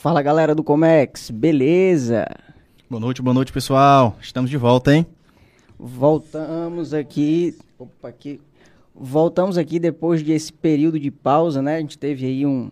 Fala 0.00 0.22
galera 0.22 0.54
do 0.54 0.64
Comex, 0.64 1.28
beleza? 1.28 2.26
Boa 2.88 2.98
noite, 2.98 3.20
boa 3.20 3.34
noite 3.34 3.52
pessoal. 3.52 4.16
Estamos 4.18 4.48
de 4.48 4.56
volta, 4.56 4.94
hein? 4.94 5.06
Voltamos 5.78 6.94
aqui. 6.94 7.54
Opa, 7.78 8.08
aqui. 8.08 8.40
Voltamos 8.94 9.58
aqui 9.58 9.78
depois 9.78 10.22
desse 10.22 10.54
período 10.54 10.98
de 10.98 11.10
pausa, 11.10 11.60
né? 11.60 11.76
A 11.76 11.80
gente 11.80 11.98
teve 11.98 12.24
aí 12.24 12.46
um 12.46 12.70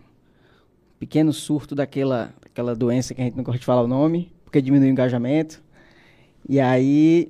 pequeno 0.99 1.31
surto 1.31 1.75
daquela, 1.75 2.33
daquela 2.41 2.75
doença 2.75 3.13
que 3.13 3.21
a 3.21 3.25
gente 3.25 3.37
não 3.37 3.43
gosta 3.43 3.59
de 3.59 3.65
falar 3.65 3.83
o 3.83 3.87
nome, 3.87 4.31
porque 4.43 4.59
diminui 4.59 4.87
o 4.87 4.91
engajamento. 4.91 5.61
E 6.49 6.59
aí 6.59 7.29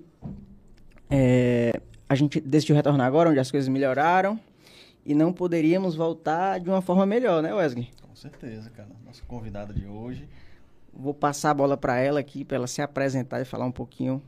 é, 1.10 1.74
a 2.08 2.16
gente 2.16 2.40
decidiu 2.40 2.74
retornar 2.74 3.06
agora, 3.06 3.32
onde 3.32 3.40
as 3.40 3.52
coisas 3.52 3.68
melhoraram. 3.68 4.40
E 5.06 5.14
não 5.14 5.34
poderíamos 5.34 5.94
voltar 5.94 6.58
de 6.62 6.70
uma 6.70 6.82
forma 6.82 7.06
melhor, 7.06 7.44
né, 7.44 7.54
Wesley? 7.54 7.90
Com 8.20 8.24
certeza, 8.24 8.70
cara. 8.72 8.90
Nossa 9.06 9.24
convidada 9.24 9.74
de 9.74 9.86
hoje. 9.86 10.28
Vou 10.94 11.14
passar 11.14 11.52
a 11.52 11.54
bola 11.54 11.78
para 11.78 12.00
ela 12.00 12.20
aqui, 12.20 12.44
para 12.44 12.58
ela 12.58 12.68
se 12.68 12.82
apresentar 12.82 13.40
e 13.40 13.46
falar 13.46 13.66
um 13.66 13.72
pouquinho 13.72 14.22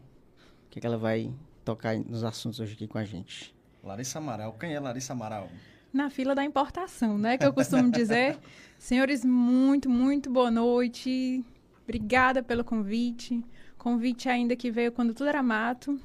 o 0.65 0.69
que, 0.69 0.79
que 0.79 0.87
ela 0.87 0.97
vai 0.97 1.29
tocar 1.65 1.97
nos 1.97 2.23
assuntos 2.23 2.61
hoje 2.61 2.71
aqui 2.71 2.87
com 2.87 2.97
a 2.97 3.03
gente. 3.03 3.53
Larissa 3.83 4.19
Amaral. 4.19 4.53
Quem 4.53 4.73
é 4.73 4.79
Larissa 4.79 5.11
Amaral? 5.11 5.49
Na 5.91 6.09
fila 6.09 6.33
da 6.33 6.41
importação, 6.45 7.17
né? 7.17 7.37
Que 7.37 7.45
eu 7.45 7.51
costumo 7.51 7.91
dizer. 7.91 8.39
Senhores, 8.79 9.25
muito, 9.25 9.89
muito 9.89 10.29
boa 10.29 10.49
noite. 10.49 11.43
Obrigada 11.83 12.41
pelo 12.41 12.63
convite. 12.63 13.43
Convite 13.77 14.29
ainda 14.29 14.55
que 14.55 14.71
veio 14.71 14.93
quando 14.93 15.13
tudo 15.13 15.27
era 15.27 15.43
mato. 15.43 15.99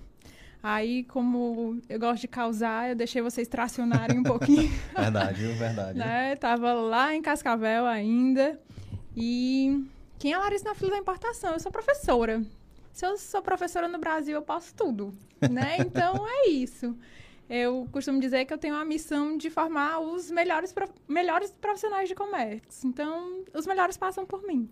Aí, 0.69 1.05
como 1.05 1.81
eu 1.89 1.97
gosto 1.97 2.23
de 2.23 2.27
causar, 2.27 2.89
eu 2.89 2.97
deixei 2.97 3.23
vocês 3.23 3.47
tracionarem 3.47 4.19
um 4.19 4.23
pouquinho. 4.25 4.69
verdade, 4.97 5.41
viu? 5.43 5.55
Verdade. 5.55 5.97
né? 5.97 6.35
Tava 6.35 6.73
lá 6.73 7.15
em 7.15 7.23
Cascavel 7.23 7.87
ainda. 7.87 8.61
E 9.17 9.87
quem 10.19 10.33
é 10.33 10.39
Larissa 10.39 10.65
na 10.65 10.75
fila 10.75 10.91
da 10.91 10.99
importação? 10.99 11.53
Eu 11.53 11.61
sou 11.61 11.71
professora. 11.71 12.43
Se 12.93 13.07
eu 13.07 13.17
sou 13.17 13.41
professora 13.43 13.87
no 13.87 13.99
Brasil, 13.99 14.35
eu 14.35 14.43
posso 14.43 14.75
tudo, 14.75 15.15
né? 15.49 15.77
Então 15.79 16.27
é 16.27 16.49
isso. 16.49 16.97
Eu 17.49 17.87
costumo 17.93 18.19
dizer 18.19 18.45
que 18.45 18.53
eu 18.53 18.59
tenho 18.59 18.75
a 18.75 18.85
missão 18.85 19.37
de 19.37 19.49
formar 19.49 20.01
os 20.01 20.33
melhores, 20.33 20.75
melhores 21.07 21.53
profissionais 21.53 22.09
de 22.09 22.17
comércio. 22.17 22.89
Então, 22.89 23.45
os 23.55 23.69
melhores 23.69 23.97
passam 23.97 24.27
por 24.27 24.43
mim. 24.43 24.69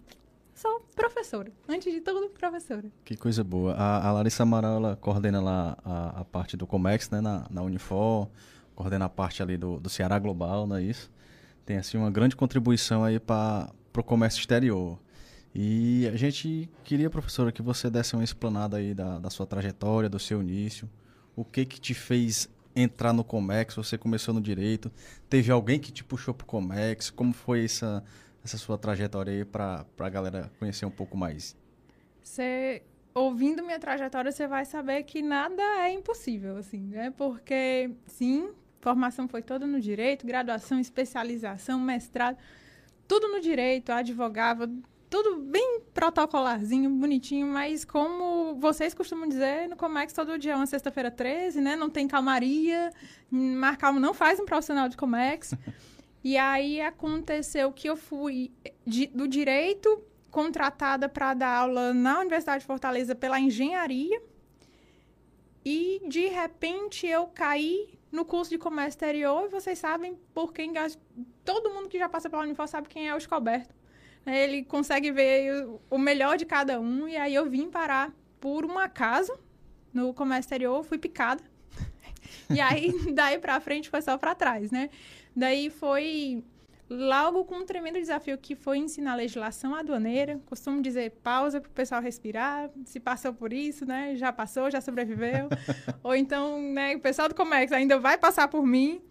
Sou 0.55 0.81
professora. 0.95 1.53
Antes 1.69 1.93
de 1.93 2.01
tudo, 2.01 2.29
professora. 2.31 2.85
Que 3.05 3.17
coisa 3.17 3.43
boa. 3.43 3.75
A, 3.75 4.09
a 4.09 4.13
Larissa 4.13 4.45
Amaral, 4.45 4.77
ela 4.77 4.97
coordena 4.97 5.41
lá 5.41 5.77
a, 5.85 6.21
a, 6.21 6.25
parte 6.25 6.57
do 6.57 6.67
Comex, 6.67 7.11
né, 7.11 7.21
na, 7.21 7.47
na 7.51 7.61
Unifor, 7.63 8.29
coordena 8.75 9.07
a 9.07 9.09
parte 9.09 9.43
ali 9.43 9.57
do, 9.57 9.81
do 9.81 9.91
Ceará 9.91 10.19
Global, 10.19 10.67
não 10.67 10.77
é 10.77 10.83
isso? 10.83 11.11
Tem, 11.67 11.77
assim, 11.77 11.99
uma 11.99 12.11
grande 12.11 12.37
contribuição 12.37 13.03
aí 13.03 13.19
para 13.19 13.69
o 13.97 14.03
comércio 14.03 14.39
exterior. 14.39 14.99
E 15.53 16.09
a 16.13 16.17
gente 16.17 16.71
queria, 16.85 17.11
professora, 17.11 17.51
que 17.51 17.63
você 17.63 17.91
desse 17.91 18.15
uma 18.15 18.25
explanada 18.25 18.77
aí 18.77 18.95
da, 18.95 19.19
da 19.19 19.31
sua 19.31 19.47
trajetória, 19.47 20.09
do 20.09 20.19
seu 20.19 20.41
início. 20.41 20.89
O 21.35 21.45
que 21.45 21.65
que 21.65 21.81
te 21.81 21.95
fez 21.95 22.49
entrar 22.77 23.13
no 23.13 23.25
Comex? 23.25 23.75
Você 23.75 23.99
começou 23.99 24.35
no 24.35 24.41
direito? 24.41 24.91
Teve 25.29 25.51
alguém 25.51 25.81
que 25.81 25.93
te 25.93 26.05
puxou 26.05 26.35
pro 26.35 26.47
Comex? 26.47 27.11
Como 27.11 27.33
foi 27.33 27.65
essa, 27.65 28.05
essa 28.45 28.59
sua 28.59 28.77
trajetória 28.77 29.33
aí 29.33 29.45
para 29.45 29.87
a 29.99 30.09
galera 30.09 30.53
conhecer 30.59 30.85
um 30.85 30.91
pouco 30.91 31.17
mais? 31.17 31.57
Você, 32.23 32.83
ouvindo 33.15 33.65
minha 33.65 33.79
trajetória, 33.79 34.31
você 34.31 34.47
vai 34.47 34.65
saber 34.65 35.03
que 35.05 35.23
nada 35.23 35.63
é 35.81 35.91
impossível, 35.93 36.59
assim, 36.59 36.81
né? 36.81 37.13
Porque, 37.17 37.91
sim, 38.07 38.51
formação 38.81 39.27
foi 39.27 39.43
toda 39.43 39.67
no 39.67 39.81
direito, 39.81 40.27
graduação, 40.27 40.79
especialização, 40.79 41.81
mestrado, 41.81 42.37
tudo 43.09 43.29
no 43.29 43.41
direito, 43.41 43.91
advogava, 43.91 44.71
tudo 45.09 45.37
bem 45.37 45.81
protocolarzinho, 45.95 46.91
bonitinho, 46.91 47.47
mas 47.47 47.85
como 47.85 48.57
vocês 48.57 48.93
costumam 48.93 49.29
dizer, 49.29 49.69
no 49.69 49.77
Comex 49.77 50.13
todo 50.13 50.39
dia 50.39 50.53
é 50.53 50.57
uma 50.57 50.67
sexta-feira 50.67 51.11
13, 51.11 51.61
né? 51.61 51.77
Não 51.77 51.89
tem 51.89 52.09
calmaria, 52.09 52.91
marcar 53.31 53.93
não 53.93 54.13
faz 54.13 54.39
um 54.41 54.45
profissional 54.45 54.89
de 54.89 54.97
Comex. 54.97 55.55
e 56.25 56.39
aí 56.39 56.81
aconteceu 56.81 57.71
que 57.71 57.87
eu 57.87 57.97
fui 57.97 58.51
de, 58.87 59.07
do 59.09 59.29
direito 59.29 60.03
contratada 60.31 61.07
para 61.07 61.35
dar 61.35 61.55
aula 61.55 61.93
na 61.93 62.21
Universidade 62.21 62.61
de 62.61 62.67
Fortaleza 62.67 63.15
pela 63.15 63.39
engenharia. 63.39 64.21
E 65.63 66.01
de 66.09 66.27
repente 66.29 67.07
eu 67.07 67.27
caí 67.27 67.99
no 68.11 68.25
curso 68.25 68.51
de 68.51 68.59
comércio 68.59 68.97
exterior 68.97 69.45
e 69.45 69.49
vocês 69.49 69.79
sabem 69.79 70.19
por 70.33 70.53
quem 70.53 70.73
todo 71.45 71.71
mundo 71.71 71.89
que 71.91 71.99
já 71.99 72.09
passa 72.09 72.31
pela 72.31 72.43
Unifor 72.43 72.69
sabe 72.69 72.89
quem 72.89 73.07
é 73.07 73.15
o 73.15 73.19
Escoberto. 73.19 73.75
Ele 74.27 74.65
consegue 74.65 75.13
ver 75.13 75.69
o 75.91 75.99
melhor 75.99 76.39
de 76.39 76.47
cada 76.47 76.81
um. 76.81 77.07
E 77.07 77.17
aí 77.17 77.35
eu 77.35 77.49
vim 77.49 77.71
parar 77.71 78.11
por 78.41 78.65
um 78.65 78.79
acaso 78.79 79.39
no 79.93 80.15
comércio 80.15 80.47
exterior, 80.47 80.83
fui 80.85 80.97
picada. 80.97 81.43
e 82.49 82.61
aí, 82.61 82.93
daí 83.13 83.39
pra 83.39 83.61
frente, 83.61 83.91
foi 83.91 84.01
só 84.01 84.17
pra 84.17 84.35
trás, 84.35 84.71
né? 84.71 84.89
Daí 85.35 85.71
foi 85.71 86.45
logo 86.89 87.45
com 87.45 87.57
um 87.57 87.65
tremendo 87.65 87.99
desafio 87.99 88.37
que 88.39 88.55
foi 88.55 88.79
ensinar 88.79 89.15
legislação 89.17 89.75
aduaneira. 89.75 90.41
Costumo 90.47 90.83
dizer 90.83 91.11
pausa 91.23 91.61
para 91.61 91.69
o 91.69 91.73
pessoal 91.73 92.01
respirar. 92.01 92.71
Se 92.85 93.01
passou 93.01 93.33
por 93.33 93.53
isso, 93.53 93.85
né? 93.85 94.15
Já 94.17 94.33
passou, 94.33 94.71
já 94.71 94.81
sobreviveu. 94.81 95.49
Ou 96.03 96.15
então, 96.15 96.61
né? 96.61 96.97
O 96.97 97.01
pessoal 97.01 97.29
do 97.29 97.35
comércio 97.35 97.77
ainda 97.77 97.99
vai 97.99 98.17
passar 98.19 98.49
por 98.49 98.67
mim. 98.67 99.03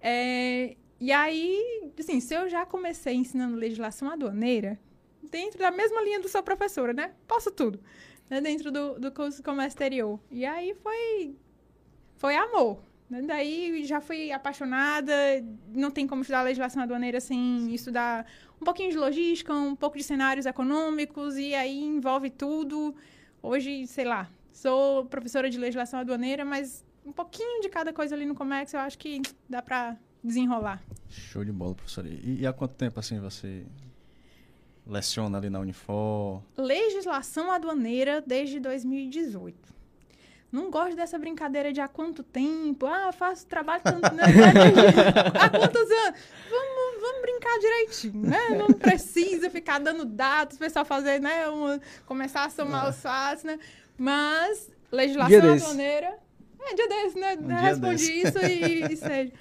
É, 0.00 0.76
e 1.00 1.12
aí, 1.12 1.90
assim, 1.98 2.20
se 2.20 2.34
eu 2.34 2.48
já 2.48 2.64
comecei 2.64 3.14
ensinando 3.14 3.56
legislação 3.56 4.10
aduaneira, 4.10 4.78
dentro 5.22 5.58
da 5.58 5.70
mesma 5.70 6.00
linha 6.02 6.20
do 6.20 6.28
seu 6.28 6.42
professora, 6.42 6.92
né? 6.92 7.12
Posso 7.26 7.50
tudo. 7.50 7.80
Né? 8.28 8.40
Dentro 8.40 8.70
do, 8.70 8.98
do 8.98 9.10
curso 9.10 9.38
de 9.38 9.42
comércio 9.42 9.70
exterior. 9.70 10.20
E 10.30 10.44
aí 10.44 10.74
foi, 10.74 11.36
foi 12.16 12.36
amor. 12.36 12.80
Né? 13.08 13.22
Daí 13.22 13.84
já 13.84 14.00
fui 14.00 14.32
apaixonada. 14.32 15.12
Não 15.68 15.90
tem 15.90 16.06
como 16.06 16.22
estudar 16.22 16.42
legislação 16.42 16.82
aduaneira 16.82 17.20
sem 17.20 17.74
estudar 17.74 18.26
um 18.60 18.64
pouquinho 18.64 18.90
de 18.90 18.96
logística, 18.96 19.52
um 19.52 19.76
pouco 19.76 19.96
de 19.96 20.04
cenários 20.04 20.46
econômicos. 20.46 21.36
E 21.36 21.54
aí 21.54 21.82
envolve 21.82 22.30
tudo. 22.30 22.94
Hoje, 23.42 23.86
sei 23.86 24.04
lá, 24.04 24.28
sou 24.52 25.04
professora 25.06 25.48
de 25.48 25.58
legislação 25.58 26.00
aduaneira, 26.00 26.44
mas 26.44 26.84
um 27.04 27.12
pouquinho 27.12 27.60
de 27.60 27.68
cada 27.68 27.92
coisa 27.92 28.14
ali 28.14 28.26
no 28.26 28.34
comércio 28.34 28.76
eu 28.76 28.80
acho 28.80 28.98
que 28.98 29.22
dá 29.48 29.62
para 29.62 29.96
desenrolar. 30.22 30.82
Show 31.08 31.44
de 31.44 31.52
bola, 31.52 31.74
professora. 31.74 32.08
E, 32.08 32.40
e, 32.40 32.46
há 32.46 32.52
quanto 32.52 32.74
tempo 32.74 32.98
assim 32.98 33.20
você 33.20 33.64
leciona 34.84 35.38
ali 35.38 35.48
na 35.48 35.60
Unifor? 35.60 36.42
Legislação 36.56 37.50
aduaneira 37.50 38.20
desde 38.20 38.58
2018. 38.58 39.75
Não 40.56 40.70
gosto 40.70 40.96
dessa 40.96 41.18
brincadeira 41.18 41.70
de 41.70 41.82
há 41.82 41.86
quanto 41.86 42.22
tempo. 42.22 42.86
Ah, 42.86 43.12
faço 43.12 43.46
trabalho 43.46 43.82
tanto, 43.82 44.14
né? 44.14 44.22
há 45.38 45.50
quantos 45.50 45.82
anos? 45.82 46.20
Vamos, 46.48 47.00
vamos 47.02 47.20
brincar 47.20 47.58
direitinho, 47.58 48.22
né? 48.22 48.48
Não 48.56 48.68
precisa 48.68 49.50
ficar 49.50 49.78
dando 49.78 50.06
dados, 50.06 50.56
o 50.56 50.58
pessoal 50.58 50.86
fazer, 50.86 51.20
né? 51.20 51.46
Uma, 51.46 51.78
começar 52.06 52.46
a 52.46 52.48
somar 52.48 52.88
os 52.88 52.96
fatos, 53.02 53.44
né? 53.44 53.58
Mas 53.98 54.72
legislação 54.90 55.52
aduaneira. 55.52 56.18
É, 56.58 56.74
dia 56.74 56.88
desse, 56.88 57.18
né? 57.18 57.36
Um 57.38 57.48
Respondi 57.48 58.12
isso 58.22 58.38
e, 58.38 58.92
e 58.94 58.96
seja. 58.96 59.32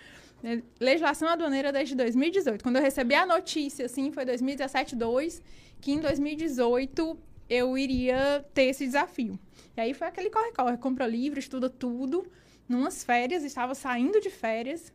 Né, 0.43 0.61
legislação 0.81 1.29
aduaneira 1.29 1.71
desde 1.71 1.95
2018. 1.95 2.61
Quando 2.61 2.75
eu 2.75 2.81
recebi 2.81 3.15
a 3.15 3.25
notícia, 3.25 3.85
assim, 3.85 4.11
foi 4.11 4.25
2017-2, 4.25 5.41
que 5.79 5.93
em 5.93 6.01
2018 6.01 7.17
eu 7.49 7.77
iria 7.77 8.45
ter 8.53 8.63
esse 8.63 8.85
desafio. 8.85 9.39
E 9.75 9.81
aí 9.81 9.93
foi 9.93 10.07
aquele 10.07 10.29
corre-corre, 10.29 10.77
compra 10.77 11.05
livro, 11.05 11.39
estuda 11.39 11.69
tudo, 11.69 12.25
numas 12.67 13.03
férias, 13.03 13.43
estava 13.43 13.75
saindo 13.75 14.19
de 14.21 14.29
férias. 14.29 14.93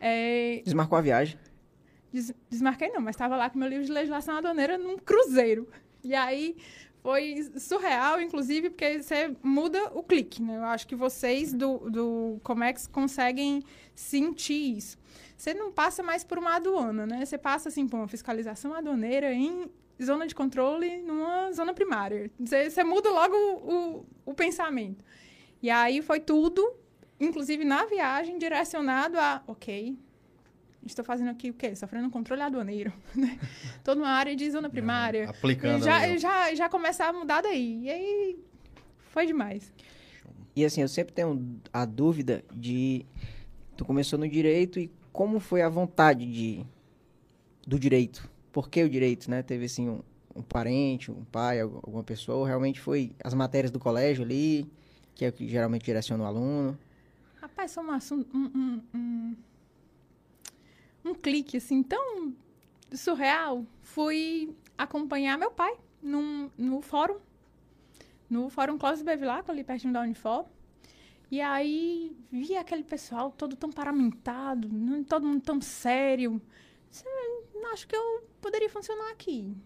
É... 0.00 0.62
Desmarcou 0.64 0.98
a 0.98 1.00
viagem? 1.00 1.38
Des 2.12 2.32
desmarquei 2.48 2.90
não, 2.90 3.00
mas 3.00 3.14
estava 3.14 3.36
lá 3.36 3.48
com 3.48 3.58
meu 3.58 3.68
livro 3.68 3.84
de 3.84 3.92
legislação 3.92 4.36
aduaneira 4.36 4.76
num 4.78 4.98
cruzeiro. 4.98 5.68
E 6.04 6.14
aí 6.14 6.56
foi 7.02 7.50
surreal, 7.56 8.20
inclusive, 8.20 8.70
porque 8.70 9.02
você 9.02 9.34
muda 9.42 9.90
o 9.92 10.02
clique, 10.02 10.40
né? 10.40 10.56
Eu 10.56 10.64
acho 10.64 10.86
que 10.86 10.94
vocês 10.94 11.52
do, 11.52 11.90
do 11.90 12.40
Comex 12.44 12.86
conseguem 12.86 13.62
sentir 13.94 14.76
isso. 14.76 14.96
Você 15.36 15.52
não 15.52 15.72
passa 15.72 16.02
mais 16.02 16.22
por 16.22 16.38
uma 16.38 16.54
aduana, 16.54 17.04
né? 17.04 17.24
Você 17.24 17.36
passa, 17.36 17.68
assim, 17.68 17.88
por 17.88 17.96
uma 17.96 18.06
fiscalização 18.06 18.72
aduaneira 18.72 19.32
em 19.32 19.68
zona 20.04 20.26
de 20.26 20.34
controle 20.34 21.02
numa 21.02 21.52
zona 21.52 21.72
primária. 21.72 22.30
Você, 22.38 22.70
você 22.70 22.84
muda 22.84 23.10
logo 23.10 23.34
o, 23.34 23.74
o, 23.74 24.06
o 24.26 24.34
pensamento. 24.34 25.04
E 25.62 25.70
aí 25.70 26.02
foi 26.02 26.20
tudo, 26.20 26.74
inclusive 27.20 27.64
na 27.64 27.84
viagem, 27.86 28.38
direcionado 28.38 29.18
a, 29.18 29.42
ok, 29.46 29.96
estou 30.84 31.04
fazendo 31.04 31.30
aqui 31.30 31.50
o 31.50 31.54
quê? 31.54 31.74
Sofrendo 31.76 32.06
um 32.06 32.10
controle 32.10 32.42
aduaneiro. 32.42 32.92
Né? 33.14 33.38
Estou 33.76 33.94
numa 33.94 34.08
área 34.08 34.34
de 34.34 34.50
zona 34.50 34.68
primária. 34.68 35.28
aplicando. 35.30 35.84
Já, 35.84 36.16
já, 36.16 36.54
já 36.54 36.68
começar 36.68 37.08
a 37.08 37.12
mudar 37.12 37.42
daí. 37.42 37.82
E 37.84 37.90
aí 37.90 38.38
foi 39.10 39.26
demais. 39.26 39.72
E 40.54 40.64
assim, 40.64 40.82
eu 40.82 40.88
sempre 40.88 41.12
tenho 41.12 41.60
a 41.72 41.84
dúvida 41.84 42.44
de. 42.52 43.06
Tu 43.76 43.84
começou 43.84 44.18
no 44.18 44.28
direito 44.28 44.78
e 44.78 44.90
como 45.12 45.40
foi 45.40 45.62
a 45.62 45.68
vontade 45.68 46.26
de 46.26 46.64
do 47.66 47.78
direito? 47.78 48.30
Por 48.52 48.68
que 48.68 48.82
o 48.82 48.88
direito, 48.88 49.30
né? 49.30 49.42
Teve 49.42 49.64
assim 49.64 49.88
um, 49.88 50.02
um 50.36 50.42
parente, 50.42 51.10
um 51.10 51.24
pai, 51.24 51.60
alguma 51.60 52.04
pessoa, 52.04 52.46
realmente 52.46 52.80
foi 52.80 53.12
as 53.24 53.34
matérias 53.34 53.70
do 53.70 53.78
colégio 53.78 54.24
ali, 54.24 54.70
que 55.14 55.24
é 55.24 55.28
o 55.28 55.32
que 55.32 55.48
geralmente 55.48 55.84
direciona 55.84 56.22
o 56.22 56.26
aluno? 56.26 56.78
Rapaz, 57.40 57.74
foi 57.74 57.84
um 57.84 57.90
assunto, 57.90 58.36
um, 58.36 58.50
um, 58.54 58.82
um, 58.94 59.36
um 61.06 61.14
clique, 61.14 61.56
assim, 61.56 61.82
tão 61.82 62.32
surreal. 62.92 63.64
Fui 63.80 64.54
acompanhar 64.76 65.38
meu 65.38 65.50
pai 65.50 65.74
num, 66.02 66.50
no 66.56 66.80
fórum, 66.80 67.16
no 68.28 68.48
Fórum 68.48 68.78
Clóvis 68.78 69.02
Bevilacqua, 69.02 69.52
ali 69.52 69.64
pertinho 69.64 69.92
da 69.92 70.00
Unifor. 70.02 70.46
E 71.30 71.40
aí, 71.40 72.14
vi 72.30 72.56
aquele 72.56 72.84
pessoal 72.84 73.30
todo 73.30 73.56
tão 73.56 73.70
paramentado, 73.70 74.68
todo 75.08 75.26
mundo 75.26 75.40
tão 75.40 75.60
sério. 75.60 76.40
Acho 77.72 77.88
que 77.88 77.96
eu 77.96 78.28
poderia 78.40 78.68
funcionar 78.68 79.10
aqui. 79.10 79.56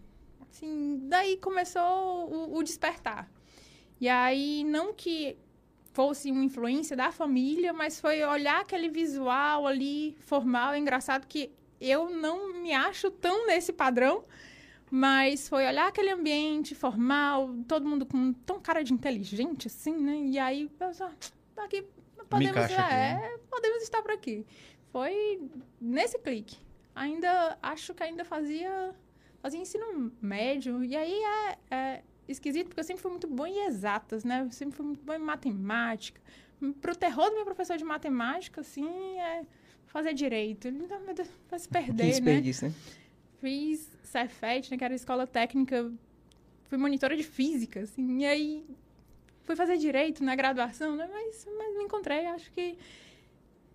Assim, 0.49 0.99
daí 1.03 1.37
começou 1.37 2.31
o, 2.31 2.57
o 2.57 2.63
despertar. 2.63 3.29
E 3.99 4.07
aí, 4.07 4.63
não 4.63 4.93
que 4.93 5.37
fosse 5.91 6.31
uma 6.31 6.43
influência 6.43 6.95
da 6.95 7.11
família, 7.11 7.73
mas 7.73 7.99
foi 7.99 8.23
olhar 8.23 8.61
aquele 8.61 8.87
visual 8.87 9.65
ali, 9.65 10.15
formal, 10.21 10.73
é 10.73 10.77
engraçado 10.77 11.25
que 11.25 11.51
eu 11.81 12.09
não 12.09 12.53
me 12.53 12.71
acho 12.73 13.09
tão 13.09 13.47
nesse 13.47 13.73
padrão, 13.73 14.23
mas 14.89 15.49
foi 15.49 15.65
olhar 15.65 15.87
aquele 15.87 16.11
ambiente 16.11 16.75
formal, 16.75 17.53
todo 17.67 17.87
mundo 17.87 18.05
com 18.05 18.31
tão 18.31 18.59
cara 18.61 18.83
de 18.83 18.93
inteligente, 18.93 19.67
assim, 19.67 19.97
né? 19.97 20.17
E 20.17 20.39
aí, 20.39 20.69
pensar, 20.69 21.13
tá 21.55 21.63
aqui, 21.63 21.83
podemos, 22.29 22.57
é, 22.57 22.77
aqui, 22.77 22.93
né? 22.93 23.37
podemos 23.49 23.83
estar 23.83 24.01
por 24.01 24.11
aqui. 24.11 24.45
Foi 24.91 25.41
nesse 25.81 26.17
clique. 26.19 26.66
Ainda, 26.97 27.57
acho 27.61 27.93
que 27.93 28.01
ainda 28.01 28.25
fazia, 28.25 28.93
fazia 29.39 29.59
ensino 29.59 30.11
médio, 30.19 30.83
e 30.83 30.95
aí 30.95 31.13
é, 31.13 31.57
é 31.69 32.03
esquisito, 32.27 32.67
porque 32.67 32.79
eu 32.79 32.83
sempre 32.83 33.03
fui 33.03 33.11
muito 33.11 33.27
boa 33.27 33.47
em 33.47 33.67
exatas, 33.67 34.23
né? 34.23 34.41
Eu 34.41 34.51
sempre 34.51 34.75
fui 34.75 34.85
muito 34.85 35.03
boa 35.03 35.15
em 35.15 35.21
matemática. 35.21 36.19
Pro 36.81 36.95
terror 36.95 37.29
do 37.29 37.35
meu 37.35 37.45
professor 37.45 37.77
de 37.77 37.83
matemática, 37.83 38.61
assim, 38.61 38.89
é 39.19 39.45
fazer 39.85 40.13
direito. 40.15 40.67
Ele 40.67 40.79
não, 40.79 40.87
vai 40.87 41.59
se 41.59 41.69
perder, 41.69 42.19
né? 42.19 42.41
né? 42.63 42.73
Fiz 43.39 43.95
Cefet, 44.01 44.71
né, 44.71 44.77
que 44.77 44.83
era 44.83 44.95
escola 44.95 45.27
técnica, 45.27 45.91
fui 46.63 46.79
monitora 46.79 47.15
de 47.15 47.23
física, 47.23 47.81
assim, 47.81 48.21
e 48.21 48.25
aí 48.25 48.65
fui 49.43 49.55
fazer 49.55 49.77
direito 49.77 50.23
na 50.23 50.35
graduação, 50.35 50.95
né? 50.95 51.07
Mas, 51.11 51.47
mas 51.57 51.77
me 51.77 51.83
encontrei, 51.83 52.25
acho 52.25 52.51
que 52.51 52.75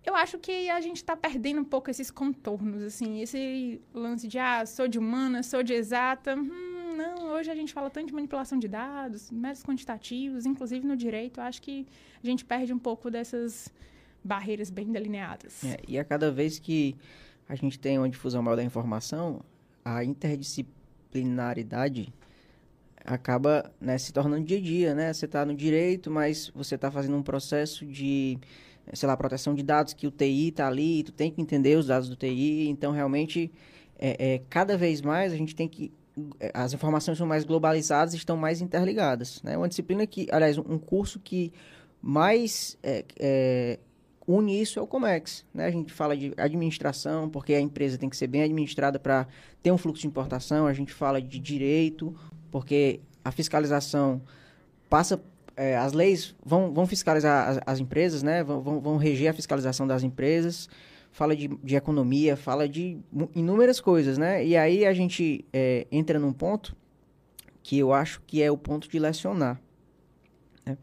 eu 0.05 0.15
acho 0.15 0.37
que 0.37 0.69
a 0.69 0.81
gente 0.81 0.97
está 0.97 1.15
perdendo 1.15 1.61
um 1.61 1.65
pouco 1.65 1.89
esses 1.89 2.11
contornos, 2.11 2.83
assim, 2.83 3.21
esse 3.21 3.81
lance 3.93 4.27
de, 4.27 4.37
ah, 4.37 4.65
sou 4.65 4.87
de 4.87 4.99
humana, 4.99 5.41
sou 5.43 5.63
de 5.63 5.73
exata, 5.73 6.35
hum, 6.35 6.93
não, 6.95 7.31
hoje 7.31 7.49
a 7.49 7.55
gente 7.55 7.73
fala 7.73 7.89
tanto 7.89 8.07
de 8.07 8.13
manipulação 8.13 8.59
de 8.59 8.67
dados, 8.67 9.31
métodos 9.31 9.63
quantitativos, 9.63 10.45
inclusive 10.45 10.85
no 10.85 10.95
direito, 10.95 11.41
acho 11.41 11.61
que 11.61 11.87
a 12.21 12.27
gente 12.27 12.45
perde 12.45 12.73
um 12.73 12.79
pouco 12.79 13.09
dessas 13.09 13.69
barreiras 14.23 14.69
bem 14.69 14.91
delineadas. 14.91 15.63
É, 15.63 15.79
e 15.87 15.97
a 15.97 16.03
cada 16.03 16.31
vez 16.31 16.59
que 16.59 16.95
a 17.47 17.55
gente 17.55 17.79
tem 17.79 17.97
uma 17.97 18.09
difusão 18.09 18.43
maior 18.43 18.55
da 18.55 18.63
informação, 18.63 19.41
a 19.83 20.03
interdisciplinaridade 20.03 22.13
acaba 23.05 23.69
né, 23.81 23.97
se 23.97 24.13
tornando 24.13 24.45
dia 24.45 24.57
a 24.57 24.61
dia, 24.61 24.95
né? 24.95 25.11
Você 25.11 25.25
está 25.25 25.45
no 25.45 25.53
direito, 25.53 26.09
mas 26.09 26.49
você 26.55 26.75
está 26.75 26.89
fazendo 26.89 27.17
um 27.17 27.23
processo 27.23 27.85
de, 27.85 28.39
sei 28.91 29.07
lá, 29.07 29.15
proteção 29.15 29.53
de 29.53 29.63
dados 29.63 29.93
que 29.93 30.07
o 30.07 30.11
TI 30.11 30.49
está 30.49 30.67
ali, 30.67 31.03
tu 31.03 31.11
tem 31.11 31.31
que 31.31 31.41
entender 31.41 31.77
os 31.77 31.87
dados 31.87 32.09
do 32.09 32.15
TI, 32.15 32.67
então 32.67 32.91
realmente 32.91 33.51
é, 33.97 34.33
é, 34.33 34.41
cada 34.49 34.77
vez 34.77 35.01
mais 35.01 35.31
a 35.31 35.37
gente 35.37 35.55
tem 35.55 35.67
que 35.67 35.91
as 36.53 36.73
informações 36.73 37.17
são 37.17 37.25
mais 37.25 37.43
globalizadas 37.43 38.13
estão 38.13 38.37
mais 38.37 38.61
interligadas. 38.61 39.41
Né? 39.41 39.57
Uma 39.57 39.67
disciplina 39.67 40.05
que, 40.05 40.27
aliás, 40.31 40.57
um 40.57 40.77
curso 40.77 41.19
que 41.19 41.51
mais 42.01 42.77
é, 42.83 43.03
é, 43.19 43.79
une 44.27 44.61
isso 44.61 44.79
é 44.79 44.81
o 44.81 44.87
Comex. 44.87 45.45
Né? 45.53 45.65
A 45.65 45.71
gente 45.71 45.91
fala 45.91 46.15
de 46.15 46.33
administração, 46.37 47.29
porque 47.29 47.53
a 47.53 47.59
empresa 47.59 47.97
tem 47.97 48.09
que 48.09 48.17
ser 48.17 48.27
bem 48.27 48.43
administrada 48.43 48.99
para 48.99 49.27
ter 49.61 49.71
um 49.71 49.77
fluxo 49.77 50.01
de 50.01 50.07
importação. 50.07 50.67
A 50.67 50.73
gente 50.73 50.93
fala 50.93 51.21
de 51.21 51.39
direito, 51.39 52.15
porque 52.51 52.99
a 53.23 53.31
fiscalização 53.31 54.21
passa. 54.89 55.21
É, 55.55 55.77
as 55.77 55.93
leis 55.93 56.35
vão, 56.43 56.73
vão 56.73 56.87
fiscalizar 56.87 57.49
as, 57.49 57.59
as 57.65 57.79
empresas, 57.79 58.23
né? 58.23 58.43
vão, 58.43 58.61
vão, 58.61 58.97
reger 58.97 59.29
a 59.29 59.33
fiscalização 59.33 59.85
das 59.85 60.03
empresas 60.03 60.67
fala 61.13 61.35
de, 61.35 61.47
de 61.47 61.75
economia, 61.75 62.35
fala 62.35 62.67
de 62.67 62.97
inúmeras 63.35 63.79
coisas, 63.79 64.17
né? 64.17 64.43
E 64.43 64.57
aí 64.57 64.83
a 64.83 64.93
gente 64.93 65.45
é, 65.53 65.85
entra 65.91 66.19
num 66.19 66.33
ponto 66.33 66.75
que 67.61 67.77
eu 67.77 67.93
acho 67.93 68.21
que 68.27 68.41
é 68.41 68.51
o 68.51 68.57
ponto 68.57 68.89
de 68.89 68.99
lecionar. 68.99 69.61
Né? 70.65 70.75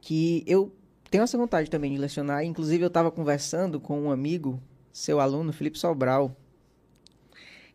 Que 0.00 0.42
eu 0.46 0.74
tenho 1.10 1.22
essa 1.22 1.36
vontade 1.38 1.70
também 1.70 1.92
de 1.92 1.98
lecionar. 1.98 2.44
Inclusive, 2.44 2.82
eu 2.82 2.88
estava 2.88 3.10
conversando 3.10 3.78
com 3.78 4.00
um 4.00 4.10
amigo, 4.10 4.60
seu 4.90 5.20
aluno, 5.20 5.52
Felipe 5.52 5.78
Sobral, 5.78 6.34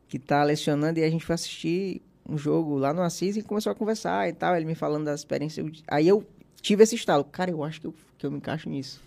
que 0.08 0.18
está 0.18 0.44
lecionando 0.44 1.00
e 1.00 1.04
a 1.04 1.10
gente 1.10 1.24
foi 1.24 1.36
assistir 1.36 2.02
um 2.28 2.38
jogo 2.38 2.78
lá 2.78 2.94
no 2.94 3.02
Assis 3.02 3.36
e 3.36 3.42
começou 3.42 3.72
a 3.72 3.76
conversar 3.76 4.30
e 4.30 4.34
tal. 4.34 4.56
Ele 4.56 4.66
me 4.66 4.76
falando 4.76 5.06
das 5.06 5.22
experiências. 5.22 5.84
Aí 5.88 6.08
eu 6.08 6.26
tive 6.62 6.84
esse 6.84 6.96
estalo. 6.96 7.24
Cara, 7.24 7.52
eu 7.52 7.64
acho 7.64 7.82
que 7.82 7.88
eu, 7.88 7.94
que 8.18 8.26
eu 8.26 8.32
me 8.32 8.38
encaixo 8.38 8.70
nisso. 8.70 9.02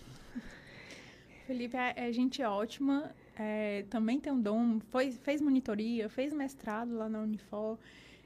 Felipe 1.45 1.77
é, 1.77 1.93
é 1.95 2.11
gente 2.11 2.43
ótima, 2.43 3.09
é, 3.39 3.85
também 3.89 4.19
tem 4.19 4.33
um 4.33 4.41
dom, 4.41 4.79
foi, 4.89 5.11
fez 5.11 5.39
monitoria, 5.39 6.09
fez 6.09 6.33
mestrado 6.33 6.93
lá 6.93 7.07
na 7.07 7.21
Unifor. 7.21 7.77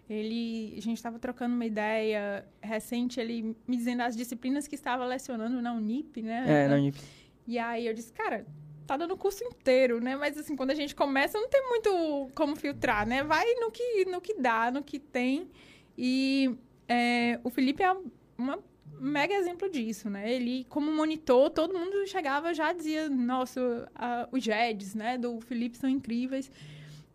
Ele, 0.10 0.74
a 0.76 0.82
gente 0.82 0.98
estava 0.98 1.20
trocando 1.20 1.56
uma 1.56 1.66
ideia 1.66 2.44
recente, 2.62 3.20
ele 3.20 3.56
me 3.68 3.78
dizendo 3.78 4.02
as 4.02 4.16
disciplinas 4.16 4.68
que 4.68 4.76
estava 4.76 5.06
lecionando 5.06 5.62
na 5.62 5.72
Unip, 5.72 6.22
né? 6.22 6.66
É, 6.66 6.68
na 6.68 6.76
Unip. 6.76 7.00
E 7.48 7.58
aí 7.58 7.86
eu 7.86 7.94
disse, 7.94 8.12
cara, 8.12 8.46
tá 8.92 8.98
dando 8.98 9.14
o 9.14 9.18
curso 9.18 9.42
inteiro, 9.46 10.02
né? 10.02 10.18
Mas 10.18 10.38
assim, 10.38 10.56
quando 10.56 10.72
a 10.72 10.76
gente 10.76 10.94
começa, 10.94 11.40
não 11.40 11.48
tem 11.48 11.66
muito 11.70 12.30
como 12.36 12.58
filtrar, 12.58 13.08
né? 13.08 13.24
Vai 13.24 13.46
no 13.56 13.72
que, 13.72 14.06
no 14.06 14.20
que 14.20 14.34
dá, 14.34 14.70
no 14.70 14.84
que 14.84 15.00
tem. 15.00 15.50
E 15.98 16.54
é, 16.90 17.40
o 17.42 17.50
Felipe 17.50 17.82
é 17.82 17.96
uma 18.38 18.60
mega 19.00 19.34
exemplo 19.34 19.70
disso, 19.70 20.10
né? 20.10 20.30
Ele, 20.34 20.66
como 20.66 20.92
monitor, 20.92 21.50
todo 21.50 21.78
mundo 21.78 22.06
chegava 22.06 22.54
já 22.54 22.74
dizia, 22.74 23.10
nossa, 23.10 23.90
os 24.30 24.44
JEDs, 24.44 24.94
né, 24.94 25.18
do 25.18 25.40
Felipe 25.40 25.78
são 25.78 25.90
incríveis. 25.90 26.52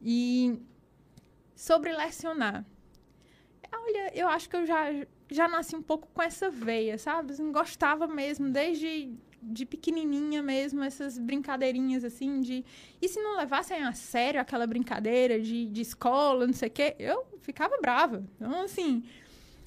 E 0.00 0.58
sobre 1.54 1.92
lecionar. 1.92 2.64
Olha, 3.70 4.12
eu 4.14 4.28
acho 4.28 4.48
que 4.48 4.56
eu 4.56 4.64
já, 4.64 4.86
já 5.30 5.46
nasci 5.46 5.76
um 5.76 5.82
pouco 5.82 6.08
com 6.14 6.22
essa 6.22 6.48
veia, 6.48 6.96
sabe? 6.96 7.34
Gostava 7.52 8.06
mesmo, 8.06 8.48
desde 8.50 9.14
de 9.46 9.64
pequenininha 9.64 10.42
mesmo, 10.42 10.82
essas 10.82 11.18
brincadeirinhas 11.18 12.04
assim 12.04 12.40
de... 12.40 12.64
E 13.00 13.08
se 13.08 13.20
não 13.20 13.36
levassem 13.36 13.82
a 13.82 13.92
sério 13.92 14.40
aquela 14.40 14.66
brincadeira 14.66 15.40
de, 15.40 15.66
de 15.66 15.80
escola, 15.80 16.46
não 16.46 16.52
sei 16.52 16.68
o 16.68 16.72
quê, 16.72 16.96
eu 16.98 17.26
ficava 17.40 17.76
brava. 17.80 18.24
Então, 18.36 18.62
assim, 18.62 19.04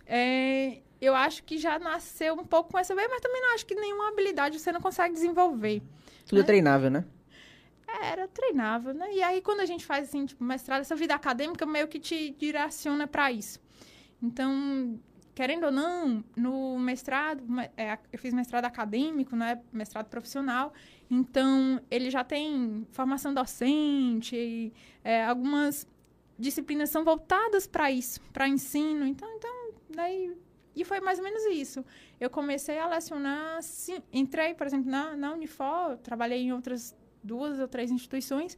é, 0.06 0.80
eu 1.00 1.16
acho 1.16 1.44
que 1.44 1.58
já 1.58 1.80
nasceu 1.80 2.34
um 2.34 2.44
pouco 2.46 2.72
com 2.72 2.78
essa 2.78 2.94
veia, 2.94 3.08
mas 3.08 3.22
também 3.22 3.42
não 3.42 3.54
acho 3.54 3.66
que 3.66 3.76
nenhuma 3.76 4.10
habilidade 4.10 4.60
você 4.60 4.72
não 4.72 4.82
consegue 4.82 5.14
desenvolver. 5.14 5.82
Tudo 6.26 6.40
é 6.40 6.42
né? 6.42 6.48
treinável, 6.48 6.90
né? 6.90 7.06
É, 7.88 8.08
era 8.08 8.28
treinável, 8.28 8.94
né? 8.94 9.08
E 9.14 9.24
aí, 9.24 9.42
quando 9.42 9.62
a 9.62 9.66
gente 9.66 9.86
faz, 9.86 10.10
assim, 10.10 10.26
tipo, 10.26 10.44
mestrado, 10.44 10.82
essa 10.82 10.96
vida 10.96 11.16
acadêmica 11.16 11.66
meio 11.66 11.88
que 11.88 12.00
te 12.00 12.32
direciona 12.32 13.08
para 13.08 13.32
isso. 13.32 13.60
Então, 14.22 15.00
querendo 15.34 15.66
ou 15.66 15.72
não, 15.72 16.24
no 16.36 16.78
mestrado, 16.80 17.44
é, 17.78 17.98
eu 18.12 18.20
fiz 18.20 18.34
mestrado 18.34 18.66
acadêmico, 18.66 19.36
né? 19.36 19.62
Mestrado 19.72 20.08
profissional. 20.08 20.74
Então, 21.10 21.82
ele 21.90 22.10
já 22.10 22.24
tem 22.24 22.86
formação 22.92 23.34
docente, 23.34 24.36
e, 24.36 24.74
é, 25.04 25.24
algumas 25.24 25.88
disciplinas 26.38 26.90
são 26.90 27.04
voltadas 27.04 27.68
para 27.68 27.92
isso, 27.92 28.22
para 28.34 28.48
ensino. 28.48 29.06
Então, 29.06 29.30
então, 29.36 29.74
daí 29.90 30.36
e 30.76 30.86
foi 30.86 31.02
mais 31.02 31.20
ou 31.20 31.26
menos 31.26 31.44
isso. 31.46 31.84
Eu 32.20 32.30
comecei 32.30 32.80
a 32.80 32.88
lecionar, 32.88 33.62
sim, 33.62 34.02
entrei, 34.14 34.54
por 34.54 34.66
exemplo, 34.66 34.90
na, 34.90 35.16
na 35.16 35.34
Unifor, 35.34 35.98
trabalhei 35.98 36.42
em 36.44 36.54
outras 36.54 36.96
duas 37.22 37.60
ou 37.60 37.68
três 37.68 37.92
instituições 37.92 38.58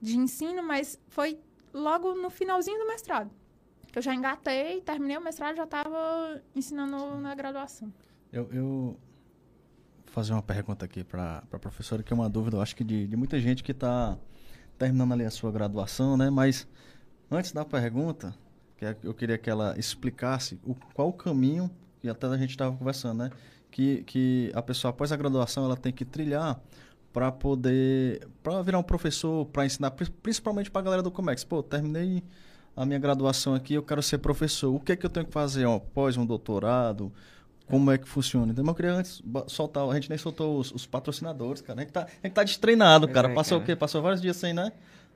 de 0.00 0.18
ensino, 0.18 0.62
mas 0.62 1.00
foi 1.08 1.38
logo 1.72 2.14
no 2.14 2.28
finalzinho 2.28 2.78
do 2.78 2.86
mestrado. 2.86 3.30
Que 3.94 3.98
eu 3.98 4.02
já 4.02 4.12
engatei, 4.12 4.80
terminei 4.80 5.16
o 5.16 5.20
mestrado, 5.20 5.54
já 5.54 5.62
estava 5.62 6.42
ensinando 6.52 7.16
na 7.20 7.32
graduação. 7.32 7.94
Eu, 8.32 8.48
eu 8.52 8.98
fazer 10.06 10.32
uma 10.32 10.42
pergunta 10.42 10.84
aqui 10.84 11.04
para 11.04 11.44
a 11.52 11.58
professora, 11.60 12.02
que 12.02 12.12
é 12.12 12.16
uma 12.16 12.28
dúvida, 12.28 12.56
eu 12.56 12.60
acho 12.60 12.74
que 12.74 12.82
de, 12.82 13.06
de 13.06 13.16
muita 13.16 13.38
gente 13.38 13.62
que 13.62 13.70
está 13.70 14.18
terminando 14.76 15.12
ali 15.12 15.24
a 15.24 15.30
sua 15.30 15.52
graduação, 15.52 16.16
né? 16.16 16.28
Mas 16.28 16.66
antes 17.30 17.52
da 17.52 17.64
pergunta, 17.64 18.34
que 18.76 18.84
eu 19.04 19.14
queria 19.14 19.38
que 19.38 19.48
ela 19.48 19.78
explicasse 19.78 20.58
o, 20.64 20.74
qual 20.92 21.10
o 21.10 21.12
caminho, 21.12 21.70
e 22.02 22.08
até 22.08 22.26
a 22.26 22.36
gente 22.36 22.50
estava 22.50 22.76
conversando, 22.76 23.18
né? 23.18 23.30
Que, 23.70 24.02
que 24.02 24.50
a 24.56 24.60
pessoa, 24.60 24.90
após 24.90 25.12
a 25.12 25.16
graduação, 25.16 25.66
ela 25.66 25.76
tem 25.76 25.92
que 25.92 26.04
trilhar 26.04 26.60
para 27.12 27.30
poder, 27.30 28.26
para 28.42 28.60
virar 28.60 28.80
um 28.80 28.82
professor, 28.82 29.46
para 29.46 29.64
ensinar, 29.64 29.92
principalmente 30.20 30.68
para 30.68 30.80
a 30.80 30.84
galera 30.84 31.02
do 31.04 31.12
Comex. 31.12 31.44
Pô, 31.44 31.62
terminei 31.62 32.24
a 32.76 32.84
minha 32.84 32.98
graduação 32.98 33.54
aqui, 33.54 33.74
eu 33.74 33.82
quero 33.82 34.02
ser 34.02 34.18
professor. 34.18 34.74
O 34.74 34.80
que 34.80 34.92
é 34.92 34.96
que 34.96 35.06
eu 35.06 35.10
tenho 35.10 35.26
que 35.26 35.32
fazer? 35.32 35.64
Ó, 35.66 35.78
pós 35.78 36.16
um 36.16 36.26
doutorado? 36.26 37.12
Como 37.66 37.90
é 37.90 37.96
que 37.96 38.06
funciona? 38.06 38.52
Então, 38.52 38.64
eu 38.66 38.74
queria 38.74 38.92
antes 38.92 39.22
soltar, 39.46 39.88
a 39.88 39.94
gente 39.94 40.10
nem 40.10 40.18
soltou 40.18 40.58
os, 40.58 40.70
os 40.72 40.86
patrocinadores, 40.86 41.62
cara. 41.62 41.80
A 41.80 41.82
gente 41.82 41.92
tá, 41.92 42.02
a 42.02 42.26
gente 42.26 42.34
tá 42.34 42.44
destreinado, 42.44 43.08
cara. 43.08 43.30
É, 43.30 43.34
Passou 43.34 43.58
cara. 43.58 43.64
o 43.64 43.66
quê? 43.66 43.76
Passou 43.76 44.02
vários 44.02 44.20
dias 44.20 44.36
sem, 44.36 44.52
né? 44.52 44.72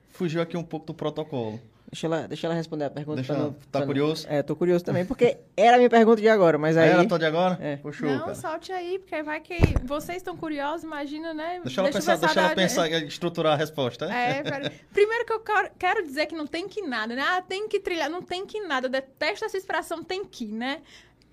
Fugiu 0.08 0.40
aqui 0.40 0.56
um 0.56 0.64
pouco 0.64 0.86
do 0.86 0.94
protocolo. 0.94 1.60
Deixa 1.90 2.06
ela, 2.06 2.28
deixa 2.28 2.46
ela 2.46 2.54
responder 2.54 2.84
a 2.84 2.90
pergunta. 2.90 3.16
Deixa 3.16 3.32
ela, 3.32 3.56
tá 3.72 3.84
curioso? 3.84 4.26
É, 4.28 4.42
tô 4.42 4.54
curioso 4.54 4.84
também, 4.84 5.06
porque 5.06 5.38
era 5.56 5.76
a 5.76 5.78
minha 5.78 5.88
pergunta 5.88 6.20
de 6.20 6.28
agora, 6.28 6.58
mas 6.58 6.76
aí... 6.76 6.90
Era 6.90 7.00
a 7.00 7.06
tua 7.06 7.18
de 7.18 7.24
agora? 7.24 7.58
É. 7.62 7.76
Puxou, 7.76 8.10
Não, 8.10 8.20
cara. 8.20 8.34
solte 8.34 8.70
aí, 8.72 8.98
porque 8.98 9.22
vai 9.22 9.40
que 9.40 9.56
vocês 9.84 10.18
estão 10.18 10.36
curiosos, 10.36 10.84
imagina, 10.84 11.32
né? 11.32 11.60
Deixa 11.64 11.80
ela 11.80 11.90
deixa 11.90 12.12
pensar, 12.12 12.16
deixa 12.26 12.40
ela 12.40 12.54
pensar 12.54 12.90
e 12.90 13.06
estruturar 13.06 13.54
a 13.54 13.56
resposta, 13.56 14.06
né? 14.06 14.38
É, 14.40 14.42
primeiro 14.92 15.24
que 15.24 15.32
eu 15.32 15.42
quero 15.78 16.02
dizer 16.02 16.26
que 16.26 16.34
não 16.34 16.46
tem 16.46 16.68
que 16.68 16.82
nada, 16.82 17.14
né? 17.16 17.22
Ah, 17.26 17.40
tem 17.40 17.66
que 17.66 17.80
trilhar, 17.80 18.10
não 18.10 18.20
tem 18.20 18.44
que 18.44 18.60
nada. 18.60 18.86
Eu 18.86 18.90
detesto 18.90 19.46
essa 19.46 19.56
expressão 19.56 20.04
tem 20.04 20.26
que, 20.26 20.46
né? 20.46 20.82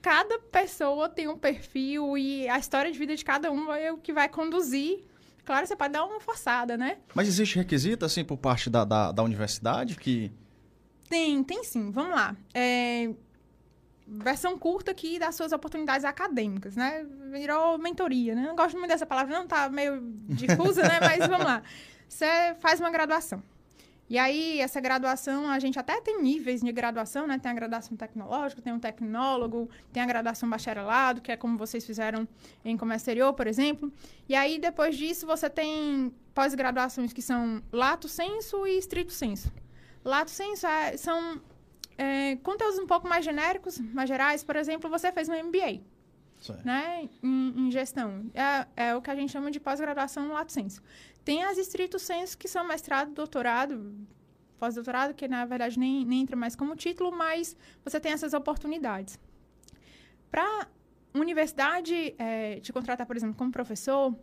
Cada 0.01 0.39
pessoa 0.39 1.09
tem 1.09 1.27
um 1.27 1.37
perfil 1.37 2.17
e 2.17 2.47
a 2.47 2.57
história 2.57 2.89
de 2.89 2.97
vida 2.97 3.13
de 3.13 3.25
cada 3.25 3.51
um 3.51 3.73
é 3.73 3.91
o 3.91 3.97
que 3.97 4.13
vai 4.13 4.29
conduzir 4.29 5.03
Claro, 5.45 5.67
você 5.67 5.75
pode 5.75 5.93
dar 5.93 6.03
uma 6.03 6.19
forçada, 6.19 6.75
né? 6.75 6.97
Mas 7.13 7.27
existe 7.27 7.55
requisito, 7.57 8.03
assim, 8.03 8.25
por 8.25 8.35
parte 8.35 8.67
da, 8.67 8.83
da, 8.83 9.11
da 9.11 9.21
universidade 9.21 9.95
que 9.95 10.31
tem, 11.09 11.43
tem 11.43 11.63
sim. 11.63 11.91
Vamos 11.91 12.11
lá. 12.11 12.35
É, 12.53 13.09
versão 14.07 14.57
curta 14.57 14.91
aqui 14.91 15.17
das 15.17 15.35
suas 15.35 15.51
oportunidades 15.51 16.05
acadêmicas, 16.05 16.75
né? 16.75 17.05
Virou 17.31 17.77
mentoria, 17.77 18.35
né? 18.35 18.43
Não 18.43 18.55
gosto 18.55 18.77
muito 18.77 18.89
dessa 18.89 19.05
palavra, 19.05 19.37
não, 19.37 19.47
tá 19.47 19.69
meio 19.69 20.01
difusa, 20.29 20.83
né? 20.83 20.99
Mas 21.01 21.27
vamos 21.27 21.45
lá. 21.45 21.63
Você 22.07 22.55
faz 22.59 22.79
uma 22.79 22.91
graduação. 22.91 23.41
E 24.07 24.19
aí, 24.19 24.59
essa 24.59 24.79
graduação, 24.79 25.49
a 25.49 25.57
gente 25.57 25.79
até 25.79 25.99
tem 25.99 26.21
níveis 26.21 26.61
de 26.61 26.71
graduação, 26.71 27.25
né? 27.25 27.39
Tem 27.39 27.51
a 27.51 27.55
graduação 27.55 27.97
tecnológica, 27.97 28.61
tem 28.61 28.71
um 28.71 28.79
tecnólogo, 28.79 29.67
tem 29.91 30.03
a 30.03 30.05
graduação 30.05 30.47
bacharelado, 30.47 31.21
que 31.21 31.31
é 31.31 31.37
como 31.37 31.57
vocês 31.57 31.83
fizeram 31.83 32.27
em 32.63 32.77
comércio 32.77 33.05
exterior, 33.05 33.33
por 33.33 33.47
exemplo. 33.47 33.91
E 34.29 34.35
aí, 34.35 34.59
depois 34.59 34.95
disso, 34.95 35.25
você 35.25 35.49
tem 35.49 36.13
pós-graduações 36.35 37.11
que 37.13 37.21
são 37.21 37.63
lato 37.71 38.07
senso 38.07 38.67
e 38.67 38.77
estrito 38.77 39.11
senso. 39.11 39.51
Lato 40.05 40.29
senso 40.29 40.67
é, 40.67 40.95
são 40.97 41.41
é, 41.97 42.35
conteúdos 42.37 42.77
um 42.79 42.85
pouco 42.85 43.07
mais 43.07 43.25
genéricos, 43.25 43.79
mais 43.79 44.07
gerais. 44.07 44.43
Por 44.43 44.55
exemplo, 44.55 44.89
você 44.89 45.11
fez 45.11 45.27
um 45.27 45.33
MBA 45.33 45.81
né, 46.63 47.09
em, 47.23 47.53
em, 47.57 47.71
gestão. 47.71 48.29
É, 48.33 48.87
é 48.87 48.95
o 48.95 49.01
que 49.01 49.09
a 49.09 49.15
gente 49.15 49.31
chama 49.31 49.49
de 49.49 49.59
pós-graduação 49.59 50.31
lato 50.31 50.51
senso. 50.51 50.81
Tem 51.23 51.43
as 51.43 51.57
estrito 51.57 51.97
senso, 51.97 52.37
que 52.37 52.47
são 52.47 52.67
mestrado, 52.67 53.11
doutorado, 53.11 53.95
pós-doutorado, 54.59 55.13
que 55.13 55.27
na 55.27 55.43
verdade 55.45 55.79
nem, 55.79 56.05
nem 56.05 56.21
entra 56.21 56.35
mais 56.35 56.55
como 56.55 56.75
título, 56.75 57.11
mas 57.11 57.57
você 57.83 57.99
tem 57.99 58.11
essas 58.11 58.33
oportunidades. 58.33 59.19
Para 60.29 60.67
universidade 61.13 62.13
é, 62.17 62.59
te 62.59 62.71
contratar, 62.71 63.07
por 63.07 63.15
exemplo, 63.15 63.35
como 63.35 63.51
professor, 63.51 64.15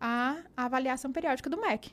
a, 0.00 0.38
a 0.56 0.64
avaliação 0.64 1.12
periódica 1.12 1.48
do 1.48 1.60
MEC. 1.60 1.92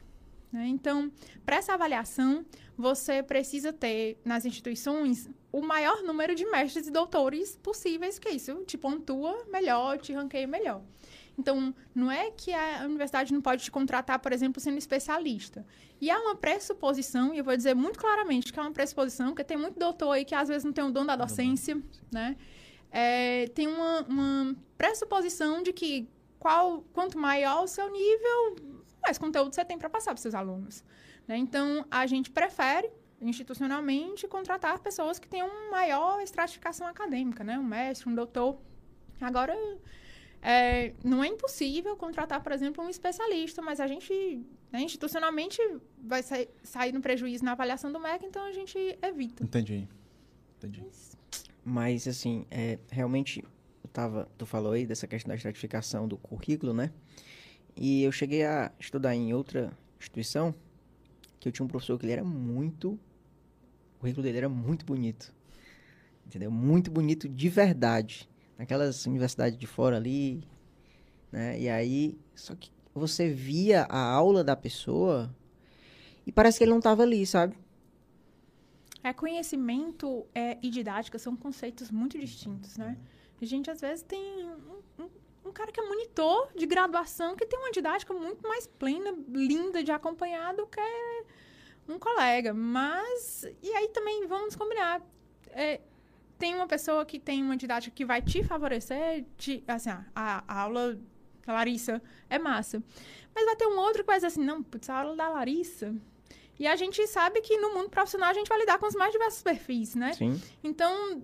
Né? 0.52 0.68
Então, 0.68 1.12
para 1.46 1.58
essa 1.58 1.74
avaliação, 1.74 2.46
você 2.78 3.24
precisa 3.24 3.74
ter 3.74 4.20
nas 4.24 4.46
instituições 4.46 5.28
o 5.52 5.62
maior 5.62 6.04
número 6.04 6.36
de 6.36 6.46
mestres 6.46 6.88
e 6.88 6.92
doutores 6.92 7.58
possíveis, 7.58 8.20
que 8.20 8.30
isso 8.30 8.64
te 8.66 8.78
pontua 8.78 9.46
melhor, 9.52 9.98
te 9.98 10.14
ranqueia 10.14 10.46
melhor. 10.46 10.84
Então, 11.38 11.74
não 11.94 12.12
é 12.12 12.32
que 12.32 12.54
a 12.54 12.84
universidade 12.86 13.34
não 13.34 13.42
pode 13.42 13.64
te 13.64 13.72
contratar, 13.72 14.20
por 14.20 14.32
exemplo, 14.32 14.62
sendo 14.62 14.78
especialista. 14.78 15.66
E 16.00 16.10
há 16.10 16.20
uma 16.20 16.36
pressuposição, 16.36 17.34
e 17.34 17.40
eu 17.40 17.44
vou 17.44 17.56
dizer 17.56 17.76
muito 17.76 17.98
claramente 17.98 18.54
que 18.54 18.60
é 18.60 18.62
uma 18.62 18.72
pressuposição, 18.72 19.28
porque 19.30 19.44
tem 19.44 19.58
muito 19.58 19.80
doutor 19.80 20.12
aí 20.12 20.26
que 20.26 20.36
às 20.36 20.48
vezes 20.48 20.64
não 20.64 20.74
tem 20.74 20.84
o 20.84 20.92
dom 20.92 21.06
da 21.06 21.16
docência, 21.16 21.82
né? 22.12 22.36
É, 22.92 23.48
tem 23.50 23.68
uma, 23.68 24.02
uma 24.02 24.56
pressuposição 24.78 25.62
de 25.62 25.74
que 25.74 26.08
qual, 26.40 26.84
quanto 26.94 27.18
maior 27.18 27.64
o 27.64 27.68
seu 27.68 27.92
nível, 27.92 28.56
mais 29.02 29.18
conteúdo 29.18 29.54
você 29.54 29.66
tem 29.66 29.78
para 29.78 29.90
passar 29.90 30.12
para 30.12 30.22
seus 30.22 30.34
alunos. 30.34 30.84
Né? 31.28 31.38
Então, 31.38 31.86
a 31.92 32.08
gente 32.08 32.32
prefere, 32.32 32.90
institucionalmente, 33.22 34.28
contratar 34.28 34.80
pessoas 34.80 35.20
que 35.20 35.28
tenham 35.28 35.50
maior 35.70 36.22
estratificação 36.22 36.88
acadêmica, 36.88 37.44
né? 37.44 37.60
Um 37.60 37.64
mestre, 37.64 38.10
um 38.10 38.16
doutor. 38.16 38.60
Agora, 39.20 39.54
é, 40.42 40.94
não 41.04 41.24
é 41.24 41.28
impossível 41.28 41.98
contratar, 41.98 42.42
por 42.42 42.52
exemplo, 42.52 42.84
um 42.84 42.90
especialista, 42.90 43.62
mas 43.62 43.80
a 43.80 43.88
gente, 43.88 44.14
né, 44.72 44.82
institucionalmente, 44.82 45.60
vai 46.02 46.24
sair, 46.24 46.50
sair 46.64 46.94
no 46.94 47.02
prejuízo 47.02 47.44
na 47.44 47.52
avaliação 47.52 47.92
do 47.92 48.00
MEC, 48.00 48.26
então 48.26 48.46
a 48.46 48.52
gente 48.52 48.78
evita. 49.02 49.44
Entendi. 49.44 49.88
Entendi. 50.58 50.82
Mas, 50.82 51.18
mas 51.66 52.08
assim, 52.08 52.46
é, 52.50 52.80
realmente, 52.90 53.44
eu 53.84 53.90
tava, 53.92 54.30
tu 54.38 54.46
falou 54.46 54.72
aí 54.72 54.86
dessa 54.86 55.08
questão 55.08 55.30
da 55.30 55.36
estratificação 55.36 56.08
do 56.08 56.18
currículo, 56.18 56.74
né? 56.74 56.92
E 57.76 58.04
eu 58.04 58.12
cheguei 58.12 58.44
a 58.44 58.72
estudar 58.80 59.16
em 59.16 59.34
outra 59.34 59.72
instituição 60.00 60.54
que 61.48 61.50
eu 61.50 61.52
tinha 61.54 61.66
um 61.66 61.70
professor 61.70 61.98
que 61.98 62.06
ele 62.06 62.14
era 62.14 62.24
muito. 62.24 63.00
O 63.96 64.00
currículo 64.00 64.24
dele 64.24 64.38
era 64.38 64.50
muito 64.50 64.86
bonito. 64.86 65.34
Entendeu? 66.26 66.52
Muito 66.52 66.92
bonito 66.92 67.28
de 67.30 67.50
verdade. 67.50 68.30
Naquelas 68.58 69.06
universidades 69.06 69.58
de 69.58 69.66
fora 69.66 69.96
ali. 69.96 70.44
Né? 71.32 71.60
E 71.60 71.70
aí. 71.70 72.20
Só 72.36 72.54
que 72.56 72.70
você 72.94 73.30
via 73.30 73.84
a 73.84 74.00
aula 74.00 74.44
da 74.44 74.56
pessoa 74.56 75.34
e 76.26 76.32
parece 76.32 76.58
que 76.58 76.64
ele 76.64 76.72
não 76.72 76.80
estava 76.80 77.04
ali, 77.04 77.26
sabe? 77.26 77.56
É, 79.04 79.14
conhecimento 79.14 80.26
é, 80.36 80.58
e 80.62 80.70
didática 80.70 81.18
são 81.18 81.36
conceitos 81.36 81.92
muito 81.92 82.18
distintos, 82.20 82.76
né? 82.76 82.98
A 83.40 83.46
gente, 83.46 83.70
às 83.70 83.80
vezes, 83.80 84.04
tem 84.04 84.20
um, 84.20 85.04
um, 85.04 85.10
um 85.48 85.52
cara 85.52 85.72
que 85.72 85.80
é 85.80 85.84
monitor 85.84 86.50
de 86.56 86.66
graduação, 86.66 87.36
que 87.36 87.46
tem 87.46 87.58
uma 87.58 87.72
didática 87.72 88.14
muito 88.14 88.48
mais 88.48 88.68
plena, 88.68 89.16
linda 89.30 89.84
de 89.84 89.92
acompanhar 89.92 90.54
do 90.54 90.68
que 90.68 90.82
um 91.88 91.98
colega. 91.98 92.54
Mas, 92.54 93.46
e 93.62 93.72
aí 93.72 93.88
também 93.90 94.28
vamos 94.28 94.56
combinar. 94.56 95.02
É, 95.50 95.82
tem 96.38 96.54
uma 96.54 96.68
pessoa 96.68 97.06
que 97.06 97.20
tem 97.20 97.42
uma 97.42 97.58
didática 97.58 97.96
que 97.96 98.06
vai 98.06 98.22
te 98.22 98.44
favorecer, 98.44 99.26
te, 99.38 99.64
assim, 99.68 99.90
a, 99.90 100.06
a 100.48 100.62
aula 100.62 101.00
da 101.46 101.54
Larissa 101.54 102.02
é 102.30 102.38
massa. 102.38 102.84
Mas 103.34 103.46
vai 103.46 103.56
ter 103.56 103.68
um 103.68 103.78
outro 103.78 104.04
que 104.04 104.08
vai 104.08 104.18
dizer 104.18 104.28
assim, 104.28 104.44
não, 104.44 104.62
putz, 104.62 104.90
a 104.90 105.00
aula 105.00 105.16
da 105.16 105.30
Larissa... 105.30 105.96
E 106.60 106.66
a 106.66 106.76
gente 106.76 107.06
sabe 107.06 107.40
que 107.42 107.56
no 107.60 107.72
mundo 107.72 107.88
profissional 107.88 108.32
a 108.32 108.34
gente 108.34 108.48
vai 108.48 108.58
lidar 108.58 108.80
com 108.80 108.88
os 108.88 108.96
mais 108.96 109.12
diversos 109.12 109.44
perfis, 109.44 109.94
né? 109.94 110.14
Sim. 110.14 110.42
Então, 110.64 111.22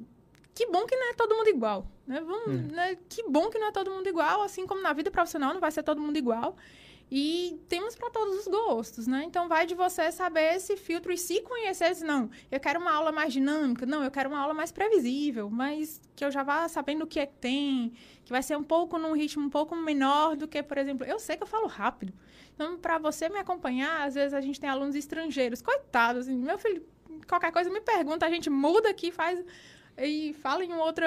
que 0.53 0.67
bom 0.67 0.85
que 0.85 0.95
não 0.95 1.09
é 1.09 1.13
todo 1.13 1.35
mundo 1.35 1.49
igual. 1.49 1.87
Né? 2.05 2.21
Vamos, 2.21 2.47
hum. 2.47 2.67
né? 2.71 2.97
Que 3.09 3.23
bom 3.23 3.49
que 3.49 3.57
não 3.57 3.67
é 3.67 3.71
todo 3.71 3.91
mundo 3.91 4.07
igual, 4.07 4.41
assim 4.41 4.67
como 4.67 4.81
na 4.81 4.93
vida 4.93 5.09
profissional 5.09 5.53
não 5.53 5.61
vai 5.61 5.71
ser 5.71 5.83
todo 5.83 6.01
mundo 6.01 6.17
igual. 6.17 6.55
E 7.15 7.61
temos 7.69 7.95
para 7.95 8.09
todos 8.09 8.39
os 8.39 8.47
gostos, 8.47 9.05
né? 9.05 9.23
Então 9.25 9.47
vai 9.47 9.67
de 9.67 9.75
você 9.75 10.11
saber 10.11 10.55
esse 10.55 10.75
filtro 10.75 11.11
e 11.11 11.17
se 11.17 11.41
conhecer, 11.41 11.93
se 11.93 12.03
não, 12.03 12.29
eu 12.51 12.59
quero 12.59 12.79
uma 12.79 12.91
aula 12.91 13.11
mais 13.11 13.31
dinâmica, 13.31 13.85
não, 13.85 14.03
eu 14.03 14.09
quero 14.09 14.29
uma 14.29 14.39
aula 14.39 14.53
mais 14.53 14.71
previsível, 14.71 15.49
mas 15.49 16.01
que 16.15 16.25
eu 16.25 16.31
já 16.31 16.41
vá 16.41 16.67
sabendo 16.67 17.03
o 17.03 17.07
que 17.07 17.19
é 17.19 17.27
que 17.27 17.35
tem, 17.35 17.93
que 18.25 18.31
vai 18.31 18.41
ser 18.41 18.57
um 18.57 18.63
pouco 18.63 18.97
num 18.97 19.13
ritmo 19.13 19.45
um 19.45 19.49
pouco 19.49 19.75
menor 19.75 20.35
do 20.35 20.47
que, 20.47 20.63
por 20.63 20.77
exemplo, 20.77 21.05
eu 21.05 21.19
sei 21.19 21.37
que 21.37 21.43
eu 21.43 21.47
falo 21.47 21.67
rápido. 21.67 22.13
Então, 22.55 22.77
para 22.77 22.97
você 22.97 23.29
me 23.29 23.37
acompanhar, 23.37 24.07
às 24.07 24.15
vezes 24.15 24.33
a 24.33 24.41
gente 24.41 24.59
tem 24.59 24.69
alunos 24.69 24.95
estrangeiros, 24.95 25.61
coitados, 25.61 26.23
assim, 26.23 26.35
meu 26.35 26.57
filho, 26.57 26.83
qualquer 27.27 27.51
coisa 27.51 27.69
me 27.69 27.81
pergunta, 27.81 28.25
a 28.25 28.29
gente 28.29 28.49
muda 28.49 28.89
aqui, 28.89 29.11
faz 29.11 29.43
e 29.97 30.33
fala 30.41 30.63
em 30.63 30.71
um 30.71 30.79
outro 30.79 31.05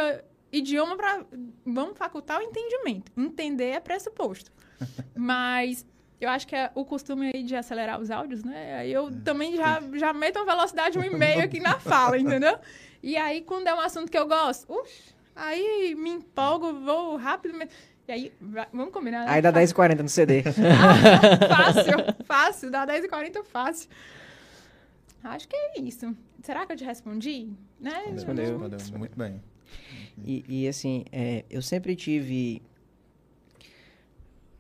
idioma 0.53 0.97
para 0.97 1.25
vamos 1.65 1.97
facultar 1.99 2.39
o 2.41 2.43
entendimento. 2.43 3.13
Entender 3.17 3.71
é 3.71 3.81
pressuposto. 3.81 4.51
Mas 5.15 5.87
eu 6.21 6.31
acho 6.31 6.47
que 6.47 6.57
é 6.57 6.71
o 6.75 6.85
costume 6.85 7.31
aí 7.35 7.43
de 7.43 7.55
acelerar 7.55 8.01
os 8.01 8.11
áudios, 8.11 8.43
né? 8.43 8.79
Aí 8.79 8.93
eu 8.93 9.09
é. 9.09 9.11
também 9.25 9.55
já, 9.55 9.83
já 9.95 10.13
meto 10.13 10.39
uma 10.39 10.47
velocidade 10.47 10.99
um 10.99 11.05
e 11.05 11.11
meio 11.11 11.45
aqui 11.45 11.61
na 11.61 11.79
fala, 11.79 12.19
entendeu? 12.19 12.59
E 13.03 13.17
aí, 13.17 13.43
quando 13.43 13.69
é 13.69 13.75
um 13.75 13.81
assunto 13.81 14.11
que 14.11 14.19
eu 14.19 14.27
gosto, 14.27 14.73
ux, 14.73 15.15
aí 15.35 15.95
me 15.95 16.11
empolgo, 16.11 16.73
vou 16.81 17.17
rápido. 17.17 17.57
E 18.09 18.13
aí, 18.13 18.33
vamos 18.73 18.93
combinar. 18.93 19.27
Né? 19.27 19.27
Aí 19.29 19.43
dá 19.43 19.53
10h40 19.53 20.01
no 20.01 20.09
CD. 20.09 20.43
ah, 20.49 21.47
fácil, 21.49 22.25
fácil, 22.25 22.71
dá 22.71 22.87
10h40 22.87 23.45
fácil. 23.45 23.91
Acho 25.31 25.49
que 25.49 25.57
é 25.57 25.81
isso. 25.81 26.15
Será 26.43 26.67
que 26.67 26.73
eu 26.73 26.77
te 26.77 26.85
respondi? 26.85 27.51
Né? 27.81 28.05
Respondeu. 28.11 28.59
Respondeu. 28.59 28.99
Muito 28.99 29.17
bem. 29.17 29.43
E, 30.25 30.45
e 30.49 30.69
assim, 30.69 31.05
é, 31.13 31.45
eu 31.51 31.61
sempre 31.61 31.95
tive 31.97 32.63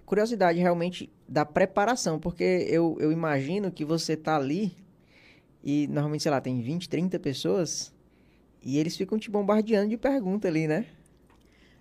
curiosidade 0.04 0.58
realmente 0.58 1.10
da 1.28 1.44
preparação, 1.44 2.18
porque 2.18 2.66
eu, 2.68 2.96
eu 3.00 3.10
imagino 3.10 3.70
que 3.70 3.84
você 3.84 4.16
tá 4.16 4.36
ali 4.36 4.76
e 5.62 5.86
normalmente, 5.88 6.22
sei 6.22 6.30
lá, 6.30 6.40
tem 6.40 6.60
20, 6.60 6.88
30 6.88 7.18
pessoas 7.18 7.92
e 8.62 8.78
eles 8.78 8.96
ficam 8.96 9.18
te 9.18 9.30
bombardeando 9.30 9.88
de 9.88 9.96
pergunta 9.96 10.46
ali, 10.48 10.68
né? 10.68 10.86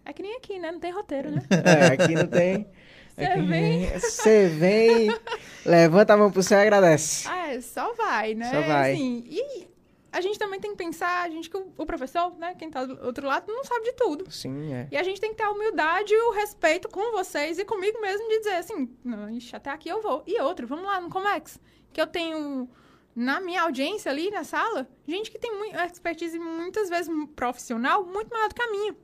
É 0.03 0.13
que 0.13 0.21
nem 0.21 0.35
aqui, 0.37 0.59
né? 0.59 0.71
Não 0.71 0.79
tem 0.79 0.91
roteiro, 0.91 1.31
né? 1.31 1.41
é, 1.49 1.93
aqui 1.93 2.13
não 2.13 2.27
tem. 2.27 2.67
Você 3.17 3.41
vem. 3.41 3.99
Você 3.99 4.47
vem, 4.47 5.19
levanta 5.65 6.13
a 6.13 6.17
mão 6.17 6.31
pro 6.31 6.43
céu 6.43 6.59
e 6.59 6.61
agradece. 6.61 7.27
Ah, 7.29 7.53
é, 7.53 7.61
só 7.61 7.93
vai, 7.93 8.33
né? 8.33 8.51
Só 8.51 8.61
vai. 8.61 8.93
Assim, 8.93 9.23
e 9.27 9.67
a 10.15 10.21
gente 10.21 10.39
também 10.39 10.61
tem 10.61 10.71
que 10.71 10.77
pensar, 10.77 11.23
a 11.23 11.29
gente 11.29 11.49
que 11.49 11.57
o, 11.57 11.85
professor, 11.85 12.33
né, 12.37 12.55
quem 12.57 12.69
tá 12.69 12.85
do 12.85 13.05
outro 13.05 13.27
lado, 13.27 13.51
não 13.51 13.65
sabe 13.65 13.83
de 13.83 13.93
tudo. 13.93 14.31
Sim, 14.31 14.73
é. 14.73 14.87
E 14.89 14.97
a 14.97 15.03
gente 15.03 15.19
tem 15.19 15.31
que 15.31 15.35
ter 15.35 15.43
a 15.43 15.51
humildade 15.51 16.13
e 16.13 16.17
o 16.17 16.31
respeito 16.31 16.87
com 16.87 17.11
vocês 17.11 17.59
e 17.59 17.65
comigo 17.65 17.99
mesmo 17.99 18.25
de 18.29 18.37
dizer 18.37 18.55
assim, 18.55 18.89
ixi, 19.33 19.55
até 19.55 19.69
aqui 19.69 19.89
eu 19.89 20.01
vou. 20.01 20.23
E 20.25 20.39
outro, 20.41 20.65
vamos 20.67 20.85
lá 20.85 21.01
no 21.01 21.09
Comex, 21.09 21.59
que 21.91 21.99
eu 21.99 22.07
tenho 22.07 22.69
na 23.13 23.41
minha 23.41 23.63
audiência 23.63 24.09
ali 24.09 24.29
na 24.31 24.45
sala, 24.45 24.87
gente 25.05 25.29
que 25.29 25.37
tem 25.39 25.51
expertise 25.85 26.39
muitas 26.39 26.89
vezes 26.89 27.11
profissional 27.35 28.05
muito 28.05 28.29
maior 28.29 28.47
do 28.47 28.55
que 28.55 28.61
a 28.61 28.71
minha. 28.71 28.95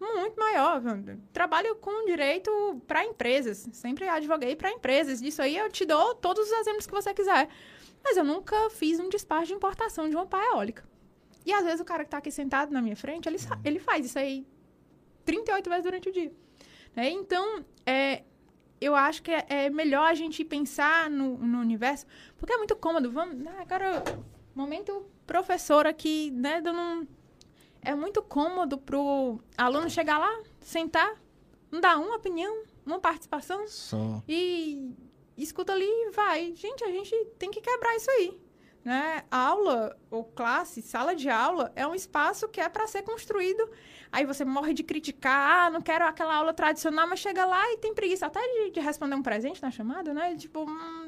Muito 0.00 0.38
maior. 0.38 0.82
Trabalho 1.32 1.76
com 1.76 2.04
direito 2.04 2.50
para 2.86 3.04
empresas. 3.04 3.66
Sempre 3.72 4.08
advoguei 4.08 4.54
para 4.56 4.70
empresas. 4.70 5.20
Isso 5.22 5.40
aí 5.40 5.56
eu 5.56 5.70
te 5.70 5.84
dou 5.84 6.14
todos 6.14 6.46
os 6.46 6.52
exemplos 6.52 6.86
que 6.86 6.92
você 6.92 7.14
quiser. 7.14 7.48
Mas 8.02 8.16
eu 8.16 8.24
nunca 8.24 8.68
fiz 8.70 9.00
um 9.00 9.08
despacho 9.08 9.46
de 9.46 9.54
importação 9.54 10.08
de 10.08 10.16
uma 10.16 10.26
pá 10.26 10.44
eólica. 10.52 10.84
E 11.46 11.52
às 11.52 11.64
vezes 11.64 11.80
o 11.80 11.84
cara 11.84 12.04
que 12.04 12.08
está 12.08 12.18
aqui 12.18 12.30
sentado 12.30 12.72
na 12.72 12.82
minha 12.82 12.96
frente, 12.96 13.28
ele, 13.28 13.38
ele 13.64 13.78
faz 13.78 14.04
isso 14.06 14.18
aí 14.18 14.46
38 15.24 15.68
vezes 15.68 15.84
durante 15.84 16.08
o 16.08 16.12
dia. 16.12 16.32
Né? 16.94 17.10
Então, 17.10 17.64
é, 17.86 18.22
eu 18.80 18.94
acho 18.94 19.22
que 19.22 19.30
é, 19.30 19.46
é, 19.48 19.70
melhor 19.70 20.10
a 20.10 20.14
gente 20.14 20.44
pensar 20.44 21.10
no, 21.10 21.38
no 21.38 21.58
universo, 21.60 22.06
porque 22.38 22.52
é 22.52 22.56
muito 22.56 22.76
cômodo. 22.76 23.10
Vamos, 23.10 23.36
né, 23.36 23.54
agora, 23.58 24.02
momento 24.54 25.06
professor 25.26 25.86
aqui, 25.86 26.30
né, 26.30 26.60
dando 26.60 26.80
um, 26.80 27.06
é 27.84 27.94
muito 27.94 28.22
cômodo 28.22 28.78
pro 28.78 29.38
aluno 29.56 29.88
chegar 29.90 30.18
lá, 30.18 30.42
sentar, 30.60 31.14
não 31.70 31.80
dar 31.80 31.98
uma 31.98 32.16
opinião, 32.16 32.64
uma 32.84 32.98
participação 32.98 33.66
Só. 33.66 34.22
e 34.28 34.94
escuta 35.36 35.72
ali 35.72 35.86
e 35.86 36.10
vai. 36.10 36.54
Gente, 36.54 36.84
a 36.84 36.90
gente 36.90 37.14
tem 37.38 37.50
que 37.50 37.60
quebrar 37.60 37.94
isso 37.96 38.10
aí. 38.10 38.40
Né? 38.84 39.24
Aula 39.30 39.98
ou 40.10 40.24
classe, 40.24 40.82
sala 40.82 41.16
de 41.16 41.30
aula, 41.30 41.72
é 41.74 41.86
um 41.86 41.94
espaço 41.94 42.46
que 42.48 42.60
é 42.60 42.68
para 42.68 42.86
ser 42.86 43.02
construído. 43.02 43.66
Aí 44.12 44.26
você 44.26 44.44
morre 44.44 44.74
de 44.74 44.82
criticar, 44.82 45.66
ah, 45.66 45.70
não 45.70 45.80
quero 45.80 46.06
aquela 46.06 46.34
aula 46.34 46.52
tradicional, 46.52 47.08
mas 47.08 47.18
chega 47.18 47.46
lá 47.46 47.62
e 47.72 47.78
tem 47.78 47.94
preguiça 47.94 48.26
até 48.26 48.40
de, 48.40 48.72
de 48.72 48.80
responder 48.80 49.14
um 49.16 49.22
presente 49.22 49.62
na 49.62 49.70
chamada, 49.70 50.12
né? 50.12 50.36
Tipo, 50.36 50.64
hum, 50.68 51.03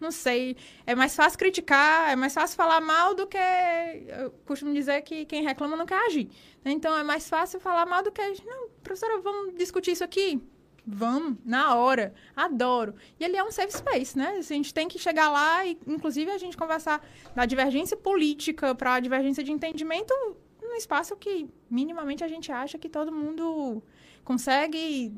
não 0.00 0.10
sei. 0.10 0.56
É 0.86 0.94
mais 0.94 1.14
fácil 1.14 1.38
criticar, 1.38 2.10
é 2.10 2.16
mais 2.16 2.34
fácil 2.34 2.56
falar 2.56 2.80
mal 2.80 3.14
do 3.14 3.26
que. 3.26 3.38
Eu 3.38 4.30
costumo 4.44 4.72
dizer 4.72 5.00
que 5.02 5.24
quem 5.24 5.42
reclama 5.42 5.76
não 5.76 5.86
quer 5.86 6.06
agir. 6.06 6.28
Então 6.64 6.96
é 6.96 7.02
mais 7.02 7.28
fácil 7.28 7.60
falar 7.60 7.86
mal 7.86 8.02
do 8.02 8.12
que. 8.12 8.22
Não, 8.44 8.68
professora, 8.82 9.20
vamos 9.20 9.54
discutir 9.54 9.92
isso 9.92 10.04
aqui? 10.04 10.42
Vamos, 10.86 11.38
na 11.44 11.74
hora. 11.74 12.12
Adoro. 12.36 12.94
E 13.18 13.24
ele 13.24 13.36
é 13.36 13.42
um 13.42 13.50
safe 13.50 13.72
space, 13.72 14.16
né? 14.18 14.36
A 14.38 14.42
gente 14.42 14.74
tem 14.74 14.86
que 14.86 14.98
chegar 14.98 15.30
lá 15.30 15.64
e, 15.64 15.78
inclusive, 15.86 16.30
a 16.30 16.36
gente 16.36 16.56
conversar 16.56 17.02
da 17.34 17.46
divergência 17.46 17.96
política 17.96 18.74
para 18.74 18.94
a 18.94 19.00
divergência 19.00 19.42
de 19.42 19.50
entendimento 19.50 20.12
num 20.60 20.74
espaço 20.74 21.16
que, 21.16 21.48
minimamente, 21.70 22.22
a 22.22 22.28
gente 22.28 22.52
acha 22.52 22.78
que 22.78 22.88
todo 22.88 23.10
mundo 23.10 23.82
consegue 24.24 25.14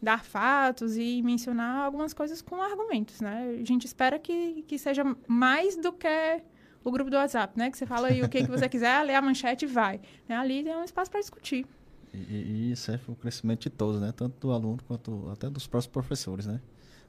dar 0.00 0.24
fatos 0.24 0.96
e 0.96 1.22
mencionar 1.22 1.84
algumas 1.84 2.14
coisas 2.14 2.40
com 2.40 2.62
argumentos, 2.62 3.20
né? 3.20 3.58
A 3.60 3.64
gente 3.64 3.84
espera 3.84 4.18
que, 4.18 4.62
que 4.62 4.78
seja 4.78 5.04
mais 5.26 5.76
do 5.76 5.92
que 5.92 6.42
o 6.84 6.90
grupo 6.90 7.10
do 7.10 7.16
WhatsApp, 7.16 7.58
né? 7.58 7.70
Que 7.70 7.76
você 7.76 7.86
fala 7.86 8.08
aí 8.08 8.22
o 8.22 8.28
que, 8.28 8.44
que 8.44 8.50
você 8.50 8.68
quiser, 8.68 9.02
lê 9.04 9.14
a 9.14 9.22
manchete 9.22 9.64
e 9.64 9.68
vai. 9.68 10.00
Né? 10.28 10.36
Ali 10.36 10.68
é 10.68 10.76
um 10.76 10.84
espaço 10.84 11.10
para 11.10 11.20
discutir. 11.20 11.66
E, 12.14 12.18
e 12.18 12.72
isso 12.72 12.90
é 12.90 13.00
o 13.08 13.14
crescimento 13.14 13.62
de 13.62 13.70
todos, 13.70 14.00
né? 14.00 14.12
Tanto 14.16 14.46
do 14.46 14.52
aluno 14.52 14.78
quanto 14.86 15.28
até 15.32 15.50
dos 15.50 15.66
próprios 15.66 15.92
professores, 15.92 16.46
né? 16.46 16.60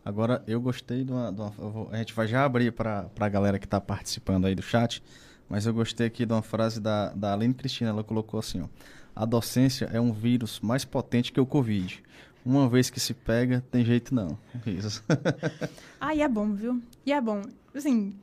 Agora, 0.03 0.43
eu 0.47 0.59
gostei 0.59 1.03
de 1.03 1.11
uma... 1.11 1.31
De 1.31 1.41
uma 1.41 1.49
vou, 1.49 1.89
a 1.91 1.97
gente 1.97 2.13
vai 2.13 2.27
já 2.27 2.43
abrir 2.43 2.71
para 2.71 3.09
a 3.19 3.29
galera 3.29 3.59
que 3.59 3.65
está 3.65 3.79
participando 3.79 4.45
aí 4.45 4.55
do 4.55 4.61
chat, 4.61 5.03
mas 5.47 5.65
eu 5.65 5.73
gostei 5.73 6.07
aqui 6.07 6.25
de 6.25 6.33
uma 6.33 6.41
frase 6.41 6.79
da, 6.79 7.09
da 7.13 7.33
Aline 7.33 7.53
Cristina, 7.53 7.89
ela 7.89 8.03
colocou 8.03 8.39
assim, 8.39 8.61
ó, 8.61 8.67
a 9.15 9.25
docência 9.25 9.89
é 9.91 9.99
um 9.99 10.13
vírus 10.13 10.59
mais 10.61 10.85
potente 10.85 11.31
que 11.31 11.41
o 11.41 11.45
Covid. 11.45 12.01
Uma 12.45 12.67
vez 12.67 12.89
que 12.89 12.99
se 12.99 13.13
pega, 13.13 13.63
tem 13.71 13.83
jeito 13.83 14.13
não. 14.13 14.37
Isso. 14.65 15.03
ah, 15.99 16.15
e 16.15 16.21
é 16.21 16.27
bom, 16.27 16.53
viu? 16.53 16.81
E 17.05 17.11
é 17.11 17.19
bom. 17.19 17.41
Assim, 17.73 18.15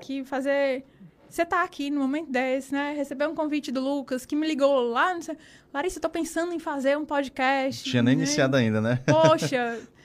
que 0.00 0.24
fazer 0.24 0.84
você 1.28 1.44
tá 1.44 1.62
aqui 1.62 1.90
no 1.90 2.00
momento 2.00 2.30
desse, 2.30 2.72
né? 2.72 2.94
Recebeu 2.96 3.28
um 3.28 3.34
convite 3.34 3.70
do 3.70 3.80
Lucas, 3.80 4.24
que 4.24 4.34
me 4.34 4.46
ligou 4.46 4.80
lá, 4.80 5.12
não 5.12 5.20
sei. 5.20 5.36
Larissa, 5.72 5.98
eu 5.98 6.02
tô 6.02 6.08
pensando 6.08 6.54
em 6.54 6.58
fazer 6.58 6.96
um 6.96 7.04
podcast. 7.04 7.84
Tinha 7.84 8.02
nem 8.02 8.16
né? 8.16 8.22
iniciado 8.22 8.56
ainda, 8.56 8.80
né? 8.80 9.02
Poxa, 9.06 9.78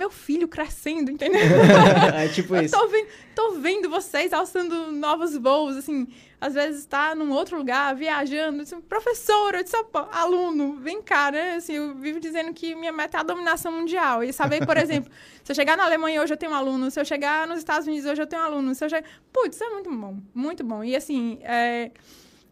meu 0.00 0.10
filho 0.10 0.48
crescendo, 0.48 1.10
entendeu? 1.10 1.40
é 2.16 2.26
tipo 2.28 2.56
isso. 2.56 2.74
Tô 2.74 2.88
vendo, 2.88 3.08
tô 3.34 3.50
vendo 3.52 3.90
vocês 3.90 4.32
alçando 4.32 4.90
novos 4.90 5.36
voos, 5.36 5.76
assim 5.76 6.08
às 6.40 6.54
vezes 6.54 6.80
está 6.80 7.14
num 7.14 7.30
outro 7.32 7.58
lugar, 7.58 7.94
viajando, 7.94 8.62
assim, 8.62 8.80
professora, 8.80 9.58
eu 9.58 9.62
disse, 9.62 9.76
aluno, 10.10 10.76
vem 10.76 11.02
cá, 11.02 11.30
né? 11.30 11.56
Assim, 11.56 11.74
eu 11.74 11.94
vivo 11.94 12.18
dizendo 12.18 12.54
que 12.54 12.74
minha 12.74 12.90
meta 12.90 13.18
é 13.18 13.20
a 13.20 13.22
dominação 13.22 13.70
mundial. 13.70 14.24
E 14.24 14.32
saber, 14.32 14.64
por 14.64 14.78
exemplo, 14.78 15.12
se 15.44 15.52
eu 15.52 15.54
chegar 15.54 15.76
na 15.76 15.84
Alemanha 15.84 16.22
hoje 16.22 16.32
eu 16.32 16.38
tenho 16.38 16.52
um 16.52 16.54
aluno, 16.54 16.90
se 16.90 16.98
eu 16.98 17.04
chegar 17.04 17.46
nos 17.46 17.58
Estados 17.58 17.86
Unidos 17.86 18.10
hoje 18.10 18.22
eu 18.22 18.26
tenho 18.26 18.40
um 18.40 18.44
aluno, 18.46 18.74
se 18.74 18.82
eu 18.82 18.88
chegar... 18.88 19.06
Putz, 19.30 19.56
isso 19.56 19.64
é 19.64 19.68
muito 19.68 19.90
bom, 19.90 20.16
muito 20.34 20.64
bom. 20.64 20.82
E 20.82 20.96
assim, 20.96 21.38
é... 21.42 21.90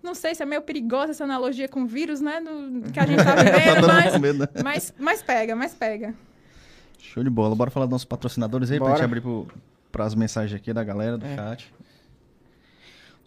Não 0.02 0.14
sei 0.14 0.34
se 0.34 0.42
é 0.42 0.46
meio 0.46 0.62
perigosa 0.62 1.10
essa 1.10 1.24
analogia 1.24 1.66
com 1.66 1.84
vírus, 1.86 2.20
né? 2.20 2.40
Do, 2.40 2.92
que 2.92 3.00
a 3.00 3.06
gente 3.06 3.24
tá 3.24 3.34
vivendo, 3.42 3.86
tá 3.86 3.94
mas, 3.94 4.18
medo, 4.18 4.38
né? 4.40 4.48
mas, 4.62 4.94
mas 4.96 5.22
pega, 5.22 5.56
mas 5.56 5.74
pega. 5.74 6.14
Show 6.98 7.24
de 7.24 7.30
bola. 7.30 7.54
Bora 7.54 7.70
falar 7.70 7.86
dos 7.86 7.92
nossos 7.92 8.04
patrocinadores 8.04 8.70
aí, 8.70 8.78
Bora. 8.78 8.92
pra 8.92 9.02
gente 9.02 9.04
abrir 9.04 9.22
para 9.90 10.04
as 10.04 10.14
mensagens 10.14 10.60
aqui 10.60 10.72
da 10.72 10.84
galera 10.84 11.16
do 11.16 11.24
é. 11.24 11.34
chat 11.34 11.72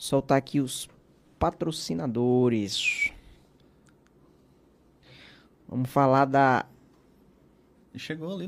soltar 0.02 0.40
aqui 0.40 0.60
os 0.60 0.90
patrocinadores. 1.38 3.12
Vamos 5.70 5.90
falar 5.92 6.26
da. 6.26 6.66
Chegou 7.96 8.34
ali, 8.34 8.48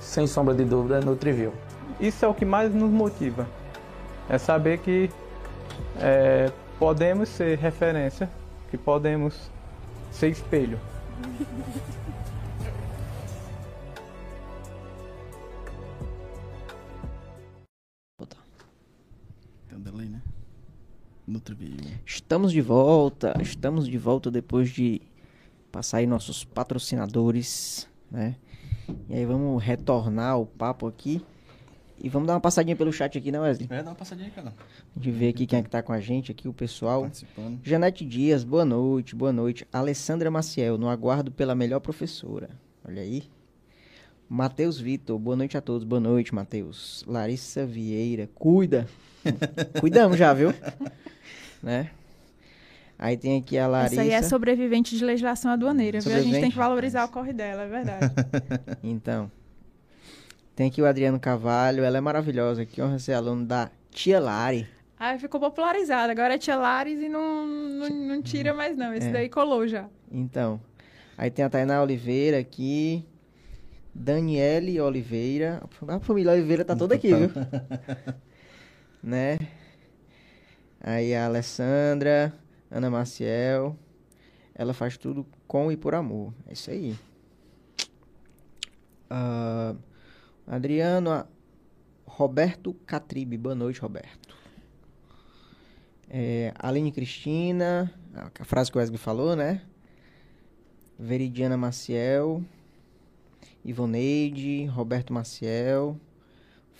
sem 0.00 0.26
sombra 0.26 0.54
de 0.54 0.64
dúvida, 0.64 1.00
Nutriview. 1.00 1.52
Isso 2.00 2.24
é 2.24 2.28
o 2.28 2.34
que 2.34 2.44
mais 2.44 2.74
nos 2.74 2.90
motiva. 2.90 3.46
É 4.28 4.38
saber 4.38 4.78
que 4.78 5.10
é, 6.00 6.50
podemos 6.78 7.28
ser 7.28 7.58
referência, 7.58 8.28
que 8.70 8.76
podemos 8.76 9.50
ser 10.10 10.28
espelho. 10.28 10.78
Delay, 19.78 20.08
né? 20.08 20.20
Estamos 22.04 22.52
de 22.52 22.60
volta, 22.60 23.34
estamos 23.40 23.86
de 23.86 23.96
volta 23.96 24.30
depois 24.30 24.70
de 24.70 25.00
passar 25.70 25.98
aí 25.98 26.06
nossos 26.06 26.44
patrocinadores, 26.44 27.88
né? 28.10 28.36
E 29.08 29.14
aí 29.14 29.24
vamos 29.24 29.62
retornar 29.62 30.38
o 30.38 30.46
papo 30.46 30.86
aqui. 30.86 31.22
E 32.00 32.08
vamos 32.08 32.28
dar 32.28 32.34
uma 32.34 32.40
passadinha 32.40 32.76
pelo 32.76 32.92
chat 32.92 33.18
aqui, 33.18 33.32
né, 33.32 33.40
Wesley? 33.40 33.68
É, 33.70 33.82
dá 33.82 33.90
uma 33.90 33.96
passadinha, 33.96 34.30
cara. 34.30 34.54
A 34.94 34.98
gente 34.98 35.10
vê 35.10 35.28
aqui 35.28 35.46
quem 35.46 35.58
é 35.58 35.62
que 35.62 35.68
tá 35.68 35.82
com 35.82 35.92
a 35.92 36.00
gente 36.00 36.30
aqui, 36.30 36.48
o 36.48 36.52
pessoal. 36.52 37.02
Participando. 37.02 37.58
Janete 37.64 38.04
Dias, 38.04 38.44
boa 38.44 38.64
noite, 38.64 39.16
boa 39.16 39.32
noite. 39.32 39.66
Alessandra 39.72 40.30
Maciel, 40.30 40.78
no 40.78 40.88
aguardo 40.88 41.32
pela 41.32 41.56
melhor 41.56 41.80
professora. 41.80 42.50
Olha 42.86 43.02
aí. 43.02 43.24
Matheus 44.28 44.78
Vitor, 44.78 45.18
boa 45.18 45.36
noite 45.36 45.56
a 45.56 45.60
todos. 45.60 45.84
Boa 45.84 46.00
noite, 46.00 46.34
Matheus. 46.34 47.04
Larissa 47.06 47.66
Vieira, 47.66 48.28
cuida. 48.34 48.86
Cuidamos 49.80 50.16
já, 50.16 50.32
viu? 50.32 50.54
né? 51.62 51.90
Aí 52.98 53.16
tem 53.16 53.38
aqui 53.38 53.56
a 53.56 53.68
Larissa. 53.68 53.94
Isso 53.94 54.00
aí 54.00 54.10
é 54.10 54.22
sobrevivente 54.22 54.96
de 54.98 55.04
legislação 55.04 55.52
aduaneira, 55.52 56.00
viu? 56.00 56.14
A 56.16 56.20
gente 56.20 56.40
tem 56.40 56.50
que 56.50 56.56
valorizar 56.56 57.04
o 57.04 57.08
corre 57.08 57.32
dela, 57.32 57.62
é 57.62 57.68
verdade. 57.68 58.12
Então. 58.82 59.30
Tem 60.56 60.66
aqui 60.66 60.82
o 60.82 60.86
Adriano 60.86 61.20
Carvalho, 61.20 61.84
ela 61.84 61.96
é 61.98 62.00
maravilhosa. 62.00 62.66
Que 62.66 62.82
honra 62.82 62.98
ser 62.98 63.12
aluno 63.12 63.46
da 63.46 63.70
Tia 63.92 64.18
Lari. 64.18 64.66
Aí 64.98 65.16
ficou 65.20 65.38
popularizada. 65.38 66.10
Agora 66.10 66.34
é 66.34 66.38
Tia 66.38 66.56
Lares 66.56 67.00
e 67.00 67.08
não, 67.08 67.46
não, 67.46 67.88
não 67.88 68.20
tira 68.22 68.52
mais, 68.52 68.76
não. 68.76 68.92
Esse 68.92 69.06
É. 69.06 69.12
daí 69.12 69.28
colou 69.28 69.68
já. 69.68 69.86
Então. 70.10 70.60
Aí 71.16 71.30
tem 71.30 71.44
a 71.44 71.48
Tainá 71.48 71.80
Oliveira 71.80 72.38
aqui. 72.40 73.06
Daniele 73.94 74.80
Oliveira. 74.80 75.62
A 75.86 76.00
família 76.00 76.32
Oliveira 76.32 76.64
tá 76.64 76.74
toda 76.74 76.96
aqui, 76.96 77.14
viu? 77.14 77.30
né? 79.00 79.38
Aí 80.80 81.14
a 81.14 81.26
Alessandra, 81.26 82.32
Ana 82.70 82.90
Maciel. 82.90 83.76
Ela 84.54 84.74
faz 84.74 84.96
tudo 84.96 85.26
com 85.46 85.70
e 85.70 85.76
por 85.76 85.94
amor. 85.94 86.32
É 86.46 86.52
isso 86.52 86.70
aí. 86.70 86.96
Ah, 89.08 89.74
Adriano, 90.46 91.10
a- 91.10 91.26
Roberto 92.06 92.74
Catribe. 92.86 93.36
Boa 93.38 93.54
noite, 93.54 93.80
Roberto. 93.80 94.36
É, 96.10 96.52
Aline 96.58 96.90
Cristina, 96.90 97.92
a 98.14 98.30
a 98.40 98.44
frase 98.44 98.70
que 98.72 98.78
o 98.78 98.80
Wesley 98.80 98.98
falou, 98.98 99.36
né? 99.36 99.62
Veridiana 100.98 101.56
Maciel, 101.56 102.42
Ivoneide, 103.64 104.64
Roberto 104.66 105.12
Maciel, 105.12 105.96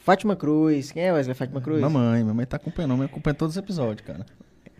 Fátima 0.02 0.34
Cruz. 0.34 0.90
Quem 0.90 1.04
é 1.04 1.12
Wesley? 1.12 1.34
Fátima 1.34 1.60
Cruz? 1.60 1.80
Mamãe, 1.80 2.24
mamãe 2.24 2.46
tá 2.46 2.56
acompanhando, 2.56 2.92
mamãe 2.92 3.06
acompanha 3.06 3.34
todos 3.34 3.54
os 3.54 3.62
episódios, 3.62 4.04
cara. 4.06 4.26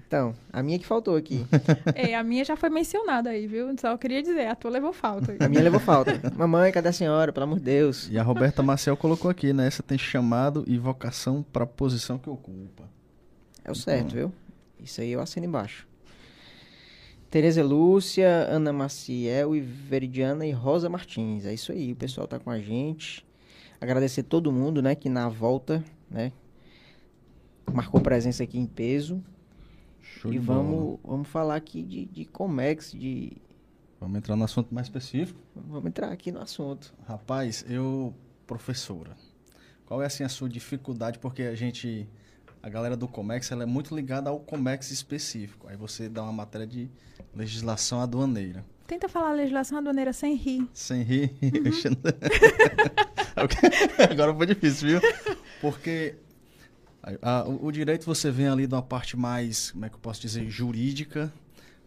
Então, 0.08 0.34
a 0.50 0.62
minha 0.62 0.78
que 0.78 0.86
faltou 0.86 1.16
aqui. 1.16 1.46
Ei, 1.94 2.14
a 2.16 2.24
minha 2.24 2.42
já 2.42 2.56
foi 2.56 2.70
mencionada 2.70 3.28
aí, 3.28 3.46
viu? 3.46 3.68
Só 3.78 3.94
queria 3.98 4.22
dizer, 4.22 4.46
a 4.46 4.54
tua 4.54 4.70
levou 4.70 4.90
falta. 4.90 5.36
A 5.38 5.48
minha 5.50 5.62
levou 5.62 5.78
falta. 5.78 6.18
Mamãe, 6.34 6.72
cadê 6.72 6.88
a 6.88 6.92
senhora? 6.94 7.30
Pelo 7.30 7.44
amor 7.44 7.58
de 7.58 7.66
Deus. 7.66 8.08
E 8.10 8.18
a 8.18 8.22
Roberta 8.22 8.62
Marcel 8.62 8.96
colocou 8.96 9.30
aqui, 9.30 9.52
né? 9.52 9.66
Essa 9.66 9.82
tem 9.82 9.98
chamado 9.98 10.64
e 10.66 10.78
vocação 10.78 11.44
pra 11.52 11.66
posição 11.66 12.16
que 12.16 12.30
ocupa. 12.30 12.84
É 13.62 13.70
o 13.70 13.74
certo, 13.74 14.14
viu? 14.14 14.32
Isso 14.82 14.98
aí 15.02 15.12
eu 15.12 15.20
assino 15.20 15.44
embaixo. 15.44 15.86
Tereza 17.30 17.62
Lúcia, 17.62 18.48
Ana 18.48 18.72
Maciel, 18.72 19.54
e 19.54 19.60
Veridiana 19.60 20.46
e 20.46 20.52
Rosa 20.52 20.88
Martins. 20.88 21.44
É 21.44 21.52
isso 21.52 21.70
aí, 21.70 21.92
o 21.92 21.96
pessoal 21.96 22.26
tá 22.26 22.38
com 22.38 22.50
a 22.50 22.58
gente. 22.58 23.26
Agradecer 23.78 24.22
todo 24.22 24.50
mundo, 24.50 24.80
né, 24.80 24.94
que 24.94 25.10
na 25.10 25.28
volta, 25.28 25.84
né, 26.10 26.32
marcou 27.70 28.00
presença 28.00 28.42
aqui 28.42 28.58
em 28.58 28.64
peso. 28.64 29.22
Show 30.20 30.32
e 30.32 30.38
de 30.38 30.40
bola. 30.44 30.62
vamos, 30.62 31.00
vamos 31.04 31.28
falar 31.28 31.56
aqui 31.56 31.82
de, 31.82 32.06
de 32.06 32.24
Comex, 32.24 32.92
de... 32.92 33.36
Vamos 34.00 34.16
entrar 34.18 34.36
no 34.36 34.44
assunto 34.44 34.72
mais 34.72 34.86
específico. 34.86 35.40
Vamos 35.54 35.86
entrar 35.86 36.12
aqui 36.12 36.30
no 36.30 36.40
assunto. 36.40 36.94
Rapaz, 37.06 37.64
eu, 37.68 38.14
professora, 38.46 39.16
qual 39.84 40.02
é 40.02 40.06
assim 40.06 40.22
a 40.22 40.28
sua 40.28 40.48
dificuldade? 40.48 41.18
Porque 41.18 41.42
a 41.42 41.54
gente, 41.54 42.08
a 42.62 42.68
galera 42.68 42.96
do 42.96 43.08
Comex, 43.08 43.50
ela 43.50 43.64
é 43.64 43.66
muito 43.66 43.94
ligada 43.94 44.30
ao 44.30 44.38
Comex 44.38 44.90
específico. 44.90 45.66
Aí 45.68 45.76
você 45.76 46.08
dá 46.08 46.22
uma 46.22 46.32
matéria 46.32 46.66
de 46.66 46.88
legislação 47.34 48.00
aduaneira. 48.00 48.64
Tenta 48.86 49.08
falar 49.08 49.32
legislação 49.32 49.78
aduaneira 49.78 50.12
sem 50.12 50.34
rir. 50.34 50.68
Sem 50.72 51.02
rir. 51.02 51.32
Agora 54.10 54.34
foi 54.34 54.46
difícil, 54.46 54.88
viu? 54.88 55.00
Porque 55.60 56.16
a- 57.02 57.40
a- 57.40 57.48
o, 57.48 57.70
direito 57.72 58.04
você 58.04 58.30
vem 58.30 58.48
ali 58.48 58.66
de 58.66 58.74
uma 58.74 58.82
parte 58.82 59.16
mais, 59.16 59.70
como 59.70 59.84
é 59.84 59.88
que 59.88 59.94
eu 59.94 60.00
posso 60.00 60.20
dizer, 60.20 60.48
jurídica. 60.50 61.32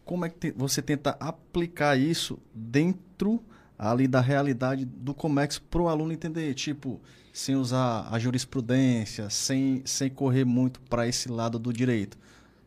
Como 0.06 0.26
é 0.26 0.30
que 0.30 0.36
te- 0.38 0.52
você 0.52 0.82
tenta 0.82 1.16
aplicar 1.20 1.98
isso 1.98 2.40
dentro 2.54 3.42
ali 3.78 4.08
da 4.08 4.20
realidade 4.22 4.86
do 4.86 5.14
Comex 5.14 5.58
para 5.60 5.82
o 5.82 5.88
aluno 5.90 6.12
entender? 6.12 6.54
Tipo, 6.54 7.00
sem 7.34 7.56
usar 7.56 8.08
a 8.12 8.20
jurisprudência, 8.20 9.30
sem, 9.30 9.82
sem 9.86 10.10
correr 10.10 10.44
muito 10.46 10.80
para 10.82 11.08
esse 11.08 11.30
lado 11.30 11.58
do 11.60 11.72
direito. 11.72 12.18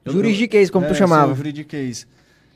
Eu- 0.05 0.13
Juridiquês, 0.13 0.71
como 0.71 0.87
tu 0.87 0.93
é, 0.93 0.95
chamava. 0.95 1.33
sim, 1.33 1.37
juridiquês. 1.39 2.07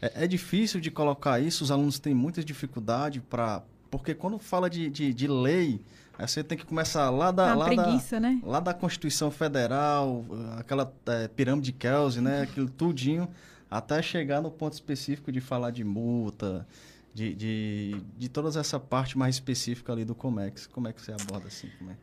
É, 0.00 0.24
é 0.24 0.26
difícil 0.26 0.80
de 0.80 0.90
colocar 0.90 1.40
isso, 1.40 1.64
os 1.64 1.70
alunos 1.70 1.98
têm 1.98 2.14
muita 2.14 2.42
dificuldade 2.44 3.20
para. 3.20 3.62
Porque 3.90 4.14
quando 4.14 4.38
fala 4.38 4.68
de, 4.70 4.88
de, 4.90 5.12
de 5.14 5.26
lei, 5.26 5.80
aí 6.18 6.26
você 6.28 6.42
tem 6.42 6.58
que 6.58 6.66
começar 6.66 7.08
lá 7.10 7.30
da, 7.30 7.54
lá 7.54 7.68
da, 7.68 7.82
preguiça, 7.82 8.18
né? 8.20 8.40
lá 8.42 8.60
da 8.60 8.74
Constituição 8.74 9.30
Federal, 9.30 10.24
aquela 10.58 10.92
é, 11.06 11.28
pirâmide 11.28 11.66
de 11.66 11.72
Kelsen, 11.72 12.22
né? 12.22 12.42
Aquilo 12.42 12.68
tudinho, 12.68 13.28
até 13.70 14.02
chegar 14.02 14.40
no 14.42 14.50
ponto 14.50 14.72
específico 14.74 15.30
de 15.32 15.40
falar 15.40 15.70
de 15.70 15.84
multa, 15.84 16.66
de, 17.14 17.34
de, 17.34 17.96
de 18.16 18.28
toda 18.28 18.58
essa 18.60 18.78
parte 18.80 19.16
mais 19.16 19.36
específica 19.36 19.92
ali 19.92 20.04
do 20.04 20.14
Comex. 20.14 20.66
Como 20.66 20.88
é 20.88 20.92
que 20.92 21.00
você 21.00 21.12
aborda 21.12 21.48
assim? 21.48 21.68
Como 21.78 21.90
é? 21.90 21.94
O 21.94 21.96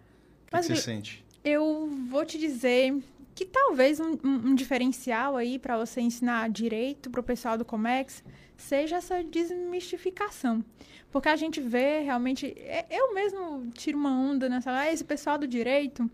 que, 0.47 0.57
que 0.57 0.63
você 0.63 0.75
sente? 0.75 1.23
Eu 1.43 1.89
vou 2.09 2.25
te 2.25 2.37
dizer 2.39 2.95
que 3.35 3.45
talvez 3.45 3.99
um, 3.99 4.13
um- 4.23 4.49
um 4.49 4.55
diferencial 4.55 5.35
aí 5.35 5.59
para 5.59 5.77
você 5.77 5.99
ensinar 6.01 6.49
direito 6.49 7.09
para 7.09 7.19
o 7.19 7.23
pessoal 7.23 7.57
do 7.57 7.65
Comex 7.65 8.23
seja 8.57 8.97
essa 8.97 9.23
desmistificação. 9.23 10.63
Porque 11.11 11.29
a 11.29 11.35
gente 11.35 11.61
vê 11.61 12.01
realmente. 12.01 12.53
é- 12.57 12.85
Eu 12.89 13.13
mesmo 13.13 13.69
tiro 13.71 13.97
uma 13.97 14.11
onda 14.11 14.49
nessa. 14.49 14.71
Ah, 14.71 14.91
esse 14.91 15.03
pessoal 15.03 15.37
do 15.37 15.47
direito. 15.47 16.09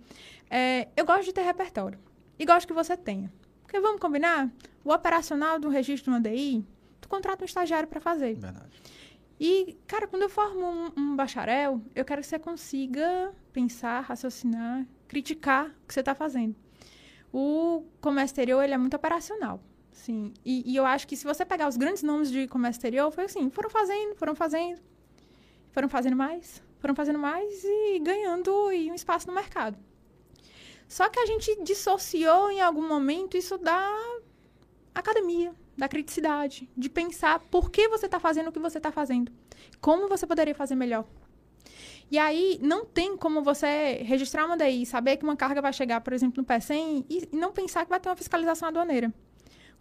é, 0.49 0.89
eu 0.97 1.05
gosto 1.05 1.23
de 1.25 1.33
ter 1.33 1.41
repertório. 1.43 1.97
E 2.37 2.45
gosto 2.45 2.67
que 2.67 2.73
você 2.73 2.97
tenha. 2.97 3.31
Porque 3.63 3.79
vamos 3.79 4.01
combinar? 4.01 4.49
O 4.83 4.91
operacional 4.93 5.57
do 5.59 5.69
registro 5.69 6.11
de 6.11 6.17
uma 6.17 6.19
DI, 6.21 6.65
tu 6.99 7.07
contrata 7.07 7.43
um 7.43 7.45
estagiário 7.45 7.87
para 7.87 8.01
fazer. 8.01 8.35
Verdade. 8.35 8.81
E, 9.39 9.77
cara, 9.87 10.07
quando 10.07 10.23
eu 10.23 10.29
formo 10.29 10.59
um, 10.65 10.91
um 10.97 11.15
bacharel, 11.15 11.81
eu 11.95 12.03
quero 12.03 12.21
que 12.21 12.27
você 12.27 12.37
consiga 12.37 13.33
pensar, 13.53 14.01
raciocinar, 14.01 14.85
criticar 15.07 15.67
o 15.67 15.87
que 15.87 15.93
você 15.93 16.01
está 16.01 16.13
fazendo. 16.13 16.55
O 17.33 17.85
comércio 18.01 18.33
exterior, 18.33 18.61
ele 18.63 18.73
é 18.73 18.77
muito 18.77 18.95
operacional. 18.95 19.63
Sim. 19.91 20.33
E, 20.45 20.71
e 20.71 20.75
eu 20.75 20.85
acho 20.85 21.07
que 21.07 21.15
se 21.15 21.25
você 21.25 21.45
pegar 21.45 21.67
os 21.67 21.77
grandes 21.77 22.01
nomes 22.01 22.31
de 22.31 22.47
comércio 22.47 22.79
exterior, 22.79 23.11
foi 23.11 23.25
assim, 23.25 23.49
foram 23.49 23.69
fazendo, 23.69 24.15
foram 24.15 24.35
fazendo, 24.35 24.81
foram 25.71 25.89
fazendo 25.89 26.15
mais, 26.15 26.63
foram 26.79 26.95
fazendo 26.95 27.19
mais 27.19 27.63
e 27.63 27.99
ganhando 27.99 28.51
aí 28.67 28.89
um 28.89 28.95
espaço 28.95 29.27
no 29.27 29.33
mercado. 29.33 29.77
Só 30.87 31.07
que 31.07 31.19
a 31.19 31.25
gente 31.25 31.63
dissociou 31.63 32.51
em 32.51 32.61
algum 32.61 32.87
momento 32.87 33.37
isso 33.37 33.57
da 33.57 33.89
academia, 34.93 35.53
da 35.77 35.87
criticidade, 35.87 36.69
de 36.75 36.89
pensar 36.89 37.39
por 37.39 37.71
que 37.71 37.87
você 37.87 38.07
está 38.07 38.19
fazendo 38.19 38.49
o 38.49 38.51
que 38.51 38.59
você 38.59 38.77
está 38.77 38.91
fazendo, 38.91 39.31
como 39.79 40.09
você 40.09 40.27
poderia 40.27 40.53
fazer 40.53 40.75
melhor. 40.75 41.05
E 42.09 42.17
aí, 42.17 42.59
não 42.61 42.83
tem 42.83 43.15
como 43.15 43.41
você 43.41 44.03
registrar 44.03 44.45
uma 44.45 44.57
DI, 44.57 44.85
saber 44.85 45.15
que 45.15 45.23
uma 45.23 45.37
carga 45.37 45.61
vai 45.61 45.71
chegar, 45.71 46.01
por 46.01 46.11
exemplo, 46.11 46.41
no 46.41 46.45
PECEM 46.45 47.05
e 47.09 47.29
e 47.31 47.35
não 47.37 47.53
pensar 47.53 47.85
que 47.85 47.89
vai 47.89 48.01
ter 48.01 48.09
uma 48.09 48.17
fiscalização 48.17 48.67
aduaneira. 48.67 49.13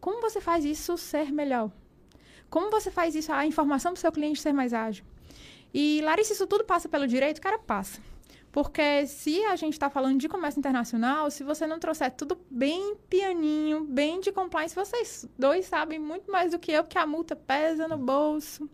Como 0.00 0.20
você 0.20 0.40
faz 0.40 0.64
isso 0.64 0.96
ser 0.96 1.30
melhor? 1.30 1.70
Como 2.48 2.70
você 2.70 2.90
faz 2.90 3.14
isso, 3.14 3.32
a 3.32 3.46
informação 3.46 3.92
para 3.92 3.98
o 3.98 4.00
seu 4.00 4.10
cliente 4.10 4.40
ser 4.40 4.52
mais 4.52 4.72
ágil? 4.72 5.04
E, 5.72 6.00
Larissa, 6.02 6.32
isso 6.32 6.46
tudo 6.46 6.64
passa 6.64 6.88
pelo 6.88 7.06
direito? 7.06 7.40
Cara, 7.40 7.58
passa. 7.58 8.00
Porque 8.50 9.06
se 9.06 9.44
a 9.44 9.54
gente 9.54 9.74
está 9.74 9.88
falando 9.88 10.18
de 10.18 10.28
comércio 10.28 10.58
internacional, 10.58 11.30
se 11.30 11.44
você 11.44 11.66
não 11.66 11.78
trouxer 11.78 12.10
tudo 12.10 12.36
bem 12.50 12.96
pianinho, 13.08 13.84
bem 13.84 14.20
de 14.20 14.32
compliance, 14.32 14.74
vocês 14.74 15.28
dois 15.38 15.66
sabem 15.66 16.00
muito 16.00 16.30
mais 16.32 16.50
do 16.50 16.58
que 16.58 16.72
eu, 16.72 16.82
porque 16.82 16.98
a 16.98 17.06
multa 17.06 17.36
pesa 17.36 17.86
no 17.86 17.96
bolso. 17.96 18.68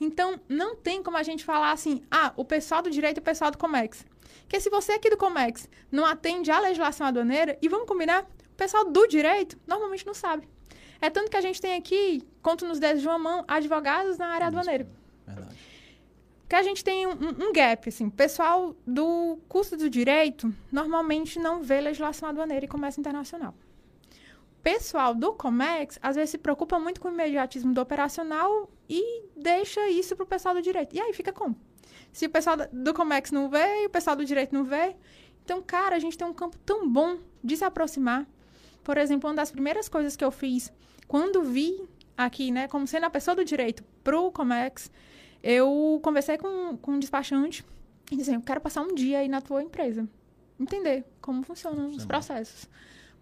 Então, 0.00 0.40
não 0.48 0.74
tem 0.74 1.00
como 1.00 1.16
a 1.16 1.22
gente 1.22 1.44
falar 1.44 1.70
assim, 1.70 2.02
ah, 2.10 2.32
o 2.36 2.44
pessoal 2.44 2.82
do 2.82 2.90
direito 2.90 3.18
e 3.18 3.20
o 3.20 3.22
pessoal 3.22 3.52
do 3.52 3.58
Comex. 3.58 4.04
Porque 4.40 4.58
se 4.58 4.68
você 4.68 4.92
aqui 4.92 5.08
do 5.08 5.16
Comex 5.16 5.68
não 5.92 6.04
atende 6.04 6.50
à 6.50 6.58
legislação 6.58 7.06
aduaneira, 7.06 7.56
e 7.62 7.68
vamos 7.68 7.86
combinar, 7.86 8.22
o 8.24 8.56
pessoal 8.56 8.84
do 8.84 9.06
direito 9.06 9.56
normalmente 9.68 10.04
não 10.04 10.14
sabe. 10.14 10.48
É 11.04 11.10
tanto 11.10 11.30
que 11.30 11.36
a 11.36 11.40
gente 11.42 11.60
tem 11.60 11.74
aqui, 11.74 12.26
conto 12.40 12.64
nos 12.64 12.78
dedos 12.78 13.02
de 13.02 13.06
uma 13.06 13.18
mão, 13.18 13.44
advogados 13.46 14.16
na 14.16 14.28
área 14.28 14.46
aduaneira. 14.46 14.88
Verdade. 15.26 15.54
Que 16.48 16.56
a 16.56 16.62
gente 16.62 16.82
tem 16.82 17.06
um, 17.06 17.12
um 17.12 17.52
gap, 17.52 17.86
assim. 17.90 18.08
Pessoal 18.08 18.74
do 18.86 19.38
curso 19.46 19.76
do 19.76 19.90
direito 19.90 20.50
normalmente 20.72 21.38
não 21.38 21.62
vê 21.62 21.78
legislação 21.78 22.30
aduaneira 22.30 22.64
e 22.64 22.68
comércio 22.68 23.00
internacional. 23.00 23.54
Pessoal 24.62 25.14
do 25.14 25.34
Comex, 25.34 25.98
às 26.00 26.16
vezes, 26.16 26.30
se 26.30 26.38
preocupa 26.38 26.78
muito 26.78 27.02
com 27.02 27.08
o 27.08 27.12
imediatismo 27.12 27.74
do 27.74 27.82
operacional 27.82 28.70
e 28.88 29.24
deixa 29.36 29.86
isso 29.90 30.16
para 30.16 30.24
o 30.24 30.26
pessoal 30.26 30.54
do 30.54 30.62
direito. 30.62 30.96
E 30.96 31.00
aí 31.02 31.12
fica 31.12 31.34
como? 31.34 31.54
Se 32.14 32.24
o 32.24 32.30
pessoal 32.30 32.56
do 32.72 32.94
Comex 32.94 33.30
não 33.30 33.50
vê 33.50 33.82
e 33.82 33.86
o 33.88 33.90
pessoal 33.90 34.16
do 34.16 34.24
direito 34.24 34.54
não 34.54 34.64
vê. 34.64 34.96
Então, 35.44 35.60
cara, 35.60 35.96
a 35.96 35.98
gente 35.98 36.16
tem 36.16 36.26
um 36.26 36.32
campo 36.32 36.56
tão 36.64 36.88
bom 36.88 37.18
de 37.42 37.58
se 37.58 37.64
aproximar. 37.64 38.26
Por 38.82 38.96
exemplo, 38.96 39.28
uma 39.28 39.36
das 39.36 39.50
primeiras 39.50 39.86
coisas 39.86 40.16
que 40.16 40.24
eu 40.24 40.30
fiz 40.30 40.72
quando 41.06 41.42
vi 41.42 41.82
aqui, 42.16 42.50
né, 42.50 42.68
como 42.68 42.86
sendo 42.86 43.04
a 43.04 43.10
pessoa 43.10 43.34
do 43.34 43.44
direito 43.44 43.84
pro 44.02 44.30
Comex, 44.30 44.90
eu 45.42 46.00
conversei 46.02 46.38
com, 46.38 46.76
com 46.78 46.92
um 46.92 46.98
despachante 46.98 47.64
e 48.10 48.16
disse, 48.16 48.34
eu 48.34 48.40
quero 48.40 48.60
passar 48.60 48.82
um 48.82 48.94
dia 48.94 49.18
aí 49.18 49.28
na 49.28 49.40
tua 49.40 49.62
empresa. 49.62 50.08
Entender 50.58 51.04
como 51.20 51.42
funcionam 51.42 51.90
os 51.90 52.06
processos. 52.06 52.68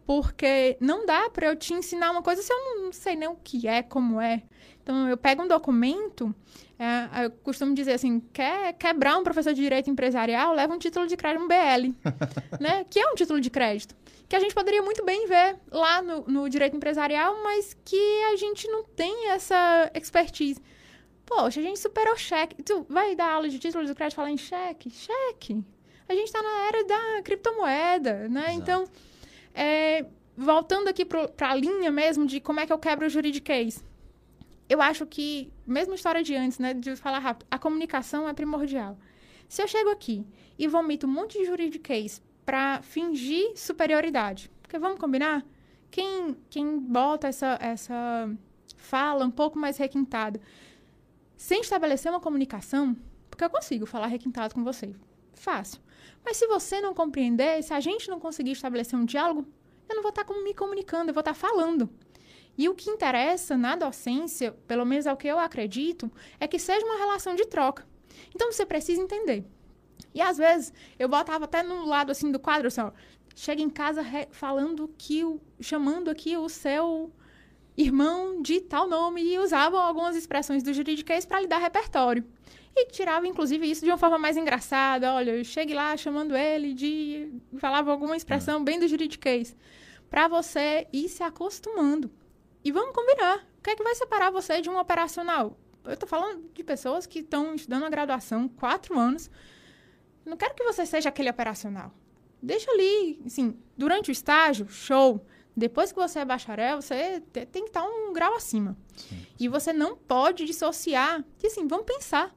Porque 0.05 0.77
não 0.81 1.07
dá 1.07 1.31
para 1.31 1.47
eu 1.47 1.57
te 1.57 1.73
ensinar 1.73 2.11
uma 2.11 2.23
coisa 2.23 2.43
se 2.43 2.53
eu 2.53 2.83
não 2.83 2.93
sei 2.93 3.17
nem 3.17 3.29
o 3.29 3.37
que 3.37 3.67
é, 3.67 3.83
como 3.83 4.21
é. 4.21 4.43
Então, 4.83 5.09
eu 5.09 5.17
pego 5.17 5.43
um 5.43 5.49
documento, 5.49 6.35
é, 6.83 7.27
eu 7.27 7.31
costumo 7.31 7.73
dizer 7.77 7.93
assim, 7.93 8.19
quer 8.33 8.73
quebrar 8.73 9.17
um 9.17 9.23
professor 9.23 9.55
de 9.55 9.63
direito 9.63 9.89
empresarial, 9.89 10.53
leva 10.53 10.75
um 10.75 10.79
título 10.81 11.07
de 11.07 11.17
crédito, 11.17 11.45
um 11.45 11.47
BL, 11.47 11.95
né? 12.59 12.85
Que 12.91 12.99
é 12.99 13.07
um 13.07 13.15
título 13.15 13.41
de 13.41 13.51
crédito. 13.51 13.95
Que 14.29 14.35
a 14.35 14.41
gente 14.41 14.53
poderia 14.53 14.83
muito 14.83 15.05
bem 15.05 15.29
ver 15.29 15.61
lá 15.71 16.03
no, 16.03 16.25
no 16.27 16.49
direito 16.49 16.75
empresarial, 16.75 17.41
mas 17.45 17.77
que 17.85 18.23
a 18.33 18.37
gente 18.37 18.67
não 18.67 18.83
tem 18.83 19.29
essa 19.29 19.93
expertise. 19.95 20.61
Poxa, 21.25 21.61
a 21.61 21.63
gente 21.63 21.79
superou 21.79 22.17
cheque. 22.17 22.61
Tu 22.65 22.85
vai 22.89 23.15
dar 23.15 23.31
aula 23.31 23.49
de 23.49 23.61
título 23.61 23.87
de 23.87 23.95
crédito 23.95 24.17
falar 24.17 24.33
em 24.33 24.37
cheque? 24.37 24.91
Cheque. 24.91 25.65
A 26.09 26.15
gente 26.15 26.27
está 26.27 26.43
na 26.43 26.67
era 26.67 26.85
da 26.85 27.23
criptomoeda, 27.23 28.29
né? 28.29 28.47
Exato. 28.47 28.59
Então, 28.59 28.85
é, 29.55 30.05
voltando 30.37 30.89
aqui 30.89 31.05
para 31.05 31.31
a 31.49 31.55
linha 31.55 31.93
mesmo 31.93 32.27
de 32.27 32.41
como 32.41 32.59
é 32.59 32.67
que 32.67 32.73
eu 32.73 32.79
quebro 32.79 33.07
o 33.07 33.09
juridiquês. 33.09 33.85
Eu 34.73 34.81
acho 34.81 35.05
que, 35.05 35.53
mesmo 35.67 35.93
história 35.93 36.23
de 36.23 36.35
antes, 36.35 36.59
né, 36.59 36.73
de 36.73 36.97
falar 36.97 37.19
rápido, 37.19 37.47
a 37.51 37.59
comunicação 37.59 38.27
é 38.27 38.33
primordial. 38.33 38.97
Se 39.47 39.61
eu 39.63 39.69
chego 39.69 39.91
aqui 39.91 40.27
e 40.59 40.67
vomito 40.67 41.07
um 41.07 41.11
monte 41.11 41.39
de 41.39 41.45
juridiquês 41.45 42.23
para 42.43 42.81
fingir 42.81 43.53
superioridade, 43.55 44.51
porque 44.63 44.79
vamos 44.79 44.99
combinar? 44.99 45.45
Quem, 45.91 46.35
quem 46.49 46.79
bota 46.79 47.29
essa, 47.29 47.59
essa 47.61 48.35
fala 48.79 49.27
um 49.27 49.31
pouco 49.31 49.59
mais 49.59 49.77
requintada, 49.77 50.41
sem 51.37 51.61
estabelecer 51.61 52.11
uma 52.11 52.19
comunicação, 52.19 52.97
porque 53.29 53.45
eu 53.45 53.51
consigo 53.51 53.85
falar 53.85 54.07
requintado 54.07 54.55
com 54.55 54.65
você, 54.65 54.95
fácil. 55.35 55.83
Mas 56.25 56.39
se 56.39 56.47
você 56.47 56.81
não 56.81 56.95
compreender, 56.95 57.63
se 57.63 57.75
a 57.75 57.81
gente 57.81 58.09
não 58.09 58.19
conseguir 58.19 58.53
estabelecer 58.53 58.99
um 58.99 59.05
diálogo, 59.05 59.47
eu 59.87 59.97
não 59.97 60.03
vou 60.03 60.09
estar 60.09 60.25
me 60.43 60.55
comunicando, 60.55 61.11
eu 61.11 61.15
vou 61.15 61.21
estar 61.21 61.35
falando. 61.35 61.91
E 62.57 62.69
o 62.69 62.75
que 62.75 62.91
interessa 62.91 63.57
na 63.57 63.75
docência, 63.75 64.53
pelo 64.67 64.85
menos 64.85 65.07
é 65.07 65.13
o 65.13 65.17
que 65.17 65.29
eu 65.29 65.39
acredito, 65.39 66.11
é 66.39 66.47
que 66.47 66.59
seja 66.59 66.85
uma 66.85 66.99
relação 66.99 67.35
de 67.35 67.47
troca. 67.47 67.87
Então 68.35 68.53
você 68.53 68.67
precisa 68.67 69.01
entender. 69.01 69.45
E 70.15 70.21
às 70.21 70.37
vezes 70.37 70.73
eu 70.99 71.09
botava 71.09 71.47
até 71.47 71.63
no 71.63 71.85
lado 71.87 72.13
assim 72.13 72.31
do 72.31 72.39
quadro, 72.39 72.69
assim, 72.69 72.83
ó, 72.83 72.93
chega 73.35 73.63
em 73.63 73.71
casa 73.71 74.05
falando 74.31 74.93
que 74.99 75.25
o, 75.25 75.41
chamando 75.61 76.11
aqui 76.11 76.37
o 76.37 76.49
seu 76.49 77.11
irmão 77.77 78.43
de 78.43 78.61
tal 78.61 78.87
nome 78.87 79.23
e 79.23 79.39
usavam 79.39 79.81
algumas 79.81 80.15
expressões 80.15 80.63
do 80.63 80.75
juridiquês 80.75 81.25
para 81.25 81.41
lhe 81.41 81.47
dar 81.47 81.59
repertório. 81.59 82.25
E 82.75 82.87
tirava, 82.87 83.27
inclusive, 83.27 83.71
isso 83.71 83.85
de 83.85 83.91
uma 83.91 83.99
forma 83.99 84.19
mais 84.19 84.37
engraçada. 84.37 85.13
Olha, 85.13 85.33
eu 85.33 85.45
chegue 85.45 85.75
lá 85.75 85.95
chamando 85.97 86.35
ele 86.35 86.73
de. 86.73 87.31
falava 87.59 87.91
alguma 87.91 88.17
expressão 88.17 88.65
bem 88.65 88.79
do 88.79 88.89
juridiquês. 88.89 89.55
Para 90.09 90.27
você 90.27 90.87
ir 90.93 91.09
se 91.09 91.23
acostumando. 91.23 92.11
E 92.65 92.71
vamos 92.73 92.95
combinar. 92.95 93.39
O 93.59 93.63
que 93.63 93.71
é 93.71 93.77
que 93.77 93.83
vai 93.83 93.95
separar 93.95 94.31
você 94.31 94.61
de 94.61 94.69
um 94.71 94.79
operacional? 94.79 95.57
Eu 95.85 95.97
tô 95.97 96.07
falando 96.07 96.49
de 96.55 96.63
pessoas 96.63 97.07
que 97.07 97.21
estão 97.21 97.55
estudando 97.55 97.85
a 97.85 97.91
graduação 97.91 98.49
quatro 98.49 98.99
anos. 98.99 99.31
Não 100.25 100.37
quero 100.37 100.55
que 100.55 100.63
você 100.65 100.87
seja 100.87 101.09
aquele 101.09 101.31
operacional. 101.31 101.93
Deixa 102.41 102.71
ali, 102.71 103.21
assim, 103.27 103.57
durante 103.77 104.11
o 104.11 104.13
estágio, 104.13 104.69
show. 104.69 105.25
Depois 105.57 105.93
que 105.93 105.99
você 105.99 106.21
é 106.21 106.25
bacharel, 106.25 106.81
você 106.81 107.21
te- 107.33 107.47
tem 107.47 107.65
que 107.65 107.71
estar 107.71 107.85
um 107.85 108.13
grau 108.13 108.35
acima. 108.35 108.77
E 109.39 109.49
você 109.49 109.73
não 109.73 109.97
pode 109.97 110.45
dissociar. 110.45 111.25
Que 111.39 111.49
assim, 111.49 111.67
vamos 111.67 111.85
pensar. 111.87 112.35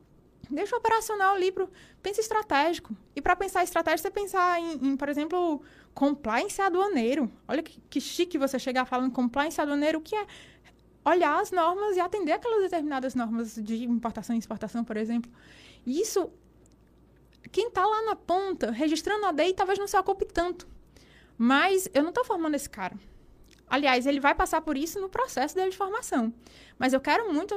Deixa 0.50 0.76
o 0.76 0.80
operacional 0.80 1.36
ali 1.36 1.52
pro. 1.52 1.70
Pensa 2.04 2.20
estratégico. 2.22 2.96
E 3.16 3.22
para 3.22 3.36
pensar 3.36 3.64
estratégico, 3.64 4.02
você 4.08 4.12
pensar 4.12 4.60
em, 4.60 4.74
em, 4.90 4.98
por 4.98 5.10
exemplo, 5.10 5.62
compliance 5.96 6.62
aduaneiro. 6.62 7.32
Olha 7.48 7.64
que, 7.64 7.82
que 7.90 8.02
chique 8.02 8.38
você 8.38 8.60
chegar 8.60 8.86
falando 8.86 9.12
compliance 9.12 9.60
aduaneiro, 9.60 10.00
o 10.00 10.02
que 10.02 10.16
é 10.16 10.28
olhar 11.06 11.40
as 11.40 11.52
normas 11.52 11.96
e 11.96 12.00
atender 12.00 12.34
aquelas 12.34 12.64
determinadas 12.64 13.16
normas 13.16 13.56
de 13.56 13.86
importação 13.86 14.36
e 14.36 14.40
exportação, 14.40 14.84
por 14.84 14.98
exemplo. 14.98 15.32
Isso, 15.88 16.30
quem 17.52 17.70
está 17.70 17.86
lá 17.86 18.04
na 18.04 18.16
ponta, 18.16 18.72
registrando 18.72 19.26
a 19.26 19.32
DEI, 19.32 19.54
talvez 19.54 19.80
não 19.80 19.88
se 19.88 19.98
ocupe 19.98 20.26
tanto. 20.26 20.68
Mas 21.38 21.90
eu 21.94 22.04
não 22.04 22.10
estou 22.10 22.26
formando 22.26 22.56
esse 22.56 22.70
cara. 22.70 22.96
Aliás, 23.68 24.06
ele 24.06 24.20
vai 24.20 24.36
passar 24.36 24.62
por 24.62 24.78
isso 24.78 25.00
no 25.00 25.10
processo 25.10 25.56
dele 25.56 25.72
de 25.72 25.78
formação. 25.78 26.34
Mas 26.78 26.94
eu 26.94 27.00
quero 27.00 27.32
muito, 27.34 27.56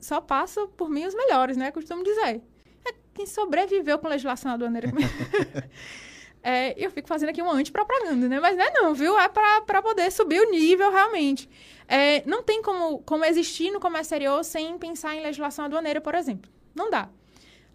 só 0.00 0.20
passo 0.20 0.68
por 0.68 0.88
mim 0.88 1.04
os 1.04 1.14
melhores, 1.14 1.56
né? 1.56 1.70
Costumo 1.70 2.02
dizer. 2.02 2.42
É 2.84 2.94
quem 3.12 3.26
sobreviveu 3.26 3.98
com 3.98 4.08
legislação 4.08 4.52
aduaneira. 4.52 4.88
É, 6.46 6.74
eu 6.76 6.90
fico 6.90 7.08
fazendo 7.08 7.30
aqui 7.30 7.40
uma 7.40 7.54
antipropaganda, 7.54 8.28
né? 8.28 8.38
Mas 8.38 8.54
não 8.54 8.64
é 8.64 8.70
não, 8.70 8.94
viu? 8.94 9.18
É 9.18 9.26
para 9.28 9.80
poder 9.80 10.12
subir 10.12 10.40
o 10.40 10.50
nível 10.50 10.90
realmente. 10.90 11.48
É, 11.88 12.22
não 12.26 12.42
tem 12.42 12.60
como, 12.60 12.98
como 12.98 13.24
existir 13.24 13.70
no 13.70 13.80
comércio 13.80 14.14
exterior 14.14 14.44
sem 14.44 14.76
pensar 14.76 15.16
em 15.16 15.22
legislação 15.22 15.64
aduaneira, 15.64 16.02
por 16.02 16.14
exemplo. 16.14 16.50
Não 16.74 16.90
dá. 16.90 17.08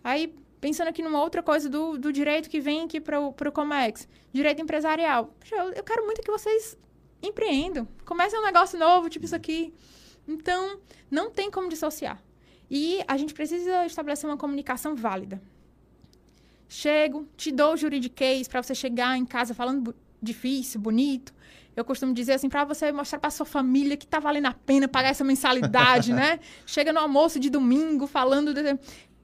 Aí, 0.03 0.35
pensando 0.61 0.87
aqui 0.87 1.01
numa 1.01 1.19
outra 1.19 1.41
coisa 1.41 1.67
do, 1.67 1.97
do 1.97 2.13
direito 2.13 2.47
que 2.47 2.59
vem 2.59 2.83
aqui 2.83 3.01
para 3.01 3.19
o 3.19 3.51
Comex, 3.51 4.07
direito 4.31 4.61
empresarial. 4.61 5.33
Eu, 5.51 5.71
eu 5.73 5.83
quero 5.83 6.05
muito 6.05 6.21
que 6.21 6.29
vocês 6.29 6.77
empreendam. 7.23 7.87
Comecem 8.05 8.39
um 8.39 8.43
negócio 8.43 8.77
novo, 8.77 9.09
tipo 9.09 9.25
isso 9.25 9.35
aqui. 9.35 9.73
Então, 10.27 10.79
não 11.09 11.31
tem 11.31 11.49
como 11.49 11.69
dissociar. 11.69 12.21
E 12.69 13.03
a 13.07 13.17
gente 13.17 13.33
precisa 13.33 13.87
estabelecer 13.87 14.29
uma 14.29 14.37
comunicação 14.37 14.95
válida. 14.95 15.41
Chego, 16.71 17.27
te 17.35 17.51
dou 17.51 17.73
o 17.73 17.77
juridiquês 17.77 18.47
para 18.47 18.61
você 18.61 18.75
chegar 18.75 19.17
em 19.17 19.25
casa 19.25 19.55
falando 19.55 19.95
difícil, 20.21 20.79
bonito. 20.79 21.33
Eu 21.75 21.83
costumo 21.83 22.13
dizer 22.13 22.33
assim, 22.33 22.47
para 22.47 22.63
você 22.63 22.91
mostrar 22.91 23.17
para 23.17 23.31
sua 23.31 23.45
família 23.45 23.97
que 23.97 24.05
tá 24.05 24.19
valendo 24.19 24.45
a 24.45 24.53
pena 24.53 24.87
pagar 24.87 25.09
essa 25.09 25.23
mensalidade, 25.23 26.13
né? 26.13 26.39
Chega 26.67 26.93
no 26.93 26.99
almoço 26.99 27.39
de 27.39 27.49
domingo 27.49 28.05
falando. 28.05 28.53
De... 28.53 28.77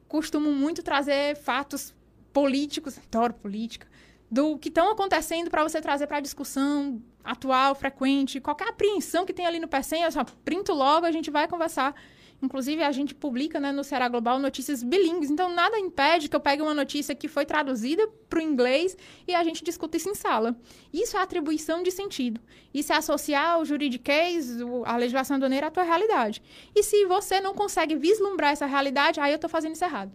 Costumo 0.07 0.51
muito 0.51 0.81
trazer 0.81 1.37
fatos 1.37 1.93
políticos, 2.33 2.97
adoro 2.97 3.33
política, 3.35 3.87
do 4.29 4.57
que 4.57 4.69
estão 4.69 4.91
acontecendo 4.91 5.51
para 5.51 5.61
você 5.61 5.79
trazer 5.79 6.07
para 6.07 6.17
a 6.17 6.21
discussão 6.21 6.99
atual, 7.23 7.75
frequente, 7.75 8.39
qualquer 8.39 8.69
apreensão 8.69 9.25
que 9.25 9.33
tem 9.33 9.45
ali 9.45 9.59
no 9.59 9.67
PECEM, 9.67 10.03
eu 10.03 10.11
só 10.11 10.23
printo 10.43 10.73
logo, 10.73 11.05
a 11.05 11.11
gente 11.11 11.29
vai 11.29 11.47
conversar. 11.47 11.93
Inclusive, 12.41 12.83
a 12.83 12.91
gente 12.91 13.15
publica 13.15 13.59
né, 13.59 13.71
no 13.71 13.83
Ceará 13.83 14.07
Global 14.07 14.37
notícias 14.39 14.83
bilíngues, 14.83 15.29
então 15.31 15.49
nada 15.49 15.79
impede 15.79 16.29
que 16.29 16.35
eu 16.35 16.39
pegue 16.39 16.61
uma 16.61 16.73
notícia 16.73 17.15
que 17.15 17.27
foi 17.27 17.45
traduzida 17.45 18.07
para 18.29 18.39
o 18.39 18.41
inglês 18.41 18.95
e 19.27 19.33
a 19.33 19.43
gente 19.43 19.63
discuta 19.63 19.97
isso 19.97 20.09
em 20.09 20.15
sala. 20.15 20.55
Isso 20.93 21.17
é 21.17 21.21
atribuição 21.21 21.81
de 21.81 21.91
sentido. 21.91 22.39
Isso 22.73 22.93
é 22.93 22.97
associar 22.97 23.59
o 23.59 23.65
juridiquês, 23.65 24.57
a 24.85 24.97
legislação 24.97 25.37
aduaneira 25.37 25.67
à 25.67 25.71
tua 25.71 25.83
realidade. 25.83 26.41
E 26.75 26.83
se 26.83 27.05
você 27.05 27.39
não 27.39 27.53
consegue 27.53 27.95
vislumbrar 27.95 28.51
essa 28.51 28.65
realidade, 28.65 29.19
aí 29.19 29.31
eu 29.31 29.37
estou 29.37 29.49
fazendo 29.49 29.73
isso 29.73 29.85
errado. 29.85 30.11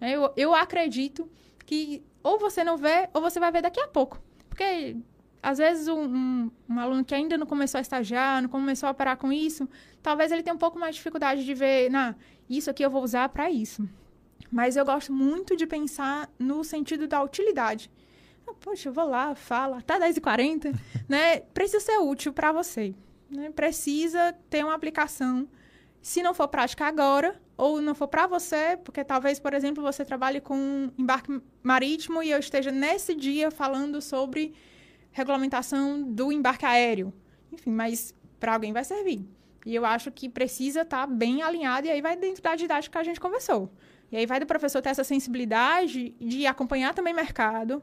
Eu, 0.00 0.32
eu 0.36 0.54
acredito 0.54 1.30
que 1.64 2.02
ou 2.22 2.38
você 2.38 2.62
não 2.64 2.76
vê, 2.76 3.08
ou 3.14 3.20
você 3.20 3.40
vai 3.40 3.50
ver 3.50 3.62
daqui 3.62 3.80
a 3.80 3.88
pouco. 3.88 4.20
Porque, 4.48 4.96
às 5.42 5.58
vezes, 5.58 5.88
um, 5.88 6.02
um, 6.04 6.50
um 6.68 6.78
aluno 6.78 7.04
que 7.04 7.14
ainda 7.14 7.38
não 7.38 7.46
começou 7.46 7.78
a 7.78 7.82
estagiar, 7.82 8.42
não 8.42 8.48
começou 8.48 8.86
a 8.88 8.92
operar 8.92 9.16
com 9.16 9.32
isso, 9.32 9.68
talvez 10.02 10.30
ele 10.30 10.42
tenha 10.42 10.54
um 10.54 10.58
pouco 10.58 10.78
mais 10.78 10.94
de 10.94 10.98
dificuldade 10.98 11.44
de 11.44 11.54
ver, 11.54 11.90
nah, 11.90 12.14
isso 12.48 12.70
aqui 12.70 12.82
eu 12.82 12.90
vou 12.90 13.02
usar 13.02 13.28
para 13.28 13.50
isso. 13.50 13.88
Mas 14.50 14.76
eu 14.76 14.84
gosto 14.84 15.12
muito 15.12 15.56
de 15.56 15.66
pensar 15.66 16.28
no 16.38 16.64
sentido 16.64 17.06
da 17.06 17.22
utilidade. 17.22 17.90
Ah, 18.46 18.52
Poxa, 18.58 18.88
eu 18.88 18.92
vou 18.92 19.08
lá, 19.08 19.34
falo, 19.34 19.74
até 19.74 19.98
10h40, 19.98 20.74
né? 21.08 21.40
Precisa 21.54 21.80
ser 21.80 21.98
útil 21.98 22.32
para 22.32 22.50
você. 22.50 22.94
Né? 23.30 23.50
Precisa 23.50 24.34
ter 24.48 24.64
uma 24.64 24.74
aplicação. 24.74 25.48
Se 26.02 26.22
não 26.22 26.34
for 26.34 26.48
prática 26.48 26.86
agora, 26.86 27.40
ou 27.56 27.80
não 27.80 27.94
for 27.94 28.08
para 28.08 28.26
você, 28.26 28.78
porque 28.82 29.04
talvez, 29.04 29.38
por 29.38 29.52
exemplo, 29.52 29.82
você 29.82 30.04
trabalhe 30.04 30.40
com 30.40 30.90
embarque 30.98 31.40
marítimo 31.62 32.22
e 32.22 32.30
eu 32.30 32.38
esteja 32.38 32.72
nesse 32.72 33.14
dia 33.14 33.50
falando 33.50 34.00
sobre 34.00 34.54
regulamentação 35.12 36.02
do 36.02 36.32
embarque 36.32 36.64
aéreo. 36.64 37.12
Enfim, 37.52 37.70
mas 37.70 38.14
para 38.38 38.54
alguém 38.54 38.72
vai 38.72 38.84
servir. 38.84 39.28
E 39.66 39.74
eu 39.74 39.84
acho 39.84 40.10
que 40.10 40.28
precisa 40.28 40.82
estar 40.82 41.06
tá 41.06 41.06
bem 41.06 41.42
alinhado, 41.42 41.86
e 41.86 41.90
aí 41.90 42.00
vai 42.00 42.16
dentro 42.16 42.42
da 42.42 42.56
didática 42.56 42.92
que 42.92 42.98
a 42.98 43.04
gente 43.04 43.20
conversou. 43.20 43.70
E 44.10 44.16
aí 44.16 44.26
vai 44.26 44.40
do 44.40 44.46
professor 44.46 44.80
ter 44.82 44.88
essa 44.88 45.04
sensibilidade 45.04 46.10
de 46.20 46.46
acompanhar 46.46 46.94
também 46.94 47.14
mercado. 47.14 47.82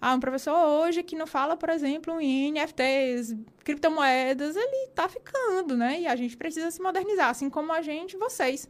Ah, 0.00 0.14
um 0.14 0.20
professor 0.20 0.54
hoje 0.54 1.02
que 1.02 1.16
não 1.16 1.26
fala, 1.26 1.56
por 1.56 1.68
exemplo, 1.68 2.20
em 2.20 2.52
NFTs, 2.52 3.36
criptomoedas, 3.64 4.54
ele 4.54 4.88
está 4.88 5.08
ficando, 5.08 5.76
né? 5.76 6.00
E 6.00 6.06
a 6.06 6.14
gente 6.14 6.36
precisa 6.36 6.70
se 6.70 6.80
modernizar, 6.80 7.30
assim 7.30 7.50
como 7.50 7.72
a 7.72 7.82
gente, 7.82 8.16
vocês. 8.16 8.68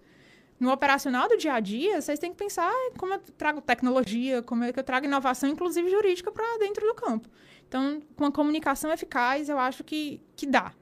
No 0.59 0.73
operacional 0.73 1.29
do 1.29 1.37
dia 1.37 1.55
a 1.55 1.61
dia, 1.61 2.01
vocês 2.01 2.19
têm 2.19 2.31
que 2.31 2.39
pensar 2.39 2.73
como 2.97 3.13
eu 3.13 3.19
trago 3.37 3.61
tecnologia, 3.61 4.43
como 4.43 4.65
é 4.65 4.73
que 4.73 4.79
eu 4.79 4.85
trago 4.85 5.05
inovação, 5.05 5.49
inclusive 5.49 5.91
jurídica, 5.91 6.33
para 6.33 6.59
dentro 6.59 6.87
do 6.87 6.95
campo. 6.95 7.29
Então, 7.69 8.03
com 8.15 8.25
a 8.25 8.33
comunicação 8.33 8.93
eficaz, 8.93 9.49
eu 9.49 9.59
acho 9.59 9.83
que, 9.83 10.21
que 10.37 10.47
dá. 10.47 10.73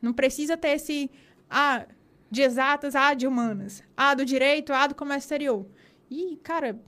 Não 0.00 0.12
precisa 0.12 0.56
ter 0.56 0.70
esse, 0.70 1.10
ah, 1.48 1.86
de 2.30 2.42
exatas, 2.42 2.94
ah, 2.94 3.14
de 3.14 3.26
humanas, 3.26 3.82
ah, 3.96 4.14
do 4.14 4.24
direito, 4.24 4.72
ah, 4.72 4.86
do 4.86 4.94
comércio 4.94 5.26
exterior. 5.26 5.66
E, 6.10 6.36
cara, 6.42 6.78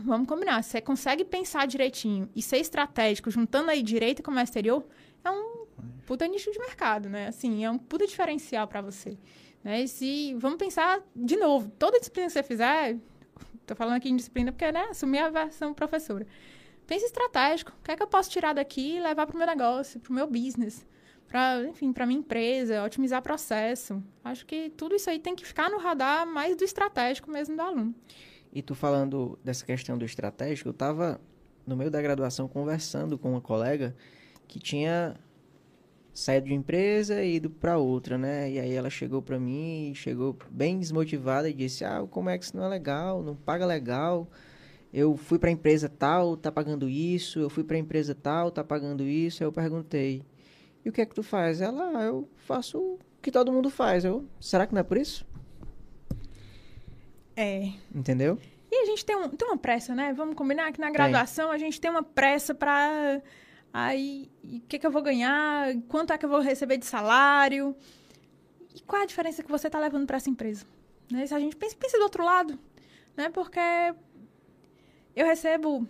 vamos 0.00 0.28
combinar, 0.28 0.62
você 0.62 0.80
consegue 0.80 1.24
pensar 1.24 1.66
direitinho 1.66 2.28
e 2.34 2.42
ser 2.42 2.58
estratégico, 2.58 3.30
juntando 3.30 3.70
aí 3.70 3.82
direito 3.82 4.20
e 4.20 4.22
comércio 4.22 4.50
exterior, 4.50 4.84
é 5.24 5.30
um 5.30 5.66
puta 6.06 6.26
nicho 6.26 6.50
de 6.50 6.58
mercado, 6.58 7.08
né? 7.08 7.28
Assim, 7.28 7.64
é 7.64 7.70
um 7.70 7.78
puta 7.78 8.06
diferencial 8.06 8.66
para 8.66 8.80
você. 8.80 9.18
Né? 9.62 9.82
E 9.82 9.88
se, 9.88 10.34
vamos 10.34 10.58
pensar 10.58 11.02
de 11.14 11.36
novo, 11.36 11.70
toda 11.78 11.98
disciplina 11.98 12.26
que 12.26 12.32
você 12.32 12.42
fizer, 12.42 12.96
tô 13.66 13.74
falando 13.74 13.96
aqui 13.96 14.08
em 14.08 14.16
disciplina 14.16 14.52
porque, 14.52 14.70
né, 14.72 14.86
assumir 14.90 15.18
a 15.18 15.30
versão 15.30 15.74
professora. 15.74 16.26
Pense 16.88 17.04
estratégico, 17.04 17.72
o 17.78 17.84
que 17.84 17.92
é 17.92 17.96
que 17.96 18.02
eu 18.02 18.08
posso 18.08 18.30
tirar 18.30 18.52
daqui 18.52 18.96
e 18.96 19.00
levar 19.00 19.26
para 19.26 19.34
o 19.36 19.38
meu 19.38 19.46
negócio, 19.46 20.00
para 20.00 20.10
o 20.10 20.14
meu 20.14 20.26
business? 20.26 20.84
para, 21.28 21.62
enfim, 21.68 21.92
para 21.92 22.06
minha 22.06 22.18
empresa, 22.18 22.82
otimizar 22.82 23.22
processo. 23.22 24.02
Acho 24.24 24.46
que 24.46 24.70
tudo 24.70 24.96
isso 24.96 25.10
aí 25.10 25.18
tem 25.18 25.36
que 25.36 25.46
ficar 25.46 25.70
no 25.70 25.78
radar 25.78 26.26
mais 26.26 26.56
do 26.56 26.64
estratégico 26.64 27.30
mesmo 27.30 27.54
do 27.54 27.62
aluno. 27.62 27.94
E 28.50 28.62
tu 28.62 28.74
falando 28.74 29.38
dessa 29.44 29.64
questão 29.64 29.98
do 29.98 30.04
estratégico, 30.04 30.70
eu 30.70 30.72
estava 30.72 31.20
no 31.66 31.76
meio 31.76 31.90
da 31.90 32.00
graduação 32.00 32.48
conversando 32.48 33.18
com 33.18 33.32
uma 33.32 33.42
colega 33.42 33.94
que 34.46 34.58
tinha 34.58 35.16
saído 36.14 36.46
de 36.46 36.54
empresa 36.54 37.22
e 37.22 37.36
ido 37.36 37.50
para 37.50 37.76
outra, 37.76 38.16
né? 38.16 38.50
E 38.50 38.58
aí 38.58 38.72
ela 38.72 38.88
chegou 38.88 39.20
para 39.20 39.38
mim, 39.38 39.92
chegou 39.94 40.36
bem 40.50 40.78
desmotivada 40.78 41.48
e 41.50 41.52
disse: 41.52 41.84
"Ah, 41.84 42.06
como 42.10 42.30
é 42.30 42.38
que 42.38 42.44
isso 42.44 42.56
não 42.56 42.64
é 42.64 42.68
legal, 42.68 43.22
não 43.22 43.36
paga 43.36 43.66
legal. 43.66 44.26
Eu 44.92 45.16
fui 45.16 45.38
para 45.38 45.50
a 45.50 45.52
empresa 45.52 45.88
tal, 45.88 46.36
tá 46.36 46.50
pagando 46.50 46.88
isso, 46.88 47.38
eu 47.38 47.50
fui 47.50 47.62
para 47.62 47.76
a 47.76 47.80
empresa 47.80 48.14
tal, 48.14 48.50
tá 48.50 48.64
pagando 48.64 49.02
isso". 49.04 49.42
Aí 49.42 49.46
eu 49.46 49.52
perguntei: 49.52 50.24
e 50.84 50.88
o 50.88 50.92
que 50.92 51.00
é 51.00 51.06
que 51.06 51.14
tu 51.14 51.22
faz? 51.22 51.60
Ela, 51.60 51.98
ah, 51.98 52.04
eu 52.04 52.28
faço 52.36 52.78
o 52.78 52.98
que 53.20 53.30
todo 53.30 53.52
mundo 53.52 53.68
faz. 53.68 54.04
Eu, 54.04 54.24
será 54.40 54.66
que 54.66 54.72
não 54.72 54.80
é 54.80 54.84
por 54.84 54.96
isso? 54.96 55.26
É. 57.36 57.72
Entendeu? 57.94 58.38
E 58.70 58.82
a 58.82 58.86
gente 58.86 59.04
tem, 59.04 59.16
um, 59.16 59.28
tem 59.28 59.48
uma 59.48 59.58
pressa, 59.58 59.94
né? 59.94 60.12
Vamos 60.12 60.34
combinar 60.34 60.72
que 60.72 60.80
na 60.80 60.90
graduação 60.90 61.48
tem. 61.48 61.54
a 61.54 61.58
gente 61.58 61.80
tem 61.80 61.90
uma 61.90 62.02
pressa 62.02 62.54
para 62.54 63.20
aí 63.72 64.30
o 64.42 64.60
que, 64.60 64.78
que 64.78 64.86
eu 64.86 64.90
vou 64.90 65.02
ganhar, 65.02 65.74
quanto 65.88 66.12
é 66.12 66.18
que 66.18 66.24
eu 66.24 66.30
vou 66.30 66.40
receber 66.40 66.78
de 66.78 66.86
salário. 66.86 67.76
E 68.74 68.80
qual 68.80 69.00
é 69.00 69.04
a 69.04 69.06
diferença 69.06 69.42
que 69.42 69.50
você 69.50 69.68
está 69.68 69.78
levando 69.78 70.06
para 70.06 70.16
essa 70.16 70.30
empresa? 70.30 70.64
Né? 71.10 71.26
Se 71.26 71.34
a 71.34 71.38
gente 71.38 71.56
pensa, 71.56 71.76
pensa 71.76 71.98
do 71.98 72.04
outro 72.04 72.24
lado, 72.24 72.58
né? 73.16 73.30
Porque 73.30 73.60
eu 75.18 75.26
recebo 75.26 75.84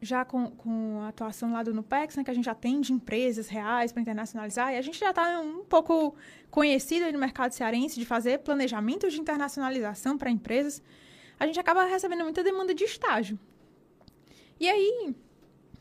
já 0.00 0.24
com, 0.24 0.50
com 0.50 1.00
a 1.02 1.08
atuação 1.08 1.52
lá 1.52 1.62
do 1.62 1.74
NUPEX, 1.74 2.16
né, 2.16 2.24
que 2.24 2.30
a 2.30 2.34
gente 2.34 2.48
atende 2.48 2.90
empresas 2.92 3.48
reais 3.48 3.92
para 3.92 4.00
internacionalizar, 4.00 4.72
e 4.72 4.78
a 4.78 4.82
gente 4.82 4.98
já 4.98 5.10
está 5.10 5.40
um 5.40 5.64
pouco 5.64 6.14
conhecido 6.50 7.10
no 7.12 7.18
mercado 7.18 7.52
cearense 7.52 7.98
de 7.98 8.06
fazer 8.06 8.38
planejamentos 8.38 9.12
de 9.12 9.20
internacionalização 9.20 10.16
para 10.16 10.30
empresas, 10.30 10.82
a 11.38 11.46
gente 11.46 11.60
acaba 11.60 11.84
recebendo 11.84 12.22
muita 12.22 12.42
demanda 12.42 12.74
de 12.74 12.84
estágio. 12.84 13.38
E 14.58 14.68
aí, 14.68 15.14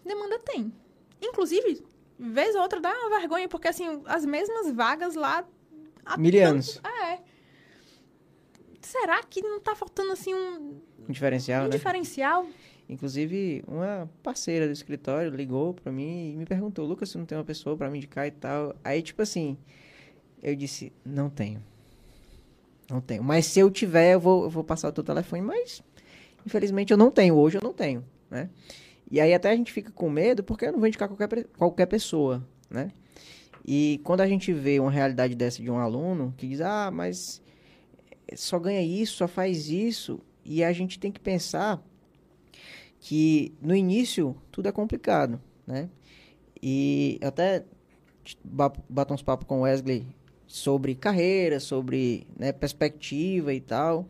demanda 0.05 0.37
tem. 0.39 0.73
Inclusive, 1.21 1.81
vez 2.19 2.55
ou 2.55 2.61
outra 2.61 2.81
dá 2.81 2.91
uma 2.91 3.19
vergonha, 3.19 3.47
porque 3.47 3.69
assim, 3.69 4.01
as 4.05 4.25
mesmas 4.25 4.69
vagas 4.71 5.15
lá. 5.15 5.45
Milianos. 6.17 6.81
É. 7.03 7.19
Será 8.93 9.23
que 9.23 9.41
não 9.41 9.57
está 9.57 9.73
faltando 9.73 10.11
assim 10.11 10.35
um. 10.35 10.79
Um 11.09 11.11
diferencial, 11.11 11.61
um 11.61 11.65
né? 11.65 11.71
diferencial? 11.71 12.45
Inclusive, 12.87 13.63
uma 13.67 14.07
parceira 14.21 14.67
do 14.67 14.71
escritório 14.71 15.31
ligou 15.31 15.73
para 15.73 15.91
mim 15.91 16.33
e 16.33 16.37
me 16.37 16.45
perguntou: 16.45 16.85
Lucas, 16.85 17.09
você 17.09 17.17
não 17.17 17.25
tem 17.25 17.35
uma 17.35 17.43
pessoa 17.43 17.75
para 17.75 17.89
me 17.89 17.97
indicar 17.97 18.27
e 18.27 18.31
tal? 18.31 18.75
Aí, 18.83 19.01
tipo 19.01 19.19
assim, 19.23 19.57
eu 20.43 20.55
disse: 20.55 20.93
Não 21.03 21.27
tenho. 21.27 21.63
Não 22.87 23.01
tenho. 23.01 23.23
Mas 23.23 23.47
se 23.47 23.59
eu 23.59 23.71
tiver, 23.71 24.13
eu 24.13 24.19
vou, 24.19 24.43
eu 24.43 24.49
vou 24.51 24.63
passar 24.63 24.89
o 24.89 24.91
teu 24.91 25.03
telefone. 25.03 25.41
Mas, 25.41 25.81
infelizmente, 26.45 26.91
eu 26.91 26.97
não 26.97 27.09
tenho. 27.09 27.33
Hoje 27.33 27.57
eu 27.57 27.61
não 27.63 27.73
tenho, 27.73 28.05
né? 28.29 28.47
E 29.09 29.19
aí 29.19 29.33
até 29.33 29.49
a 29.49 29.55
gente 29.55 29.73
fica 29.73 29.91
com 29.91 30.07
medo 30.07 30.43
porque 30.43 30.65
eu 30.65 30.71
não 30.71 30.77
vou 30.77 30.87
indicar 30.87 31.09
qualquer, 31.09 31.45
qualquer 31.57 31.87
pessoa, 31.87 32.47
né? 32.69 32.91
E 33.65 33.99
quando 34.03 34.21
a 34.21 34.27
gente 34.27 34.53
vê 34.53 34.79
uma 34.79 34.91
realidade 34.91 35.33
dessa 35.33 35.63
de 35.63 35.71
um 35.71 35.79
aluno 35.79 36.31
que 36.37 36.47
diz: 36.47 36.61
Ah, 36.61 36.91
mas 36.91 37.42
só 38.35 38.59
ganha 38.59 38.81
isso, 38.81 39.17
só 39.17 39.27
faz 39.27 39.69
isso. 39.69 40.19
E 40.45 40.63
a 40.63 40.73
gente 40.73 40.99
tem 40.99 41.11
que 41.11 41.19
pensar 41.19 41.81
que 42.99 43.53
no 43.61 43.75
início 43.75 44.35
tudo 44.51 44.67
é 44.67 44.71
complicado, 44.71 45.41
né? 45.65 45.89
E 46.61 47.19
até 47.21 47.65
bato 48.43 49.13
uns 49.13 49.21
papos 49.21 49.45
com 49.45 49.59
o 49.59 49.61
Wesley 49.61 50.05
sobre 50.47 50.95
carreira, 50.95 51.59
sobre 51.59 52.25
né, 52.37 52.51
perspectiva 52.51 53.53
e 53.53 53.59
tal. 53.59 54.07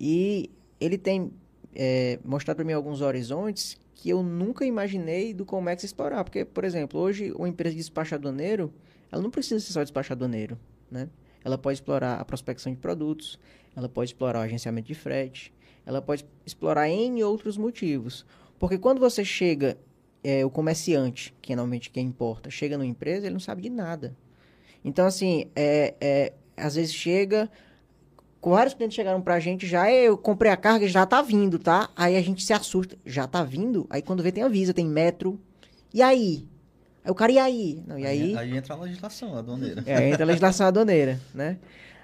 E 0.00 0.50
ele 0.80 0.96
tem 0.96 1.30
é, 1.74 2.18
mostrado 2.24 2.56
para 2.56 2.64
mim 2.64 2.72
alguns 2.72 3.00
horizontes 3.00 3.78
que 3.94 4.08
eu 4.10 4.22
nunca 4.22 4.64
imaginei 4.64 5.34
do 5.34 5.44
Comex 5.44 5.84
explorar. 5.84 6.24
Porque, 6.24 6.44
por 6.44 6.64
exemplo, 6.64 7.00
hoje 7.00 7.32
uma 7.32 7.48
empresa 7.48 7.74
de 7.74 7.80
despachadoneiro, 7.80 8.72
ela 9.10 9.22
não 9.22 9.30
precisa 9.30 9.60
ser 9.60 9.72
só 9.72 9.82
despachadoneiro, 9.82 10.58
né? 10.90 11.08
Ela 11.46 11.56
pode 11.56 11.76
explorar 11.76 12.20
a 12.20 12.24
prospecção 12.24 12.72
de 12.72 12.78
produtos, 12.78 13.38
ela 13.76 13.88
pode 13.88 14.10
explorar 14.10 14.40
o 14.40 14.42
agenciamento 14.42 14.88
de 14.88 14.96
frete, 14.96 15.54
ela 15.86 16.02
pode 16.02 16.26
explorar 16.44 16.88
N 16.88 17.22
outros 17.22 17.56
motivos. 17.56 18.26
Porque 18.58 18.76
quando 18.76 18.98
você 18.98 19.24
chega, 19.24 19.78
é, 20.24 20.44
o 20.44 20.50
comerciante, 20.50 21.32
que 21.40 21.52
é 21.52 21.56
normalmente 21.56 21.88
quem 21.88 22.04
importa, 22.04 22.50
chega 22.50 22.76
numa 22.76 22.84
empresa, 22.84 23.26
ele 23.26 23.34
não 23.34 23.38
sabe 23.38 23.62
de 23.62 23.70
nada. 23.70 24.16
Então, 24.84 25.06
assim, 25.06 25.44
é, 25.54 25.94
é, 26.00 26.32
às 26.56 26.74
vezes 26.74 26.92
chega, 26.92 27.48
vários 28.42 28.74
clientes 28.74 28.96
chegaram 28.96 29.22
pra 29.22 29.38
gente 29.38 29.68
já, 29.68 29.88
eu 29.88 30.18
comprei 30.18 30.50
a 30.50 30.56
carga, 30.56 30.88
já 30.88 31.06
tá 31.06 31.22
vindo, 31.22 31.60
tá? 31.60 31.90
Aí 31.94 32.16
a 32.16 32.22
gente 32.22 32.42
se 32.42 32.52
assusta, 32.52 32.98
já 33.06 33.24
tá 33.28 33.44
vindo? 33.44 33.86
Aí 33.88 34.02
quando 34.02 34.20
vê 34.20 34.32
tem 34.32 34.42
avisa, 34.42 34.74
tem 34.74 34.84
metro. 34.84 35.38
E 35.94 36.02
aí? 36.02 36.44
Aí 37.06 37.10
o 37.12 37.14
cara, 37.14 37.30
e 37.30 37.38
aí? 37.38 37.82
Não, 37.86 37.96
e 37.96 38.04
aí... 38.04 38.36
Aí, 38.36 38.36
aí 38.36 38.56
entra 38.56 38.74
a 38.74 38.78
legislação 38.78 39.38
aduaneira. 39.38 39.84
É, 39.86 40.08
entra 40.10 40.24
a 40.24 40.26
legislação 40.26 40.66
aduaneira, 40.66 41.20
né? 41.32 41.56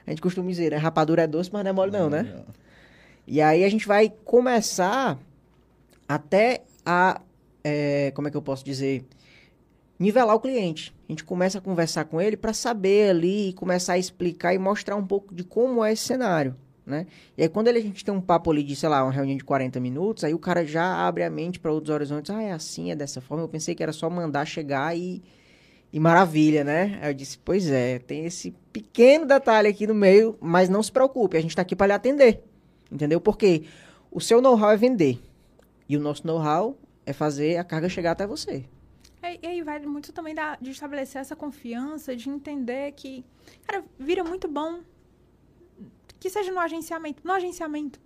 A 0.07 0.11
gente 0.11 0.23
costuma 0.23 0.49
dizer, 0.49 0.71
né? 0.71 0.77
Rapadura 0.77 1.23
é 1.23 1.27
doce, 1.27 1.51
mas 1.53 1.65
não 1.65 1.71
é 1.71 1.73
mole 1.73 1.91
não, 1.91 2.03
não 2.03 2.11
né? 2.11 2.23
Não. 2.23 2.45
E 3.27 3.43
aí 3.43 3.65
a 3.65 3.69
gente 3.69 3.85
vai 3.85 4.13
começar 4.25 5.19
até 6.09 6.63
a, 6.87 7.21
é, 7.65 8.13
como 8.13 8.29
é 8.29 8.31
que 8.31 8.37
eu 8.37 8.43
posso 8.43 8.65
dizer, 8.65 9.05
nivelar 9.99 10.37
o 10.37 10.41
cliente. 10.41 10.95
A 11.09 11.13
gente 11.13 11.25
começa 11.25 11.59
a 11.59 11.61
conversar 11.61 12.05
com 12.05 12.21
ele 12.21 12.37
para 12.37 12.53
saber 12.53 13.11
ali, 13.11 13.53
começar 13.55 13.95
a 13.95 13.99
explicar 13.99 14.55
e 14.55 14.59
mostrar 14.59 14.95
um 14.95 15.07
pouco 15.07 15.35
de 15.35 15.43
como 15.43 15.85
é 15.85 15.93
esse 15.93 16.05
cenário, 16.05 16.55
né? 16.85 17.07
E 17.37 17.43
aí 17.43 17.49
quando 17.49 17.69
a 17.69 17.81
gente 17.81 18.05
tem 18.05 18.13
um 18.13 18.21
papo 18.21 18.51
ali 18.51 18.63
de, 18.63 18.75
sei 18.77 18.89
lá, 18.89 19.03
uma 19.03 19.13
reunião 19.13 19.37
de 19.37 19.45
40 19.45 19.79
minutos, 19.81 20.25
aí 20.25 20.35
o 20.35 20.39
cara 20.39 20.65
já 20.65 21.07
abre 21.07 21.23
a 21.23 21.31
mente 21.31 21.61
para 21.61 21.73
outros 21.73 21.95
horizontes. 21.95 22.31
Ah, 22.31 22.43
é 22.43 22.53
assim, 22.53 22.91
é 22.91 22.97
dessa 22.97 23.21
forma. 23.21 23.45
Eu 23.45 23.49
pensei 23.49 23.75
que 23.75 23.83
era 23.83 23.93
só 23.93 24.09
mandar 24.11 24.45
chegar 24.45 24.97
e 24.97 25.23
e 25.93 26.01
maravilha, 26.01 26.65
né? 26.65 26.99
Aí 27.03 27.11
eu 27.11 27.15
disse, 27.15 27.39
pois 27.39 27.69
é, 27.69 27.99
tem 27.99 28.25
esse 28.25 28.53
pequeno 28.73 29.27
detalhe 29.27 29.69
aqui 29.69 29.87
no 29.87 29.95
meio, 29.95 30.39
mas 30.41 30.69
não 30.69 30.83
se 30.83 30.91
preocupe, 30.91 31.37
a 31.37 31.41
gente 31.41 31.51
está 31.51 31.63
aqui 31.63 31.77
para 31.77 31.89
lhe 31.89 31.93
atender. 31.93 32.43
Entendeu? 32.91 33.21
Porque 33.21 33.65
o 34.11 34.21
seu 34.21 34.41
know-how 34.41 34.71
é 34.71 34.77
vender. 34.77 35.21
E 35.89 35.97
o 35.97 36.01
nosso 36.01 36.27
know-how 36.27 36.79
é 37.05 37.13
fazer 37.13 37.59
a 37.59 37.65
carga 37.65 37.89
chegar 37.89 38.13
até 38.13 38.27
você. 38.27 38.65
É, 39.23 39.39
e 39.43 39.47
aí 39.47 39.63
vai 39.63 39.79
muito 39.81 40.13
também 40.13 40.35
da, 40.35 40.57
de 40.61 40.71
estabelecer 40.71 41.21
essa 41.21 41.37
confiança, 41.37 42.17
de 42.17 42.29
entender 42.29 42.93
que, 42.93 43.25
cara, 43.67 43.85
vira 43.99 44.25
muito 44.25 44.49
bom 44.49 44.81
que 46.23 46.31
seja 46.31 46.53
no 46.53 46.61
agenciamento, 46.61 47.21
no 47.25 47.33
agenciamento. 47.33 48.01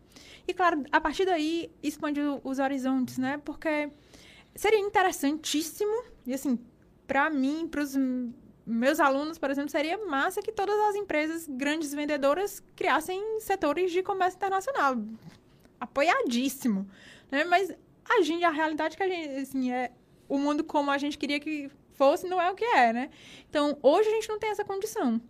E 0.48 0.54
claro, 0.54 0.82
a 0.90 0.98
partir 0.98 1.26
daí 1.26 1.70
expande 1.82 2.18
os 2.42 2.58
horizontes, 2.58 3.18
né? 3.18 3.36
Porque 3.44 3.90
seria 4.54 4.78
interessantíssimo, 4.78 6.02
e 6.26 6.32
assim, 6.32 6.58
para 7.06 7.28
mim, 7.28 7.68
para 7.68 7.82
os 7.82 7.94
meus 8.64 9.00
alunos, 9.00 9.36
por 9.36 9.50
exemplo, 9.50 9.68
seria 9.68 9.98
massa 10.06 10.40
que 10.40 10.50
todas 10.50 10.80
as 10.88 10.94
empresas 10.94 11.46
grandes 11.46 11.92
vendedoras 11.92 12.62
criassem 12.74 13.38
setores 13.40 13.92
de 13.92 14.02
comércio 14.02 14.38
internacional. 14.38 14.96
Apoiadíssimo. 15.78 16.88
Né? 17.30 17.44
Mas 17.44 17.70
a 18.02 18.22
gente, 18.22 18.44
a 18.44 18.50
realidade 18.50 18.96
que 18.96 19.02
a 19.02 19.08
gente, 19.08 19.28
assim, 19.28 19.70
é 19.70 19.92
o 20.26 20.38
mundo 20.38 20.64
como 20.64 20.90
a 20.90 20.96
gente 20.96 21.18
queria 21.18 21.38
que 21.38 21.70
fosse, 21.92 22.26
não 22.26 22.40
é 22.40 22.50
o 22.50 22.54
que 22.54 22.64
é, 22.64 22.94
né? 22.94 23.10
Então, 23.50 23.76
hoje 23.82 24.08
a 24.08 24.12
gente 24.12 24.28
não 24.30 24.38
tem 24.38 24.48
essa 24.48 24.64
condição. 24.64 25.20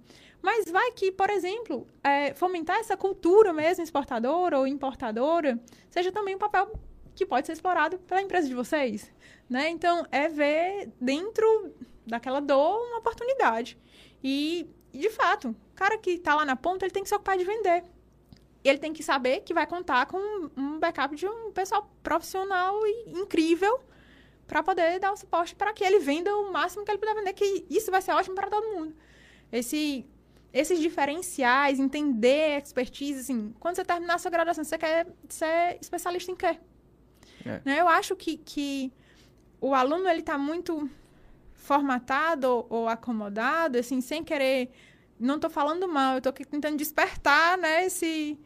Mas 0.47 0.70
vai 0.70 0.92
que, 0.92 1.11
por 1.11 1.28
exemplo, 1.28 1.88
é, 2.05 2.32
fomentar 2.32 2.78
essa 2.78 2.97
cultura 2.97 3.53
mesmo 3.53 3.82
exportadora 3.82 4.57
ou 4.57 4.64
importadora 4.64 5.61
seja 5.90 6.12
também 6.12 6.36
um 6.36 6.38
papel 6.38 6.70
que 7.16 7.26
pode 7.26 7.49
ser 7.49 7.55
explorado 7.55 7.99
pela 7.99 8.22
empresa 8.22 8.47
de 8.47 8.55
vocês, 8.55 9.12
né? 9.51 9.68
Então, 9.70 10.07
é 10.12 10.28
ver 10.28 10.92
dentro 11.01 11.74
daquela 12.07 12.38
dor 12.38 12.78
uma 12.80 12.99
oportunidade. 12.99 13.76
E, 14.22 14.70
de 14.92 15.11
fato, 15.11 15.49
o 15.49 15.74
cara 15.74 15.99
que 15.99 16.11
está 16.11 16.36
lá 16.36 16.44
na 16.44 16.55
ponta, 16.55 16.84
ele 16.84 16.92
tem 16.92 17.03
que 17.03 17.09
se 17.09 17.14
ocupar 17.16 17.36
de 17.36 17.44
vender. 17.44 17.82
Ele 18.62 18.78
tem 18.78 18.92
que 18.92 19.03
saber 19.03 19.40
que 19.40 19.53
vai 19.53 19.66
contar 19.66 20.07
com 20.07 20.49
um 20.57 20.78
backup 20.78 21.16
de 21.16 21.26
um 21.26 21.51
pessoal 21.51 21.90
profissional 22.05 22.86
e 22.86 23.18
incrível 23.20 23.80
para 24.47 24.62
poder 24.62 25.01
dar 25.01 25.11
o 25.11 25.16
suporte 25.16 25.57
para 25.57 25.72
que 25.72 25.82
ele 25.82 25.99
venda 25.99 26.32
o 26.36 26.53
máximo 26.53 26.84
que 26.84 26.90
ele 26.92 26.99
puder 26.99 27.16
vender, 27.16 27.32
que 27.32 27.66
isso 27.68 27.90
vai 27.90 28.01
ser 28.01 28.12
ótimo 28.12 28.36
para 28.36 28.49
todo 28.49 28.64
mundo. 28.68 28.94
Esse, 29.51 30.07
esses 30.57 30.80
diferenciais, 30.80 31.78
entender 31.78 32.59
expertise, 32.59 33.20
assim, 33.20 33.54
quando 33.61 33.76
você 33.76 33.84
terminar 33.84 34.14
a 34.14 34.18
sua 34.18 34.30
graduação, 34.30 34.64
você 34.64 34.78
quer 34.78 35.07
ser 35.28 35.78
especialista 35.80 36.32
em 36.32 36.36
quê? 36.36 36.59
É. 37.44 37.61
Né? 37.64 37.80
Eu 37.80 37.88
acho 37.88 38.16
que, 38.16 38.38
que 38.38 38.90
o 39.61 39.74
aluno 39.74 40.09
ele 40.09 40.20
está 40.20 40.38
muito 40.38 40.88
formatado 41.54 42.48
ou, 42.48 42.66
ou, 42.70 42.88
acomodado, 42.88 43.78
assim, 43.78 44.00
sem 44.00 44.24
querer. 44.24 44.70
Não 45.20 45.36
estou 45.36 45.50
falando 45.50 45.86
mal, 45.86 46.14
eu 46.14 46.18
estou 46.18 46.32
tentando 46.32 46.76
despertar, 46.76 47.59
né, 47.59 47.84
esse, 47.84 48.38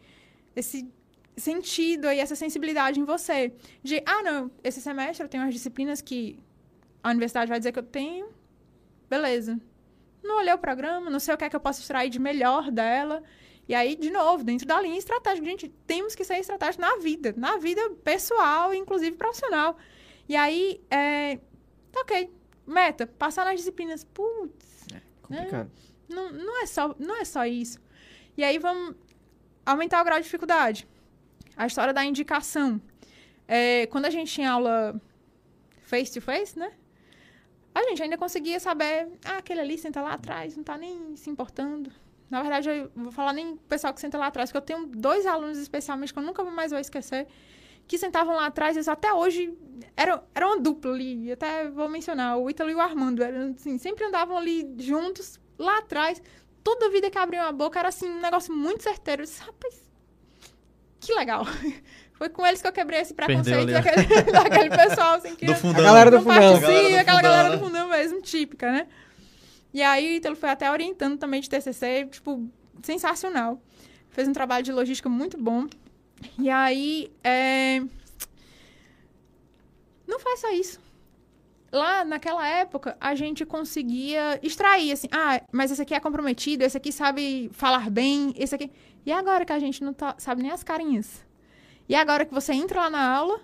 esse 0.55 0.89
sentido 1.37 2.11
e 2.11 2.19
essa 2.19 2.35
sensibilidade 2.35 2.99
em 2.99 3.05
você. 3.05 3.53
De, 3.83 4.03
ah, 4.05 4.23
não, 4.23 4.51
esse 4.65 4.81
semestre 4.81 5.25
eu 5.25 5.29
tenho 5.29 5.45
umas 5.45 5.55
disciplinas 5.55 6.01
que 6.01 6.39
a 7.03 7.11
universidade 7.11 7.49
vai 7.49 7.59
dizer 7.59 7.73
que 7.73 7.79
eu 7.79 7.85
tenho. 7.85 8.29
Beleza. 9.09 9.61
Não 10.23 10.39
olhei 10.39 10.53
o 10.53 10.59
programa, 10.59 11.11
não 11.11 11.19
sei 11.21 11.35
o 11.35 11.39
que 11.39 11.45
é 11.45 11.51
que 11.51 11.57
eu 11.57 11.61
posso 11.61 11.81
extrair 11.81 12.11
de 12.11 12.19
melhor 12.19 12.71
dela. 12.71 13.23
E 13.69 13.75
aí, 13.75 13.95
de 13.95 14.11
novo, 14.11 14.43
dentro 14.43 14.67
da 14.67 14.81
linha 14.81 14.99
estratégica, 14.99 15.47
gente, 15.47 15.69
temos 15.87 16.15
que 16.15 16.25
ser 16.25 16.39
estratégicos 16.39 16.85
na 16.85 16.97
vida, 16.97 17.33
na 17.37 17.57
vida 17.57 17.81
pessoal, 18.03 18.75
inclusive 18.75 19.17
profissional. 19.17 19.77
E 20.29 20.35
aí, 20.35 20.81
é, 20.91 21.39
tá 21.93 22.01
ok, 22.01 22.33
meta, 22.67 23.07
passar 23.07 23.45
nas 23.45 23.57
disciplinas. 23.57 24.05
Putz, 24.05 24.87
é 24.93 25.01
complicado. 25.23 25.71
Né? 26.09 26.17
Não, 26.17 26.33
não, 26.33 26.63
é 26.63 26.67
só, 26.67 26.95
não 26.99 27.17
é 27.17 27.25
só 27.25 27.47
isso. 27.47 27.79
E 28.37 28.43
aí, 28.43 28.59
vamos 28.59 28.97
aumentar 29.65 30.01
o 30.01 30.05
grau 30.05 30.19
de 30.19 30.25
dificuldade. 30.25 30.87
A 31.57 31.67
história 31.67 31.93
da 31.93 32.05
indicação. 32.05 32.81
É, 33.47 33.87
quando 33.87 34.07
a 34.07 34.11
gente 34.11 34.33
tinha 34.33 34.51
aula 34.51 35.01
face 35.83 36.13
to 36.13 36.21
face, 36.21 36.59
né? 36.59 36.73
A 37.75 37.83
gente 37.83 38.03
ainda 38.03 38.19
conseguia 38.19 38.59
saber, 38.59 39.09
ah, 39.25 39.39
aquele 39.39 39.61
ali 39.61 39.79
senta 39.79 40.01
lá 40.01 40.15
atrás, 40.15 40.57
não 40.57 40.65
tá 40.65 40.77
nem 40.77 41.17
se 41.17 41.31
importando. 41.31 41.91
Na 42.29 42.43
verdade, 42.43 42.69
eu 42.69 42.91
vou 42.95 43.13
falar 43.13 43.33
nem 43.33 43.53
o 43.53 43.57
pessoal 43.57 43.93
que 43.93 44.01
senta 44.01 44.19
lá 44.19 44.27
atrás, 44.27 44.51
porque 44.51 44.59
eu 44.59 44.77
tenho 44.77 44.87
dois 44.87 45.27
alunos 45.27 45.59
especialmente 45.59 46.13
que 46.13 46.19
eu 46.19 46.23
nunca 46.23 46.43
mais 46.45 46.71
vou 46.71 46.81
esquecer, 46.81 47.27
que 47.87 47.99
sentavam 47.99 48.37
lá 48.37 48.47
atrás, 48.47 48.77
eles 48.77 48.87
até 48.87 49.13
hoje 49.13 49.53
eram, 49.97 50.23
era 50.35 50.47
uma 50.47 50.61
dupla 50.61 50.93
ali, 50.93 51.33
até 51.33 51.69
vou 51.69 51.89
mencionar, 51.89 52.39
o 52.39 52.49
Ítalo 52.49 52.71
e 52.71 52.75
o 52.75 52.81
Armando, 52.81 53.23
eram, 53.23 53.51
assim, 53.51 53.79
sempre 53.79 54.05
andavam 54.05 54.37
ali 54.37 54.75
juntos, 54.79 55.41
lá 55.59 55.79
atrás, 55.79 56.23
toda 56.63 56.91
vida 56.91 57.11
que 57.11 57.19
abriam 57.19 57.45
a 57.45 57.53
boca 57.53 57.79
era 57.79 57.89
assim, 57.89 58.09
um 58.09 58.21
negócio 58.21 58.55
muito 58.55 58.83
certeiro. 58.83 59.23
Eu 59.23 59.27
disse, 59.27 59.43
rapaz, 59.43 59.91
que 61.01 61.13
legal. 61.15 61.45
Foi 62.21 62.29
com 62.29 62.47
eles 62.47 62.61
que 62.61 62.69
eu 62.69 62.73
quebrei 62.73 63.01
esse 63.01 63.15
preconceito 63.15 63.73
daquele, 63.73 64.05
daquele, 64.31 64.69
pessoal, 64.69 65.15
assim, 65.15 65.35
que 65.35 65.47
do 65.47 65.55
fundão. 65.55 65.81
a 65.81 65.85
galera 65.87 66.11
do 66.11 66.19
fundão. 66.19 66.61
Participa, 66.61 67.01
aquela 67.01 67.23
galera 67.23 67.57
do 67.57 67.65
fundão 67.65 67.89
mesmo, 67.89 68.21
típica, 68.21 68.71
né? 68.71 68.87
E 69.73 69.83
aí, 69.83 70.17
então, 70.17 70.33
ele 70.33 70.39
foi 70.39 70.51
até 70.51 70.71
orientando 70.71 71.17
também 71.17 71.41
de 71.41 71.49
TCC, 71.49 72.09
tipo, 72.11 72.47
sensacional. 72.83 73.59
Fez 74.11 74.29
um 74.29 74.35
trabalho 74.35 74.63
de 74.63 74.71
logística 74.71 75.09
muito 75.09 75.39
bom. 75.39 75.67
E 76.39 76.51
aí, 76.51 77.11
é... 77.25 77.81
não 80.07 80.21
faz 80.21 80.41
só 80.41 80.51
isso. 80.53 80.79
Lá, 81.73 82.05
naquela 82.05 82.47
época, 82.47 82.99
a 83.01 83.15
gente 83.15 83.47
conseguia 83.47 84.39
extrair, 84.43 84.93
assim, 84.93 85.09
ah, 85.11 85.41
mas 85.51 85.71
esse 85.71 85.81
aqui 85.81 85.95
é 85.95 86.01
comprometido, 86.01 86.65
esse 86.65 86.77
aqui 86.77 86.93
sabe 86.93 87.49
falar 87.55 87.89
bem, 87.89 88.35
esse 88.37 88.55
aqui... 88.55 88.71
E 89.07 89.11
agora 89.11 89.47
que 89.47 89.55
a 89.55 89.59
gente 89.59 89.83
não 89.83 89.95
tá, 89.95 90.15
sabe 90.19 90.43
nem 90.43 90.53
as 90.53 90.63
carinhas? 90.63 91.30
E 91.91 91.95
agora 91.95 92.25
que 92.25 92.33
você 92.33 92.55
entra 92.55 92.81
lá 92.81 92.91
na 92.91 93.17
aula, 93.17 93.41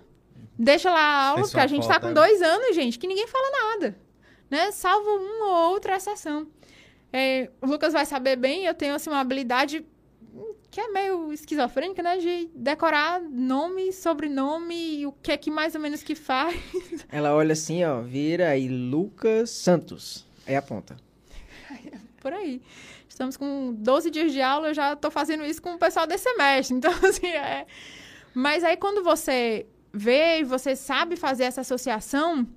deixa 0.57 0.89
lá 0.89 0.99
a 0.99 1.27
aula, 1.29 1.41
porque 1.43 1.59
a 1.59 1.67
gente 1.67 1.83
está 1.83 1.99
com 1.99 2.11
dois 2.11 2.41
anos, 2.41 2.75
gente, 2.75 2.97
que 2.97 3.05
ninguém 3.05 3.27
fala 3.27 3.51
nada 3.51 4.07
né? 4.49 4.71
Salvo 4.71 5.09
uma 5.09 5.45
ou 5.45 5.71
outra 5.71 5.97
exceção. 5.97 6.47
É, 7.11 7.49
o 7.61 7.67
Lucas 7.67 7.93
vai 7.93 8.05
saber 8.05 8.35
bem, 8.35 8.65
eu 8.65 8.73
tenho 8.73 8.95
assim, 8.95 9.09
uma 9.09 9.19
habilidade 9.19 9.85
que 10.69 10.81
é 10.81 10.89
meio 10.89 11.31
esquizofrênica, 11.31 12.03
né? 12.03 12.17
De 12.17 12.49
decorar 12.53 13.21
nome, 13.21 13.91
sobrenome 13.93 14.99
e 14.99 15.07
o 15.07 15.11
que 15.11 15.31
é 15.31 15.37
que 15.37 15.49
mais 15.49 15.73
ou 15.75 15.81
menos 15.81 16.03
que 16.03 16.15
faz. 16.15 16.55
Ela 17.09 17.33
olha 17.33 17.53
assim, 17.53 17.83
ó, 17.83 18.01
vira 18.01 18.49
aí 18.49 18.67
Lucas 18.67 19.49
Santos. 19.49 20.25
Aí 20.45 20.55
aponta. 20.55 20.97
Por 22.21 22.33
aí. 22.33 22.61
Estamos 23.07 23.35
com 23.37 23.73
12 23.73 24.11
dias 24.11 24.31
de 24.31 24.41
aula, 24.41 24.67
eu 24.67 24.73
já 24.73 24.93
estou 24.93 25.09
fazendo 25.09 25.43
isso 25.43 25.61
com 25.61 25.73
o 25.73 25.79
pessoal 25.79 26.05
desse 26.05 26.25
semestre. 26.25 26.75
Então, 26.77 26.91
assim, 27.03 27.27
é... 27.27 27.65
Mas 28.37 28.63
aí 28.63 28.77
quando 28.77 29.03
você 29.03 29.65
vê 29.91 30.41
e 30.41 30.43
você 30.43 30.75
sabe 30.75 31.15
fazer 31.15 31.45
essa 31.45 31.61
associação, 31.61 32.47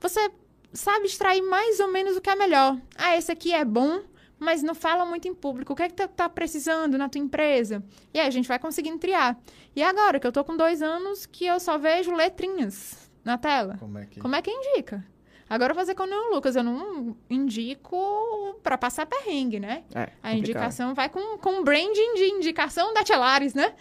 você 0.00 0.30
sabe 0.72 1.04
extrair 1.04 1.42
mais 1.42 1.78
ou 1.78 1.88
menos 1.92 2.16
o 2.16 2.22
que 2.22 2.30
é 2.30 2.34
melhor. 2.34 2.80
Ah, 2.96 3.14
esse 3.18 3.30
aqui 3.30 3.52
é 3.52 3.62
bom, 3.62 4.00
mas 4.38 4.62
não 4.62 4.74
fala 4.74 5.04
muito 5.04 5.28
em 5.28 5.34
público. 5.34 5.74
O 5.74 5.76
que 5.76 5.82
é 5.82 5.88
que 5.88 5.94
tu 5.94 6.08
tá 6.08 6.26
precisando 6.26 6.96
na 6.96 7.06
tua 7.06 7.20
empresa? 7.20 7.84
E 8.14 8.18
aí 8.18 8.26
a 8.26 8.30
gente 8.30 8.48
vai 8.48 8.58
conseguindo 8.58 8.96
triar. 8.96 9.38
E 9.74 9.82
agora 9.82 10.18
que 10.18 10.26
eu 10.26 10.32
tô 10.32 10.42
com 10.42 10.56
dois 10.56 10.80
anos 10.80 11.26
que 11.26 11.44
eu 11.44 11.60
só 11.60 11.76
vejo 11.76 12.14
letrinhas 12.14 13.10
na 13.22 13.36
tela. 13.36 13.76
Como 13.78 13.98
é 13.98 14.06
que, 14.06 14.18
Como 14.18 14.34
é 14.34 14.40
que 14.40 14.50
indica? 14.50 15.04
Agora 15.50 15.72
eu 15.72 15.74
vou 15.74 15.82
fazer 15.82 15.94
com 15.94 16.04
o 16.04 16.34
Lucas, 16.34 16.56
eu 16.56 16.64
não 16.64 17.14
indico 17.28 18.58
para 18.62 18.78
passar 18.78 19.04
perrengue, 19.04 19.60
né? 19.60 19.84
É, 19.94 20.08
a 20.22 20.32
indicação 20.32 20.94
vai 20.94 21.10
com, 21.10 21.36
com 21.36 21.62
branding 21.62 22.14
de 22.14 22.24
indicação 22.30 22.94
da 22.94 23.04
Telares, 23.04 23.52
né? 23.52 23.74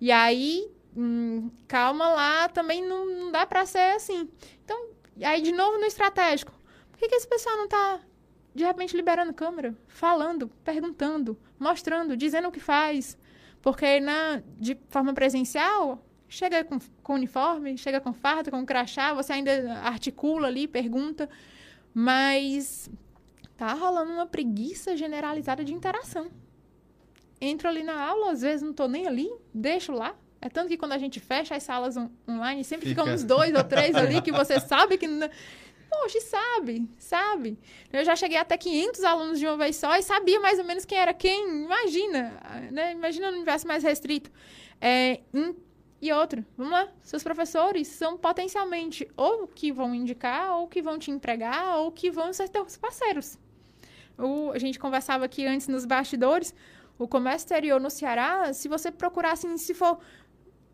E 0.00 0.10
aí, 0.10 0.68
hum, 0.96 1.50
calma 1.66 2.08
lá, 2.08 2.48
também 2.48 2.82
não, 2.86 3.06
não 3.06 3.32
dá 3.32 3.46
para 3.46 3.66
ser 3.66 3.96
assim. 3.96 4.28
Então, 4.64 4.88
aí, 5.22 5.42
de 5.42 5.52
novo, 5.52 5.78
no 5.78 5.84
estratégico. 5.84 6.52
Por 6.90 6.98
que, 6.98 7.08
que 7.08 7.14
esse 7.14 7.28
pessoal 7.28 7.56
não 7.56 7.64
está, 7.64 8.00
de 8.54 8.64
repente, 8.64 8.96
liberando 8.96 9.32
câmera? 9.32 9.74
Falando, 9.88 10.48
perguntando, 10.64 11.38
mostrando, 11.58 12.16
dizendo 12.16 12.48
o 12.48 12.52
que 12.52 12.60
faz. 12.60 13.18
Porque 13.60 14.00
na, 14.00 14.42
de 14.58 14.76
forma 14.88 15.14
presencial, 15.14 16.04
chega 16.28 16.64
com, 16.64 16.78
com 17.02 17.14
uniforme, 17.14 17.76
chega 17.76 18.00
com 18.00 18.12
farda, 18.12 18.50
com 18.50 18.64
crachá, 18.64 19.14
você 19.14 19.34
ainda 19.34 19.78
articula 19.80 20.48
ali, 20.48 20.66
pergunta. 20.66 21.28
Mas 21.94 22.90
tá 23.56 23.72
rolando 23.74 24.12
uma 24.12 24.26
preguiça 24.26 24.96
generalizada 24.96 25.64
de 25.64 25.72
interação. 25.72 26.30
Entro 27.40 27.68
ali 27.68 27.82
na 27.82 28.00
aula, 28.00 28.32
às 28.32 28.42
vezes 28.42 28.62
não 28.62 28.70
estou 28.70 28.88
nem 28.88 29.06
ali, 29.06 29.30
deixo 29.52 29.92
lá, 29.92 30.16
é 30.42 30.48
tanto 30.48 30.68
que 30.68 30.76
quando 30.76 30.92
a 30.92 30.98
gente 30.98 31.20
fecha 31.20 31.54
as 31.54 31.62
salas 31.62 31.96
on 31.96 32.10
online, 32.28 32.64
sempre 32.64 32.88
Fica. 32.88 33.00
ficam 33.00 33.14
uns 33.14 33.22
dois 33.22 33.54
ou 33.54 33.62
três 33.62 33.94
ali 33.94 34.20
que 34.20 34.32
você 34.32 34.58
sabe 34.60 34.98
que. 34.98 35.06
Poxa, 35.88 36.20
sabe, 36.20 36.88
sabe. 36.98 37.56
Eu 37.92 38.04
já 38.04 38.16
cheguei 38.16 38.38
até 38.38 38.56
500 38.56 39.04
alunos 39.04 39.38
de 39.38 39.46
uma 39.46 39.56
vez 39.56 39.76
só 39.76 39.96
e 39.96 40.02
sabia 40.02 40.40
mais 40.40 40.58
ou 40.58 40.64
menos 40.64 40.84
quem 40.84 40.98
era 40.98 41.14
quem. 41.14 41.64
Imagina, 41.64 42.40
né? 42.72 42.92
Imagina 42.92 43.30
no 43.30 43.36
universo 43.36 43.68
mais 43.68 43.84
restrito. 43.84 44.30
É, 44.80 45.20
e 46.00 46.12
outro, 46.12 46.44
vamos 46.56 46.72
lá, 46.72 46.88
seus 47.02 47.22
professores 47.22 47.86
são 47.86 48.18
potencialmente 48.18 49.08
ou 49.16 49.46
que 49.46 49.70
vão 49.70 49.94
indicar, 49.94 50.56
ou 50.56 50.66
que 50.66 50.82
vão 50.82 50.98
te 50.98 51.12
empregar, 51.12 51.78
ou 51.78 51.92
que 51.92 52.10
vão 52.10 52.32
ser 52.32 52.48
teus 52.48 52.76
parceiros. 52.76 53.38
O, 54.18 54.50
a 54.50 54.58
gente 54.58 54.80
conversava 54.80 55.24
aqui 55.24 55.46
antes 55.46 55.68
nos 55.68 55.84
bastidores, 55.84 56.52
o 56.98 57.06
comércio 57.06 57.46
exterior 57.46 57.80
no 57.80 57.90
Ceará, 57.90 58.52
se 58.52 58.68
você 58.68 58.90
procurar, 58.90 59.32
assim, 59.32 59.56
se 59.56 59.74
for 59.74 59.98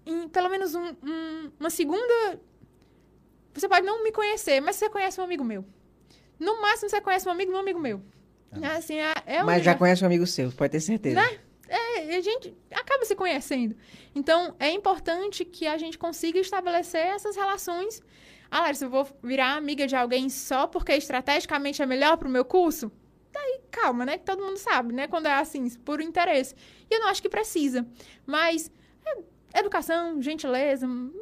em 0.08 0.28
pelo 0.28 0.48
menos 0.48 0.74
um, 0.74 0.88
um, 1.02 1.52
uma 1.60 1.70
segunda. 1.70 2.40
Você 3.52 3.68
pode 3.68 3.84
não 3.84 4.02
me 4.02 4.10
conhecer, 4.10 4.60
mas 4.60 4.76
você 4.76 4.88
conhece 4.88 5.20
um 5.20 5.24
amigo 5.24 5.44
meu. 5.44 5.64
No 6.38 6.60
máximo, 6.62 6.88
você 6.88 7.00
conhece 7.00 7.28
um 7.28 7.32
amigo 7.32 7.52
um 7.52 7.56
amigo 7.56 7.78
meu. 7.78 8.02
Ah. 8.52 8.76
Assim, 8.76 8.98
é, 8.98 9.12
é 9.26 9.42
mas 9.42 9.62
já 9.62 9.74
conhece 9.74 10.02
um 10.02 10.06
amigo 10.06 10.26
seu, 10.26 10.50
pode 10.52 10.72
ter 10.72 10.80
certeza. 10.80 11.20
Né? 11.20 11.38
É, 11.68 12.16
a 12.16 12.20
gente 12.20 12.56
acaba 12.70 13.04
se 13.04 13.14
conhecendo. 13.14 13.76
Então, 14.14 14.54
é 14.58 14.70
importante 14.70 15.44
que 15.44 15.66
a 15.66 15.76
gente 15.76 15.98
consiga 15.98 16.38
estabelecer 16.38 17.06
essas 17.06 17.36
relações. 17.36 18.00
Ah, 18.50 18.62
Larissa, 18.62 18.86
eu 18.86 18.90
vou 18.90 19.06
virar 19.22 19.56
amiga 19.56 19.86
de 19.86 19.94
alguém 19.94 20.30
só 20.30 20.66
porque 20.66 20.92
estrategicamente 20.92 21.82
é 21.82 21.86
melhor 21.86 22.16
para 22.16 22.26
o 22.26 22.30
meu 22.30 22.44
curso? 22.44 22.90
Tá 23.30 23.40
calma, 23.70 24.06
né? 24.06 24.16
Que 24.16 24.24
todo 24.24 24.42
mundo 24.42 24.56
sabe, 24.56 24.94
né? 24.94 25.06
Quando 25.06 25.26
é 25.26 25.32
assim, 25.32 25.68
por 25.80 26.00
interesse. 26.00 26.54
E 26.90 26.94
eu 26.94 27.00
não 27.00 27.08
acho 27.08 27.20
que 27.20 27.28
precisa. 27.28 27.86
Mas 28.24 28.70
é, 29.04 29.18
educação, 29.58 30.20
gentileza, 30.20 30.86
hum, 30.86 31.12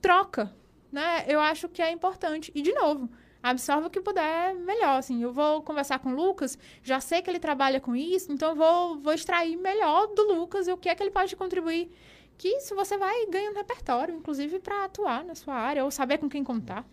troca, 0.00 0.54
né? 0.90 1.24
Eu 1.26 1.40
acho 1.40 1.68
que 1.68 1.82
é 1.82 1.90
importante. 1.90 2.50
E, 2.54 2.62
de 2.62 2.72
novo, 2.72 3.08
absorve 3.42 3.86
o 3.86 3.90
que 3.90 4.00
puder 4.00 4.54
melhor, 4.54 4.98
assim. 4.98 5.22
Eu 5.22 5.32
vou 5.32 5.62
conversar 5.62 5.98
com 5.98 6.10
o 6.10 6.14
Lucas, 6.14 6.58
já 6.82 7.00
sei 7.00 7.22
que 7.22 7.30
ele 7.30 7.38
trabalha 7.38 7.80
com 7.80 7.94
isso, 7.94 8.32
então 8.32 8.54
vou, 8.54 8.98
vou 8.98 9.12
extrair 9.12 9.56
melhor 9.56 10.06
do 10.08 10.32
Lucas 10.32 10.68
o 10.68 10.76
que 10.76 10.88
é 10.88 10.94
que 10.94 11.02
ele 11.02 11.10
pode 11.10 11.34
contribuir. 11.36 11.90
Que 12.36 12.48
isso 12.48 12.74
você 12.74 12.96
vai 12.96 13.26
ganhando 13.26 13.56
repertório, 13.56 14.14
inclusive 14.14 14.60
para 14.60 14.84
atuar 14.84 15.24
na 15.24 15.34
sua 15.34 15.54
área 15.54 15.84
ou 15.84 15.90
saber 15.90 16.18
com 16.18 16.28
quem 16.28 16.44
contar. 16.44 16.86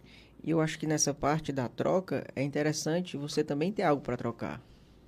E 0.43 0.50
eu 0.50 0.60
acho 0.60 0.78
que 0.78 0.88
nessa 0.88 1.14
parte 1.14 1.52
da 1.52 1.68
troca 1.68 2.26
é 2.36 2.41
interessante 2.41 3.18
você 3.18 3.43
também 3.43 3.72
ter 3.72 3.84
algo 3.84 4.02
para 4.02 4.18
trocar. 4.18 4.62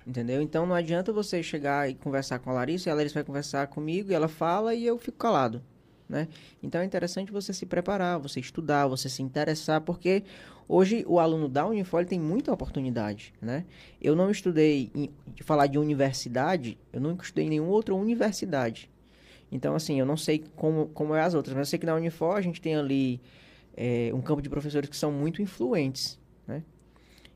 Entendeu? 0.06 0.40
Então 0.40 0.64
não 0.64 0.74
adianta 0.74 1.12
você 1.12 1.42
chegar 1.42 1.88
e 1.90 1.94
conversar 1.94 2.38
com 2.38 2.50
a 2.50 2.54
Larissa, 2.54 2.88
e 2.88 2.92
a 2.92 2.94
Larissa 2.94 3.14
vai 3.14 3.24
conversar 3.24 3.66
comigo 3.66 4.10
e 4.10 4.14
ela 4.14 4.28
fala 4.28 4.74
e 4.74 4.86
eu 4.86 4.96
fico 4.96 5.18
calado. 5.18 5.62
Né? 6.08 6.26
Então 6.62 6.80
é 6.80 6.84
interessante 6.84 7.30
você 7.30 7.52
se 7.52 7.66
preparar, 7.66 8.18
você 8.18 8.40
estudar, 8.40 8.86
você 8.86 9.08
se 9.08 9.22
interessar, 9.22 9.80
porque 9.82 10.22
hoje 10.66 11.04
o 11.06 11.18
aluno 11.18 11.48
da 11.48 11.66
Unifor 11.66 12.06
tem 12.06 12.18
muita 12.18 12.52
oportunidade. 12.52 13.34
Né? 13.42 13.64
Eu 14.00 14.16
não 14.16 14.30
estudei, 14.30 14.90
em, 14.94 15.10
de 15.26 15.42
falar 15.42 15.66
de 15.66 15.78
universidade, 15.78 16.78
eu 16.92 17.00
nunca 17.00 17.24
estudei 17.24 17.46
em 17.46 17.50
nenhuma 17.50 17.72
outra 17.72 17.94
universidade. 17.94 18.90
Então, 19.50 19.74
assim, 19.74 19.98
eu 19.98 20.06
não 20.06 20.16
sei 20.16 20.44
como, 20.56 20.88
como 20.88 21.14
é 21.14 21.22
as 21.22 21.34
outras, 21.34 21.54
mas 21.54 21.68
eu 21.68 21.70
sei 21.70 21.78
que 21.78 21.86
na 21.86 21.94
Unifor 21.94 22.36
a 22.36 22.40
gente 22.40 22.60
tem 22.60 22.76
ali 22.76 23.20
é, 23.76 24.10
um 24.14 24.20
campo 24.20 24.42
de 24.42 24.48
professores 24.48 24.88
que 24.88 24.96
são 24.96 25.12
muito 25.12 25.42
influentes. 25.42 26.18
Né? 26.46 26.62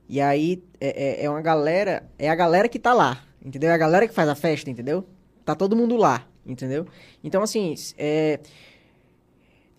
E 0.08 0.20
aí 0.20 0.62
é, 0.80 1.22
é, 1.22 1.24
é 1.24 1.30
uma 1.30 1.40
galera, 1.40 2.08
é 2.18 2.28
a 2.28 2.34
galera 2.34 2.68
que 2.68 2.78
tá 2.78 2.92
lá, 2.92 3.22
entendeu? 3.42 3.70
É 3.70 3.74
a 3.74 3.78
galera 3.78 4.06
que 4.08 4.14
faz 4.14 4.28
a 4.28 4.34
festa, 4.34 4.70
entendeu? 4.70 5.06
Tá 5.44 5.54
todo 5.54 5.74
mundo 5.74 5.96
lá, 5.96 6.26
entendeu? 6.46 6.86
Então, 7.22 7.42
assim, 7.42 7.74
é... 7.98 8.40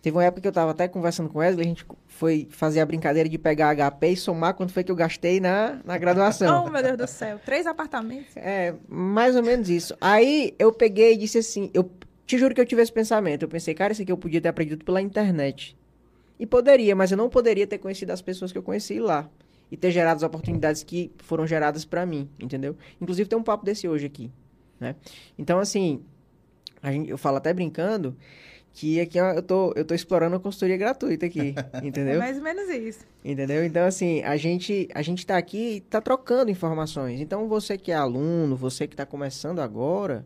Teve 0.01 0.18
uma 0.18 0.26
época 0.26 0.41
que 0.41 0.47
eu 0.49 0.51
tava 0.51 0.72
até 0.72 0.86
conversando 0.86 1.30
com 1.30 1.38
o 1.38 1.41
Wesley, 1.41 1.66
a 1.66 1.70
gente 1.70 1.86
foi 2.07 2.45
fazer 2.51 2.82
a 2.82 2.86
brincadeira 2.86 3.30
de 3.30 3.38
pegar 3.38 3.74
HP 3.74 4.09
e 4.09 4.18
somar 4.18 4.53
quanto 4.53 4.74
foi 4.74 4.84
que 4.84 4.91
eu 4.91 4.95
gastei 4.97 5.39
na, 5.39 5.80
na 5.86 5.97
graduação. 5.97 6.66
oh, 6.68 6.70
meu 6.70 6.84
Deus 6.84 6.97
do 6.97 7.07
céu. 7.07 7.39
Três 7.45 7.66
apartamentos. 7.66 8.36
É, 8.36 8.76
mais 8.89 9.34
ou 9.34 9.41
menos 9.41 9.70
isso. 9.70 9.95
Aí 10.01 10.53
eu 10.59 10.74
peguei 10.74 11.14
e 11.14 11.18
disse 11.18 11.38
assim, 11.38 11.72
eu 11.74 11.89
te 12.26 12.38
juro 12.38 12.53
que 12.53 12.59
eu 12.59 12.66
tive 12.66 12.82
esse 12.82 12.91
pensamento. 12.91 13.43
Eu 13.43 13.47
pensei, 13.47 13.74
cara, 13.74 13.93
isso 13.93 14.01
aqui 14.01 14.11
eu 14.11 14.18
podia 14.18 14.41
ter 14.41 14.49
aprendido 14.49 14.84
pela 14.84 15.01
internet. 15.01 15.78
E 16.38 16.45
poderia, 16.45 16.95
mas 16.95 17.09
eu 17.09 17.18
não 17.18 17.30
poderia 17.30 17.66
ter 17.66 17.78
conhecido 17.78 18.11
as 18.11 18.22
pessoas 18.22 18.51
que 18.51 18.57
eu 18.57 18.64
conheci 18.64 18.99
lá. 18.99 19.30
E 19.72 19.78
ter 19.78 19.89
gerado 19.91 20.18
as 20.18 20.24
oportunidades 20.24 20.84
que 20.84 21.11
foram 21.20 21.47
geradas 21.47 21.86
para 21.86 22.05
mim, 22.05 22.30
entendeu? 22.38 22.76
Inclusive 23.01 23.30
tem 23.30 23.39
um 23.39 23.43
papo 23.43 23.66
desse 23.66 23.88
hoje 23.88 24.05
aqui, 24.05 24.30
né? 24.80 24.95
Então, 25.38 25.59
assim, 25.59 26.03
gente, 26.91 27.09
eu 27.09 27.17
falo 27.17 27.38
até 27.38 27.53
brincando 27.53 28.15
que 28.73 28.99
aqui 28.99 29.17
eu 29.19 29.41
tô, 29.43 29.71
eu 29.75 29.86
tô 29.86 29.93
explorando 29.93 30.36
a 30.36 30.39
consultoria 30.39 30.75
gratuita 30.75 31.27
aqui, 31.27 31.53
entendeu? 31.84 32.15
É 32.15 32.17
mais 32.17 32.38
ou 32.38 32.43
menos 32.43 32.67
isso. 32.69 33.05
Entendeu? 33.23 33.63
Então, 33.63 33.86
assim, 33.86 34.23
a 34.23 34.36
gente, 34.36 34.89
a 34.93 35.01
gente 35.01 35.25
tá 35.25 35.38
aqui 35.38 35.75
e 35.75 35.81
tá 35.81 36.01
trocando 36.01 36.49
informações. 36.49 37.21
Então, 37.21 37.47
você 37.47 37.77
que 37.77 37.91
é 37.91 37.95
aluno, 37.95 38.55
você 38.55 38.88
que 38.88 38.95
está 38.95 39.05
começando 39.05 39.59
agora, 39.59 40.25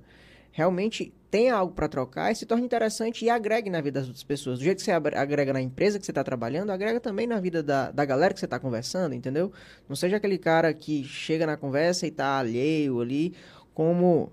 realmente 0.51 1.13
tenha 1.29 1.53
algo 1.53 1.73
para 1.73 1.89
trocar 1.89 2.31
e 2.31 2.35
se 2.35 2.45
torne 2.45 2.65
interessante 2.65 3.25
e 3.25 3.29
agregue 3.29 3.69
na 3.69 3.81
vida 3.81 3.99
das 3.99 4.07
outras 4.07 4.23
pessoas. 4.23 4.59
Do 4.59 4.63
jeito 4.63 4.77
que 4.77 4.83
você 4.85 4.91
agrega 4.91 5.51
na 5.51 5.61
empresa 5.61 5.99
que 5.99 6.05
você 6.05 6.11
está 6.11 6.23
trabalhando, 6.23 6.71
agrega 6.71 7.01
também 7.01 7.27
na 7.27 7.39
vida 7.41 7.61
da, 7.61 7.91
da 7.91 8.05
galera 8.05 8.33
que 8.33 8.39
você 8.39 8.45
está 8.45 8.57
conversando, 8.57 9.13
entendeu? 9.13 9.51
Não 9.89 9.95
seja 9.95 10.15
aquele 10.15 10.37
cara 10.37 10.73
que 10.73 11.03
chega 11.03 11.45
na 11.45 11.57
conversa 11.57 12.07
e 12.07 12.11
tá 12.11 12.39
alheio 12.39 13.01
ali, 13.01 13.33
como 13.73 14.31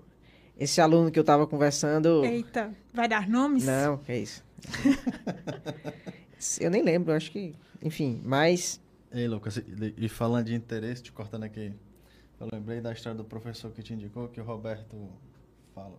esse 0.57 0.81
aluno 0.81 1.11
que 1.11 1.19
eu 1.19 1.21
estava 1.21 1.45
conversando. 1.45 2.23
Eita, 2.23 2.73
vai 2.93 3.07
dar 3.07 3.27
nomes? 3.27 3.65
Não, 3.65 3.99
é 4.07 4.19
isso. 4.19 4.43
eu 6.59 6.69
nem 6.69 6.81
lembro, 6.81 7.13
acho 7.13 7.31
que. 7.31 7.55
Enfim, 7.81 8.21
mas. 8.23 8.81
Ei, 9.11 9.27
Lucas, 9.27 9.61
e 9.97 10.09
falando 10.09 10.47
de 10.47 10.55
interesse, 10.55 11.03
te 11.03 11.11
cortando 11.11 11.43
aqui, 11.43 11.73
eu 12.39 12.47
lembrei 12.51 12.81
da 12.81 12.91
história 12.91 13.17
do 13.17 13.23
professor 13.23 13.71
que 13.71 13.81
te 13.81 13.93
indicou 13.93 14.27
que 14.27 14.41
o 14.41 14.43
Roberto 14.43 15.09
fala, 15.73 15.93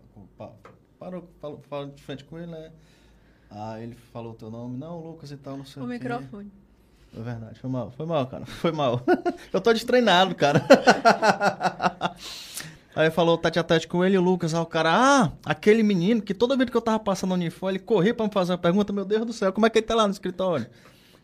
parou, 0.99 1.29
falou, 1.41 1.63
falou 1.69 1.91
de 1.91 2.03
frente 2.03 2.25
com 2.25 2.39
ele, 2.39 2.51
né? 2.51 2.73
Aí 3.51 3.85
ele 3.85 3.95
falou 3.95 4.33
o 4.33 4.35
teu 4.35 4.51
nome, 4.51 4.77
não, 4.77 5.01
Lucas 5.01 5.31
e 5.31 5.37
tal, 5.37 5.57
não 5.57 5.65
sei 5.65 5.83
o 5.83 5.87
O 5.87 5.89
microfone. 5.89 6.51
É 7.17 7.23
verdade, 7.23 7.59
foi 7.59 7.71
mal, 7.71 7.91
foi 7.91 8.07
mal, 8.07 8.27
cara, 8.27 8.45
foi 8.61 8.73
mal. 8.73 9.03
eu 9.53 9.61
tô 9.61 9.73
destreinado, 9.73 10.35
cara. 10.35 10.63
Aí 12.97 13.11
falou 13.11 13.37
tete 13.37 13.59
a 13.59 13.63
tete 13.63 13.87
com 13.87 14.03
ele 14.03 14.15
e 14.15 14.19
o 14.19 14.23
Lucas, 14.23 14.55
aí 14.55 14.61
o 14.61 14.65
cara, 14.65 14.91
ah, 14.91 15.33
aquele 15.45 15.83
menino 15.83 16.23
que 16.23 16.33
toda 16.33 16.57
vez 16.57 16.71
que 16.71 16.77
eu 16.77 16.81
tava 16.81 16.99
passando 16.99 17.29
no 17.29 17.35
uniforme, 17.35 17.77
ele 17.77 17.85
corria 17.85 18.15
pra 18.15 18.25
me 18.25 18.33
fazer 18.33 18.53
uma 18.53 18.59
pergunta, 18.59 18.91
meu 18.91 19.05
Deus 19.05 19.27
do 19.27 19.35
céu, 19.35 19.53
como 19.53 19.67
é 19.67 19.71
que 19.71 19.79
ele 19.79 19.87
tá 19.87 19.95
lá 19.95 20.07
no 20.07 20.13
escritório? 20.15 20.67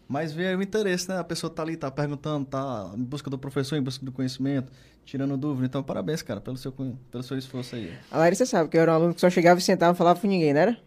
Mas 0.06 0.34
veio 0.34 0.58
o 0.58 0.62
interesse, 0.62 1.08
né? 1.08 1.18
A 1.18 1.24
pessoa 1.24 1.50
tá 1.50 1.62
ali, 1.62 1.74
tá 1.74 1.90
perguntando, 1.90 2.44
tá 2.44 2.92
em 2.94 3.02
busca 3.02 3.30
do 3.30 3.38
professor, 3.38 3.76
em 3.76 3.82
busca 3.82 4.04
do 4.04 4.12
conhecimento, 4.12 4.70
tirando 5.06 5.34
dúvida. 5.38 5.64
Então, 5.64 5.82
parabéns, 5.82 6.20
cara, 6.20 6.42
pelo 6.42 6.58
seu, 6.58 6.72
pelo 6.72 7.22
seu 7.22 7.38
esforço 7.38 7.74
aí. 7.74 7.90
A 8.10 8.18
Larissa 8.18 8.44
sabe 8.44 8.68
que 8.68 8.76
eu 8.76 8.82
era 8.82 8.92
um 8.92 8.94
aluno 8.94 9.14
que 9.14 9.20
só 9.22 9.30
chegava 9.30 9.58
e 9.58 9.62
sentava 9.62 9.94
e 9.94 9.96
falava 9.96 10.20
com 10.20 10.26
ninguém, 10.26 10.52
não 10.52 10.60
era? 10.60 10.78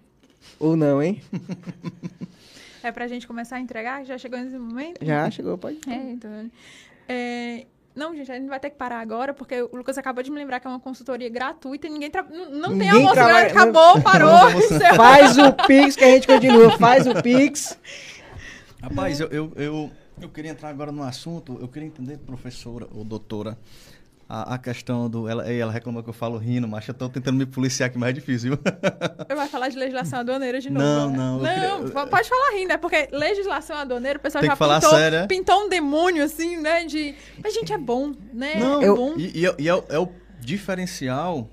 Ou 0.59 0.75
não, 0.75 1.01
hein? 1.01 1.19
é 2.83 2.91
pra 2.91 3.07
gente 3.07 3.25
começar 3.25 3.55
a 3.55 3.59
entregar? 3.59 4.05
Já 4.05 4.19
chegou 4.19 4.37
nesse 4.37 4.59
momento? 4.59 5.03
Já 5.03 5.31
chegou, 5.31 5.57
pode. 5.57 5.79
É, 5.87 6.11
então. 6.11 6.51
É, 7.09 7.65
não, 7.95 8.13
gente, 8.13 8.29
a 8.31 8.35
gente 8.35 8.47
vai 8.47 8.59
ter 8.59 8.69
que 8.69 8.75
parar 8.75 8.99
agora, 8.99 9.33
porque 9.33 9.61
o 9.61 9.77
Lucas 9.77 9.97
acabou 9.97 10.21
de 10.21 10.29
me 10.29 10.37
lembrar 10.37 10.59
que 10.59 10.67
é 10.67 10.69
uma 10.69 10.79
consultoria 10.79 11.29
gratuita 11.29 11.87
e 11.87 11.89
ninguém 11.89 12.11
tra... 12.11 12.23
não, 12.23 12.49
não 12.49 12.69
ninguém 12.71 12.89
tem 12.89 12.97
almoço, 12.97 13.13
trabalha... 13.13 13.47
acabou, 13.47 14.01
parou. 14.01 14.49
faz 14.95 15.37
o 15.37 15.53
Pix 15.65 15.95
que 15.95 16.03
a 16.03 16.09
gente 16.09 16.27
continua, 16.27 16.77
faz 16.77 17.07
o 17.07 17.21
Pix. 17.21 17.79
Rapaz, 18.81 19.19
eu, 19.19 19.27
eu, 19.29 19.51
eu, 19.55 19.91
eu, 20.21 20.29
queria 20.29 20.51
entrar 20.51 20.69
agora 20.69 20.91
no 20.91 21.03
assunto, 21.03 21.57
eu 21.61 21.67
queria 21.67 21.87
entender, 21.87 22.17
professora 22.17 22.85
ou 22.93 23.03
doutora, 23.03 23.57
a, 24.27 24.55
a 24.55 24.57
questão 24.57 25.09
do. 25.09 25.27
Ela, 25.27 25.51
ela 25.51 25.71
reclamou 25.71 26.01
que 26.01 26.09
eu 26.09 26.13
falo 26.13 26.37
rindo, 26.37 26.67
mas 26.67 26.87
eu 26.87 26.93
tô 26.93 27.07
tentando 27.07 27.37
me 27.37 27.45
policiar 27.45 27.87
aqui, 27.87 27.97
mais 27.97 28.09
é 28.09 28.13
difícil. 28.13 28.57
Eu 29.29 29.35
vai 29.37 29.47
falar 29.47 29.69
de 29.69 29.77
legislação 29.77 30.19
aduaneira 30.19 30.59
de 30.59 30.69
novo. 30.69 30.85
Não, 30.85 31.11
né? 31.11 31.17
não. 31.17 31.79
Não, 31.79 31.85
queria... 31.85 32.07
pode 32.07 32.27
falar 32.27 32.57
rindo, 32.57 32.73
é 32.73 32.77
porque 32.77 33.07
legislação 33.11 33.77
aduaneira, 33.77 34.17
o 34.17 34.21
pessoal 34.21 34.41
Tem 34.41 34.49
já 34.49 34.55
falar 34.55 34.81
pintou, 34.81 34.97
sério, 34.97 35.17
é? 35.19 35.27
pintou 35.27 35.65
um 35.65 35.69
demônio, 35.69 36.23
assim, 36.23 36.57
né? 36.57 36.85
De. 36.85 37.15
Mas, 37.41 37.53
gente, 37.53 37.71
é 37.71 37.77
bom, 37.77 38.13
né? 38.33 38.55
Não, 38.55 38.81
é 38.81 38.87
bom. 38.87 39.13
E, 39.15 39.41
e, 39.41 39.45
é, 39.45 39.55
e 39.59 39.69
é, 39.69 39.83
é, 39.89 39.99
o 39.99 40.09
diferencial 40.39 41.47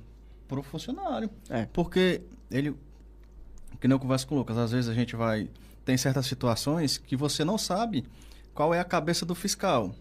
pro 0.48 0.62
funcionário. 0.62 1.28
É. 1.50 1.66
Porque 1.72 2.22
ele. 2.50 2.74
Que 3.80 3.88
nem 3.88 3.94
eu 3.96 3.98
converso 3.98 4.26
com 4.26 4.36
o 4.36 4.38
Lucas, 4.38 4.56
às 4.56 4.72
vezes 4.72 4.88
a 4.88 4.94
gente 4.94 5.14
vai. 5.14 5.48
Tem 5.84 5.96
certas 5.96 6.26
situações 6.26 6.96
que 6.96 7.16
você 7.16 7.44
não 7.44 7.58
sabe 7.58 8.04
qual 8.54 8.72
é 8.72 8.80
a 8.80 8.84
cabeça 8.84 9.26
do 9.26 9.34
fiscal. 9.34 9.92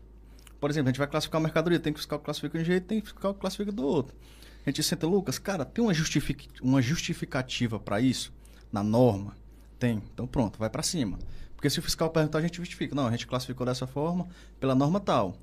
Por 0.61 0.69
exemplo, 0.69 0.89
a 0.89 0.91
gente 0.91 0.99
vai 0.99 1.07
classificar 1.07 1.41
a 1.41 1.43
mercadoria, 1.43 1.79
tem 1.79 1.91
fiscal 1.91 2.19
que 2.19 2.25
classifica 2.25 2.55
de 2.59 2.63
um 2.63 2.65
jeito, 2.65 2.85
tem 2.85 3.01
fiscal 3.01 3.33
que 3.33 3.39
classifica 3.39 3.71
do 3.71 3.83
outro. 3.83 4.15
A 4.63 4.69
gente 4.69 4.83
senta, 4.83 5.07
Lucas, 5.07 5.39
cara, 5.39 5.65
tem 5.65 5.83
uma, 5.83 5.91
justific... 5.91 6.47
uma 6.61 6.79
justificativa 6.83 7.79
para 7.79 7.99
isso 7.99 8.31
na 8.71 8.83
norma? 8.83 9.35
Tem. 9.79 10.03
Então 10.13 10.27
pronto, 10.27 10.59
vai 10.59 10.69
para 10.69 10.83
cima. 10.83 11.17
Porque 11.55 11.67
se 11.67 11.79
o 11.79 11.81
fiscal 11.81 12.11
perguntar, 12.11 12.37
a 12.37 12.41
gente 12.43 12.57
justifica. 12.57 12.93
Não, 12.93 13.07
a 13.07 13.11
gente 13.11 13.25
classificou 13.25 13.65
dessa 13.65 13.87
forma 13.87 14.27
pela 14.59 14.75
norma 14.75 14.99
tal. 14.99 15.35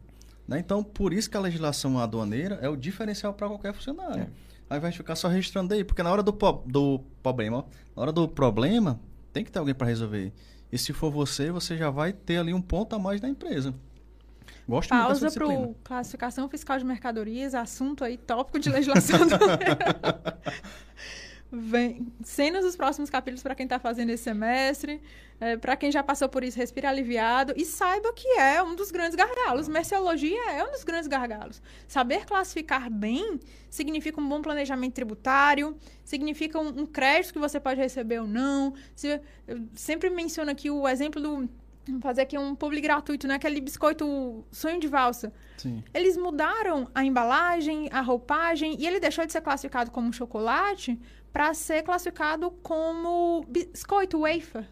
Né? 0.46 0.60
Então, 0.60 0.84
por 0.84 1.12
isso 1.12 1.28
que 1.28 1.36
a 1.36 1.40
legislação 1.40 1.98
aduaneira 1.98 2.54
é 2.62 2.68
o 2.68 2.76
diferencial 2.76 3.34
para 3.34 3.48
qualquer 3.48 3.74
funcionário. 3.74 4.22
É. 4.22 4.28
Aí 4.70 4.78
vai 4.78 4.92
ficar 4.92 5.16
só 5.16 5.26
registrando 5.26 5.74
aí, 5.74 5.82
porque 5.82 6.02
na 6.02 6.12
hora 6.12 6.22
do, 6.22 6.30
do 6.64 7.00
problema, 7.22 7.66
na 7.96 8.02
hora 8.02 8.12
do 8.12 8.28
problema, 8.28 9.00
tem 9.32 9.44
que 9.44 9.50
ter 9.50 9.58
alguém 9.58 9.74
para 9.74 9.88
resolver. 9.88 10.32
E 10.70 10.78
se 10.78 10.92
for 10.92 11.10
você, 11.10 11.50
você 11.50 11.76
já 11.76 11.90
vai 11.90 12.12
ter 12.12 12.36
ali 12.36 12.54
um 12.54 12.62
ponto 12.62 12.94
a 12.94 12.98
mais 12.98 13.20
na 13.20 13.28
empresa. 13.28 13.74
Gosto 14.68 14.90
Pausa 14.90 15.30
para 15.30 15.48
o 15.48 15.74
classificação 15.82 16.46
fiscal 16.48 16.78
de 16.78 16.84
mercadorias, 16.84 17.54
assunto 17.54 18.04
aí 18.04 18.18
tópico 18.18 18.58
de 18.58 18.68
legislação. 18.68 19.20
Vem, 21.50 22.12
cenas 22.22 22.62
dos 22.62 22.76
próximos 22.76 23.08
capítulos 23.08 23.42
para 23.42 23.54
quem 23.54 23.64
está 23.64 23.78
fazendo 23.78 24.10
esse 24.10 24.24
semestre, 24.24 25.00
é, 25.40 25.56
para 25.56 25.74
quem 25.76 25.90
já 25.90 26.02
passou 26.02 26.28
por 26.28 26.44
isso, 26.44 26.58
respire 26.58 26.86
aliviado 26.86 27.54
e 27.56 27.64
saiba 27.64 28.12
que 28.12 28.28
é 28.38 28.62
um 28.62 28.76
dos 28.76 28.90
grandes 28.90 29.14
gargalos. 29.14 29.66
Merceologia 29.66 30.50
é 30.50 30.62
um 30.62 30.70
dos 30.70 30.84
grandes 30.84 31.08
gargalos. 31.08 31.62
Saber 31.86 32.26
classificar 32.26 32.90
bem 32.90 33.40
significa 33.70 34.20
um 34.20 34.28
bom 34.28 34.42
planejamento 34.42 34.92
tributário, 34.92 35.74
significa 36.04 36.58
um, 36.58 36.80
um 36.80 36.86
crédito 36.86 37.32
que 37.32 37.38
você 37.38 37.58
pode 37.58 37.80
receber 37.80 38.20
ou 38.20 38.26
não. 38.26 38.74
Se, 38.94 39.18
eu 39.46 39.62
sempre 39.74 40.10
menciono 40.10 40.50
aqui 40.50 40.70
o 40.70 40.86
exemplo 40.86 41.22
do 41.22 41.48
Vamos 41.88 42.02
fazer 42.02 42.22
aqui 42.22 42.36
um 42.36 42.54
publi 42.54 42.80
gratuito, 42.80 43.26
né? 43.26 43.34
Aquele 43.34 43.60
biscoito 43.60 44.44
sonho 44.50 44.78
de 44.78 44.86
valsa. 44.86 45.32
Sim. 45.56 45.82
Eles 45.94 46.16
mudaram 46.16 46.88
a 46.94 47.04
embalagem, 47.04 47.88
a 47.90 48.00
roupagem, 48.00 48.76
e 48.78 48.86
ele 48.86 49.00
deixou 49.00 49.24
de 49.24 49.32
ser 49.32 49.40
classificado 49.40 49.90
como 49.90 50.12
chocolate 50.12 51.00
para 51.32 51.54
ser 51.54 51.82
classificado 51.82 52.50
como 52.62 53.44
biscoito 53.48 54.20
wafer. 54.20 54.68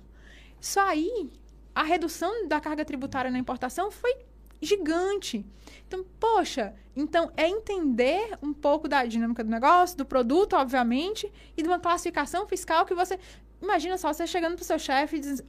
Isso 0.60 0.78
aí, 0.78 1.30
a 1.74 1.82
redução 1.82 2.46
da 2.46 2.60
carga 2.60 2.84
tributária 2.84 3.30
na 3.30 3.38
importação 3.38 3.90
foi 3.90 4.14
gigante. 4.60 5.44
Então, 5.86 6.04
poxa, 6.18 6.74
então 6.94 7.30
é 7.36 7.48
entender 7.48 8.38
um 8.42 8.52
pouco 8.52 8.88
da 8.88 9.04
dinâmica 9.04 9.44
do 9.44 9.50
negócio, 9.50 9.96
do 9.96 10.04
produto, 10.04 10.54
obviamente, 10.54 11.30
e 11.56 11.62
de 11.62 11.68
uma 11.68 11.78
classificação 11.78 12.46
fiscal 12.46 12.84
que 12.84 12.94
você. 12.94 13.18
Imagina 13.60 13.96
só, 13.96 14.12
você 14.12 14.26
chegando 14.26 14.54
para 14.54 14.62
o 14.62 14.66
seu 14.66 14.78
chefe 14.78 15.16
e 15.16 15.20
dizendo, 15.20 15.48